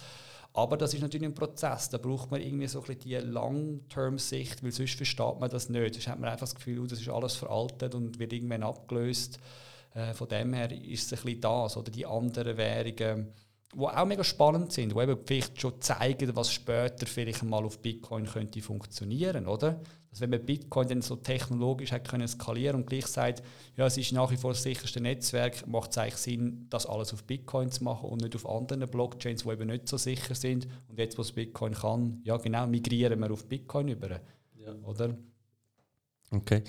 Aber 0.53 0.75
das 0.75 0.93
ist 0.93 1.01
natürlich 1.01 1.27
ein 1.27 1.33
Prozess. 1.33 1.89
Da 1.89 1.97
braucht 1.97 2.29
man 2.31 2.41
irgendwie 2.41 2.67
so 2.67 2.81
ein 2.81 2.85
bisschen 2.85 3.01
die 3.01 3.15
Long-Term-Sicht, 3.15 4.63
weil 4.63 4.71
sonst 4.71 4.95
versteht 4.95 5.39
man 5.39 5.49
das 5.49 5.69
nicht. 5.69 5.93
Sonst 5.93 6.07
hat 6.07 6.19
man 6.19 6.29
einfach 6.29 6.41
das 6.41 6.55
Gefühl, 6.55 6.87
das 6.87 6.99
ist 6.99 7.09
alles 7.09 7.35
veraltet 7.35 7.95
und 7.95 8.19
wird 8.19 8.33
irgendwann 8.33 8.63
abgelöst. 8.63 9.39
Äh, 9.93 10.13
von 10.13 10.27
dem 10.27 10.53
her 10.53 10.71
ist 10.71 11.11
es 11.11 11.19
ein 11.19 11.23
bisschen 11.23 11.41
das. 11.41 11.77
Oder 11.77 11.91
die 11.91 12.05
anderen 12.05 12.57
Währungen, 12.57 13.27
die 13.73 13.79
auch 13.79 14.05
mega 14.05 14.23
spannend 14.23 14.71
sind, 14.71 14.93
die 14.93 14.99
eben 14.99 15.17
vielleicht 15.25 15.61
schon 15.61 15.79
zeigen, 15.81 16.35
was 16.35 16.51
später 16.51 17.05
vielleicht 17.05 17.43
mal 17.43 17.63
auf 17.63 17.79
Bitcoin 17.79 18.25
könnte 18.25 18.61
funktionieren, 18.61 19.47
oder? 19.47 19.79
Also 20.11 20.21
wenn 20.21 20.31
man 20.31 20.45
Bitcoin 20.45 20.89
dann 20.89 21.01
so 21.01 21.15
technologisch 21.15 21.93
hat 21.93 22.07
können 22.07 22.27
skalieren 22.27 22.81
und 22.81 22.87
gleich 22.87 23.07
sagt, 23.07 23.41
ja, 23.77 23.85
es 23.85 23.97
ist 23.97 24.11
nach 24.11 24.29
wie 24.29 24.35
vor 24.35 24.51
das 24.51 24.63
sicherste 24.63 24.99
Netzwerk, 24.99 25.65
macht 25.67 25.91
es 25.91 25.97
eigentlich 25.97 26.17
Sinn, 26.17 26.67
das 26.69 26.85
alles 26.85 27.13
auf 27.13 27.23
Bitcoin 27.23 27.71
zu 27.71 27.85
machen 27.85 28.09
und 28.09 28.21
nicht 28.21 28.35
auf 28.35 28.45
anderen 28.45 28.89
Blockchains, 28.89 29.43
die 29.43 29.49
eben 29.49 29.67
nicht 29.67 29.87
so 29.87 29.95
sicher 29.95 30.35
sind. 30.35 30.67
Und 30.89 30.99
jetzt, 30.99 31.17
wo 31.17 31.21
es 31.21 31.31
Bitcoin 31.31 31.73
kann, 31.73 32.19
ja 32.25 32.35
genau, 32.35 32.67
migrieren 32.67 33.19
wir 33.21 33.31
auf 33.31 33.47
Bitcoin 33.47 33.87
über. 33.87 34.19
Ja. 34.55 34.73
Oder? 34.83 35.17
Okay. 36.29 36.63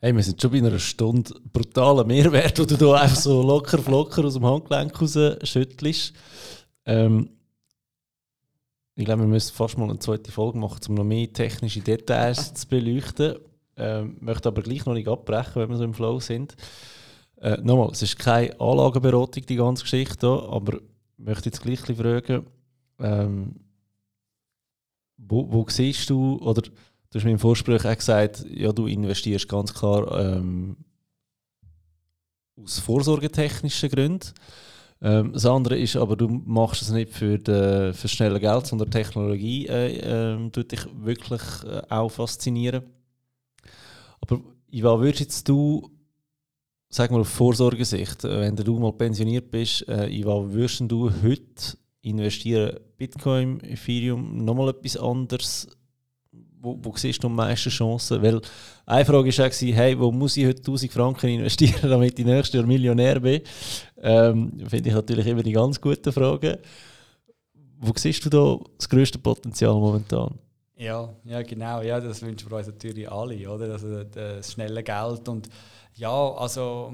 Hey, 0.00 0.14
wir 0.14 0.22
sind 0.22 0.40
schon 0.40 0.50
bei 0.50 0.58
einer 0.58 0.78
Stunde 0.78 1.34
brutaler 1.52 2.04
Mehrwert, 2.04 2.58
wo 2.58 2.64
du 2.64 2.76
da 2.76 2.94
einfach 2.94 3.16
so 3.16 3.42
locker 3.42 3.78
flocker 3.78 4.24
aus 4.24 4.34
dem 4.34 4.44
Handgelenk 4.44 5.00
raus 5.00 5.18
schüttelst. 5.42 6.12
Ähm, 6.84 7.30
ich 8.96 9.04
glaube, 9.04 9.22
wir 9.22 9.28
müssen 9.28 9.54
fast 9.54 9.78
mal 9.78 9.88
eine 9.88 9.98
zweite 9.98 10.30
Folge 10.30 10.58
machen, 10.58 10.80
um 10.88 10.94
noch 10.96 11.04
mehr 11.04 11.32
technische 11.32 11.80
Details 11.80 12.52
zu 12.54 12.68
beleuchten. 12.68 13.36
Ähm, 13.76 14.18
möchte 14.20 14.48
aber 14.48 14.62
gleich 14.62 14.84
noch 14.84 14.94
nicht 14.94 15.08
abbrechen, 15.08 15.62
wenn 15.62 15.70
wir 15.70 15.76
so 15.78 15.84
im 15.84 15.94
Flow 15.94 16.20
sind. 16.20 16.54
Äh, 17.40 17.58
nochmal, 17.62 17.90
es 17.90 18.02
ist 18.02 18.18
keine 18.18 18.60
Anlageberatung, 18.60 19.46
die 19.46 19.56
ganze 19.56 19.84
Geschichte 19.84 20.26
hier, 20.26 20.48
aber 20.50 20.74
ich 20.74 21.24
möchte 21.24 21.46
jetzt 21.46 21.62
gleich 21.62 21.80
fragen, 21.80 22.46
ähm, 22.98 23.56
wo, 25.16 25.50
wo 25.50 25.66
siehst 25.68 26.10
du, 26.10 26.36
oder 26.42 26.62
du 27.14 27.20
hast 27.20 27.24
mir 27.26 27.30
im 27.30 27.38
Vorspruch 27.38 27.84
auch 27.84 27.96
gesagt, 27.96 28.44
ja, 28.50 28.72
du 28.72 28.88
investierst 28.88 29.48
ganz 29.48 29.72
klar 29.72 30.18
ähm, 30.18 30.76
aus 32.60 32.80
vorsorgetechnischen 32.80 33.88
Gründen. 33.88 34.32
Ähm, 35.00 35.32
das 35.32 35.46
andere 35.46 35.78
ist 35.78 35.94
aber, 35.94 36.16
du 36.16 36.26
machst 36.28 36.82
es 36.82 36.90
nicht 36.90 37.12
für, 37.12 37.38
de, 37.38 37.92
für 37.92 38.08
schnelle 38.08 38.40
Geld, 38.40 38.66
sondern 38.66 38.90
Technologie 38.90 39.68
äh, 39.68 40.32
äh, 40.34 40.50
tut 40.50 40.72
dich 40.72 40.88
wirklich 40.92 41.40
äh, 41.64 41.82
auch 41.88 42.08
faszinieren. 42.08 42.82
Aber 44.20 44.40
Iva, 44.72 44.98
würdest 44.98 45.20
jetzt 45.20 45.48
du, 45.48 45.88
sag 46.88 47.12
mal 47.12 47.20
auf 47.20 47.28
Vorsorgesicht, 47.28 48.24
äh, 48.24 48.40
wenn 48.40 48.56
du 48.56 48.80
mal 48.80 48.92
pensioniert 48.92 49.52
bist, 49.52 49.86
äh, 49.88 50.08
Iva, 50.08 50.50
würdest 50.50 50.82
du 50.88 51.12
heute 51.22 51.76
investieren 52.00 52.80
Bitcoin, 52.96 53.60
Ethereum, 53.60 54.44
nochmal 54.44 54.70
etwas 54.70 54.96
anderes 54.96 55.68
wo, 56.64 56.78
wo 56.82 56.96
siehst 56.96 57.22
du 57.22 57.28
am 57.28 57.36
meisten 57.36 57.70
Chancen? 57.70 58.22
Weil 58.22 58.40
eine 58.86 59.04
Frage 59.04 59.38
war 59.38 59.52
ja, 59.52 59.74
hey, 59.76 59.98
wo 59.98 60.10
muss 60.10 60.36
ich 60.36 60.46
heute 60.46 60.58
1000 60.58 60.92
Franken 60.92 61.28
investieren, 61.28 61.78
damit 61.90 62.18
ich 62.18 62.24
nächstes 62.24 62.54
Jahr 62.54 62.66
Millionär 62.66 63.20
bin? 63.20 63.42
Ähm, 64.02 64.52
Finde 64.66 64.88
ich 64.88 64.94
natürlich 64.94 65.26
immer 65.26 65.42
die 65.42 65.52
ganz 65.52 65.80
gute 65.80 66.10
Frage. 66.10 66.58
Wo 67.78 67.92
siehst 67.94 68.24
du 68.24 68.30
da 68.30 68.58
das 68.78 68.88
größte 68.88 69.18
Potenzial 69.18 69.74
momentan? 69.74 70.38
Ja, 70.76 71.08
ja, 71.24 71.42
genau. 71.42 71.82
Ja, 71.82 72.00
das 72.00 72.22
wünschen 72.22 72.50
wir 72.50 72.58
uns 72.58 72.66
natürlich 72.66 73.10
alle, 73.10 73.48
oder? 73.48 73.72
Also 73.72 74.02
das 74.02 74.52
schnelle 74.52 74.82
Geld 74.82 75.28
und 75.28 75.48
ja, 75.94 76.32
also 76.32 76.92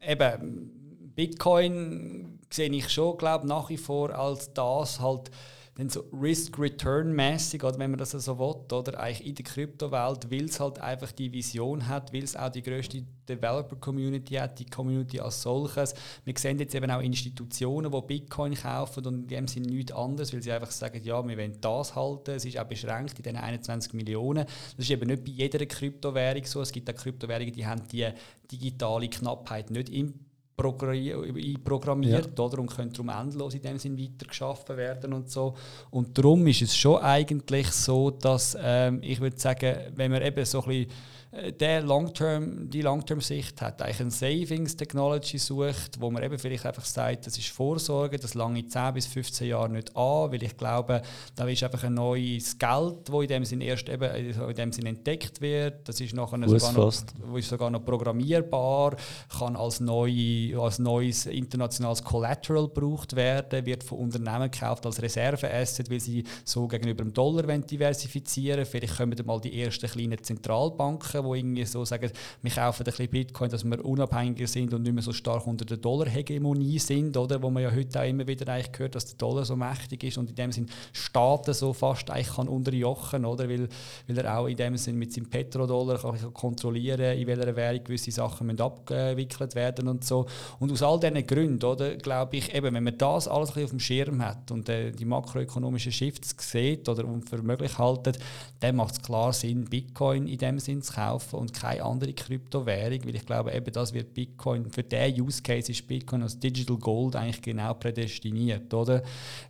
eben 0.00 1.12
Bitcoin 1.14 2.38
sehe 2.50 2.70
ich 2.70 2.88
schon, 2.88 3.16
glaube 3.18 3.46
nach 3.46 3.68
wie 3.70 3.76
vor 3.76 4.14
als 4.14 4.52
das 4.52 5.00
halt 5.00 5.30
dann 5.78 5.88
so 5.90 6.04
Risk-Return-mäßig, 6.12 7.62
wenn 7.62 7.92
man 7.92 7.98
das 7.98 8.10
so 8.10 8.36
will, 8.36 8.76
oder 8.76 8.98
eigentlich 8.98 9.24
in 9.28 9.34
der 9.36 9.44
Kryptowelt, 9.44 10.28
weil 10.28 10.46
es 10.46 10.58
halt 10.58 10.80
einfach 10.80 11.12
die 11.12 11.32
Vision 11.32 11.86
hat, 11.86 12.12
weil 12.12 12.24
es 12.24 12.34
auch 12.34 12.48
die 12.48 12.62
größte 12.62 13.04
Developer-Community 13.28 14.34
hat, 14.34 14.58
die 14.58 14.66
Community 14.66 15.20
als 15.20 15.40
solches. 15.40 15.94
Wir 16.24 16.34
sehen 16.36 16.58
jetzt 16.58 16.74
eben 16.74 16.90
auch 16.90 17.00
Institutionen, 17.00 17.92
die 17.92 18.00
Bitcoin 18.08 18.54
kaufen 18.54 19.06
und 19.06 19.22
in 19.22 19.28
dem 19.28 19.46
Sinne 19.46 19.68
nichts 19.68 19.92
anderes, 19.92 20.32
weil 20.32 20.42
sie 20.42 20.50
einfach 20.50 20.72
sagen, 20.72 21.00
ja, 21.04 21.24
wir 21.24 21.38
wollen 21.38 21.60
das 21.60 21.94
halten, 21.94 22.32
es 22.32 22.44
ist 22.44 22.58
auch 22.58 22.64
beschränkt 22.64 23.16
in 23.18 23.22
den 23.22 23.36
21 23.36 23.92
Millionen. 23.92 24.46
Das 24.46 24.84
ist 24.84 24.90
eben 24.90 25.06
nicht 25.06 25.24
bei 25.24 25.30
jeder 25.30 25.64
Kryptowährung 25.64 26.44
so. 26.44 26.60
Es 26.60 26.72
gibt 26.72 26.90
auch 26.90 26.96
Kryptowährungen, 26.96 27.52
die 27.52 27.64
haben 27.64 27.86
die 27.86 28.08
digitale 28.50 29.08
Knappheit 29.08 29.70
nicht 29.70 29.90
im 29.90 30.27
einprogrammiert 30.58 32.38
ja. 32.38 32.44
oder, 32.44 32.58
und 32.58 32.74
können 32.74 32.92
darum 32.92 33.08
endlos 33.08 33.54
in 33.54 33.62
dem 33.62 33.78
Sinn 33.78 33.98
weitergeschaffen 33.98 34.76
werden 34.76 35.12
und 35.12 35.30
so. 35.30 35.54
Und 35.90 36.16
darum 36.16 36.46
ist 36.46 36.62
es 36.62 36.76
schon 36.76 37.00
eigentlich 37.00 37.68
so, 37.68 38.10
dass 38.10 38.56
ähm, 38.60 39.00
ich 39.02 39.20
würde 39.20 39.38
sagen, 39.38 39.76
wenn 39.94 40.10
man 40.10 40.22
eben 40.22 40.44
so 40.44 40.62
ein 40.62 40.68
bisschen 40.68 40.90
der 41.30 41.82
Long 41.82 42.08
-Term, 42.08 42.68
die 42.70 42.80
Long-Term-Sicht 42.80 43.60
hat, 43.60 43.82
eigentlich 43.82 44.00
eine 44.00 44.10
Savings-Technology 44.10 45.36
sucht, 45.36 46.00
wo 46.00 46.10
man 46.10 46.22
eben 46.22 46.38
vielleicht 46.38 46.64
einfach 46.64 46.86
sagt, 46.86 47.26
das 47.26 47.36
ist 47.36 47.48
Vorsorge, 47.48 48.18
das 48.18 48.32
lange 48.32 48.66
10 48.66 48.94
bis 48.94 49.06
15 49.06 49.48
Jahre 49.48 49.68
nicht 49.68 49.94
an, 49.94 50.32
weil 50.32 50.42
ich 50.42 50.56
glaube, 50.56 51.02
da 51.36 51.46
ist 51.46 51.62
einfach 51.62 51.84
ein 51.84 51.94
neues 51.94 52.56
Geld, 52.58 53.08
das 53.08 53.14
in 53.14 53.28
dem 53.28 53.44
Sinn 53.44 53.60
erst 53.60 53.90
eben 53.90 54.10
in 54.14 54.54
dem 54.54 54.72
Sinn 54.72 54.86
entdeckt 54.86 55.42
wird, 55.42 55.86
das 55.86 56.00
ist 56.00 56.14
nachher 56.14 56.48
sogar 56.48 56.72
noch, 56.72 57.36
ist 57.36 57.48
sogar 57.48 57.70
noch 57.70 57.84
programmierbar, 57.84 58.96
kann 59.38 59.54
als, 59.54 59.80
neu, 59.80 60.58
als 60.58 60.78
neues 60.78 61.26
internationales 61.26 62.02
Collateral 62.02 62.68
gebraucht 62.68 63.14
werden, 63.16 63.66
wird 63.66 63.84
von 63.84 63.98
Unternehmen 63.98 64.50
gekauft 64.50 64.86
als 64.86 65.02
Reserve-Asset, 65.02 65.90
weil 65.90 66.00
sie 66.00 66.24
so 66.44 66.66
gegenüber 66.66 67.04
dem 67.04 67.12
Dollar 67.12 67.42
diversifizieren 67.58 68.60
wollen. 68.60 68.66
Vielleicht 68.66 68.96
kommen 68.96 69.14
dann 69.14 69.26
mal 69.26 69.40
die 69.40 69.60
ersten 69.60 69.88
kleinen 69.88 70.22
Zentralbanken 70.22 71.17
Banken, 71.18 71.32
die 71.32 71.38
irgendwie 71.38 71.64
so 71.64 71.84
sagen, 71.84 72.10
wir 72.42 72.50
kaufen 72.50 72.82
ein 72.82 72.84
bisschen 72.84 73.08
Bitcoin, 73.08 73.50
dass 73.50 73.64
wir 73.64 73.84
unabhängiger 73.84 74.46
sind 74.46 74.72
und 74.74 74.82
nicht 74.82 74.92
mehr 74.92 75.02
so 75.02 75.12
stark 75.12 75.46
unter 75.46 75.64
der 75.64 75.76
Dollar-Hegemonie 75.76 76.78
sind, 76.78 77.16
oder? 77.16 77.42
Wo 77.42 77.50
man 77.50 77.62
ja 77.62 77.72
heute 77.72 78.00
auch 78.00 78.06
immer 78.06 78.26
wieder 78.26 78.52
eigentlich 78.52 78.78
hört, 78.78 78.94
dass 78.94 79.06
der 79.06 79.16
Dollar 79.16 79.44
so 79.44 79.56
mächtig 79.56 80.04
ist 80.04 80.18
und 80.18 80.30
in 80.30 80.36
dem 80.36 80.52
Sinn 80.52 80.68
Staaten 80.92 81.54
so 81.54 81.72
fast 81.72 82.10
eigentlich 82.10 82.34
kann 82.34 82.48
unterjochen, 82.48 83.24
oder? 83.24 83.48
Weil, 83.48 83.68
weil 84.06 84.18
er 84.18 84.38
auch 84.38 84.46
in 84.46 84.56
dem 84.56 84.76
Sinn 84.76 84.96
mit 84.96 85.12
seinem 85.12 85.28
Petrodollar 85.28 85.98
kann 85.98 86.34
kontrollieren, 86.34 87.18
in 87.18 87.26
welcher 87.26 87.56
Währung 87.56 87.84
gewisse 87.84 88.10
Sachen 88.10 88.46
müssen 88.46 88.60
abgewickelt 88.60 89.54
werden 89.54 89.88
und 89.88 90.04
so. 90.04 90.26
Und 90.58 90.72
aus 90.72 90.82
all 90.82 91.00
diesen 91.00 91.26
Gründen, 91.26 91.64
oder, 91.64 91.96
glaube 91.96 92.36
ich, 92.36 92.54
eben, 92.54 92.74
wenn 92.74 92.84
man 92.84 92.98
das 92.98 93.28
alles 93.28 93.50
auf 93.50 93.70
dem 93.70 93.80
Schirm 93.80 94.22
hat 94.22 94.50
und 94.50 94.68
äh, 94.68 94.90
die 94.90 95.04
makroökonomischen 95.04 95.92
Shifts 95.92 96.34
sieht 96.38 96.88
oder 96.88 97.04
für 97.28 97.42
möglich 97.42 97.78
haltet, 97.78 98.18
dann 98.60 98.76
macht 98.76 98.94
es 98.94 99.02
klar 99.02 99.32
Sinn, 99.32 99.64
Bitcoin 99.64 100.26
in 100.26 100.38
dem 100.38 100.58
Sinn 100.58 100.82
zu 100.82 100.92
kaufen 100.92 101.07
kaufen 101.08 101.36
und 101.36 101.52
keine 101.52 101.82
andere 101.84 102.12
Kryptowährung, 102.12 103.04
weil 103.04 103.16
ich 103.16 103.26
glaube, 103.26 103.52
eben 103.52 103.72
das 103.72 103.92
wird 103.92 104.14
Bitcoin, 104.14 104.70
für 104.70 104.82
diesen 104.82 105.20
Use 105.20 105.42
Case 105.42 105.70
ist 105.72 105.86
Bitcoin 105.86 106.22
als 106.22 106.38
Digital 106.38 106.76
Gold 106.76 107.16
eigentlich 107.16 107.42
genau 107.42 107.74
prädestiniert, 107.74 108.72
oder? 108.74 109.02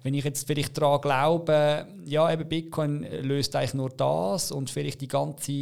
Wenn 0.02 0.14
ich 0.14 0.24
jetzt 0.24 0.46
vielleicht 0.46 0.76
daran 0.78 1.00
glaube, 1.00 1.86
ja, 2.04 2.30
eben 2.32 2.48
Bitcoin 2.48 3.06
löst 3.22 3.54
eigentlich 3.54 3.74
nur 3.74 3.90
das 3.90 4.52
und 4.52 4.70
vielleicht 4.70 5.00
die 5.00 5.08
ganze 5.08 5.52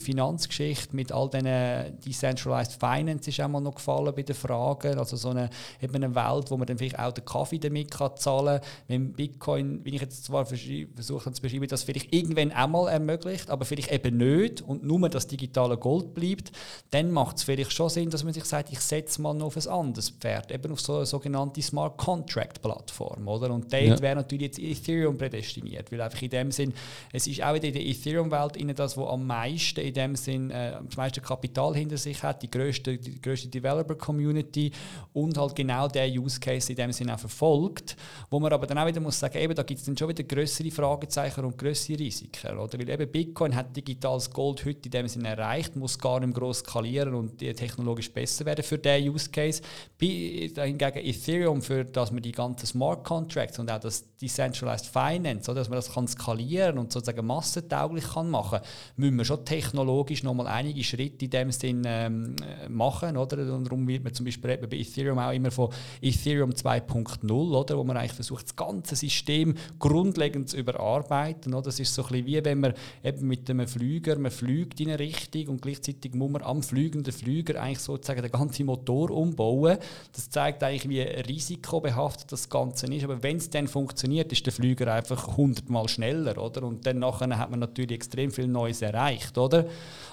Finanzgeschichte 0.00 0.94
mit 0.94 1.12
all 1.12 1.28
diesen 1.30 2.00
Decentralized 2.00 2.72
Finance 2.72 3.30
ist 3.30 3.40
auch 3.40 3.48
mal 3.48 3.60
noch 3.60 3.74
gefallen 3.74 4.12
bei 4.14 4.22
den 4.22 4.34
Fragen, 4.34 4.98
also 4.98 5.16
so 5.16 5.30
eine, 5.30 5.50
eben 5.82 5.94
eine 5.94 6.14
Welt, 6.14 6.50
wo 6.50 6.56
man 6.56 6.66
dann 6.66 6.78
vielleicht 6.78 6.98
auch 6.98 7.12
den 7.12 7.24
Kaffee 7.24 7.58
damit 7.58 7.90
kann 7.90 8.16
zahlen 8.16 8.60
kann, 8.60 8.68
wenn 8.88 9.12
Bitcoin, 9.12 9.84
wie 9.84 9.94
ich 9.94 10.00
jetzt 10.00 10.24
zwar 10.24 10.46
versuche 10.46 11.32
zu 11.32 11.42
beschreiben, 11.42 11.66
das 11.68 11.82
vielleicht 11.82 12.14
irgendwann 12.14 12.52
einmal 12.52 12.88
ermöglicht, 12.88 13.50
aber 13.50 13.64
vielleicht 13.64 13.92
eben 13.92 14.16
nicht 14.16 14.62
und 14.62 14.84
nur 14.84 15.08
das 15.08 15.23
digitale 15.26 15.76
Gold 15.76 16.14
bleibt, 16.14 16.52
dann 16.90 17.10
macht 17.10 17.38
es 17.38 17.42
vielleicht 17.44 17.72
schon 17.72 17.88
Sinn, 17.88 18.10
dass 18.10 18.24
man 18.24 18.32
sich 18.32 18.44
sagt, 18.44 18.70
ich 18.72 18.80
setze 18.80 19.20
mal 19.22 19.34
noch 19.34 19.46
auf 19.46 19.56
ein 19.56 19.68
anderes 19.68 20.10
Pferd, 20.10 20.52
eben 20.52 20.72
auf 20.72 20.80
so 20.80 20.96
eine 20.96 21.06
sogenannte 21.06 21.62
Smart 21.62 21.96
Contract 21.96 22.62
Plattform, 22.62 23.26
oder? 23.28 23.52
Und 23.52 23.72
dort 23.72 23.82
ja. 23.82 24.00
wäre 24.00 24.16
natürlich 24.16 24.44
jetzt 24.44 24.58
Ethereum 24.58 25.16
prädestiniert, 25.16 25.90
weil 25.90 26.00
einfach 26.00 26.20
in 26.22 26.30
dem 26.30 26.50
Sinn, 26.50 26.72
es 27.12 27.26
ist 27.26 27.42
auch 27.42 27.54
in 27.54 27.60
der 27.60 27.74
Ethereum-Welt 27.74 28.78
das, 28.78 28.96
was 28.96 29.08
am 29.08 29.26
meisten 29.26 29.80
in 29.80 29.94
dem 29.94 30.16
Sinn, 30.16 30.50
äh, 30.50 30.72
das 30.84 30.96
meiste 30.96 31.20
Kapital 31.20 31.74
hinter 31.74 31.96
sich 31.96 32.22
hat, 32.22 32.42
die 32.42 32.50
größte, 32.50 32.98
die 32.98 33.20
größte 33.20 33.48
Developer-Community 33.48 34.72
und 35.12 35.36
halt 35.36 35.54
genau 35.54 35.88
der 35.88 36.08
Use 36.08 36.40
Case 36.40 36.70
in 36.70 36.76
dem 36.76 36.92
Sinn 36.92 37.10
auch 37.10 37.18
verfolgt, 37.18 37.96
wo 38.30 38.40
man 38.40 38.52
aber 38.52 38.66
dann 38.66 38.78
auch 38.78 38.86
wieder 38.86 39.00
muss 39.00 39.18
sagen, 39.18 39.38
eben, 39.38 39.54
da 39.54 39.62
gibt 39.62 39.80
es 39.80 39.86
dann 39.86 39.96
schon 39.96 40.08
wieder 40.08 40.24
größere 40.24 40.70
Fragezeichen 40.70 41.44
und 41.44 41.58
größere 41.58 41.98
Risiken, 41.98 42.58
oder? 42.58 42.78
Weil 42.78 42.88
eben 42.88 43.10
Bitcoin 43.10 43.54
hat 43.54 43.76
digitales 43.76 44.30
Gold 44.30 44.64
heute 44.64 44.86
in 44.86 44.90
dem 44.90 45.08
Sinn 45.08 45.13
erreicht, 45.22 45.76
muss 45.76 45.98
gar 45.98 46.20
nicht 46.20 46.34
groß 46.34 46.60
skalieren 46.60 47.14
und 47.14 47.38
technologisch 47.38 48.12
besser 48.12 48.44
werden 48.44 48.64
für 48.64 48.78
diesen 48.78 49.10
Use 49.10 49.30
Case. 49.30 49.62
Hingegen 49.98 50.96
Ethereum, 50.96 51.62
für 51.62 51.84
dass 51.84 52.10
man 52.10 52.22
die 52.22 52.32
ganzen 52.32 52.66
Smart 52.66 53.04
Contracts 53.04 53.58
und 53.58 53.70
auch 53.70 53.80
das 53.80 54.04
Decentralized 54.16 54.86
Finance, 54.86 55.52
dass 55.52 55.68
man 55.68 55.76
das 55.76 55.92
kann 55.92 56.08
skalieren 56.08 56.78
und 56.78 56.92
sozusagen 56.92 57.26
massentauglich 57.26 58.04
kann 58.04 58.30
machen, 58.30 58.60
müssen 58.96 59.16
wir 59.16 59.24
schon 59.24 59.44
technologisch 59.44 60.22
nochmal 60.22 60.46
einige 60.46 60.82
Schritte 60.82 61.24
in 61.26 61.30
dem 61.30 61.52
Sinn 61.52 61.82
ähm, 61.86 62.36
machen, 62.68 63.16
oder? 63.16 63.36
Darum 63.36 63.86
wird 63.86 64.04
man 64.04 64.14
zum 64.14 64.24
Beispiel 64.24 64.56
bei 64.56 64.76
Ethereum 64.76 65.18
auch 65.18 65.32
immer 65.32 65.50
von 65.50 65.70
Ethereum 66.00 66.50
2.0, 66.50 67.30
oder, 67.30 67.78
wo 67.78 67.84
man 67.84 67.96
eigentlich 67.96 68.12
versucht, 68.12 68.44
das 68.44 68.56
ganze 68.56 68.96
System 68.96 69.54
grundlegend 69.78 70.48
zu 70.48 70.56
überarbeiten. 70.56 71.52
Oder? 71.54 71.64
Das 71.64 71.80
ist 71.80 71.94
so 71.94 72.02
ein 72.02 72.08
bisschen 72.08 72.26
wie 72.26 72.44
wenn 72.44 72.60
man 72.60 72.74
eben 73.02 73.26
mit 73.26 73.48
einem 73.50 73.66
Flüger, 73.66 74.18
man 74.18 74.30
fliegt 74.30 74.80
in 74.80 74.88
eine 74.88 74.98
Richtung 75.04 75.48
und 75.48 75.62
gleichzeitig 75.62 76.14
muss 76.14 76.30
man 76.30 76.42
am 76.42 76.62
fliegenden 76.62 77.12
Flüger 77.12 77.60
eigentlich 77.60 77.80
sozusagen 77.80 78.22
den 78.22 78.30
ganzen 78.30 78.66
Motor 78.66 79.10
umbauen. 79.10 79.78
Das 80.12 80.30
zeigt 80.30 80.62
eigentlich, 80.62 80.88
wie 80.88 81.00
risikobehaftet 81.00 82.30
das 82.30 82.48
Ganze 82.48 82.86
ist. 82.86 83.04
Aber 83.04 83.22
wenn 83.22 83.38
es 83.38 83.50
dann 83.50 83.66
funktioniert, 83.66 84.32
ist 84.32 84.46
der 84.46 84.52
Flüger 84.52 84.92
einfach 84.92 85.36
hundertmal 85.36 85.88
schneller, 85.88 86.38
oder? 86.38 86.62
Und 86.62 86.86
dann 86.86 87.00
nachher 87.00 87.36
hat 87.36 87.50
man 87.50 87.60
natürlich 87.60 87.92
extrem 87.92 88.30
viel 88.30 88.46
Neues 88.46 88.82
erreicht, 88.82 89.36
oder? 89.36 89.66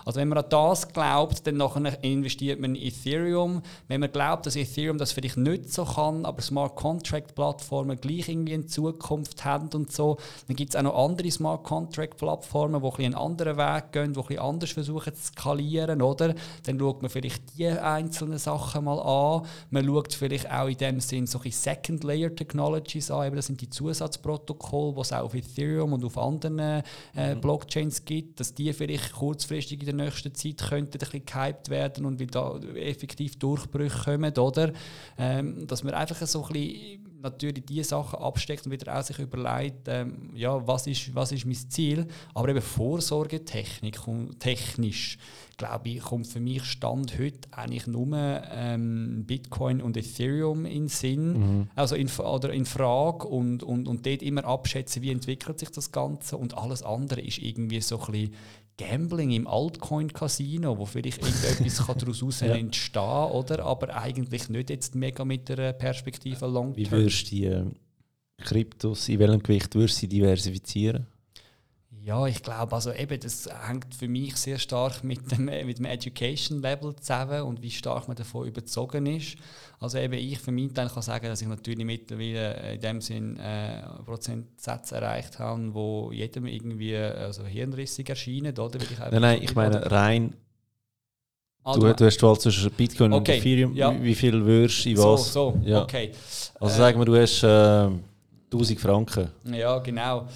Also 0.04 0.20
wenn 0.20 0.30
man 0.30 0.40
an 0.40 0.50
das 0.50 0.88
glaubt, 0.88 1.46
dann 1.46 1.58
nachher 1.58 2.04
investiert 2.04 2.60
man 2.60 2.76
in 2.76 2.88
Ethereum. 2.88 3.62
Wenn 3.88 4.00
man 4.00 4.12
glaubt, 4.12 4.48
dass 4.48 4.56
Ethereum 4.56 4.98
das 4.98 5.12
vielleicht 5.12 5.38
nicht 5.38 5.72
so 5.72 5.86
kann, 5.86 6.26
aber 6.26 6.42
Smart 6.42 6.76
Contract 6.76 7.36
Plattformen 7.36 8.02
gleich 8.02 8.30
irgendwie 8.30 8.54
in 8.54 8.68
Zukunft 8.68 9.46
haben 9.46 9.70
und 9.76 9.92
so, 9.92 10.18
dann 10.48 10.56
gibt 10.56 10.72
es 10.72 10.76
auch 10.76 10.84
noch 10.84 10.96
andere 10.96 11.30
Smart 11.30 11.64
Contract 11.64 12.18
Plattformen, 12.18 12.82
die 12.82 13.06
ein 13.06 13.12
einen 13.12 13.16
anderen 13.16 13.58
Weg 13.58 13.92
gehen, 13.92 14.14
die 14.14 14.38
ein 14.38 14.40
anders 14.40 14.70
versuchen 14.84 15.14
zu 15.14 15.28
skalieren, 15.28 16.02
oder? 16.02 16.34
Dann 16.64 16.80
schaut 16.80 17.02
man 17.02 17.10
vielleicht 17.10 17.58
die 17.58 17.68
einzelnen 17.68 18.38
Sachen 18.38 18.86
mal 18.86 19.00
an. 19.00 19.48
Man 19.70 19.86
schaut 19.86 20.14
vielleicht 20.14 20.52
auch 20.52 20.68
in 20.68 20.78
dem 20.78 21.00
Sinn 21.00 21.28
solche 21.28 21.52
Second 21.52 22.04
Layer 22.04 22.34
Technologies 22.36 23.12
an. 23.12 23.28
Eben 23.28 23.36
das 23.36 23.48
sind 23.48 23.62
die 23.62 23.70
Zusatzprotokolle, 23.70 24.94
die 24.96 25.02
es 25.02 25.14
auch 25.14 25.26
auf 25.26 25.34
Ethereum 25.34 25.94
und 25.94 26.04
auf 26.04 26.18
anderen 26.18 26.60
äh, 26.60 26.84
mhm. 27.36 27.42
Blockchains 27.42 28.06
gibt, 28.06 28.40
dass 28.40 28.54
die 28.54 28.74
vielleicht 28.74 29.14
kurzfristig 29.14 29.80
in 29.80 29.98
der 29.98 30.06
nächsten 30.06 30.34
Zeit 30.34 30.58
könnten 30.70 30.94
ein 30.94 31.00
bisschen 31.00 31.26
gehypt 31.26 31.70
werden 31.70 32.06
und 32.06 32.20
wie 32.20 32.28
da 32.28 32.58
effektiv 32.76 33.38
Durchbrüche 33.40 34.12
kommen, 34.12 34.38
oder? 34.38 34.72
Ähm, 35.18 35.68
dass 35.68 35.84
man 35.84 35.94
einfach 35.94 36.26
so 36.26 36.44
ein 36.46 36.54
bisschen 36.54 37.01
natürlich 37.22 37.66
die 37.66 37.84
Sachen 37.84 38.20
absteckt 38.20 38.66
und 38.66 38.72
wieder 38.72 38.98
auch 38.98 39.04
sich 39.04 39.20
überlegt, 39.20 39.88
ähm, 39.88 40.32
ja, 40.34 40.66
was 40.68 40.88
ist, 40.88 41.14
was 41.16 41.32
ist 41.32 41.46
mein 41.46 41.56
Ziel. 41.56 42.08
Aber 42.34 42.50
eben 42.50 42.62
Vorsorgetechnik 42.62 44.08
und 44.08 44.40
technisch, 44.40 45.18
glaube 45.58 45.90
ich, 45.90 46.00
kommt 46.00 46.28
für 46.28 46.40
mich 46.40 46.64
Stand 46.64 47.18
heute 47.20 47.48
eigentlich 47.52 47.88
nur 47.88 48.10
ähm, 48.16 49.24
Bitcoin 49.26 49.82
und 49.82 49.98
Ethereum 49.98 50.66
in 50.66 50.88
Sinn, 50.88 51.34
mhm. 51.34 51.68
also 51.76 51.96
in, 51.96 52.10
oder 52.10 52.52
in 52.52 52.66
Frage 52.66 53.28
und, 53.28 53.64
und, 53.64 53.88
und 53.88 54.06
dort 54.06 54.22
immer 54.22 54.46
abschätzen, 54.46 55.02
wie 55.02 55.12
entwickelt 55.12 55.60
sich 55.60 55.70
das 55.70 55.92
Ganze 55.92 56.38
und 56.38 56.58
alles 56.58 56.84
andere 56.84 57.22
ist 57.22 57.38
irgendwie 57.38 57.82
so 57.82 58.00
ein 58.00 58.12
bisschen 58.12 58.36
Gambling 58.78 59.32
im 59.32 59.48
Altcoin-Casino, 59.48 60.78
wo 60.78 60.86
vielleicht 60.86 61.22
irgendetwas 61.46 61.86
daraus 61.86 62.40
ja. 62.40 62.56
entstehen 62.56 63.32
oder? 63.32 63.64
aber 63.66 63.96
eigentlich 63.96 64.50
nicht 64.50 64.70
jetzt 64.70 64.96
mega 64.96 65.24
mit 65.26 65.50
der 65.50 65.74
Perspektive 65.74 66.48
long 66.48 66.76
Wie 66.76 66.90
würdest 66.90 67.32
du 67.32 67.36
die 67.36 67.64
Kryptos, 68.44 69.08
in 69.10 69.20
welchem 69.20 69.44
Gewicht 69.44 69.76
würdest 69.76 69.98
du 69.98 70.00
sie 70.02 70.08
diversifizieren? 70.08 71.08
Ja, 72.04 72.26
ich 72.26 72.42
glaube, 72.42 72.74
also 72.74 72.92
eben, 72.92 73.20
das 73.20 73.48
hängt 73.68 73.94
für 73.94 74.08
mich 74.08 74.36
sehr 74.36 74.58
stark 74.58 75.04
mit 75.04 75.32
dem, 75.32 75.46
mit 75.46 75.78
dem 75.78 75.86
Education 75.86 76.62
Level 76.62 76.96
zusammen 76.96 77.44
und 77.44 77.62
wie 77.62 77.70
stark 77.70 78.08
man 78.08 78.18
davon 78.18 78.48
überzogen 78.48 79.06
ist. 79.06 79.38
Also 79.80 80.00
eben 80.00 80.14
ich 80.14 80.40
für 80.40 80.52
mich 80.52 80.74
kann 80.74 80.90
sagen, 80.90 81.28
dass 81.28 81.42
ich 81.42 81.48
natürlich 81.48 81.86
mittlerweile 81.86 82.74
in 82.74 82.82
dem 82.82 83.02
Sinn 83.02 83.38
äh, 83.38 83.84
Prozentsätze 84.04 84.96
erreicht 84.96 85.38
habe, 85.38 85.74
wo 85.74 86.12
jedem 86.12 86.48
irgendwie 86.48 86.96
also 86.96 87.46
hirnrissig 87.46 88.10
erscheinen, 88.10 88.58
oder? 88.58 88.80
nein, 89.12 89.22
nein, 89.22 89.40
ich 89.44 89.54
meine 89.54 89.92
rein 89.92 90.34
ah, 91.64 91.74
Du, 91.76 91.94
du 91.94 92.06
hast 92.06 92.18
die 92.18 92.24
Wahl 92.24 92.40
zwischen 92.40 92.72
Bitcoin 92.72 93.14
okay, 93.14 93.32
und 93.34 93.38
Ethereum. 93.38 93.76
Ja. 93.76 94.04
Wie 94.04 94.16
viel 94.16 94.44
würdest 94.44 94.86
du 94.86 94.90
in 94.90 94.98
was? 94.98 95.34
So, 95.34 95.52
so 95.52 95.60
ja. 95.64 95.84
okay. 95.84 96.12
Also 96.60 96.74
äh, 96.74 96.78
sagen 96.78 97.00
wir, 97.00 97.06
du 97.06 97.16
hast 97.16 97.44
äh, 97.44 97.90
1000 98.52 98.80
Franken. 98.80 99.30
Ja, 99.46 99.78
genau. 99.80 100.28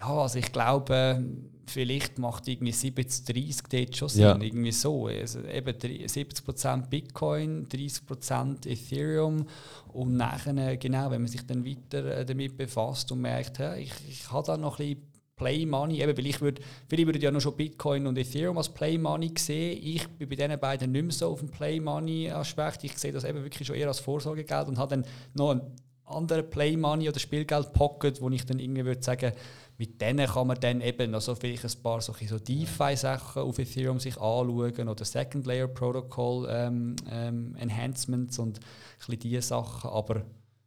Ja, 0.00 0.22
also 0.22 0.38
ich 0.38 0.50
glaube, 0.50 1.22
vielleicht 1.66 2.18
macht 2.18 2.48
irgendwie 2.48 2.72
70, 2.72 3.24
30 3.24 3.62
dort 3.70 3.96
schon 3.96 4.08
Sinn. 4.08 4.22
Ja. 4.22 4.40
Irgendwie 4.40 4.72
so. 4.72 5.06
Also 5.06 5.40
eben 5.40 5.76
70% 5.76 6.88
Bitcoin, 6.88 7.66
30% 7.66 8.66
Ethereum 8.66 9.46
und 9.92 10.16
nachher, 10.16 10.76
genau, 10.76 11.10
wenn 11.10 11.22
man 11.22 11.30
sich 11.30 11.46
dann 11.46 11.64
weiter 11.64 12.04
äh, 12.18 12.24
damit 12.24 12.56
befasst 12.56 13.12
und 13.12 13.20
merkt, 13.20 13.58
ja, 13.58 13.74
ich, 13.76 13.92
ich 14.08 14.30
habe 14.30 14.46
da 14.46 14.56
noch 14.56 14.78
ein 14.78 14.86
bisschen 14.86 15.10
Play 15.36 15.64
Money, 15.64 16.02
eben, 16.02 16.16
weil 16.18 16.26
ich 16.26 16.40
würde, 16.42 16.60
viele 16.86 17.06
würden 17.06 17.22
ja 17.22 17.30
noch 17.30 17.40
schon 17.40 17.56
Bitcoin 17.56 18.06
und 18.06 18.18
Ethereum 18.18 18.58
als 18.58 18.68
Play 18.68 18.98
Money 18.98 19.32
sehen. 19.38 19.80
Ich 19.82 20.06
bin 20.06 20.28
bei 20.28 20.36
diesen 20.36 20.60
beiden 20.60 20.92
nicht 20.92 21.02
mehr 21.02 21.12
so 21.12 21.28
auf 21.28 21.38
dem 21.38 21.50
Play 21.50 21.80
Money 21.80 22.30
Aspekt. 22.30 22.84
Ich 22.84 22.98
sehe 22.98 23.10
das 23.10 23.24
eben 23.24 23.42
wirklich 23.42 23.66
schon 23.66 23.76
eher 23.76 23.88
als 23.88 24.00
Vorsorgegeld 24.00 24.68
und 24.68 24.76
habe 24.76 24.96
dann 24.96 25.06
noch 25.32 25.52
einen 25.52 25.62
anderen 26.04 26.50
Play 26.50 26.76
Money 26.76 27.08
oder 27.08 27.18
Spielgeld 27.18 27.72
Pocket, 27.72 28.20
wo 28.20 28.28
ich 28.28 28.44
dann 28.44 28.58
irgendwie 28.58 28.84
würde 28.84 29.02
sagen, 29.02 29.32
mit 29.80 29.98
denen 29.98 30.26
kann 30.26 30.46
man 30.46 30.60
dann 30.60 30.82
eben 30.82 31.10
noch 31.10 31.22
so 31.22 31.34
vielleicht 31.34 31.64
ein 31.64 31.82
paar 31.82 32.02
so, 32.02 32.12
so 32.12 32.38
DeFi-Sachen 32.38 33.40
auf 33.40 33.58
Ethereum 33.58 33.98
sich 33.98 34.14
anschauen 34.18 34.88
oder 34.90 35.04
Second 35.06 35.46
Layer 35.46 35.68
Protocol 35.68 36.46
ähm, 36.50 36.96
ähm, 37.10 37.56
Enhancements 37.58 38.38
und 38.38 38.58
ein 38.58 38.62
bisschen 38.98 39.18
diese 39.20 39.40
Sachen. 39.40 39.88
Aber 39.88 40.22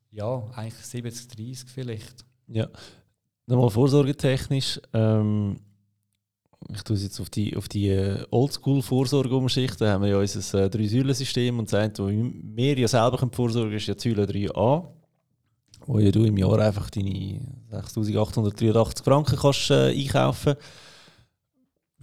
ja, 0.09 0.43
eigentlich 0.55 0.84
70-30 0.84 1.68
vielleicht. 1.68 2.26
Ja, 2.47 2.68
nochmal 3.45 3.70
vorsorgetechnisch. 3.70 4.82
Ähm, 4.93 5.57
ich 6.74 6.82
tue 6.82 6.95
es 6.95 7.03
jetzt 7.03 7.20
auf 7.20 7.30
die, 7.30 7.55
auf 7.55 7.70
die 7.70 7.89
äh, 7.89 8.26
Oldschool-Vorsorge 8.32 9.36
umschichten. 9.36 9.86
Da 9.86 9.93
haben 9.93 10.01
wir 10.01 10.09
ja 10.09 10.18
unser 10.18 10.64
äh, 10.64 10.70
Drei-Säulen-System 10.72 11.59
und 11.59 11.70
sagt, 11.70 11.99
wo 11.99 12.07
wir 12.07 12.80
ja 12.80 12.88
selber 12.88 13.30
vorsorgen 13.32 13.74
ist 13.74 13.86
ja 13.86 13.93
Säule 13.95 14.26
3a 14.26 15.03
wo 15.86 16.00
du 16.00 16.24
im 16.26 16.38
Jahr 16.38 16.60
einfach 16.60 16.90
deine 16.90 17.40
6'883 17.72 19.04
Franken 19.04 19.38
kannst, 19.38 19.72
äh, 19.72 19.90
einkaufen 19.90 20.56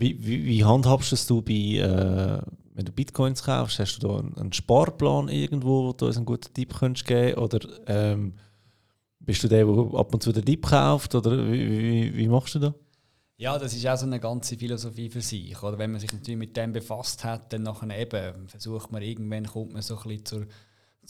wie, 0.01 0.17
wie, 0.25 0.45
wie 0.47 0.65
handhabst 0.65 1.29
du 1.29 1.43
bei, 1.43 1.53
äh, 1.53 2.41
wenn 2.73 2.85
du 2.85 2.93
Bitcoins 2.93 3.45
kaufst, 3.45 3.79
hast 3.79 3.99
du 3.99 4.09
da 4.09 4.41
einen, 4.41 4.53
Sparplan 4.53 5.29
irgendwo, 5.29 5.89
wo 5.89 5.93
du 5.93 6.07
uns 6.07 6.17
einen 6.17 6.25
guten 6.25 6.53
Tipp 6.55 6.75
könntest 6.79 7.07
geben 7.07 7.39
oder 7.39 7.61
ähm, 7.87 8.35
bist 9.21 9.45
du 9.45 9.49
der, 9.49 9.67
der 9.67 9.99
ab 9.99 10.15
und 10.15 10.23
zu 10.23 10.33
den 10.33 10.45
Tipp 10.45 10.67
kauft 10.67 11.15
oder 11.15 11.47
wie, 11.47 11.69
wie, 11.69 12.17
wie 12.17 12.29
machst 12.29 12.55
du 12.55 12.59
das? 12.61 12.73
Ja, 13.37 13.59
das 13.59 13.75
ist 13.75 13.87
auch 13.87 13.97
so 13.97 14.07
eine 14.07 14.21
ganze 14.21 14.57
Philosophie 14.57 15.09
für 15.09 15.23
sich. 15.23 15.63
Oder 15.63 15.79
wenn 15.79 15.93
man 15.93 16.01
sich 16.01 16.13
natürlich 16.13 16.39
mit 16.39 16.57
dem 16.57 16.73
befasst 16.73 17.25
hat, 17.25 17.53
dann 17.53 17.63
nachher 17.63 17.99
eben 17.99 18.49
versucht 18.49 18.93
man 18.93 19.03
irgendwann 19.03 19.47
kommt 19.47 19.73
man 19.73 19.81
so 19.81 19.97
ein 19.97 20.03
bisschen 20.03 20.25
zur 20.27 20.47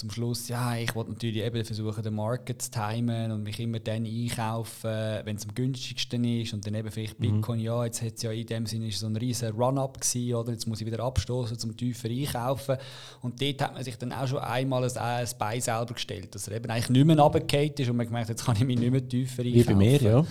zum 0.00 0.10
Schluss, 0.10 0.48
ja, 0.48 0.76
ich 0.76 0.94
wollte 0.94 1.10
natürlich 1.10 1.44
eben 1.44 1.62
versuchen, 1.62 2.02
den 2.02 2.14
Market 2.14 2.62
zu 2.62 2.70
timen 2.70 3.30
und 3.32 3.42
mich 3.42 3.60
immer 3.60 3.80
dann 3.80 4.06
einkaufen, 4.06 4.90
wenn 5.24 5.36
es 5.36 5.44
am 5.44 5.54
günstigsten 5.54 6.24
ist 6.24 6.54
und 6.54 6.66
dann 6.66 6.74
eben 6.74 6.90
vielleicht 6.90 7.20
mhm. 7.20 7.40
Bitcoin, 7.40 7.58
mhm. 7.58 7.64
ja, 7.66 7.84
jetzt 7.84 8.00
hat 8.00 8.14
es 8.16 8.22
ja 8.22 8.32
in 8.32 8.46
dem 8.46 8.64
Sinne 8.64 8.90
so 8.92 9.06
ein 9.06 9.16
riesen 9.16 9.50
Run-Up 9.50 10.00
gewesen, 10.00 10.34
oder 10.34 10.52
jetzt 10.52 10.66
muss 10.66 10.80
ich 10.80 10.86
wieder 10.86 11.00
abstoßen 11.00 11.58
zum 11.58 11.76
tiefer 11.76 12.08
einkaufen 12.08 12.78
und 13.20 13.42
dort 13.42 13.60
hat 13.60 13.74
man 13.74 13.84
sich 13.84 13.96
dann 13.98 14.14
auch 14.14 14.26
schon 14.26 14.38
einmal 14.38 14.84
ein, 14.84 14.96
ein 14.96 15.28
Bein 15.38 15.60
selber 15.60 15.92
gestellt, 15.92 16.34
dass 16.34 16.48
er 16.48 16.56
eben 16.56 16.70
eigentlich 16.70 16.88
nicht 16.88 17.06
mehr 17.06 17.18
runtergefallen 17.18 17.74
ist 17.76 17.90
und 17.90 17.96
man 17.96 18.06
gemerkt, 18.06 18.30
jetzt 18.30 18.46
kann 18.46 18.56
ich 18.56 18.64
mich 18.64 18.78
nicht 18.78 18.90
mehr 18.90 19.06
tiefer 19.06 19.42
einkaufen. 19.42 19.54
Wie 19.54 19.64
bei 19.64 19.74
mir, 19.74 20.00
ja. 20.00 20.26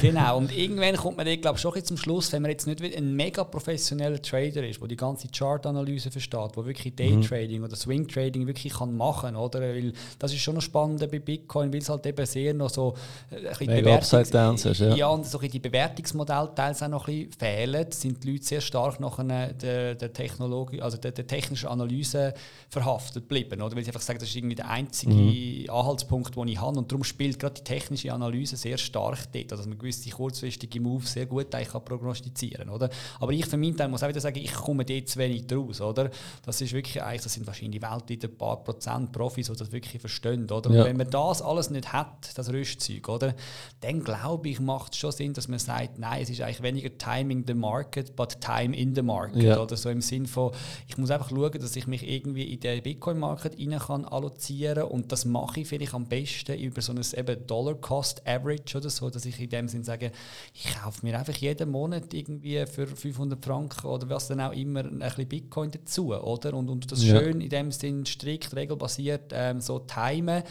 genau, 0.00 0.38
und 0.38 0.56
irgendwann 0.56 0.96
kommt 0.96 1.18
man 1.18 1.26
dort, 1.26 1.42
glaube 1.42 1.56
ich, 1.56 1.60
schon 1.60 1.84
zum 1.84 1.98
Schluss, 1.98 2.32
wenn 2.32 2.40
man 2.40 2.52
jetzt 2.52 2.66
nicht 2.66 2.82
ein 2.82 3.14
mega 3.14 3.44
professioneller 3.44 4.22
Trader 4.22 4.66
ist, 4.66 4.80
der 4.80 4.88
die 4.88 4.96
ganze 4.96 5.28
Chart-Analyse 5.28 6.10
versteht, 6.10 6.56
der 6.56 6.64
wirklich 6.64 6.96
Day-Trading 6.96 7.58
mhm. 7.58 7.64
oder 7.64 7.76
Swing-Trading 7.76 8.46
wirklich 8.46 8.72
kann 8.72 8.96
machen 8.96 9.09
machen, 9.10 9.36
oder? 9.36 9.60
Weil 9.60 9.92
das 10.18 10.32
ist 10.32 10.40
schon 10.40 10.54
noch 10.54 10.62
spannend 10.62 11.00
bei 11.10 11.18
Bitcoin, 11.18 11.72
weil 11.72 11.80
es 11.80 11.88
halt 11.88 12.06
eben 12.06 12.26
sehr 12.26 12.54
noch 12.54 12.70
so 12.70 12.94
äh, 13.30 13.48
ein 13.48 13.66
Bewertungs 13.66 14.64
ja. 14.78 14.94
ja, 14.94 15.08
und 15.08 15.26
so 15.26 15.38
die 15.38 15.58
Bewertungsmodelle 15.58 16.50
teils 16.54 16.82
auch 16.82 16.88
noch 16.88 17.08
ein 17.08 17.26
bisschen 17.26 17.32
fehlen, 17.38 17.86
sind 17.90 18.22
die 18.22 18.32
Leute 18.32 18.44
sehr 18.44 18.60
stark 18.60 19.00
nach 19.00 19.18
einer, 19.18 19.52
der, 19.52 19.94
der 19.94 20.12
Technologie, 20.12 20.80
also 20.80 20.96
der, 20.96 21.12
der 21.12 21.26
technischen 21.26 21.68
Analyse 21.68 22.34
verhaftet 22.68 23.24
geblieben, 23.24 23.60
oder? 23.60 23.76
Weil 23.76 23.84
sie 23.84 23.90
einfach 23.90 24.00
sagen, 24.00 24.18
das 24.18 24.28
ist 24.28 24.36
irgendwie 24.36 24.54
der 24.54 24.70
einzige 24.70 25.12
mhm. 25.12 25.70
Anhaltspunkt, 25.70 26.36
den 26.36 26.48
ich 26.48 26.60
habe 26.60 26.78
und 26.78 26.90
darum 26.90 27.04
spielt 27.04 27.38
gerade 27.38 27.54
die 27.54 27.64
technische 27.64 28.12
Analyse 28.12 28.56
sehr 28.56 28.78
stark 28.78 29.32
dort, 29.32 29.52
also 29.52 29.62
dass 29.62 29.66
man 29.66 29.78
gewisse 29.78 30.10
kurzfristige 30.10 30.80
Moves 30.80 31.12
sehr 31.12 31.26
gut 31.26 31.54
eigentlich 31.54 31.70
kann 31.70 31.84
prognostizieren, 31.84 32.68
oder? 32.68 32.88
Aber 33.18 33.32
ich 33.32 33.46
für 33.46 33.56
meinen 33.56 33.76
Teil 33.76 33.88
muss 33.88 34.02
auch 34.02 34.08
wieder 34.08 34.20
sagen, 34.20 34.38
ich 34.38 34.52
komme 34.52 34.84
dort 34.84 35.08
zu 35.08 35.18
wenig 35.18 35.46
draus, 35.46 35.80
oder? 35.80 36.10
Das 36.44 36.60
ist 36.60 36.72
wirklich 36.72 37.02
eigentlich, 37.02 37.22
das 37.22 37.34
sind 37.34 37.46
wahrscheinlich 37.46 37.82
weltweit 37.82 38.24
ein 38.24 38.36
paar 38.36 38.62
Prozent 38.62 38.89
Prozent 38.90 39.12
Profis, 39.12 39.48
die 39.48 39.56
das 39.56 39.72
wirklich 39.72 40.00
verstehen. 40.00 40.50
Oder? 40.50 40.70
Ja. 40.70 40.80
Und 40.80 40.88
wenn 40.88 40.96
man 40.96 41.10
das 41.10 41.42
alles 41.42 41.70
nicht 41.70 41.92
hat, 41.92 42.30
das 42.34 42.52
Rüstzeug, 42.52 43.08
oder, 43.08 43.34
dann 43.80 44.02
glaube 44.02 44.48
ich, 44.48 44.60
macht 44.60 44.92
es 44.92 44.98
schon 44.98 45.12
Sinn, 45.12 45.32
dass 45.32 45.48
man 45.48 45.58
sagt, 45.58 45.98
nein, 45.98 46.22
es 46.22 46.30
ist 46.30 46.40
eigentlich 46.40 46.62
weniger 46.62 46.96
Timing 46.96 47.44
the 47.46 47.54
Market, 47.54 48.16
but 48.16 48.40
Time 48.40 48.76
in 48.76 48.94
the 48.94 49.02
Market. 49.02 49.42
Ja. 49.42 49.60
Oder 49.60 49.76
so 49.76 49.90
im 49.90 50.00
Sinn 50.00 50.26
von, 50.26 50.52
ich 50.88 50.96
muss 50.98 51.10
einfach 51.10 51.30
schauen, 51.30 51.52
dass 51.52 51.76
ich 51.76 51.86
mich 51.86 52.08
irgendwie 52.08 52.52
in 52.52 52.60
den 52.60 52.82
Bitcoin-Market 52.82 53.58
rein 53.58 53.78
kann 53.78 54.04
allozieren 54.04 54.84
und 54.84 55.12
das 55.12 55.24
mache 55.24 55.60
ich 55.60 55.68
vielleicht 55.68 55.94
am 55.94 56.06
besten 56.06 56.58
über 56.58 56.80
so 56.80 56.92
ein 56.92 57.46
Dollar-Cost-Average 57.46 58.78
oder 58.78 58.90
so, 58.90 59.10
dass 59.10 59.24
ich 59.24 59.40
in 59.40 59.50
dem 59.50 59.68
Sinn 59.68 59.84
sage, 59.84 60.12
ich 60.54 60.74
kaufe 60.74 61.04
mir 61.04 61.18
einfach 61.18 61.36
jeden 61.36 61.70
Monat 61.70 62.12
irgendwie 62.14 62.64
für 62.66 62.86
500 62.86 63.44
Franken 63.44 63.86
oder 63.86 64.08
was 64.08 64.28
dann 64.28 64.40
auch 64.40 64.52
immer 64.52 64.80
ein 64.80 64.98
bisschen 64.98 65.28
Bitcoin 65.28 65.70
dazu, 65.70 66.14
oder? 66.14 66.54
Und, 66.54 66.68
und 66.68 66.90
das 66.90 67.04
ja. 67.04 67.18
schön 67.18 67.40
in 67.40 67.48
dem 67.48 67.72
Sinn 67.72 68.06
strikt 68.06 68.54
regelbasiert 68.54 68.79
basiert 68.80 69.30
ähm, 69.32 69.60
so 69.60 69.78
timen. 69.78 70.42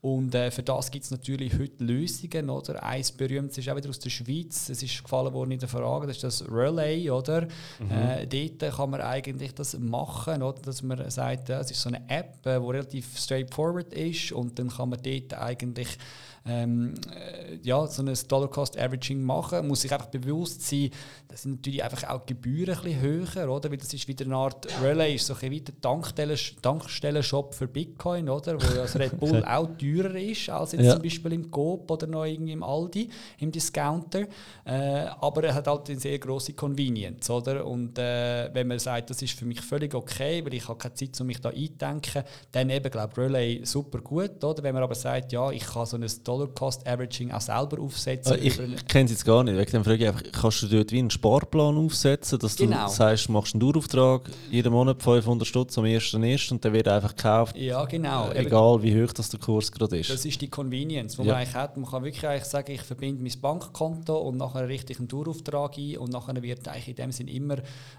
Und 0.00 0.32
äh, 0.36 0.52
für 0.52 0.62
das 0.62 0.92
gibt 0.92 1.04
es 1.04 1.10
natürlich 1.10 1.58
heute 1.58 1.82
Lösungen. 1.82 2.50
Oder? 2.50 2.84
Eins 2.84 3.10
berühmtes 3.10 3.58
ist 3.58 3.68
auch 3.68 3.74
wieder 3.74 3.88
aus 3.88 3.98
der 3.98 4.10
Schweiz. 4.10 4.68
Es 4.68 4.80
ist 4.80 5.02
gefallen 5.02 5.32
worden 5.32 5.50
in 5.50 5.58
der 5.58 5.68
Frage, 5.68 6.06
das 6.06 6.16
ist 6.16 6.24
das 6.24 6.44
Relay. 6.48 7.10
Oder? 7.10 7.48
Mhm. 7.80 7.90
Äh, 7.90 8.26
dort 8.26 8.76
kann 8.76 8.90
man 8.90 9.00
eigentlich 9.00 9.54
das 9.54 9.76
machen, 9.76 10.42
oder? 10.42 10.60
dass 10.62 10.82
man 10.82 11.10
sagt, 11.10 11.50
es 11.50 11.72
ist 11.72 11.80
so 11.80 11.88
eine 11.88 12.08
App, 12.08 12.40
die 12.44 12.48
äh, 12.50 12.52
relativ 12.52 13.18
straightforward 13.18 13.92
ist 13.92 14.30
und 14.30 14.58
dann 14.58 14.68
kann 14.68 14.90
man 14.90 15.00
dort 15.02 15.34
eigentlich 15.34 15.98
ähm, 16.46 16.94
äh, 17.14 17.56
ja, 17.62 17.86
so 17.86 18.02
ein 18.02 18.12
Dollar-Cost-Averaging 18.28 19.22
machen. 19.22 19.58
Man 19.58 19.68
muss 19.68 19.82
sich 19.82 19.92
einfach 19.92 20.06
bewusst 20.06 20.62
sein, 20.62 20.90
das 21.28 21.42
sind 21.42 21.56
natürlich 21.56 21.84
einfach 21.84 22.08
auch 22.08 22.24
die 22.24 22.34
Gebühren 22.34 22.76
ein 22.76 22.82
bisschen 22.82 23.00
höher, 23.00 23.50
oder? 23.50 23.70
Weil 23.70 23.76
das 23.76 23.92
ist 23.92 24.08
wieder 24.08 24.24
eine 24.24 24.36
Art 24.36 24.66
Relay, 24.82 25.14
ist 25.14 25.26
so 25.26 25.34
ein 25.34 25.50
wie 25.50 25.60
der 25.60 25.78
Tankstellen-Shop 25.80 27.54
für 27.54 27.68
Bitcoin, 27.68 28.28
oder? 28.28 28.54
Wo 28.60 28.66
ja 28.74 28.82
das 28.82 28.98
Red 28.98 29.18
Bull 29.18 29.44
auch 29.46 29.68
teurer 29.78 30.14
ist 30.16 30.48
als 30.48 30.72
jetzt 30.72 30.84
ja. 30.84 30.92
zum 30.94 31.02
Beispiel 31.02 31.32
im 31.34 31.50
Coop 31.50 31.90
oder 31.90 32.06
noch 32.06 32.24
irgendwie 32.24 32.52
im 32.52 32.62
Aldi, 32.62 33.10
im 33.38 33.52
Discounter. 33.52 34.26
Äh, 34.64 35.06
aber 35.20 35.44
er 35.44 35.54
hat 35.54 35.66
halt 35.66 35.90
eine 35.90 36.00
sehr 36.00 36.18
grosse 36.18 36.54
Convenience, 36.54 37.28
oder? 37.30 37.66
Und 37.66 37.98
äh, 37.98 38.52
wenn 38.52 38.66
man 38.66 38.78
sagt, 38.78 39.10
das 39.10 39.20
ist 39.22 39.38
für 39.38 39.44
mich 39.44 39.60
völlig 39.60 39.94
okay, 39.94 40.44
weil 40.44 40.54
ich 40.54 40.66
habe 40.68 40.78
keine 40.78 40.94
Zeit, 40.94 41.20
um 41.20 41.26
mich 41.26 41.40
da 41.40 41.50
einzudenken, 41.50 42.24
dann 42.52 42.70
eben, 42.70 42.90
glaube 42.90 43.12
ich, 43.12 43.18
Relay 43.18 43.64
super 43.64 44.00
gut, 44.00 44.42
oder? 44.42 44.62
Wenn 44.62 44.74
man 44.74 44.82
aber 44.82 44.94
sagt, 44.94 45.32
ja, 45.32 45.50
ich 45.50 45.64
kann 45.64 45.86
so 45.86 45.96
ein 45.96 46.06
Dollar 46.28 46.48
Cost 46.48 46.86
Averaging 46.86 47.32
auch 47.32 47.40
selber 47.40 47.80
aufsetzen. 47.80 48.32
Also 48.32 48.44
ich, 48.44 48.58
ich 48.58 48.86
kenne 48.86 49.06
es 49.06 49.12
jetzt 49.12 49.24
gar 49.24 49.42
nicht. 49.42 49.56
Wegen 49.56 49.70
dem 49.70 49.84
frage 49.84 50.04
ich 50.04 50.08
einfach, 50.08 50.22
kannst 50.30 50.62
du 50.62 50.66
dort 50.66 50.92
wie 50.92 50.98
einen 50.98 51.10
Sparplan 51.10 51.76
aufsetzen, 51.78 52.38
dass 52.38 52.56
genau. 52.56 52.86
du 52.86 52.92
sagst, 52.92 53.28
du 53.28 53.32
machst 53.32 53.54
einen 53.54 53.60
Dauerauftrag, 53.60 54.28
jeden 54.50 54.72
Monat 54.72 55.02
500 55.02 55.48
Stutz 55.48 55.78
am 55.78 55.84
1.1. 55.84 56.52
und 56.52 56.62
der 56.62 56.72
wird 56.74 56.86
einfach 56.88 57.16
gekauft. 57.16 57.56
Ja, 57.56 57.84
genau. 57.86 58.30
Äh, 58.30 58.44
egal 58.44 58.82
wie 58.82 59.02
hoch 59.02 59.12
das 59.12 59.30
der 59.30 59.40
Kurs 59.40 59.72
gerade 59.72 59.98
ist. 59.98 60.10
Das 60.10 60.24
ist 60.24 60.40
die 60.40 60.50
Convenience, 60.50 61.16
die 61.16 61.22
ja. 61.22 61.32
man 61.32 61.36
eigentlich 61.36 61.54
hat. 61.54 61.76
Man 61.76 61.90
kann 61.90 62.04
wirklich 62.04 62.26
eigentlich 62.26 62.44
sagen, 62.44 62.72
ich 62.72 62.82
verbinde 62.82 63.22
mein 63.22 63.40
Bankkonto 63.40 64.18
und 64.18 64.36
nachher 64.36 64.68
richte 64.68 64.92
ich 64.92 64.98
einen 64.98 65.08
Dauerauftrag 65.08 65.78
ein 65.78 65.96
und 65.96 66.12
nachher 66.12 66.42
wird 66.42 66.68
eigentlich 66.68 66.88
in 66.88 66.96
dem 66.96 67.12
Sinn 67.12 67.28
immer 67.28 67.56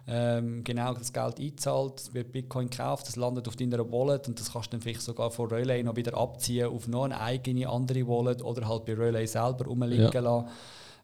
ähm, 0.08 0.64
genau 0.64 0.94
das 0.94 1.12
Geld 1.12 1.40
eingezahlt, 1.40 2.00
es 2.00 2.14
wird 2.14 2.32
Bitcoin 2.32 2.70
gekauft, 2.70 3.08
das 3.08 3.16
landet 3.16 3.48
auf 3.48 3.56
deiner 3.56 3.80
Wallet 3.92 4.28
und 4.28 4.40
das 4.40 4.54
kannst 4.54 4.68
du 4.68 4.72
dann 4.72 4.82
vielleicht 4.82 5.02
sogar 5.02 5.32
von 5.32 5.50
Relay 5.50 5.82
noch 5.82 5.96
wieder 5.96 6.16
abziehen 6.16 6.68
auf 6.68 6.88
noch 6.88 7.06
eine 7.06 7.20
eigene 7.20 7.68
andere 7.68 8.08
Wallet 8.08 8.19
holen 8.20 8.41
oder 8.41 8.68
halt 8.68 8.86
bei 8.86 8.94
Relay 8.94 9.26
selber 9.26 9.66
rumliegen 9.66 10.12
ja. 10.12 10.20
lassen. 10.20 10.48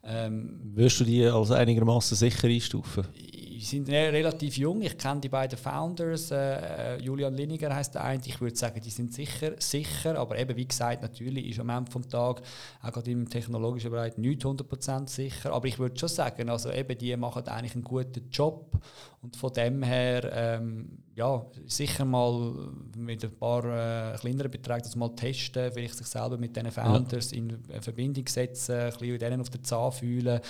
Ähm, 0.08 0.60
Würdest 0.74 1.00
du 1.00 1.04
die 1.04 1.24
als 1.24 1.50
einigermaßen 1.50 2.16
sicher 2.16 2.46
einstufen? 2.46 3.04
Die 3.14 3.60
sind 3.60 3.88
relativ 3.88 4.56
jung. 4.58 4.82
Ich 4.82 4.96
kenne 4.96 5.20
die 5.20 5.28
beiden 5.28 5.58
Founders. 5.58 6.30
Äh, 6.30 6.98
Julian 6.98 7.34
Liniger 7.34 7.74
heißt 7.74 7.94
der 7.94 8.04
eine. 8.04 8.20
Ich 8.24 8.40
würde 8.40 8.54
sagen, 8.54 8.80
die 8.80 8.90
sind 8.90 9.14
sicher, 9.14 9.52
sicher. 9.58 10.16
Aber 10.18 10.38
eben, 10.38 10.56
wie 10.56 10.68
gesagt, 10.68 11.02
natürlich 11.02 11.48
ist 11.48 11.58
am 11.58 11.70
Ende 11.70 11.90
des 11.90 12.08
Tages 12.08 12.42
auch 12.82 12.92
gerade 12.92 13.10
im 13.10 13.28
technologischen 13.28 13.90
Bereich 13.90 14.16
nicht 14.18 14.44
100% 14.44 15.08
sicher. 15.08 15.52
Aber 15.52 15.66
ich 15.66 15.78
würde 15.78 15.98
schon 15.98 16.10
sagen, 16.10 16.50
also 16.50 16.70
eben, 16.70 16.96
die 16.98 17.16
machen 17.16 17.48
eigentlich 17.48 17.74
einen 17.74 17.84
guten 17.84 18.28
Job. 18.30 18.78
Und 19.26 19.36
von 19.36 19.52
dem 19.52 19.82
her, 19.82 20.30
ähm, 20.32 20.98
ja, 21.16 21.44
sicher 21.66 22.04
mal 22.04 22.54
mit 22.96 23.24
ein 23.24 23.36
paar 23.36 23.64
äh, 23.64 24.16
kleineren 24.18 24.52
Beträgen 24.52 24.84
das 24.84 24.94
mal 24.94 25.08
testen, 25.16 25.72
vielleicht 25.72 25.96
sich 25.96 26.06
selber 26.06 26.38
mit 26.38 26.54
diesen 26.54 26.70
Founders 26.70 27.32
ja. 27.32 27.38
in 27.38 27.58
Verbindung 27.80 28.24
setzen, 28.28 28.76
ein 28.76 28.90
bisschen 28.92 29.18
denen 29.18 29.40
auf 29.40 29.50
den 29.50 29.64
Zahn 29.64 29.90
fühlen. 29.90 30.40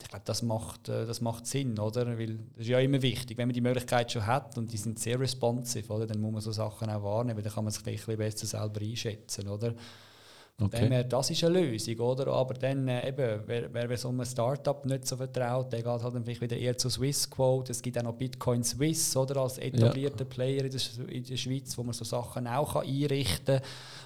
Ich 0.00 0.08
glaube, 0.08 0.22
das 0.24 0.42
macht, 0.42 0.88
äh, 0.88 1.06
das 1.06 1.20
macht 1.20 1.44
Sinn, 1.48 1.76
oder? 1.80 2.06
Weil 2.16 2.38
das 2.54 2.60
ist 2.60 2.68
ja 2.68 2.78
immer 2.78 3.02
wichtig, 3.02 3.36
wenn 3.36 3.48
man 3.48 3.54
die 3.54 3.60
Möglichkeit 3.60 4.12
schon 4.12 4.24
hat 4.24 4.56
und 4.56 4.72
die 4.72 4.76
sind 4.76 5.00
sehr 5.00 5.18
responsive, 5.18 5.92
oder? 5.92 6.06
Dann 6.06 6.20
muss 6.20 6.32
man 6.32 6.40
so 6.40 6.52
Sachen 6.52 6.88
auch 6.88 7.02
wahrnehmen, 7.02 7.42
dann 7.42 7.52
kann 7.52 7.64
man 7.64 7.72
sich 7.72 7.84
ein 7.84 7.96
bisschen 7.96 8.16
besser 8.16 8.46
selber 8.46 8.80
einschätzen, 8.80 9.48
oder? 9.48 9.74
Okay. 10.60 10.88
Dem, 10.88 11.08
das 11.08 11.30
ist 11.30 11.42
eine 11.42 11.60
Lösung, 11.60 11.98
oder? 12.00 12.26
Aber 12.28 12.54
dann 12.54 12.86
äh, 12.86 13.08
eben, 13.08 13.42
wer, 13.46 13.72
wer 13.72 13.96
so 13.96 14.08
einem 14.08 14.24
Startup 14.24 14.84
nicht 14.84 15.06
so 15.06 15.16
vertraut, 15.16 15.72
der 15.72 15.82
geht 15.82 15.86
halt 15.86 16.14
dann 16.14 16.24
vielleicht 16.24 16.42
wieder 16.42 16.56
eher 16.56 16.76
zu 16.76 16.90
Swissquote. 16.90 17.72
Es 17.72 17.80
gibt 17.80 17.98
auch 17.98 18.02
noch 18.02 18.14
Bitcoin 18.14 18.62
Swiss, 18.62 19.16
oder? 19.16 19.40
Als 19.40 19.58
etablierter 19.58 20.24
ja. 20.24 20.30
Player 20.30 20.64
in 20.64 20.70
der, 20.70 21.08
in 21.08 21.24
der, 21.24 21.36
Schweiz, 21.36 21.76
wo 21.78 21.82
man 21.82 21.94
so 21.94 22.04
Sachen 22.04 22.46
auch 22.46 22.74
kann 22.74 22.86
einrichten 22.86 23.60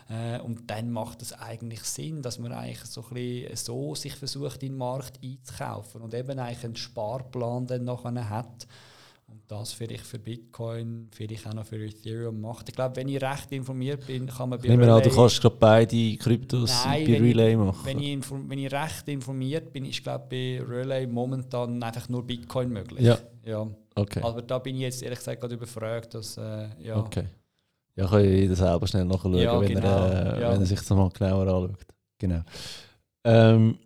kann. 0.08 0.38
Äh, 0.38 0.40
und 0.40 0.70
dann 0.70 0.90
macht 0.90 1.22
es 1.22 1.32
eigentlich 1.32 1.82
Sinn, 1.82 2.22
dass 2.22 2.38
man 2.38 2.52
eigentlich 2.52 2.84
so, 2.84 3.02
ein 3.02 3.14
bisschen 3.14 3.56
so 3.56 3.94
sich 3.94 4.14
versucht, 4.14 4.62
in 4.62 4.72
den 4.72 4.78
Markt 4.78 5.18
einzukaufen 5.22 6.02
und 6.02 6.14
eben 6.14 6.38
eigentlich 6.38 6.64
einen 6.64 6.76
Sparplan 6.76 7.66
dann 7.66 7.84
nachher 7.84 8.28
hat 8.28 8.66
das 9.58 9.72
vielleicht 9.72 10.04
für 10.04 10.18
Bitcoin, 10.18 11.08
vielleicht 11.10 11.46
auch 11.46 11.54
noch 11.54 11.66
für 11.66 11.76
Ethereum 11.82 12.40
macht. 12.40 12.68
Ich 12.68 12.74
glaube, 12.74 12.96
wenn 12.96 13.08
ich 13.08 13.22
recht 13.22 13.50
informiert 13.52 14.06
bin, 14.06 14.26
kann 14.26 14.48
man 14.48 14.58
bei 14.58 14.68
Nehmen 14.68 14.82
Relay... 14.82 15.02
An, 15.02 15.02
du 15.02 15.14
kannst 15.14 15.40
gerade 15.40 15.56
beide 15.58 16.16
Kryptos 16.16 16.84
Nein, 16.84 17.06
bei 17.06 17.18
Relay 17.18 17.52
ich, 17.52 17.58
machen. 17.58 17.80
Wenn 17.84 17.98
ich, 18.00 18.30
wenn 18.30 18.58
ich 18.58 18.72
recht 18.72 19.08
informiert 19.08 19.72
bin, 19.72 19.84
ist 19.84 20.02
glaube 20.02 20.24
bei 20.30 20.62
Relay 20.62 21.06
momentan 21.06 21.82
einfach 21.82 22.08
nur 22.08 22.22
Bitcoin 22.26 22.70
möglich. 22.70 23.00
Ja. 23.04 23.18
ja. 23.44 23.66
Okay. 23.94 24.20
Aber 24.22 24.42
da 24.42 24.58
bin 24.58 24.76
ich 24.76 24.82
jetzt 24.82 25.02
ehrlich 25.02 25.18
gesagt 25.18 25.40
gerade 25.40 25.54
überfragt, 25.54 26.14
dass 26.14 26.36
äh, 26.36 26.68
ja. 26.80 26.96
Okay. 26.96 27.24
Ja, 27.96 28.08
kann 28.08 28.48
das 28.48 28.58
selber 28.58 28.86
schnell 28.88 29.04
nachschauen, 29.04 29.34
ja, 29.34 29.60
wenn, 29.60 29.68
genau. 29.68 29.86
er, 29.86 30.36
äh, 30.36 30.40
ja. 30.40 30.52
wenn 30.52 30.60
er 30.60 30.66
sich 30.66 30.80
das 30.80 30.90
mal 30.90 31.08
genauer 31.10 31.42
anschaut. 31.42 31.86
Genau. 32.18 32.40
Ähm, 33.22 33.78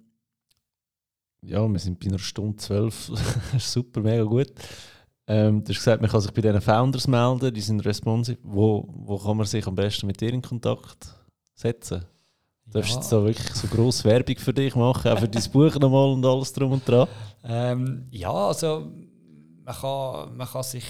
ja, 1.43 1.67
wir 1.69 1.79
sind 1.79 2.01
bei 2.01 2.09
einer 2.09 2.19
Stunde 2.19 2.57
zwölf. 2.57 3.11
Super, 3.59 4.01
mega 4.01 4.25
gut. 4.25 4.53
Ähm, 5.31 5.63
du 5.63 5.69
hast 5.69 5.79
gesagt, 5.79 6.01
man 6.01 6.11
kann 6.11 6.23
sich 6.23 6.33
bei 6.33 6.41
diesen 6.41 6.61
Founders 6.63 7.07
melden, 7.07 7.53
die 7.53 7.61
sind 7.61 7.85
responsive. 7.85 8.39
Wo, 8.43 8.89
wo 8.89 9.19
kann 9.19 9.37
man 9.37 9.47
sich 9.47 9.67
am 9.67 9.75
besten 9.75 10.07
mit 10.07 10.21
dir 10.21 10.33
in 10.33 10.41
Kontakt 10.41 11.15
setzen? 11.55 12.07
Du 12.65 12.79
darfst 12.79 12.95
jetzt 12.95 13.13
da 13.13 13.23
wirklich 13.23 13.55
so 13.55 13.69
grosse 13.69 14.05
Werbung 14.05 14.37
für 14.37 14.55
dich 14.55 14.75
machen, 14.75 15.11
auch 15.11 15.19
für 15.19 15.29
dein 15.29 15.51
Buch 15.53 15.75
nochmal 15.79 16.13
und 16.13 16.25
alles 16.25 16.53
drum 16.53 16.73
und 16.73 16.89
dran? 16.89 17.09
Ähm, 17.45 18.07
ja, 18.11 18.33
also 18.33 18.91
man 19.65 19.75
kann, 19.75 20.37
man 20.37 20.47
kann 20.47 20.63
sich 20.63 20.85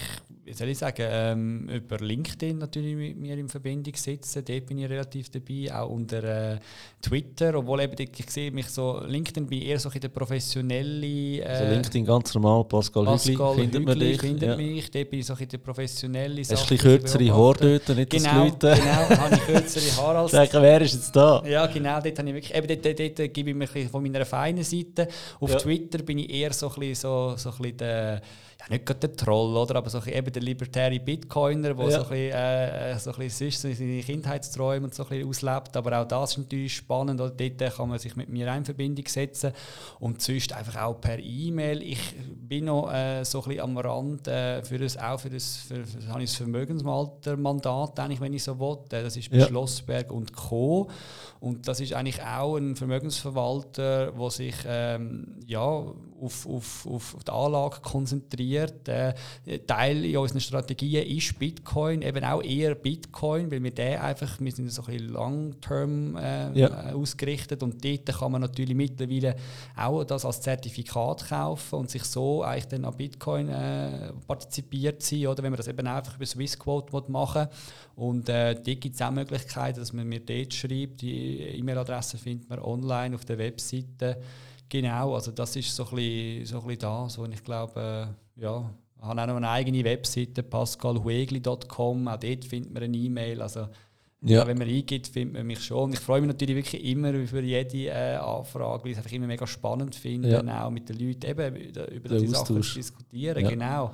wie 0.49 0.55
soll 0.55 0.69
ich 0.69 0.79
sagen, 0.79 1.05
ähm, 1.07 1.69
über 1.69 1.99
LinkedIn 1.99 2.57
natürlich 2.57 2.95
mit 2.95 3.17
mir 3.17 3.37
in 3.37 3.47
Verbindung 3.47 3.93
setzen. 3.95 4.43
Dort 4.43 4.65
bin 4.65 4.79
ich 4.79 4.89
relativ 4.89 5.29
dabei, 5.29 5.71
auch 5.71 5.89
unter 5.89 6.23
äh, 6.23 6.59
Twitter, 6.99 7.53
obwohl 7.53 7.81
eben 7.81 7.95
ich 7.99 8.29
sehe 8.31 8.49
mich 8.49 8.67
so, 8.67 8.99
LinkedIn 9.05 9.45
bin 9.45 9.59
ich 9.59 9.67
eher 9.67 9.79
so 9.79 9.89
in 9.89 10.01
der 10.01 10.07
professionelle... 10.07 11.05
Äh, 11.05 11.43
also 11.43 11.65
LinkedIn 11.65 12.03
ganz 12.03 12.33
normal, 12.33 12.63
Pascal, 12.65 13.05
Pascal 13.05 13.51
Hügli, 13.51 13.61
findet 13.61 13.85
man 13.85 13.99
dich. 13.99 14.19
findet 14.19 14.49
ja. 14.49 14.55
mich, 14.55 14.89
dort 14.89 15.09
bin 15.11 15.19
ich 15.19 15.25
so 15.27 15.35
in 15.35 15.47
der 15.47 15.57
professionelle. 15.59 16.41
Hast 16.41 16.49
du 16.49 16.55
ein 16.55 16.67
bisschen 16.67 16.77
kürzere 16.79 17.31
Haare 17.31 17.79
dort, 17.79 17.97
nicht 17.97 18.09
genau, 18.09 18.49
das 18.49 18.73
Leute... 18.73 18.81
Genau, 18.81 19.21
habe 19.21 19.35
ich 19.35 19.41
kürzere 19.41 20.01
Haare 20.01 20.17
als... 20.21 20.31
Denke, 20.31 20.61
wer 20.63 20.81
ist 20.81 20.93
jetzt 20.95 21.15
da? 21.15 21.43
Ja, 21.45 21.67
genau, 21.67 22.01
dort, 22.01 22.17
habe 22.17 22.29
ich 22.29 22.33
wirklich, 22.33 22.55
eben 22.55 22.67
dort, 22.67 22.99
dort, 22.99 23.19
dort 23.19 23.33
gebe 23.35 23.49
ich 23.51 23.55
mich 23.55 23.87
von 23.87 24.01
meiner 24.01 24.25
feinen 24.25 24.63
Seite. 24.63 25.07
Auf 25.39 25.51
ja. 25.51 25.57
Twitter 25.57 25.99
bin 25.99 26.17
ich 26.17 26.29
eher 26.31 26.53
so 26.53 26.69
ein 26.69 26.79
bisschen, 26.79 26.95
so, 26.95 27.33
so 27.37 27.51
ein 27.51 27.57
bisschen 27.57 27.77
der 27.77 28.21
nicht 28.67 28.85
gerade 28.85 29.07
der 29.07 29.15
Troll, 29.15 29.55
oder, 29.55 29.77
aber 29.77 29.89
so 29.89 30.03
eben 30.05 30.31
der 30.31 30.41
libertäre 30.41 30.99
Bitcoiner, 30.99 31.73
der 31.73 31.85
ja. 31.85 31.91
so 31.91 32.03
ein 32.03 32.09
bisschen, 32.09 32.33
äh, 32.33 32.99
so 32.99 33.11
ein 33.11 33.17
bisschen 33.17 33.51
sonst 33.51 33.79
seine 33.79 34.01
Kindheitsträume 34.01 34.85
und 34.85 34.93
so 34.93 35.03
ein 35.03 35.09
bisschen 35.09 35.29
auslebt. 35.29 35.77
Aber 35.77 36.01
auch 36.01 36.07
das 36.07 36.31
ist 36.31 36.37
natürlich 36.39 36.75
spannend. 36.75 37.21
Oder? 37.21 37.31
Dort 37.31 37.75
kann 37.75 37.89
man 37.89 37.99
sich 37.99 38.15
mit 38.15 38.29
mir 38.29 38.53
in 38.53 38.65
Verbindung 38.65 39.07
setzen. 39.07 39.53
Und 39.99 40.21
sonst 40.21 40.53
einfach 40.53 40.81
auch 40.81 40.99
per 40.99 41.19
E-Mail. 41.19 41.81
Ich 41.81 41.99
bin 42.49 42.65
noch 42.65 42.91
äh, 42.91 43.23
so 43.23 43.41
ein 43.41 43.47
bisschen 43.47 43.63
am 43.63 43.77
Rand 43.77 44.27
äh, 44.27 44.61
für 44.63 44.77
das, 44.77 44.97
auch 44.97 45.19
für 45.19 45.29
das, 45.29 45.57
für, 45.57 45.85
für, 45.85 46.01
für 46.01 46.19
das 46.19 46.35
Vermögensmalter-Mandat, 46.35 47.97
wenn 48.19 48.33
ich 48.33 48.43
so 48.43 48.59
will. 48.59 48.77
Äh, 48.91 49.03
das 49.03 49.15
ist 49.15 49.31
bei 49.31 49.37
ja. 49.37 49.47
Schlossberg 49.47 50.11
und 50.11 50.33
Co. 50.33 50.89
Und 51.39 51.69
das 51.69 51.79
ist 51.79 51.93
eigentlich 51.93 52.21
auch 52.21 52.57
ein 52.57 52.75
Vermögensverwalter, 52.75 54.11
der 54.11 54.29
sich 54.29 54.55
ähm, 54.65 55.37
ja, 55.45 55.61
auf, 55.61 56.45
auf, 56.45 56.85
auf 56.85 57.15
die 57.25 57.31
Anlage 57.31 57.79
konzentriert. 57.81 58.89
Äh, 58.89 59.13
Teil 59.65 60.03
in 60.03 60.17
unseren 60.17 60.41
Strategien 60.41 61.07
ist 61.07 61.39
Bitcoin, 61.39 62.01
eben 62.01 62.25
auch 62.25 62.43
eher 62.43 62.75
Bitcoin, 62.75 63.49
weil 63.51 63.63
wir 63.63 63.71
den 63.71 63.99
einfach, 63.99 64.39
wir 64.41 64.51
sind 64.51 64.69
so 64.69 64.81
ein 64.81 64.87
bisschen 64.87 65.09
long-term 65.09 66.17
äh, 66.17 66.59
ja. 66.59 66.93
ausgerichtet 66.93 67.63
und 67.63 67.83
dort 67.85 68.05
kann 68.05 68.31
man 68.33 68.41
natürlich 68.41 68.75
mittlerweile 68.75 69.37
auch 69.77 70.03
das 70.03 70.25
als 70.25 70.41
Zertifikat 70.41 71.29
kaufen 71.29 71.75
und 71.79 71.89
sich 71.89 72.03
so 72.03 72.43
eigentlich 72.43 72.67
dann 72.67 72.83
an 72.83 72.97
Bitcoin 72.97 73.47
äh, 73.47 74.11
partizipiert 74.27 75.01
sein, 75.01 75.27
oder 75.27 75.41
wenn 75.41 75.51
man 75.51 75.57
das 75.57 75.67
eben 75.67 75.87
einfach 75.87 76.17
über 76.17 76.25
Swissquote 76.25 76.91
machen 77.09 77.47
und 77.95 78.27
äh, 78.27 78.55
dort 78.55 78.81
gibt 78.81 78.95
es 78.95 79.01
auch 79.01 79.11
Möglichkeiten, 79.11 79.79
dass 79.79 79.93
man 79.93 80.07
mir 80.07 80.19
dort 80.19 80.53
schreibt, 80.53 81.01
die 81.01 81.28
E-Mail-Adresse 81.29 82.17
findet 82.17 82.49
man 82.49 82.59
online 82.59 83.15
auf 83.15 83.25
der 83.25 83.37
Webseite. 83.37 84.17
Genau, 84.67 85.15
also 85.15 85.31
das 85.31 85.55
ist 85.55 85.75
so 85.75 85.87
ein 85.89 85.95
bisschen, 85.95 86.45
so 86.45 86.59
ein 86.61 86.67
bisschen 86.67 86.79
das, 86.81 87.17
wo 87.17 87.25
ich 87.25 87.43
glaube, 87.43 88.15
äh, 88.37 88.41
ja, 88.41 88.69
ich 88.97 89.05
habe 89.05 89.21
auch 89.21 89.27
noch 89.27 89.35
eine 89.37 89.49
eigene 89.49 89.83
Webseite, 89.83 90.43
pascalhuegli.com, 90.43 92.07
auch 92.07 92.17
dort 92.17 92.45
findet 92.45 92.73
man 92.73 92.83
eine 92.83 92.97
E-Mail, 92.97 93.41
also 93.41 93.67
ja. 94.21 94.45
wenn 94.45 94.57
man 94.57 94.67
eingibt, 94.67 95.07
findet 95.07 95.35
man 95.35 95.47
mich 95.47 95.63
schon. 95.63 95.85
Und 95.85 95.93
ich 95.93 95.99
freue 95.99 96.21
mich 96.21 96.27
natürlich 96.27 96.55
wirklich 96.55 96.83
immer 96.83 97.11
über 97.11 97.39
jede 97.39 97.87
äh, 97.87 98.15
Anfrage, 98.17 98.83
weil 98.83 98.91
ich 98.91 98.97
es 98.97 99.03
einfach 99.03 99.15
immer 99.15 99.27
mega 99.27 99.47
spannend 99.47 99.95
finde, 99.95 100.43
ja. 100.45 100.65
auch 100.65 100.69
mit 100.69 100.89
den 100.89 100.99
Leuten 100.99 101.25
eben 101.25 101.55
über 101.55 102.19
die 102.19 102.27
Sachen 102.27 102.61
zu 102.61 102.75
diskutieren. 102.75 103.43
Ja. 103.43 103.49
Genau. 103.49 103.93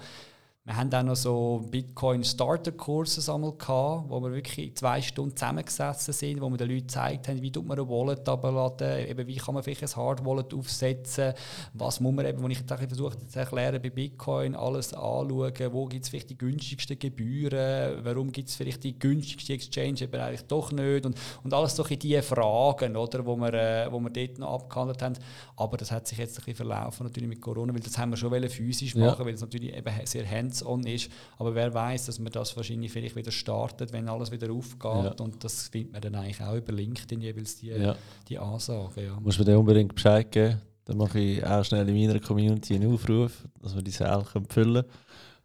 Wir 0.68 0.78
haben 0.78 0.92
auch 0.96 1.04
noch 1.04 1.16
so 1.16 1.64
Bitcoin-Starter-Kurse 1.70 3.22
gehabt, 3.22 4.10
wo 4.10 4.20
wir 4.20 4.32
wirklich 4.32 4.76
zwei 4.76 5.00
Stunden 5.00 5.38
zusammengesessen 5.38 6.12
sind, 6.12 6.42
wo 6.42 6.50
wir 6.50 6.58
den 6.58 6.70
Leuten 6.70 6.88
gezeigt 6.88 7.28
haben, 7.28 7.40
wie 7.40 7.52
tut 7.52 7.68
man 7.68 7.78
ein 7.78 7.88
Wallet 7.88 8.28
abladen, 8.28 9.08
eben 9.08 9.28
wie 9.28 9.36
kann 9.36 9.54
man 9.54 9.62
vielleicht 9.62 9.84
ein 9.84 9.96
Hard-Wallet 9.96 10.56
aufsetzen, 10.56 11.34
was 11.76 12.00
muss 12.00 12.16
man 12.16 12.26
eben, 12.26 12.42
wo 12.42 12.48
ich 12.48 12.58
versucht 12.58 13.32
zu 13.32 13.38
erklären 13.38 13.80
bei 13.80 13.92
Bitcoin, 13.92 14.56
alles 14.56 14.92
anschauen, 14.92 15.54
wo 15.72 15.86
gibt 15.86 16.06
es 16.06 16.10
vielleicht 16.10 16.32
die 16.32 16.38
günstigsten 16.40 16.98
Gebühren, 16.98 18.04
warum 18.04 18.32
gibt 18.32 18.50
es 18.50 18.56
vielleicht 18.56 18.84
die 18.86 18.98
günstigste 18.98 19.54
Exchange 19.54 20.02
eben 20.02 20.20
eigentlich 20.20 20.48
doch 20.48 20.72
nicht 20.72 21.06
und, 21.06 21.16
und 21.44 21.54
alles 21.54 21.76
solche 21.76 21.96
diese 21.96 22.24
Fragen, 22.24 22.98
oder, 22.98 23.24
wo, 23.24 23.36
wir, 23.36 23.54
äh, 23.54 23.92
wo 23.92 24.00
wir 24.00 24.10
dort 24.10 24.40
noch 24.40 24.54
abgehandelt 24.56 25.04
haben. 25.04 25.16
Aber 25.58 25.78
das 25.78 25.92
hat 25.92 26.08
sich 26.08 26.18
jetzt 26.18 26.40
ein 26.40 26.46
bisschen 26.46 26.56
verlaufen 26.56 27.06
natürlich 27.06 27.30
mit 27.30 27.40
Corona, 27.40 27.72
weil 27.72 27.82
das 27.82 28.00
haben 28.00 28.10
wir 28.10 28.18
schon 28.18 28.50
physisch 28.50 28.96
machen, 28.96 29.20
ja. 29.20 29.26
weil 29.28 29.36
es 29.36 29.42
natürlich 29.42 29.72
eben 29.72 29.94
sehr 30.06 30.28
hands 30.28 30.55
hands-on 30.56 30.84
ist. 30.86 31.10
Aber 31.38 31.54
wer 31.56 31.74
weiß, 31.74 32.08
dass 32.08 32.20
man 32.20 32.32
das 32.32 32.56
wahrscheinlich 32.56 32.92
vielleicht 32.92 33.16
wieder 33.16 33.32
startet, 33.32 33.92
wenn 33.94 34.08
alles 34.10 34.32
wieder 34.32 34.52
aufgeht. 34.52 34.84
Ja. 34.84 35.16
Und 35.20 35.44
das 35.44 35.70
findet 35.70 35.94
man 35.94 36.02
dann 36.02 36.16
eigentlich 36.16 36.42
auch 36.42 36.56
über 36.56 36.74
LinkedIn 36.74 37.22
jeweils 37.22 37.58
die, 37.58 37.68
ja. 37.68 37.96
die 38.28 38.38
Ansagen. 38.38 39.04
Ja. 39.04 39.20
Muss 39.20 39.38
man 39.38 39.46
dir 39.46 39.60
unbedingt 39.60 39.94
Bescheid 39.94 40.32
geben. 40.32 40.62
Dann 40.86 40.98
mache 40.98 41.20
ich 41.20 41.46
auch 41.46 41.64
schnell 41.66 41.88
in 41.90 41.96
meiner 41.96 42.20
Community 42.20 42.76
einen 42.76 42.94
Aufruf, 42.94 43.44
dass 43.62 43.76
wir 43.76 43.82
die 43.82 43.92
Säle 43.92 44.24
füllen 44.24 44.48
können. 44.48 44.84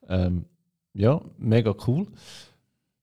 Ähm, 0.08 0.44
ja, 0.92 1.20
mega 1.38 1.74
cool. 1.86 2.06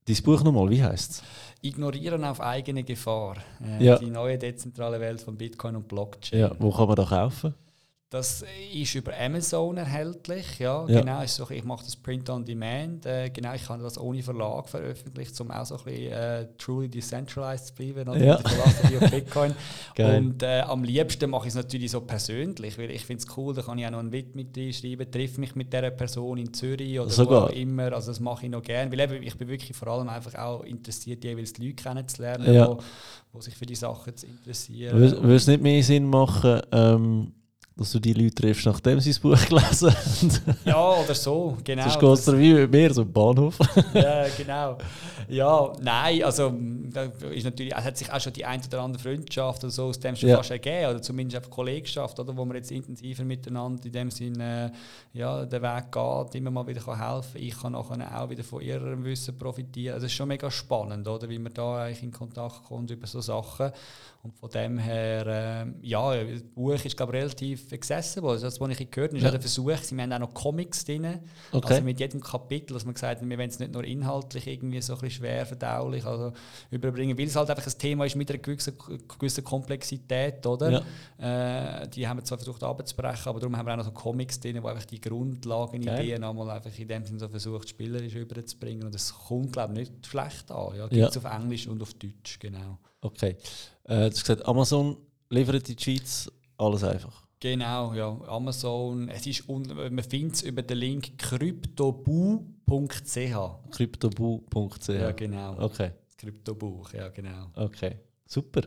Dein 0.06 0.24
Buch 0.24 0.44
nochmal, 0.44 0.70
wie 0.70 0.84
heißt 0.84 1.12
es? 1.12 1.24
Ignorieren 1.62 2.24
auf 2.24 2.40
eigene 2.40 2.84
Gefahr. 2.84 3.38
Äh, 3.62 3.84
ja. 3.84 3.98
Die 3.98 4.10
neue 4.10 4.38
dezentrale 4.38 5.00
Welt 5.00 5.20
von 5.20 5.36
Bitcoin 5.36 5.76
und 5.76 5.88
Blockchain. 5.88 6.40
Ja, 6.40 6.52
wo 6.60 6.72
kann 6.72 6.88
man 6.88 6.96
da 6.96 7.06
kaufen? 7.06 7.56
Das 8.10 8.42
ist 8.74 8.96
über 8.96 9.12
Amazon 9.20 9.76
erhältlich. 9.76 10.60
Ja, 10.60 10.88
ja. 10.88 11.02
Genau, 11.02 11.22
ist 11.22 11.36
so, 11.36 11.50
ich 11.50 11.66
mache 11.66 11.84
das 11.84 11.98
Print 11.98 12.30
on 12.30 12.46
Demand. 12.46 13.06
Äh, 13.06 13.30
genau, 13.32 13.54
ich 13.54 13.68
habe 13.68 13.84
das 13.84 13.98
ohne 13.98 14.24
Verlag 14.24 14.70
veröffentlicht, 14.70 15.40
um 15.42 15.52
auch 15.52 15.66
so 15.66 15.76
ein 15.76 15.84
bisschen 15.84 16.14
äh, 16.14 16.48
truly 16.58 16.88
decentralized 16.88 17.68
zu 17.68 17.74
bleiben. 17.74 18.08
Oder? 18.08 18.24
Ja. 18.24 18.36
auf 18.36 19.12
Bitcoin. 19.12 19.54
und 20.00 20.42
äh, 20.42 20.62
am 20.62 20.86
liebsten 20.86 21.30
mache 21.30 21.48
ich 21.48 21.50
es 21.50 21.56
natürlich 21.56 21.92
so 21.92 22.00
persönlich, 22.00 22.78
weil 22.78 22.92
ich 22.92 23.06
finde 23.06 23.24
es 23.24 23.38
cool, 23.38 23.54
da 23.54 23.62
kann 23.62 23.78
ich 23.78 23.86
auch 23.86 23.92
noch 23.92 24.00
ein 24.00 24.14
Wit 24.14 24.36
mit 24.36 24.56
schreiben, 24.74 25.12
triff 25.12 25.38
mich 25.38 25.56
mit 25.56 25.74
dieser 25.74 25.92
Person 25.92 26.38
in 26.38 26.54
Zürich 26.54 26.98
oder 26.98 27.10
Sogar. 27.10 27.42
wo 27.42 27.46
auch 27.48 27.50
immer. 27.50 27.92
Also 27.92 28.12
das 28.12 28.22
mache 28.22 28.46
ich 28.46 28.52
noch 28.54 28.64
gerne, 28.64 28.90
weil 28.90 29.02
eben, 29.02 29.22
ich 29.22 29.38
bin 29.38 29.50
wirklich 29.50 29.76
vor 29.76 29.90
allem 29.90 30.08
einfach 30.08 30.34
auch 30.36 30.64
interessiert, 30.64 31.26
jeweils 31.26 31.52
die 31.52 31.66
Leute 31.66 31.84
kennenzulernen, 31.84 32.54
ja. 32.54 32.70
wo, 32.70 32.78
wo 33.34 33.42
sich 33.42 33.54
für 33.54 33.66
die 33.66 33.76
Sachen 33.76 34.14
interessieren. 34.14 34.98
Würde 34.98 35.36
es 35.36 35.48
nicht 35.48 35.62
mehr 35.62 35.84
Sinn 35.84 36.06
machen, 36.06 36.62
ähm 36.72 37.34
dass 37.78 37.92
du 37.92 38.00
die 38.00 38.14
Leute 38.14 38.36
triffst, 38.36 38.66
nachdem 38.66 39.00
sie 39.00 39.12
das 39.12 39.20
Buch 39.20 39.40
gelesen 39.48 39.92
haben. 39.92 40.58
ja, 40.66 40.90
oder 40.92 41.14
so, 41.14 41.58
genau. 41.64 41.84
Sonst 41.84 42.00
geht 42.00 42.34
es 42.34 42.40
wie 42.40 42.54
mit 42.54 42.72
mir, 42.72 42.94
so 42.94 43.04
im 43.04 43.14
Bahnhof. 43.14 43.58
ja, 43.94 44.26
genau. 44.38 44.78
Ja, 45.30 45.74
nein, 45.82 46.24
also 46.24 46.54
da 46.92 47.04
ist 47.30 47.44
natürlich, 47.44 47.76
es 47.76 47.84
hat 47.84 47.98
sich 47.98 48.12
auch 48.12 48.20
schon 48.20 48.34
die 48.34 48.46
ein 48.46 48.62
oder 48.66 48.82
andere 48.82 49.04
Freundschaft 49.04 49.64
oder 49.64 49.72
so 49.72 49.86
aus 49.86 50.00
dem 50.00 50.16
schon 50.16 50.30
ja. 50.30 50.38
fast 50.38 50.52
ergeben, 50.52 50.90
oder 50.92 51.02
zumindest 51.02 51.38
einfach 51.38 51.52
Kollegschaft, 51.52 52.20
oder, 52.20 52.36
wo 52.36 52.46
man 52.46 52.56
jetzt 52.56 52.72
intensiver 52.72 53.24
miteinander 53.24 53.86
in 53.86 53.92
dem 53.92 54.10
Sinne 54.12 54.72
äh, 55.14 55.18
ja, 55.20 55.46
den 55.46 55.62
Weg 55.62 55.92
geht, 55.92 56.36
immer 56.36 56.52
mal 56.52 56.66
wieder 56.66 56.82
kann 56.82 56.98
helfen 56.98 57.42
Ich 57.42 57.60
kann 57.60 57.74
nachher 57.74 58.22
auch 58.22 58.30
wieder 58.30 58.44
von 58.44 58.62
ihrem 58.62 59.04
Wissen 59.04 59.38
profitieren. 59.38 59.96
Also 59.96 60.06
es 60.06 60.12
ist 60.12 60.18
schon 60.18 60.30
mega 60.30 60.50
spannend, 60.50 61.08
oder, 61.08 61.30
wie 61.30 61.40
man 61.40 61.54
da 61.54 61.84
eigentlich 61.84 62.04
in 62.04 62.12
Kontakt 62.12 62.64
kommt 62.64 62.90
über 62.90 63.06
so 63.06 63.22
Sachen. 63.22 63.72
Und 64.24 64.36
von 64.36 64.50
dem 64.50 64.78
her, 64.78 65.28
äh, 65.28 65.88
ja, 65.88 66.24
das 66.24 66.44
Buch 66.44 66.74
ist 66.74 66.98
glaube 66.98 67.14
relativ 67.14 67.67
accessible. 67.74 68.30
Also 68.32 68.46
das, 68.46 68.60
was 68.60 68.80
ich 68.80 68.90
gehört 68.92 69.12
habe, 69.12 69.18
ist 69.18 69.24
Ja. 69.24 69.28
ja. 69.28 69.32
der 69.32 69.42
Versuch, 69.42 69.76
sie 69.78 69.96
haben 70.00 70.12
auch 70.14 70.20
noch 70.20 70.34
Comics 70.34 70.86
drin. 70.86 71.20
Okay. 71.52 71.68
Also 71.74 71.84
mit 71.84 72.00
jedem 72.00 72.22
Kapitel, 72.22 72.74
dass 72.74 72.86
man 72.86 72.94
gesagt 72.94 73.22
hat, 73.22 73.30
wir 73.30 73.38
wollen 73.38 73.50
es 73.50 73.60
nicht 73.60 73.72
nur 73.74 73.84
inhaltlich 73.84 74.48
irgendwie 74.48 74.82
so 74.82 74.94
ein 74.94 75.00
bisschen 75.00 75.18
schwer 75.24 75.46
verdaulich 75.46 76.06
also 76.06 76.34
überbringen, 76.72 77.18
weil 77.18 77.28
es 77.28 77.36
halt 77.36 77.50
einfach 77.50 77.66
ein 77.66 77.78
Thema 77.78 78.06
ist 78.06 78.16
mit 78.16 78.30
einer 78.30 78.40
gewissen, 78.40 78.74
gewissen 79.20 79.44
Komplexität, 79.44 80.46
oder? 80.46 80.84
Äh, 81.18 81.88
die 81.90 82.08
haben 82.08 82.18
wir 82.18 82.24
zwar 82.24 82.38
versucht 82.38 82.64
abzubrechen, 82.64 83.28
aber 83.30 83.40
darum 83.40 83.58
haben 83.58 83.66
wir 83.66 83.74
auch 83.74 83.78
noch 83.78 83.86
so 83.86 83.92
Comics 83.92 84.40
drin, 84.40 84.62
wo 84.62 84.68
einfach 84.68 84.86
die 84.86 85.02
Grundlagen, 85.02 85.82
Geil. 85.82 86.04
Ideen 86.04 86.24
einmal 86.24 86.50
einfach 86.50 86.78
in 86.78 86.88
dem 86.88 87.06
Sinne 87.06 87.20
so 87.20 87.28
versucht, 87.30 87.70
spielerisch 87.70 88.16
überzubringen. 88.16 88.84
Und 88.84 88.94
das 88.96 89.14
kommt, 89.14 89.54
glaube 89.54 89.74
ich, 89.82 89.90
nicht 89.90 90.08
schlecht 90.08 90.52
an. 90.52 90.76
Ja, 90.76 90.82
Ja. 90.84 90.88
gibt 90.88 91.10
es 91.10 91.18
auf 91.18 91.26
Englisch 91.26 91.68
und 91.68 91.82
auf 91.82 91.94
Deutsch, 91.96 92.40
genau. 92.40 92.78
Okay. 93.02 93.36
Äh, 93.84 93.96
du 93.96 94.06
hast 94.12 94.22
gesagt, 94.22 94.46
Amazon 94.48 94.98
liefert 95.30 95.70
in 95.70 95.76
die 95.76 95.84
Schweiz 95.84 96.32
alles 96.58 96.84
einfach. 96.84 97.27
Genau, 97.40 97.94
ja. 97.94 98.20
Amazon, 98.28 99.10
es 99.10 99.28
ist 99.28 99.48
man 99.48 100.00
findet 100.04 100.36
es 100.36 100.42
über 100.42 100.64
den 100.64 100.78
Link 100.78 101.18
cryptobu.ch. 101.18 102.36
Cryptobu.ch. 103.72 104.88
Ja, 104.90 105.12
genau. 105.12 105.56
Okay, 105.60 105.92
Kryptobuch, 106.18 106.94
ja, 106.94 107.10
genau. 107.10 107.52
okay. 107.56 107.98
Super. 108.26 108.62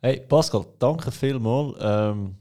Hey, 0.00 0.20
Pascal, 0.20 0.66
danke 0.78 1.10
vielmals. 1.10 1.76
Ähm, 1.80 2.34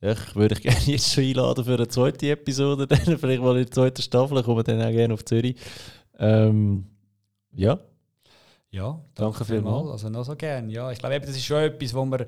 ja, 0.00 0.12
ich 0.12 0.36
würde 0.36 0.54
dich 0.54 0.62
gerne 0.64 0.80
jetzt 0.84 1.12
schon 1.12 1.24
einladen 1.24 1.64
für 1.64 1.74
eine 1.74 1.88
zweite 1.88 2.30
Episode. 2.30 2.86
Dann 2.86 2.98
vielleicht 3.18 3.42
mal 3.42 3.56
in 3.56 3.64
der 3.64 3.70
zweiten 3.70 4.02
Staffel. 4.02 4.42
Kommen 4.42 4.58
wir 4.58 4.64
dann 4.64 4.82
auch 4.82 4.90
gerne 4.90 5.14
auf 5.14 5.24
Zürich. 5.24 5.56
Ähm, 6.18 6.86
ja, 7.52 7.78
Ja, 8.76 9.00
Danke 9.14 9.44
vielmals. 9.44 9.90
Also 9.90 10.08
noch 10.10 10.24
so 10.24 10.36
gern. 10.36 10.68
Ja, 10.68 10.90
ich 10.92 10.98
glaube, 10.98 11.18
das 11.20 11.30
ist 11.30 11.44
schon 11.44 11.62
etwas, 11.62 11.94
wo 11.94 12.04
man, 12.04 12.24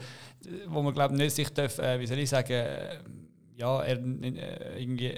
wo 0.68 0.82
man 0.82 0.94
glaube 0.94 1.14
nicht 1.14 1.34
sich 1.34 1.50
darf, 1.52 1.78
äh, 1.78 2.00
wie 2.00 2.06
soll 2.06 2.18
ich 2.18 2.30
sagen, 2.30 2.52
äh, 2.52 2.98
ja, 3.56 3.82
er, 3.82 3.98
äh, 3.98 4.82
irgendwie 4.82 5.12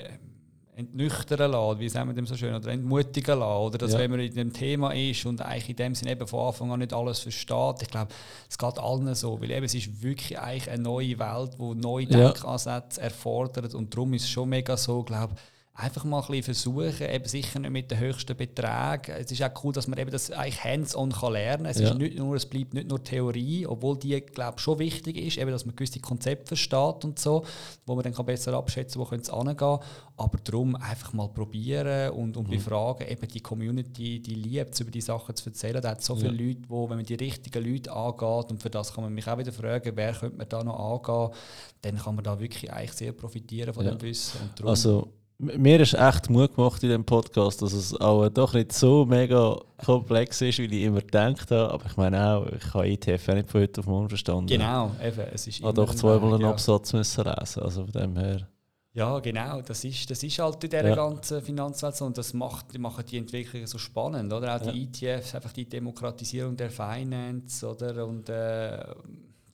entnüchtern 0.74 1.50
lassen, 1.50 1.78
wie 1.80 1.88
sagen 1.88 2.08
wir 2.08 2.14
dem 2.14 2.26
so 2.26 2.36
schön, 2.36 2.54
oder 2.54 2.70
entmutigen 2.72 3.38
lassen, 3.38 3.62
oder 3.66 3.78
dass 3.78 3.92
Ja. 3.92 3.98
wenn 3.98 4.10
man 4.10 4.20
in 4.20 4.34
dem 4.34 4.52
Thema 4.52 4.92
ist 4.92 5.26
und 5.26 5.42
eigentlich 5.42 5.68
in 5.70 5.76
dem 5.76 5.94
Sinne 5.94 6.12
eben 6.12 6.26
von 6.26 6.46
Anfang 6.48 6.72
an 6.72 6.78
nicht 6.80 6.92
alles 6.94 7.18
versteht, 7.20 7.82
ich 7.82 7.88
glaube, 7.88 8.08
es 8.48 8.56
geht 8.56 8.78
allen 8.78 9.14
so, 9.14 9.40
weil 9.40 9.50
eben, 9.50 9.64
es 9.66 9.74
ist 9.74 10.02
wirklich 10.02 10.38
eigentlich 10.38 10.70
eine 10.70 10.82
neue 10.82 11.18
Welt, 11.18 11.52
wo 11.58 11.74
neue 11.74 12.04
Ja. 12.04 12.30
Denkansätze 12.32 13.00
erfordert 13.02 13.74
und 13.74 13.94
darum 13.94 14.14
ist 14.14 14.22
es 14.24 14.30
schon 14.30 14.48
mega 14.48 14.76
so, 14.76 15.02
glaube 15.02 15.34
einfach 15.80 16.04
mal 16.04 16.20
ein 16.20 16.26
bisschen 16.26 16.42
versuchen, 16.54 17.08
eben 17.10 17.24
sicher 17.24 17.58
nicht 17.58 17.70
mit 17.70 17.90
den 17.90 17.98
höchsten 17.98 18.36
Beträgen. 18.36 19.14
Es 19.18 19.30
ist 19.32 19.42
auch 19.42 19.64
cool, 19.64 19.72
dass 19.72 19.86
man 19.88 19.98
eben 19.98 20.10
das 20.10 20.30
eigentlich 20.30 20.62
hands-on 20.62 21.12
kann 21.12 21.32
lernen 21.32 21.64
kann. 21.64 21.70
Es, 21.70 21.78
Ja. 21.80 21.88
ist 21.90 21.98
nicht 21.98 22.18
nur, 22.18 22.36
es 22.36 22.46
bleibt 22.46 22.74
nicht 22.74 22.88
nur 22.88 23.02
Theorie, 23.02 23.66
obwohl 23.66 23.98
die, 23.98 24.20
glaube 24.20 24.54
ich, 24.58 24.62
schon 24.62 24.78
wichtig 24.78 25.16
ist, 25.16 25.38
eben, 25.38 25.50
dass 25.50 25.64
man 25.66 25.74
gewisse 25.74 26.00
Konzepte 26.00 26.46
versteht 26.48 27.04
und 27.04 27.18
so, 27.18 27.44
wo 27.86 27.94
man 27.94 28.04
dann 28.04 28.14
kann 28.14 28.26
besser 28.26 28.52
abschätzen 28.54 28.94
kann, 29.00 29.06
wo 29.06 29.10
könnte 29.10 29.22
es 29.24 29.30
angehen. 29.30 29.78
Aber 30.16 30.38
darum 30.44 30.76
einfach 30.76 31.12
mal 31.14 31.28
probieren 31.28 32.10
und, 32.10 32.30
Mhm. 32.36 32.36
und 32.36 32.50
befragen. 32.50 33.08
Eben 33.08 33.26
die 33.28 33.40
Community, 33.40 34.20
die 34.20 34.34
liebt 34.34 34.74
es, 34.74 34.80
über 34.80 34.90
die 34.90 35.00
Sachen 35.00 35.34
zu 35.34 35.48
erzählen. 35.48 35.80
Da 35.80 35.90
hat 35.90 36.02
so 36.02 36.14
viele 36.14 36.30
Leute, 36.32 36.60
wo, 36.68 36.88
wenn 36.90 36.96
man 36.96 37.06
die 37.06 37.14
richtigen 37.14 37.64
Leute 37.64 37.90
angeht, 37.92 38.50
und 38.50 38.60
für 38.62 38.70
das 38.70 38.92
kann 38.92 39.04
man 39.04 39.12
mich 39.14 39.26
auch 39.26 39.38
wieder 39.38 39.52
fragen, 39.52 39.92
wer 39.94 40.12
könnte 40.12 40.36
man 40.36 40.48
da 40.48 40.62
noch 40.62 40.78
angehen, 41.08 41.34
dann 41.82 41.96
kann 41.96 42.14
man 42.14 42.24
da 42.24 42.38
wirklich 42.38 42.70
eigentlich 42.72 42.92
sehr 42.92 43.12
profitieren 43.12 43.72
von 43.72 43.84
Ja. 43.86 43.92
dem 43.92 44.02
Wissen. 44.02 44.38
Also 44.62 45.08
mir 45.40 45.80
ist 45.80 45.94
echt 45.94 46.28
Mut 46.28 46.54
gemacht 46.54 46.82
in 46.82 46.90
dem 46.90 47.04
Podcast, 47.04 47.62
dass 47.62 47.72
es 47.72 47.98
auch 47.98 48.28
doch 48.28 48.52
nicht 48.54 48.72
so 48.72 49.06
mega 49.06 49.56
komplex 49.84 50.40
ist, 50.42 50.58
wie 50.58 50.64
ich 50.66 50.84
immer 50.84 51.00
gedacht 51.00 51.50
habe. 51.50 51.72
Aber 51.72 51.86
ich 51.86 51.96
meine 51.96 52.24
auch, 52.24 52.46
ich 52.46 52.74
habe 52.74 52.88
ETF 52.88 53.28
auch 53.28 53.34
nicht 53.34 53.50
von 53.50 53.60
heute 53.62 53.80
auf 53.80 53.86
morgen 53.86 54.08
verstanden. 54.08 54.46
Genau, 54.46 54.90
eben, 55.02 55.20
es 55.32 55.46
ist 55.46 55.58
Ich 55.58 55.64
habe 55.64 55.74
doch 55.74 55.94
zweimal 55.94 56.34
einen 56.34 56.42
ja. 56.42 56.50
Absatz 56.50 56.92
müssen 56.92 57.24
lesen. 57.24 57.62
Also 57.62 57.86
von 57.86 57.92
dem 57.92 58.16
her. 58.16 58.48
Ja, 58.92 59.18
genau. 59.20 59.62
Das 59.62 59.84
ist, 59.84 60.10
das 60.10 60.22
ist 60.22 60.38
halt 60.38 60.62
in 60.64 60.70
dieser 60.70 60.88
Ja. 60.88 60.94
ganzen 60.96 61.40
Finanzwelt 61.40 61.96
so. 61.96 62.04
Und 62.04 62.18
das 62.18 62.34
macht, 62.34 62.76
macht 62.78 63.10
die 63.10 63.18
Entwicklung 63.18 63.66
so 63.66 63.78
spannend. 63.78 64.32
Oder? 64.32 64.56
Auch 64.56 64.60
die 64.60 64.82
ETFs, 64.84 65.34
einfach 65.34 65.52
die 65.52 65.68
Demokratisierung 65.68 66.56
der 66.56 66.70
Finance. 66.70 67.66
Oder? 67.66 68.04
Und 68.04 68.28
äh, 68.28 68.78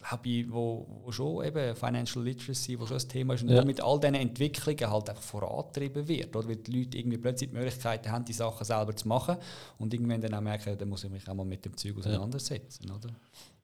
glaube 0.08 0.28
ich, 0.28 0.50
wo, 0.52 0.86
wo 1.04 1.10
schon 1.12 1.44
eben 1.44 1.74
Financial 1.74 2.24
Literacy, 2.24 2.78
wo 2.78 2.86
schon 2.86 2.96
das 2.96 3.08
Thema 3.08 3.34
ist. 3.34 3.42
Und 3.42 3.50
Ja. 3.50 3.64
mit 3.64 3.80
all 3.82 3.98
diesen 3.98 4.14
Entwicklungen 4.14 4.90
halt 4.90 5.10
einfach 5.10 5.22
vorangetrieben 5.22 6.06
wird. 6.06 6.34
Oder? 6.36 6.48
Weil 6.48 6.56
die 6.56 6.78
Leute 6.80 6.98
irgendwie 6.98 7.18
plötzlich 7.18 7.50
die 7.50 7.56
Möglichkeit 7.56 8.08
haben, 8.08 8.24
die 8.24 8.32
Sachen 8.32 8.64
selber 8.64 8.94
zu 8.94 9.08
machen. 9.08 9.36
Und 9.78 9.92
irgendwann 9.94 10.20
dann 10.20 10.34
auch 10.34 10.40
merken, 10.40 10.76
dann 10.78 10.88
muss 10.88 11.04
ich 11.04 11.10
mich 11.10 11.28
auch 11.28 11.34
mal 11.34 11.44
mit 11.44 11.64
dem 11.64 11.76
Zeug 11.76 11.96
auseinandersetzen. 11.98 12.90
Oder? 12.90 13.08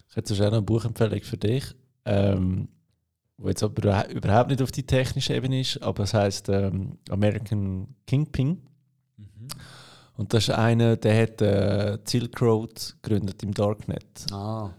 Ich 0.09 0.17
hätte 0.17 0.35
auch 0.35 0.39
noch 0.39 0.47
eine 0.49 0.63
Buchempfehlung 0.63 1.23
für 1.23 1.37
dich, 1.39 1.65
ähm, 2.05 2.69
wo 3.39 3.49
jetzt 3.49 3.63
aber 3.63 3.81
überha- 3.83 4.09
überhaupt 4.11 4.51
nicht 4.51 4.63
auf 4.63 4.73
die 4.73 4.83
technische 4.85 5.35
Ebene 5.35 5.61
ist, 5.61 5.83
aber 5.83 6.03
es 6.05 6.13
heißt 6.15 6.49
ähm, 6.49 6.99
American 7.09 7.89
Kingpin. 8.07 8.61
Und 10.17 10.35
das 10.35 10.45
ist 10.49 10.51
einer, 10.55 10.97
der 10.97 11.23
hat 11.23 11.41
äh, 11.41 11.99
Silk 12.05 12.41
Road 12.43 12.97
gegründet 13.03 13.43
im 13.43 13.55
Darknet. 13.55 14.05
Ah. 14.31 14.71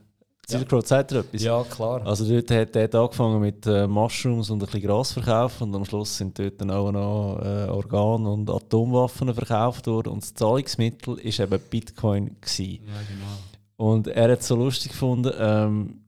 Silk 0.45 0.85
sagt 0.85 1.11
er 1.13 1.19
etwas? 1.19 1.41
Ja, 1.41 1.63
klar. 1.63 2.05
Also 2.05 2.25
dort 2.25 2.51
hat 2.51 2.75
er 2.75 2.99
angefangen 2.99 3.39
mit 3.39 3.65
äh, 3.65 3.87
Mushrooms 3.87 4.49
und 4.49 4.61
ein 4.61 4.65
bisschen 4.65 4.81
Gras 4.81 5.13
verkaufen 5.13 5.69
und 5.69 5.75
am 5.75 5.85
Schluss 5.85 6.17
sind 6.17 6.37
dort 6.37 6.59
dann 6.59 6.69
auch 6.69 6.91
noch 6.91 7.39
äh, 7.41 7.69
Organe 7.69 8.29
und 8.29 8.49
Atomwaffen 8.49 9.33
verkauft 9.33 9.87
worden 9.87 10.09
und 10.09 10.21
das 10.21 10.33
Zahlungsmittel 10.33 11.17
ist 11.19 11.39
eben 11.39 11.59
Bitcoin 11.69 12.35
gewesen. 12.41 12.83
Ja, 12.85 13.01
genau. 13.07 13.87
Und 13.89 14.07
er 14.07 14.31
hat 14.31 14.41
es 14.41 14.47
so 14.47 14.55
lustig 14.55 14.91
gefunden, 14.91 15.31
ähm, 15.39 16.03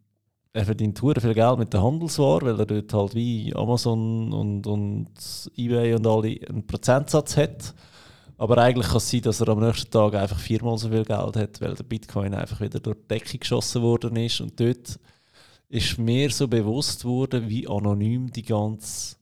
er 0.56 0.66
verdient 0.66 1.02
hure 1.02 1.20
viel 1.20 1.34
Geld 1.34 1.60
mit 1.60 1.74
der 1.74 1.84
Handelsware, 1.84 2.46
weil 2.46 2.60
er 2.60 2.66
dort 2.66 2.94
halt 2.94 3.16
wie 3.16 3.54
Amazon 3.56 4.32
und, 4.32 4.66
und 4.68 5.10
Ebay 5.56 5.94
und 5.96 6.08
alle 6.08 6.40
einen 6.48 6.66
Prozentsatz 6.66 7.36
hat. 7.36 7.74
Aber 8.38 8.58
eigentlich 8.58 8.88
kann 8.88 8.98
es 8.98 9.10
sein, 9.10 9.22
dass 9.22 9.42
er 9.42 9.50
am 9.50 9.60
nächsten 9.60 9.92
Tag 9.92 10.14
einfach 10.16 10.40
viermal 10.40 10.78
so 10.78 10.90
viel 10.90 11.06
Geld 11.06 11.36
hat, 11.36 11.62
weil 11.62 11.74
der 11.74 11.84
Bitcoin 11.84 12.34
einfach 12.34 12.60
wieder 12.60 12.80
durch 12.80 12.98
die 12.98 13.08
Decke 13.08 13.38
geschossen 13.38 13.82
worden 13.82 14.16
ist. 14.18 14.42
Und 14.42 14.60
dort 14.60 15.00
ist 15.70 15.98
mir 15.98 16.30
so 16.30 16.48
bewusst 16.48 17.06
worden, 17.06 17.48
wie 17.50 17.68
anonym 17.68 18.32
die 18.32 18.44
ganze 18.44 19.16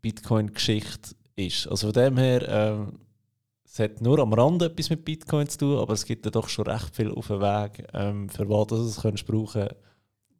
Bitcoin-Geschichte 0.00 1.14
ist. 1.36 1.68
Also 1.68 1.88
von 1.88 1.94
dem 1.94 2.16
her, 2.18 2.48
ähm, 2.48 2.98
es 3.64 3.78
hat 3.78 4.00
nur 4.00 4.18
am 4.18 4.32
Rand 4.34 4.62
etwas 4.62 4.90
mit 4.90 5.04
Bitcoin 5.04 5.48
zu 5.48 5.58
tun, 5.58 5.78
aber 5.78 5.94
es 5.94 6.04
gibt 6.04 6.24
ja 6.24 6.30
doch 6.30 6.48
schon 6.48 6.66
recht 6.66 6.94
viel 6.94 7.10
auf 7.10 7.28
dem 7.28 7.40
Weg, 7.40 7.88
ähm, 7.94 8.28
für 8.28 8.48
was 8.48 8.66
du 8.66 9.08
es 9.08 9.22
brauchen 9.22 9.68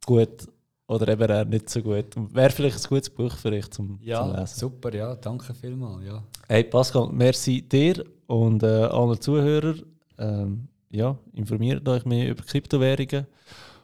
gut 0.05 0.47
oder 0.93 1.07
eben 1.09 1.31
auch 1.31 1.45
nicht 1.45 1.69
so 1.69 1.81
gut. 1.81 2.05
Wäre 2.33 2.49
vielleicht 2.49 2.77
ein 2.77 2.89
gutes 2.89 3.09
Buch 3.09 3.35
für 3.35 3.51
dich 3.51 3.69
zum, 3.71 3.97
zum 3.99 4.07
Ja, 4.07 4.39
Lesen. 4.39 4.59
super, 4.59 4.93
ja, 4.93 5.15
danke 5.15 5.53
vielmals. 5.53 6.05
Ja. 6.05 6.23
Hey 6.47 6.63
Pascal, 6.63 7.09
merci 7.11 7.61
dir 7.61 8.03
und 8.27 8.63
äh, 8.63 8.65
allen 8.67 9.19
Zuhörern. 9.19 9.83
Ähm, 10.17 10.67
ja, 10.89 11.17
informiert 11.33 11.87
euch 11.89 12.05
mehr 12.05 12.29
über 12.29 12.43
Kryptowährungen 12.43 13.25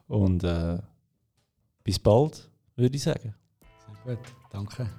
und 0.07 0.44
äh, 0.44 0.77
bis 1.84 1.98
bald, 1.99 2.49
würde 2.76 2.95
ich 2.95 3.03
sagen. 3.03 3.34
Sehr 4.06 4.15
gut, 4.15 4.26
danke. 4.52 4.90